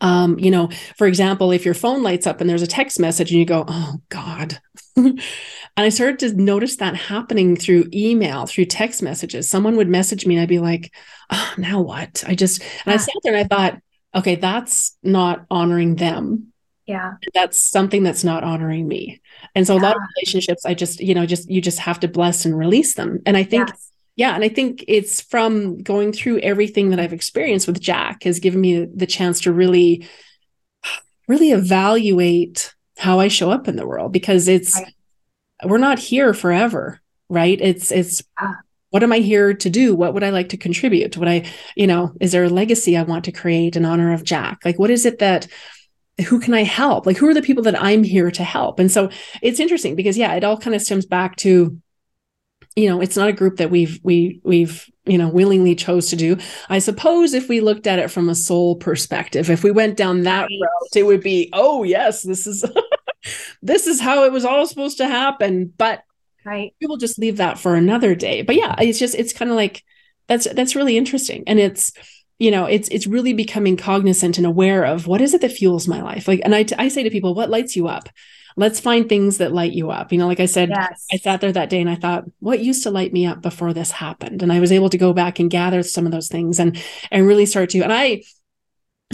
um, 0.00 0.38
you 0.38 0.50
know, 0.50 0.68
for 0.96 1.06
example, 1.06 1.50
if 1.50 1.64
your 1.64 1.74
phone 1.74 2.02
lights 2.02 2.26
up 2.26 2.40
and 2.40 2.48
there's 2.48 2.62
a 2.62 2.68
text 2.68 3.00
message 3.00 3.30
and 3.30 3.38
you 3.38 3.46
go, 3.46 3.64
oh 3.66 3.96
God. 4.08 4.60
and 5.06 5.20
I 5.76 5.88
started 5.88 6.18
to 6.20 6.34
notice 6.34 6.76
that 6.76 6.96
happening 6.96 7.56
through 7.56 7.88
email, 7.92 8.46
through 8.46 8.66
text 8.66 9.02
messages. 9.02 9.48
Someone 9.48 9.76
would 9.76 9.88
message 9.88 10.26
me 10.26 10.34
and 10.34 10.42
I'd 10.42 10.48
be 10.48 10.58
like, 10.58 10.92
oh, 11.30 11.54
now 11.56 11.80
what? 11.80 12.24
I 12.26 12.34
just, 12.34 12.62
and 12.84 12.94
I 12.94 12.96
sat 12.96 13.14
there 13.22 13.34
and 13.34 13.44
I 13.44 13.48
thought, 13.48 13.80
okay, 14.14 14.34
that's 14.34 14.96
not 15.02 15.46
honoring 15.50 15.96
them. 15.96 16.52
Yeah. 16.86 17.14
That's 17.34 17.58
something 17.58 18.02
that's 18.02 18.24
not 18.24 18.44
honoring 18.44 18.88
me. 18.88 19.20
And 19.54 19.66
so 19.66 19.74
yeah. 19.74 19.80
a 19.80 19.82
lot 19.82 19.96
of 19.96 20.02
relationships, 20.16 20.64
I 20.64 20.74
just, 20.74 21.00
you 21.00 21.14
know, 21.14 21.26
just, 21.26 21.50
you 21.50 21.60
just 21.60 21.78
have 21.80 22.00
to 22.00 22.08
bless 22.08 22.44
and 22.44 22.56
release 22.56 22.94
them. 22.94 23.20
And 23.26 23.36
I 23.36 23.42
think, 23.42 23.68
yes 23.68 23.88
yeah 24.18 24.34
and 24.34 24.44
i 24.44 24.48
think 24.48 24.84
it's 24.86 25.22
from 25.22 25.78
going 25.78 26.12
through 26.12 26.40
everything 26.40 26.90
that 26.90 27.00
i've 27.00 27.14
experienced 27.14 27.66
with 27.66 27.80
jack 27.80 28.24
has 28.24 28.40
given 28.40 28.60
me 28.60 28.84
the 28.84 29.06
chance 29.06 29.40
to 29.40 29.52
really 29.52 30.06
really 31.28 31.52
evaluate 31.52 32.74
how 32.98 33.20
i 33.20 33.28
show 33.28 33.50
up 33.50 33.68
in 33.68 33.76
the 33.76 33.86
world 33.86 34.12
because 34.12 34.48
it's 34.48 34.78
we're 35.64 35.78
not 35.78 35.98
here 35.98 36.34
forever 36.34 37.00
right? 37.28 37.60
It's 37.60 37.92
it's 37.92 38.22
what 38.90 39.02
am 39.02 39.12
i 39.12 39.18
here 39.18 39.52
to 39.52 39.70
do? 39.70 39.94
What 39.94 40.14
would 40.14 40.24
i 40.24 40.30
like 40.30 40.50
to 40.50 40.56
contribute? 40.56 41.16
What 41.16 41.28
i 41.28 41.44
you 41.76 41.86
know 41.86 42.12
is 42.20 42.32
there 42.32 42.44
a 42.44 42.48
legacy 42.48 42.96
i 42.96 43.02
want 43.02 43.24
to 43.26 43.32
create 43.32 43.76
in 43.76 43.84
honor 43.84 44.12
of 44.12 44.24
jack? 44.24 44.60
Like 44.64 44.78
what 44.78 44.90
is 44.90 45.06
it 45.06 45.18
that 45.18 45.46
who 46.26 46.40
can 46.40 46.54
i 46.54 46.62
help? 46.62 47.06
Like 47.06 47.16
who 47.16 47.28
are 47.28 47.34
the 47.34 47.42
people 47.42 47.62
that 47.64 47.80
i'm 47.80 48.02
here 48.02 48.30
to 48.30 48.44
help? 48.44 48.78
And 48.78 48.90
so 48.90 49.10
it's 49.42 49.60
interesting 49.60 49.94
because 49.94 50.16
yeah 50.16 50.34
it 50.34 50.44
all 50.44 50.58
kind 50.58 50.74
of 50.74 50.82
stems 50.82 51.06
back 51.06 51.36
to 51.36 51.78
you 52.76 52.88
know 52.88 53.00
it's 53.00 53.16
not 53.16 53.28
a 53.28 53.32
group 53.32 53.56
that 53.56 53.70
we've 53.70 54.00
we 54.02 54.40
we've 54.42 54.86
you 55.08 55.18
know 55.18 55.28
willingly 55.28 55.74
chose 55.74 56.10
to 56.10 56.16
do. 56.16 56.36
I 56.68 56.78
suppose 56.78 57.34
if 57.34 57.48
we 57.48 57.60
looked 57.60 57.86
at 57.86 57.98
it 57.98 58.10
from 58.10 58.28
a 58.28 58.34
soul 58.34 58.76
perspective 58.76 59.50
if 59.50 59.62
we 59.62 59.70
went 59.70 59.96
down 59.96 60.22
that 60.22 60.42
route 60.42 60.96
it 60.96 61.04
would 61.04 61.22
be 61.22 61.50
oh 61.52 61.82
yes 61.82 62.22
this 62.22 62.46
is 62.46 62.64
this 63.62 63.86
is 63.86 64.00
how 64.00 64.24
it 64.24 64.32
was 64.32 64.44
all 64.44 64.66
supposed 64.66 64.98
to 64.98 65.08
happen. 65.08 65.72
But 65.76 66.02
right. 66.44 66.74
people 66.80 66.96
just 66.96 67.18
leave 67.18 67.38
that 67.38 67.58
for 67.58 67.74
another 67.74 68.14
day. 68.14 68.42
But 68.42 68.56
yeah 68.56 68.74
it's 68.78 68.98
just 68.98 69.14
it's 69.14 69.32
kind 69.32 69.50
of 69.50 69.56
like 69.56 69.82
that's 70.26 70.46
that's 70.52 70.76
really 70.76 70.96
interesting. 70.96 71.44
And 71.46 71.58
it's 71.58 71.92
you 72.38 72.50
know 72.50 72.66
it's 72.66 72.88
it's 72.88 73.06
really 73.06 73.32
becoming 73.32 73.76
cognizant 73.76 74.38
and 74.38 74.46
aware 74.46 74.84
of 74.84 75.06
what 75.06 75.20
is 75.20 75.34
it 75.34 75.40
that 75.40 75.52
fuels 75.52 75.88
my 75.88 76.02
life? 76.02 76.28
Like 76.28 76.40
and 76.44 76.54
I, 76.54 76.64
I 76.78 76.88
say 76.88 77.02
to 77.02 77.10
people 77.10 77.34
what 77.34 77.50
lights 77.50 77.76
you 77.76 77.88
up 77.88 78.08
let's 78.58 78.80
find 78.80 79.08
things 79.08 79.38
that 79.38 79.52
light 79.52 79.72
you 79.72 79.90
up. 79.90 80.12
You 80.12 80.18
know, 80.18 80.26
like 80.26 80.40
I 80.40 80.46
said, 80.46 80.70
yes. 80.70 81.06
I 81.12 81.16
sat 81.16 81.40
there 81.40 81.52
that 81.52 81.70
day 81.70 81.80
and 81.80 81.88
I 81.88 81.94
thought, 81.94 82.24
what 82.40 82.58
used 82.58 82.82
to 82.82 82.90
light 82.90 83.12
me 83.12 83.24
up 83.24 83.40
before 83.40 83.72
this 83.72 83.92
happened? 83.92 84.42
And 84.42 84.52
I 84.52 84.58
was 84.58 84.72
able 84.72 84.90
to 84.90 84.98
go 84.98 85.12
back 85.12 85.38
and 85.38 85.48
gather 85.48 85.82
some 85.82 86.06
of 86.06 86.12
those 86.12 86.28
things 86.28 86.58
and 86.58 86.76
and 87.10 87.26
really 87.26 87.46
start 87.46 87.70
to. 87.70 87.80
And 87.80 87.92
I 87.92 88.22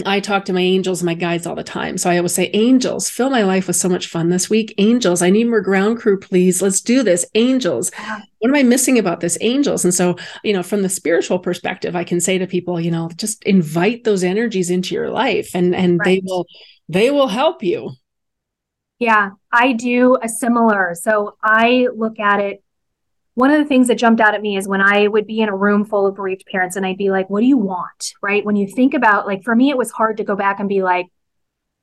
I 0.05 0.19
talk 0.19 0.43
to 0.45 0.53
my 0.53 0.61
angels 0.61 0.99
and 0.99 1.05
my 1.05 1.13
guides 1.13 1.47
all 1.47 1.55
the 1.55 1.63
time. 1.63 1.97
So 1.97 2.09
I 2.09 2.17
always 2.17 2.33
say, 2.33 2.49
Angels, 2.53 3.07
fill 3.07 3.29
my 3.29 3.43
life 3.43 3.67
with 3.67 3.77
so 3.77 3.87
much 3.87 4.07
fun 4.07 4.29
this 4.29 4.49
week. 4.49 4.73
Angels, 4.77 5.21
I 5.21 5.29
need 5.29 5.47
more 5.47 5.61
ground 5.61 5.99
crew, 5.99 6.19
please. 6.19 6.61
Let's 6.61 6.81
do 6.81 7.01
this. 7.01 7.25
Angels, 7.33 7.91
what 8.39 8.49
am 8.49 8.55
I 8.55 8.63
missing 8.63 8.99
about 8.99 9.21
this? 9.21 9.37
Angels. 9.39 9.85
And 9.85 9.93
so, 9.93 10.17
you 10.43 10.51
know, 10.51 10.63
from 10.63 10.81
the 10.81 10.89
spiritual 10.89 11.39
perspective, 11.39 11.95
I 11.95 12.03
can 12.03 12.19
say 12.19 12.37
to 12.37 12.45
people, 12.45 12.77
you 12.77 12.91
know, 12.91 13.09
just 13.15 13.41
invite 13.45 14.03
those 14.03 14.23
energies 14.23 14.69
into 14.69 14.95
your 14.95 15.11
life 15.11 15.51
and 15.55 15.73
and 15.73 15.97
right. 15.99 16.05
they 16.05 16.21
will 16.25 16.45
they 16.89 17.09
will 17.09 17.29
help 17.29 17.63
you. 17.63 17.91
Yeah, 18.99 19.31
I 19.51 19.73
do 19.73 20.17
a 20.21 20.29
similar. 20.29 20.95
So 20.95 21.37
I 21.43 21.87
look 21.95 22.19
at 22.19 22.39
it. 22.39 22.63
One 23.33 23.51
of 23.51 23.57
the 23.57 23.67
things 23.67 23.89
that 23.89 23.95
jumped 23.95 24.21
out 24.21 24.33
at 24.33 24.41
me 24.41 24.55
is 24.55 24.67
when 24.67 24.79
I 24.79 25.07
would 25.07 25.27
be 25.27 25.41
in 25.41 25.49
a 25.49 25.55
room 25.55 25.83
full 25.83 26.07
of 26.07 26.15
bereaved 26.15 26.45
parents 26.49 26.77
and 26.77 26.85
I'd 26.85 26.97
be 26.97 27.11
like, 27.11 27.29
what 27.29 27.41
do 27.41 27.47
you 27.47 27.57
want? 27.57 28.13
Right. 28.21 28.45
When 28.45 28.55
you 28.55 28.67
think 28.67 28.93
about, 28.93 29.27
like, 29.27 29.43
for 29.43 29.53
me, 29.53 29.69
it 29.69 29.77
was 29.77 29.91
hard 29.91 30.17
to 30.17 30.23
go 30.23 30.35
back 30.37 30.61
and 30.61 30.69
be 30.69 30.81
like, 30.83 31.07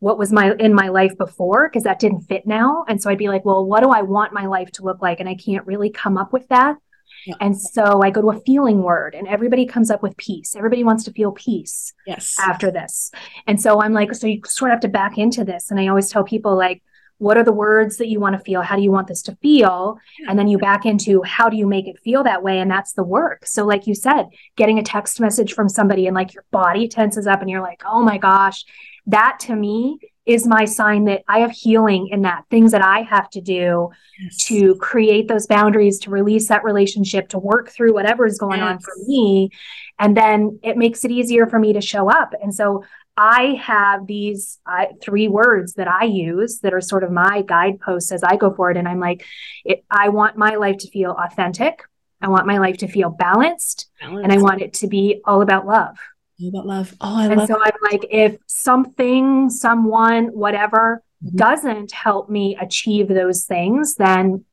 what 0.02 0.18
was 0.18 0.32
my 0.32 0.52
in 0.58 0.74
my 0.74 0.88
life 0.88 1.16
before 1.16 1.68
because 1.68 1.84
that 1.84 2.00
didn't 2.00 2.22
fit 2.22 2.44
now 2.44 2.84
and 2.88 3.00
so 3.00 3.08
i'd 3.08 3.16
be 3.16 3.28
like 3.28 3.44
well 3.44 3.64
what 3.64 3.84
do 3.84 3.90
i 3.90 4.02
want 4.02 4.32
my 4.32 4.46
life 4.46 4.68
to 4.72 4.82
look 4.82 5.00
like 5.00 5.20
and 5.20 5.28
i 5.28 5.34
can't 5.36 5.64
really 5.64 5.90
come 5.90 6.18
up 6.18 6.32
with 6.32 6.46
that 6.48 6.76
yeah. 7.24 7.36
and 7.40 7.56
so 7.56 8.02
i 8.02 8.10
go 8.10 8.20
to 8.20 8.30
a 8.30 8.40
feeling 8.40 8.82
word 8.82 9.14
and 9.14 9.28
everybody 9.28 9.64
comes 9.64 9.92
up 9.92 10.02
with 10.02 10.16
peace 10.16 10.56
everybody 10.56 10.82
wants 10.82 11.04
to 11.04 11.12
feel 11.12 11.30
peace 11.30 11.94
yes 12.04 12.34
after 12.40 12.68
this 12.68 13.12
and 13.46 13.62
so 13.62 13.80
i'm 13.80 13.92
like 13.92 14.12
so 14.12 14.26
you 14.26 14.40
sort 14.44 14.72
of 14.72 14.74
have 14.74 14.80
to 14.80 14.88
back 14.88 15.18
into 15.18 15.44
this 15.44 15.70
and 15.70 15.78
i 15.78 15.86
always 15.86 16.10
tell 16.10 16.24
people 16.24 16.56
like 16.56 16.82
what 17.18 17.36
are 17.36 17.44
the 17.44 17.52
words 17.52 17.96
that 17.98 18.08
you 18.08 18.18
want 18.20 18.36
to 18.36 18.44
feel 18.44 18.62
how 18.62 18.76
do 18.76 18.82
you 18.82 18.90
want 18.90 19.06
this 19.06 19.22
to 19.22 19.36
feel 19.36 19.98
and 20.28 20.38
then 20.38 20.48
you 20.48 20.58
back 20.58 20.84
into 20.84 21.22
how 21.22 21.48
do 21.48 21.56
you 21.56 21.66
make 21.66 21.86
it 21.86 21.98
feel 22.00 22.22
that 22.22 22.42
way 22.42 22.58
and 22.58 22.70
that's 22.70 22.92
the 22.92 23.04
work 23.04 23.46
so 23.46 23.64
like 23.64 23.86
you 23.86 23.94
said 23.94 24.26
getting 24.56 24.78
a 24.78 24.82
text 24.82 25.20
message 25.20 25.52
from 25.52 25.68
somebody 25.68 26.06
and 26.06 26.14
like 26.14 26.34
your 26.34 26.44
body 26.50 26.88
tenses 26.88 27.26
up 27.26 27.40
and 27.40 27.50
you're 27.50 27.62
like 27.62 27.82
oh 27.86 28.02
my 28.02 28.18
gosh 28.18 28.64
that 29.06 29.38
to 29.40 29.54
me 29.54 29.98
is 30.24 30.46
my 30.46 30.64
sign 30.64 31.04
that 31.04 31.24
I 31.26 31.40
have 31.40 31.50
healing 31.50 32.08
in 32.08 32.22
that 32.22 32.44
things 32.48 32.70
that 32.72 32.84
I 32.84 33.00
have 33.02 33.28
to 33.30 33.40
do 33.40 33.90
yes. 34.20 34.44
to 34.44 34.76
create 34.76 35.26
those 35.26 35.48
boundaries, 35.48 35.98
to 36.00 36.10
release 36.10 36.48
that 36.48 36.62
relationship, 36.62 37.28
to 37.30 37.40
work 37.40 37.70
through 37.70 37.92
whatever 37.92 38.24
is 38.24 38.38
going 38.38 38.60
yes. 38.60 38.68
on 38.68 38.78
for 38.78 38.92
me. 39.06 39.50
And 39.98 40.16
then 40.16 40.60
it 40.62 40.76
makes 40.76 41.04
it 41.04 41.10
easier 41.10 41.46
for 41.46 41.58
me 41.58 41.72
to 41.72 41.80
show 41.80 42.08
up. 42.08 42.34
And 42.40 42.54
so 42.54 42.84
I 43.16 43.60
have 43.62 44.06
these 44.06 44.58
uh, 44.64 44.86
three 45.02 45.28
words 45.28 45.74
that 45.74 45.88
I 45.88 46.04
use 46.04 46.60
that 46.60 46.72
are 46.72 46.80
sort 46.80 47.04
of 47.04 47.10
my 47.10 47.42
guideposts 47.42 48.10
as 48.10 48.22
I 48.22 48.36
go 48.36 48.52
forward. 48.52 48.76
And 48.76 48.88
I'm 48.88 49.00
like, 49.00 49.26
it, 49.64 49.84
I 49.90 50.08
want 50.08 50.36
my 50.36 50.54
life 50.54 50.78
to 50.78 50.90
feel 50.90 51.12
authentic. 51.12 51.82
I 52.22 52.28
want 52.28 52.46
my 52.46 52.58
life 52.58 52.78
to 52.78 52.88
feel 52.88 53.10
balanced, 53.10 53.88
balanced. 54.00 54.24
and 54.24 54.32
I 54.32 54.38
want 54.38 54.62
it 54.62 54.74
to 54.74 54.86
be 54.86 55.20
all 55.24 55.42
about 55.42 55.66
love. 55.66 55.98
All 56.40 56.48
about 56.48 56.66
love. 56.66 56.94
Oh, 57.00 57.18
I 57.18 57.26
and 57.26 57.36
love 57.36 57.48
so 57.48 57.62
I'm 57.62 57.72
like, 57.90 58.06
if 58.10 58.38
something, 58.46 59.50
someone, 59.50 60.26
whatever 60.28 61.02
mm-hmm. 61.22 61.36
doesn't 61.36 61.92
help 61.92 62.30
me 62.30 62.56
achieve 62.58 63.08
those 63.08 63.44
things, 63.44 63.96
then 63.96 64.44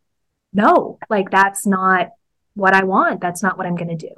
no, 0.51 0.97
like 1.09 1.29
that's 1.29 1.65
not 1.65 2.09
what 2.59 2.73
I 2.73 2.83
want. 2.83 3.21
That's 3.21 3.41
not 3.41 3.57
what 3.57 3.65
I'm 3.65 3.75
going 3.75 3.97
to 3.97 4.07
do. 4.07 4.13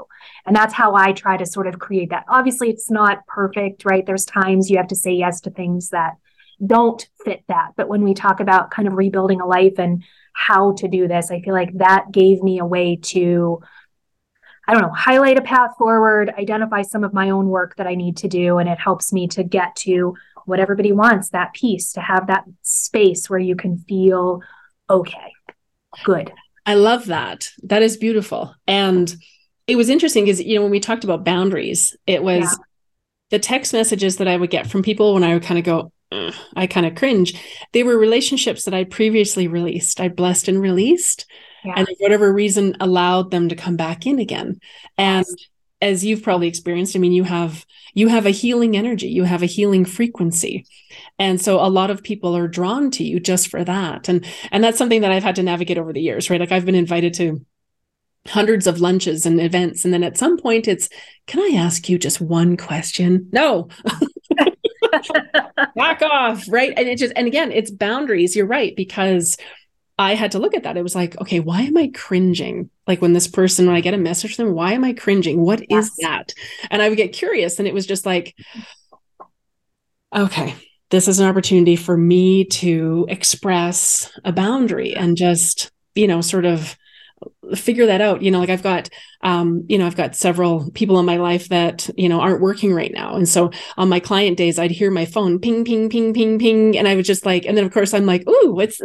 And 0.45 0.55
that's 0.55 0.73
how 0.73 0.95
I 0.95 1.13
try 1.13 1.37
to 1.37 1.45
sort 1.45 1.67
of 1.67 1.79
create 1.79 2.09
that. 2.09 2.25
Obviously, 2.27 2.69
it's 2.69 2.91
not 2.91 3.25
perfect, 3.27 3.85
right? 3.85 4.05
There's 4.05 4.25
times 4.25 4.69
you 4.69 4.77
have 4.77 4.87
to 4.87 4.95
say 4.95 5.13
yes 5.13 5.41
to 5.41 5.51
things 5.51 5.89
that 5.89 6.13
don't 6.65 7.07
fit 7.23 7.43
that. 7.47 7.71
But 7.75 7.87
when 7.87 8.03
we 8.03 8.13
talk 8.13 8.39
about 8.39 8.71
kind 8.71 8.87
of 8.87 8.95
rebuilding 8.95 9.41
a 9.41 9.47
life 9.47 9.79
and 9.79 10.03
how 10.33 10.73
to 10.73 10.87
do 10.87 11.07
this, 11.07 11.31
I 11.31 11.41
feel 11.41 11.53
like 11.53 11.77
that 11.77 12.11
gave 12.11 12.43
me 12.43 12.59
a 12.59 12.65
way 12.65 12.97
to, 12.97 13.61
I 14.67 14.73
don't 14.73 14.83
know, 14.83 14.93
highlight 14.93 15.37
a 15.37 15.41
path 15.41 15.71
forward, 15.77 16.33
identify 16.37 16.81
some 16.83 17.03
of 17.03 17.13
my 17.13 17.29
own 17.29 17.47
work 17.47 17.75
that 17.77 17.87
I 17.87 17.95
need 17.95 18.17
to 18.17 18.27
do. 18.27 18.57
And 18.57 18.69
it 18.69 18.79
helps 18.79 19.11
me 19.11 19.27
to 19.29 19.43
get 19.43 19.75
to 19.77 20.15
what 20.45 20.59
everybody 20.59 20.91
wants 20.91 21.29
that 21.29 21.53
peace, 21.53 21.93
to 21.93 22.01
have 22.01 22.27
that 22.27 22.45
space 22.61 23.29
where 23.29 23.39
you 23.39 23.55
can 23.55 23.77
feel 23.77 24.41
okay, 24.89 25.31
good. 26.03 26.31
I 26.65 26.75
love 26.75 27.07
that. 27.07 27.49
That 27.63 27.81
is 27.81 27.97
beautiful. 27.97 28.55
And 28.67 29.13
it 29.67 29.75
was 29.75 29.89
interesting 29.89 30.25
because, 30.25 30.41
you 30.41 30.55
know, 30.55 30.61
when 30.61 30.71
we 30.71 30.79
talked 30.79 31.03
about 31.03 31.25
boundaries, 31.25 31.95
it 32.05 32.23
was 32.23 32.43
yeah. 32.43 32.63
the 33.31 33.39
text 33.39 33.73
messages 33.73 34.17
that 34.17 34.27
I 34.27 34.37
would 34.37 34.49
get 34.49 34.67
from 34.67 34.83
people 34.83 35.13
when 35.13 35.23
I 35.23 35.33
would 35.33 35.43
kind 35.43 35.57
of 35.57 35.65
go, 35.65 35.91
I 36.55 36.67
kind 36.67 36.85
of 36.85 36.95
cringe. 36.95 37.33
They 37.71 37.83
were 37.83 37.97
relationships 37.97 38.65
that 38.65 38.73
I 38.73 38.83
previously 38.83 39.47
released. 39.47 40.01
I 40.01 40.09
blessed 40.09 40.49
and 40.49 40.59
released, 40.59 41.25
yeah. 41.63 41.73
and 41.77 41.87
for 41.87 41.93
whatever 41.99 42.33
reason, 42.33 42.75
allowed 42.81 43.31
them 43.31 43.47
to 43.47 43.55
come 43.55 43.77
back 43.77 44.05
in 44.05 44.19
again. 44.19 44.59
And 44.97 45.25
yes. 45.25 45.35
As 45.81 46.05
you've 46.05 46.23
probably 46.23 46.47
experienced, 46.47 46.95
I 46.95 46.99
mean, 46.99 47.11
you 47.11 47.23
have 47.23 47.65
you 47.93 48.07
have 48.07 48.25
a 48.25 48.31
healing 48.31 48.77
energy, 48.77 49.07
you 49.07 49.23
have 49.23 49.43
a 49.43 49.47
healing 49.47 49.83
frequency, 49.85 50.65
and 51.19 51.41
so 51.41 51.59
a 51.59 51.67
lot 51.67 51.89
of 51.89 52.03
people 52.03 52.35
are 52.37 52.47
drawn 52.47 52.91
to 52.91 53.03
you 53.03 53.19
just 53.19 53.49
for 53.49 53.63
that. 53.63 54.07
And 54.07 54.25
and 54.51 54.63
that's 54.63 54.77
something 54.77 55.01
that 55.01 55.11
I've 55.11 55.23
had 55.23 55.35
to 55.35 55.43
navigate 55.43 55.77
over 55.77 55.93
the 55.93 56.01
years, 56.01 56.29
right? 56.29 56.39
Like 56.39 56.51
I've 56.51 56.65
been 56.65 56.75
invited 56.75 57.13
to 57.15 57.45
hundreds 58.27 58.67
of 58.67 58.79
lunches 58.79 59.25
and 59.25 59.41
events. 59.41 59.83
And 59.83 59.93
then 59.93 60.03
at 60.03 60.17
some 60.17 60.37
point 60.37 60.67
it's 60.67 60.89
can 61.27 61.41
i 61.41 61.57
ask 61.57 61.89
you 61.89 61.97
just 61.97 62.21
one 62.21 62.55
question? 62.57 63.27
No. 63.31 63.69
Back 65.75 66.01
off 66.01 66.45
right? 66.49 66.73
And 66.77 66.87
it 66.87 66.97
just 66.97 67.13
and 67.15 67.27
again 67.27 67.51
it's 67.51 67.71
boundaries. 67.71 68.35
You're 68.35 68.45
right 68.45 68.75
because 68.75 69.37
i 70.01 70.15
had 70.15 70.31
to 70.31 70.39
look 70.39 70.55
at 70.55 70.63
that. 70.63 70.77
It 70.77 70.83
was 70.83 70.95
like 70.95 71.19
okay 71.21 71.39
why 71.39 71.61
am 71.61 71.77
i 71.77 71.91
cringing? 71.93 72.69
Like 72.87 73.01
when 73.01 73.13
this 73.13 73.27
person 73.27 73.67
when 73.67 73.75
i 73.75 73.81
get 73.81 73.93
a 73.93 73.97
message 73.97 74.35
from 74.35 74.45
them 74.45 74.55
why 74.55 74.73
am 74.73 74.83
i 74.83 74.93
cringing? 74.93 75.41
What 75.41 75.63
yes. 75.69 75.85
is 75.85 75.95
that? 75.97 76.33
And 76.69 76.81
i 76.81 76.89
would 76.89 76.97
get 76.97 77.13
curious 77.13 77.59
and 77.59 77.67
it 77.67 77.73
was 77.73 77.85
just 77.85 78.05
like 78.05 78.35
okay 80.13 80.55
this 80.89 81.07
is 81.07 81.19
an 81.19 81.27
opportunity 81.27 81.77
for 81.77 81.95
me 81.95 82.43
to 82.43 83.05
express 83.09 84.11
a 84.25 84.31
boundary 84.33 84.93
and 84.95 85.15
just 85.15 85.71
you 85.95 86.07
know 86.07 86.19
sort 86.19 86.45
of 86.45 86.75
figure 87.55 87.85
that 87.85 88.01
out. 88.01 88.23
You 88.23 88.31
know 88.31 88.39
like 88.39 88.49
i've 88.49 88.63
got 88.63 88.89
um 89.21 89.65
you 89.69 89.77
know 89.77 89.85
i've 89.85 89.95
got 89.95 90.15
several 90.15 90.71
people 90.71 90.99
in 90.99 91.05
my 91.05 91.17
life 91.17 91.49
that 91.49 91.87
you 91.95 92.09
know 92.09 92.19
aren't 92.19 92.41
working 92.41 92.73
right 92.73 92.91
now. 92.91 93.15
And 93.15 93.29
so 93.29 93.51
on 93.77 93.87
my 93.87 93.99
client 93.99 94.35
days 94.35 94.57
i'd 94.57 94.71
hear 94.71 94.89
my 94.89 95.05
phone 95.05 95.37
ping 95.37 95.63
ping 95.63 95.89
ping 95.89 96.11
ping 96.11 96.39
ping 96.39 96.75
and 96.75 96.87
i 96.87 96.95
was 96.95 97.05
just 97.05 97.23
like 97.23 97.45
and 97.45 97.55
then 97.55 97.65
of 97.65 97.71
course 97.71 97.93
i'm 97.93 98.07
like 98.07 98.27
ooh 98.27 98.53
what's 98.55 98.81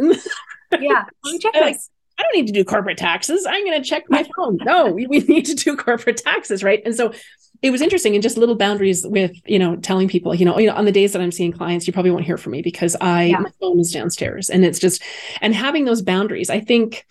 yeah 0.79 1.03
let 1.23 1.31
me 1.31 1.39
check 1.39 1.53
this 1.53 1.89
I 2.19 2.23
don't 2.23 2.35
need 2.35 2.47
to 2.47 2.53
do 2.53 2.65
corporate 2.65 2.97
taxes. 2.97 3.45
I'm 3.45 3.63
going 3.63 3.79
to 3.79 3.87
check 3.87 4.05
my 4.09 4.27
phone. 4.35 4.57
No, 4.63 4.87
we, 4.87 5.05
we 5.05 5.19
need 5.19 5.45
to 5.45 5.53
do 5.53 5.77
corporate 5.77 6.17
taxes, 6.17 6.63
right? 6.63 6.81
And 6.83 6.95
so 6.95 7.13
it 7.61 7.69
was 7.69 7.79
interesting 7.79 8.15
and 8.15 8.23
just 8.23 8.37
little 8.37 8.55
boundaries 8.55 9.05
with 9.05 9.33
you 9.45 9.59
know 9.59 9.75
telling 9.75 10.07
people 10.07 10.33
you 10.33 10.45
know 10.45 10.57
you 10.59 10.67
know 10.67 10.75
on 10.75 10.85
the 10.85 10.91
days 10.91 11.13
that 11.13 11.23
i'm 11.23 11.31
seeing 11.31 11.51
clients 11.51 11.87
you 11.87 11.93
probably 11.93 12.11
won't 12.11 12.23
hear 12.23 12.37
from 12.37 12.51
me 12.51 12.61
because 12.61 12.95
i 13.01 13.23
yeah. 13.23 13.39
my 13.39 13.49
phone 13.59 13.79
is 13.79 13.91
downstairs 13.91 14.49
and 14.51 14.63
it's 14.63 14.77
just 14.77 15.01
and 15.41 15.55
having 15.55 15.83
those 15.83 16.03
boundaries 16.03 16.51
i 16.51 16.59
think 16.59 17.03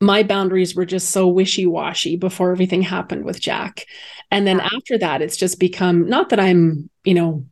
my 0.00 0.22
boundaries 0.22 0.74
were 0.74 0.84
just 0.84 1.10
so 1.10 1.26
wishy-washy 1.26 2.16
before 2.16 2.52
everything 2.52 2.82
happened 2.82 3.24
with 3.24 3.40
Jack. 3.40 3.86
And 4.30 4.46
then 4.46 4.60
after 4.60 4.98
that, 4.98 5.22
it's 5.22 5.36
just 5.36 5.58
become 5.58 6.08
not 6.08 6.28
that 6.30 6.40
I'm, 6.40 6.90
you 7.04 7.14
know, 7.14 7.46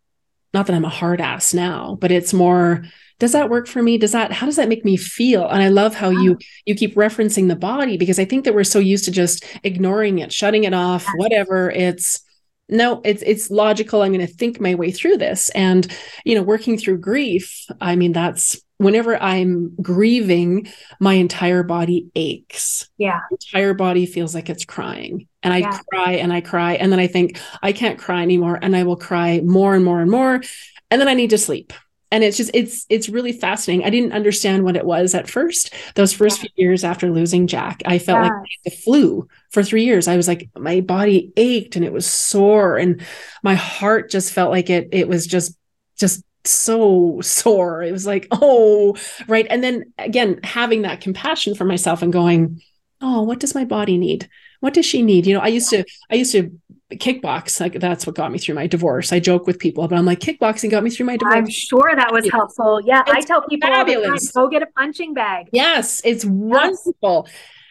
not 0.52 0.66
that 0.66 0.76
I'm 0.76 0.84
a 0.84 0.90
hard 0.90 1.20
ass 1.20 1.54
now, 1.54 1.96
but 1.98 2.12
it's 2.12 2.34
more, 2.34 2.84
does 3.18 3.32
that 3.32 3.50
work 3.50 3.66
for 3.66 3.82
me? 3.82 3.96
Does 3.96 4.12
that, 4.12 4.32
how 4.32 4.46
does 4.46 4.56
that 4.56 4.68
make 4.68 4.84
me 4.84 4.96
feel? 4.96 5.48
And 5.48 5.62
I 5.62 5.68
love 5.68 5.94
how 5.94 6.10
you 6.10 6.36
ah. 6.40 6.44
you 6.66 6.74
keep 6.74 6.94
referencing 6.94 7.48
the 7.48 7.56
body 7.56 7.96
because 7.96 8.18
I 8.18 8.24
think 8.24 8.44
that 8.44 8.54
we're 8.54 8.64
so 8.64 8.78
used 8.78 9.04
to 9.04 9.10
just 9.10 9.44
ignoring 9.62 10.18
it, 10.18 10.32
shutting 10.32 10.64
it 10.64 10.74
off, 10.74 11.06
whatever. 11.16 11.70
It's 11.70 12.20
no 12.68 13.00
it's 13.04 13.22
it's 13.22 13.50
logical. 13.50 14.02
I'm 14.02 14.12
going 14.12 14.26
to 14.26 14.32
think 14.32 14.60
my 14.60 14.74
way 14.74 14.90
through 14.90 15.18
this. 15.18 15.50
And 15.50 15.86
you 16.24 16.34
know 16.34 16.42
working 16.42 16.78
through 16.78 16.98
grief 16.98 17.66
i 17.80 17.94
mean 17.94 18.12
that's 18.12 18.60
whenever 18.78 19.22
i'm 19.22 19.74
grieving 19.80 20.66
my 20.98 21.14
entire 21.14 21.62
body 21.62 22.08
aches. 22.14 22.88
Yeah. 22.98 23.20
Entire 23.30 23.74
body 23.74 24.06
feels 24.06 24.34
like 24.34 24.50
it's 24.50 24.64
crying. 24.64 25.28
And 25.42 25.52
i 25.52 25.58
yeah. 25.58 25.78
cry 25.92 26.12
and 26.14 26.32
i 26.32 26.40
cry. 26.40 26.74
And 26.74 26.90
then 26.90 27.00
i 27.00 27.06
think 27.06 27.38
i 27.62 27.72
can't 27.72 27.98
cry 27.98 28.22
anymore. 28.22 28.58
And 28.60 28.74
i 28.74 28.82
will 28.82 28.96
cry 28.96 29.40
more 29.44 29.74
and 29.74 29.84
more 29.84 30.00
and 30.00 30.10
more. 30.10 30.42
And 30.90 31.00
then 31.00 31.08
i 31.08 31.14
need 31.14 31.30
to 31.30 31.38
sleep 31.38 31.72
and 32.14 32.22
it's 32.22 32.36
just 32.36 32.52
it's 32.54 32.86
it's 32.88 33.08
really 33.08 33.32
fascinating. 33.32 33.84
I 33.84 33.90
didn't 33.90 34.12
understand 34.12 34.62
what 34.62 34.76
it 34.76 34.86
was 34.86 35.16
at 35.16 35.28
first. 35.28 35.74
Those 35.96 36.12
first 36.12 36.38
yeah. 36.38 36.42
few 36.54 36.68
years 36.68 36.84
after 36.84 37.10
losing 37.10 37.48
jack 37.48 37.82
i 37.86 37.98
felt 37.98 38.22
yes. 38.22 38.30
like 38.30 38.50
the 38.64 38.70
flu 38.70 39.28
for 39.50 39.64
three 39.64 39.84
years. 39.84 40.06
I 40.06 40.16
was 40.16 40.28
like 40.28 40.48
my 40.56 40.80
body 40.80 41.32
ached 41.36 41.74
and 41.74 41.84
it 41.84 41.92
was 41.92 42.06
sore 42.06 42.78
and 42.78 43.04
my 43.42 43.56
heart 43.56 44.10
just 44.10 44.32
felt 44.32 44.52
like 44.52 44.70
it 44.70 44.90
it 44.92 45.08
was 45.08 45.26
just 45.26 45.58
just 45.98 46.22
so 46.44 47.20
sore. 47.20 47.82
It 47.82 47.90
was 47.90 48.06
like 48.06 48.28
oh 48.30 48.96
right. 49.26 49.48
And 49.50 49.64
then 49.64 49.92
again 49.98 50.38
having 50.44 50.82
that 50.82 51.00
compassion 51.00 51.56
for 51.56 51.64
myself 51.64 52.00
and 52.00 52.12
going 52.12 52.62
oh 53.00 53.22
what 53.22 53.40
does 53.40 53.56
my 53.56 53.64
body 53.64 53.98
need? 53.98 54.28
What 54.60 54.74
does 54.74 54.86
she 54.86 55.02
need? 55.02 55.26
You 55.26 55.34
know 55.34 55.40
i 55.40 55.48
used 55.48 55.70
to 55.70 55.84
i 56.10 56.14
used 56.14 56.30
to 56.32 56.52
kickbox 57.01 57.61
like 57.61 57.74
that's 57.74 58.07
what 58.07 58.14
got 58.14 58.30
me 58.30 58.38
through 58.38 58.55
my 58.55 58.66
divorce 58.66 59.12
i 59.12 59.18
joke 59.18 59.47
with 59.47 59.59
people 59.59 59.86
but 59.86 59.99
i'm 59.99 60.05
like 60.05 60.20
kickboxing 60.20 60.70
got 60.70 60.82
me 60.82 60.90
through 60.90 61.07
my 61.07 61.16
divorce 61.16 61.34
i'm 61.34 61.49
sure 61.49 61.92
that 61.95 62.12
was 62.12 62.28
helpful 62.30 62.80
yeah 62.84 63.03
it's 63.07 63.11
i 63.11 63.20
tell 63.20 63.42
people 63.42 63.68
fabulous. 63.68 64.32
Time, 64.32 64.45
go 64.45 64.49
get 64.49 64.62
a 64.62 64.66
punching 64.66 65.14
bag 65.14 65.49
yes 65.53 66.01
it's 66.05 66.24
wonderful 66.24 67.28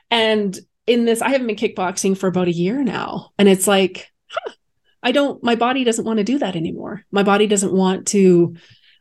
and 0.09 0.59
in 0.87 1.05
this 1.05 1.21
i 1.21 1.29
haven't 1.29 1.47
been 1.47 1.55
kickboxing 1.55 2.17
for 2.17 2.27
about 2.27 2.47
a 2.47 2.53
year 2.53 2.83
now 2.83 3.31
and 3.37 3.47
it's 3.47 3.67
like 3.67 4.11
huh, 4.29 4.51
i 5.01 5.11
don't 5.11 5.43
my 5.43 5.55
body 5.55 5.83
doesn't 5.83 6.05
want 6.05 6.17
to 6.17 6.23
do 6.23 6.39
that 6.39 6.55
anymore 6.55 7.03
my 7.11 7.23
body 7.23 7.47
doesn't 7.47 7.73
want 7.73 8.07
to 8.07 8.55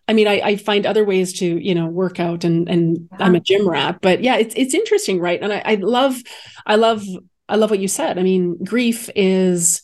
I 0.09 0.15
mean, 0.15 0.27
I, 0.27 0.41
I, 0.41 0.57
find 0.57 0.85
other 0.85 1.05
ways 1.05 1.33
to, 1.39 1.47
you 1.47 1.77
know, 1.77 1.87
work 1.87 2.19
out 2.19 2.43
and 2.43 2.69
and 2.69 3.09
yeah. 3.13 3.25
I'm 3.25 3.37
a 3.37 3.41
gym 3.41 3.69
rat, 3.69 4.01
but 4.03 4.21
yeah, 4.21 4.37
it's 4.37 4.53
it's 4.57 4.75
interesting, 4.75 5.21
right? 5.21 5.41
And 5.41 5.53
I, 5.53 5.63
I 5.65 5.75
love, 5.77 6.21
I 6.67 6.75
love 6.75 7.05
I 7.49 7.57
love 7.57 7.71
what 7.71 7.81
you 7.81 7.89
said. 7.89 8.19
I 8.19 8.23
mean, 8.23 8.63
grief 8.65 9.11
is 9.15 9.83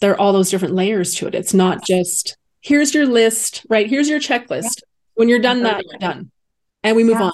there 0.00 0.12
are 0.12 0.18
all 0.18 0.32
those 0.32 0.50
different 0.50 0.74
layers 0.74 1.14
to 1.16 1.26
it. 1.26 1.34
It's 1.34 1.54
not 1.54 1.84
just 1.84 2.36
here's 2.60 2.94
your 2.94 3.06
list, 3.06 3.64
right? 3.68 3.88
Here's 3.88 4.08
your 4.08 4.20
checklist. 4.20 4.62
Yeah. 4.62 4.86
When 5.14 5.28
you're 5.28 5.38
done 5.38 5.62
that, 5.62 5.82
you're 5.84 5.98
done. 5.98 6.30
And 6.82 6.96
we 6.96 7.04
move 7.04 7.18
yeah. 7.18 7.26
on. 7.26 7.32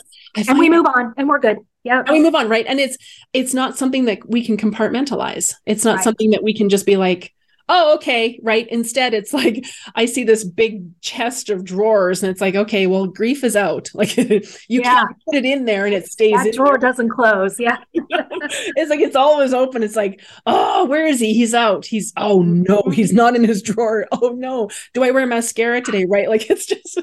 And 0.48 0.58
we 0.58 0.70
move 0.70 0.86
on 0.86 1.14
and 1.16 1.28
we're 1.28 1.40
good. 1.40 1.58
Yeah. 1.84 2.00
And 2.00 2.10
we 2.10 2.22
move 2.22 2.34
on, 2.34 2.48
right? 2.48 2.64
And 2.66 2.78
it's 2.78 2.96
it's 3.32 3.54
not 3.54 3.76
something 3.76 4.04
that 4.04 4.28
we 4.28 4.44
can 4.44 4.56
compartmentalize. 4.56 5.54
It's 5.66 5.84
not 5.84 5.96
right. 5.96 6.04
something 6.04 6.30
that 6.30 6.42
we 6.42 6.54
can 6.54 6.68
just 6.68 6.86
be 6.86 6.96
like, 6.96 7.34
oh, 7.68 7.94
okay, 7.96 8.38
right. 8.42 8.66
Instead, 8.68 9.14
it's 9.14 9.32
like 9.32 9.64
I 9.94 10.06
see 10.06 10.24
this 10.24 10.44
big 10.44 11.00
chest 11.00 11.50
of 11.50 11.64
drawers, 11.64 12.22
and 12.22 12.30
it's 12.30 12.40
like, 12.40 12.54
okay, 12.54 12.86
well, 12.86 13.06
grief 13.06 13.44
is 13.44 13.56
out. 13.56 13.90
Like 14.02 14.16
you 14.16 14.42
yeah. 14.68 15.04
can't 15.04 15.16
put 15.24 15.36
it 15.36 15.44
in 15.44 15.64
there 15.64 15.86
and 15.86 15.94
it 15.94 16.06
stays. 16.06 16.42
That 16.42 16.54
drawer 16.54 16.76
there. 16.76 16.90
doesn't 16.90 17.10
close. 17.10 17.60
Yeah, 17.60 17.78
it's 17.92 18.90
like 18.90 18.98
it's 18.98 19.14
always 19.14 19.54
open. 19.54 19.84
It's 19.84 19.94
like, 19.94 20.20
oh, 20.44 20.86
where 20.86 21.06
is 21.06 21.20
he? 21.20 21.32
He's 21.32 21.54
out. 21.54 21.86
He's 21.86 22.12
oh 22.16 22.42
no, 22.42 22.80
mm-hmm. 22.80 22.90
he's 22.90 23.12
not 23.12 23.36
in 23.36 23.44
his 23.44 23.62
drawer. 23.62 24.08
Oh 24.12 24.30
no, 24.30 24.70
do 24.94 25.04
I 25.04 25.10
wear 25.12 25.26
mascara 25.26 25.82
today? 25.82 26.04
Right? 26.04 26.28
Like 26.28 26.50
it's 26.50 26.66
just 26.66 26.98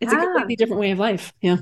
it's 0.00 0.12
yeah. 0.12 0.18
a 0.18 0.24
completely 0.24 0.56
different 0.56 0.80
way 0.80 0.90
of 0.90 0.98
life. 0.98 1.32
Yeah, 1.40 1.58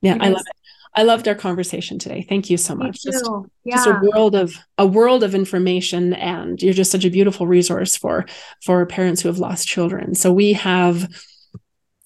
yeah, 0.00 0.16
I 0.18 0.28
love 0.30 0.40
it. 0.46 0.65
I 0.96 1.02
loved 1.02 1.28
our 1.28 1.34
conversation 1.34 1.98
today. 1.98 2.24
Thank 2.26 2.48
you 2.48 2.56
so 2.56 2.74
much. 2.74 3.02
Just, 3.02 3.28
yeah. 3.64 3.76
just, 3.76 3.86
a 3.86 4.00
world 4.02 4.34
of 4.34 4.56
a 4.78 4.86
world 4.86 5.22
of 5.22 5.34
information, 5.34 6.14
and 6.14 6.60
you're 6.62 6.72
just 6.72 6.90
such 6.90 7.04
a 7.04 7.10
beautiful 7.10 7.46
resource 7.46 7.96
for 7.96 8.24
for 8.64 8.84
parents 8.86 9.20
who 9.20 9.28
have 9.28 9.38
lost 9.38 9.68
children. 9.68 10.14
So 10.14 10.32
we 10.32 10.54
have 10.54 11.06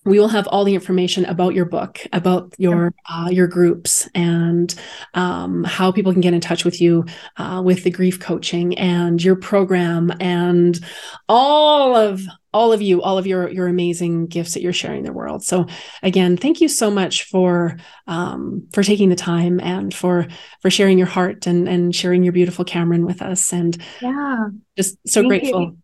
we 0.05 0.19
will 0.19 0.29
have 0.29 0.49
all 0.49 0.65
the 0.65 0.75
information 0.75 1.25
about 1.27 1.55
your 1.55 1.67
book, 1.67 2.01
about 2.13 2.53
your 2.59 2.93
uh, 3.09 3.29
your 3.31 3.47
groups, 3.47 4.09
and 4.15 4.75
um, 5.15 5.63
how 5.63 5.93
people 5.93 6.13
can 6.13 6.21
get 6.21 6.35
in 6.35 6.41
touch 6.41 6.65
with 6.65 6.81
you 6.81 7.05
uh, 7.37 7.63
with 7.65 7.85
the 7.85 7.91
grief 7.91 8.19
coaching 8.19 8.77
and 8.77 9.23
your 9.23 9.37
program 9.37 10.13
and 10.19 10.85
all 11.29 11.95
of 11.95 12.23
all 12.53 12.73
of 12.73 12.83
you, 12.83 13.03
all 13.03 13.19
of 13.19 13.27
your 13.27 13.49
your 13.49 13.69
amazing 13.69 14.27
gifts 14.27 14.55
that 14.55 14.63
you're 14.63 14.73
sharing 14.73 15.03
the 15.03 15.13
world. 15.13 15.45
So 15.45 15.67
again, 16.03 16.37
thank 16.37 16.61
you 16.61 16.69
so 16.69 16.91
much 16.91 17.25
for 17.25 17.77
um, 18.07 18.67
for 18.73 18.83
taking 18.83 19.09
the 19.09 19.17
time 19.17 19.61
and 19.61 19.95
for 19.95 20.27
for 20.61 20.71
sharing 20.71 20.99
your 20.99 21.07
heart 21.07 21.47
and 21.47 21.69
and 21.69 21.95
sharing 21.95 22.23
your 22.23 22.33
beautiful 22.33 22.65
Cameron 22.65 23.07
with 23.07 23.23
us. 23.23 23.53
And 23.53 23.77
yeah, 24.01 24.49
just 24.77 24.97
so 25.07 25.21
thank 25.21 25.29
grateful. 25.29 25.63
You. 25.63 25.79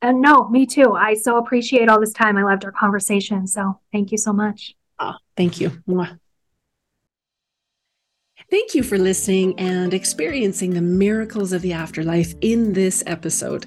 And 0.00 0.20
no, 0.20 0.48
me 0.48 0.64
too. 0.66 0.92
I 0.92 1.14
so 1.14 1.38
appreciate 1.38 1.88
all 1.88 2.00
this 2.00 2.12
time. 2.12 2.36
I 2.36 2.44
loved 2.44 2.64
our 2.64 2.72
conversation. 2.72 3.46
So 3.46 3.80
thank 3.92 4.12
you 4.12 4.18
so 4.18 4.32
much. 4.32 4.74
Oh, 5.00 5.14
thank 5.36 5.60
you. 5.60 5.70
Mwah. 5.88 6.18
Thank 8.50 8.74
you 8.74 8.82
for 8.82 8.96
listening 8.96 9.58
and 9.58 9.92
experiencing 9.92 10.72
the 10.72 10.80
miracles 10.80 11.52
of 11.52 11.60
the 11.60 11.74
afterlife 11.74 12.34
in 12.40 12.72
this 12.72 13.02
episode. 13.06 13.66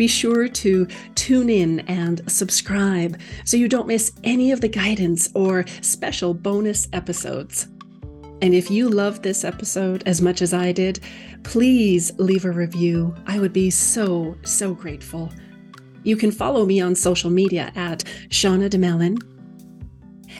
Be 0.00 0.06
sure 0.06 0.48
to 0.48 0.86
tune 1.14 1.50
in 1.50 1.80
and 1.80 2.22
subscribe 2.26 3.20
so 3.44 3.58
you 3.58 3.68
don't 3.68 3.86
miss 3.86 4.12
any 4.24 4.50
of 4.50 4.62
the 4.62 4.68
guidance 4.68 5.28
or 5.34 5.66
special 5.82 6.32
bonus 6.32 6.88
episodes. 6.94 7.68
And 8.40 8.54
if 8.54 8.70
you 8.70 8.88
loved 8.88 9.22
this 9.22 9.44
episode 9.44 10.02
as 10.06 10.22
much 10.22 10.40
as 10.40 10.54
I 10.54 10.72
did, 10.72 11.00
please 11.42 12.12
leave 12.16 12.46
a 12.46 12.50
review. 12.50 13.14
I 13.26 13.40
would 13.40 13.52
be 13.52 13.68
so, 13.68 14.38
so 14.42 14.72
grateful. 14.72 15.30
You 16.02 16.16
can 16.16 16.32
follow 16.32 16.64
me 16.64 16.80
on 16.80 16.94
social 16.94 17.28
media 17.28 17.70
at 17.76 18.02
Shauna 18.30 18.70
Domalain. 18.70 19.18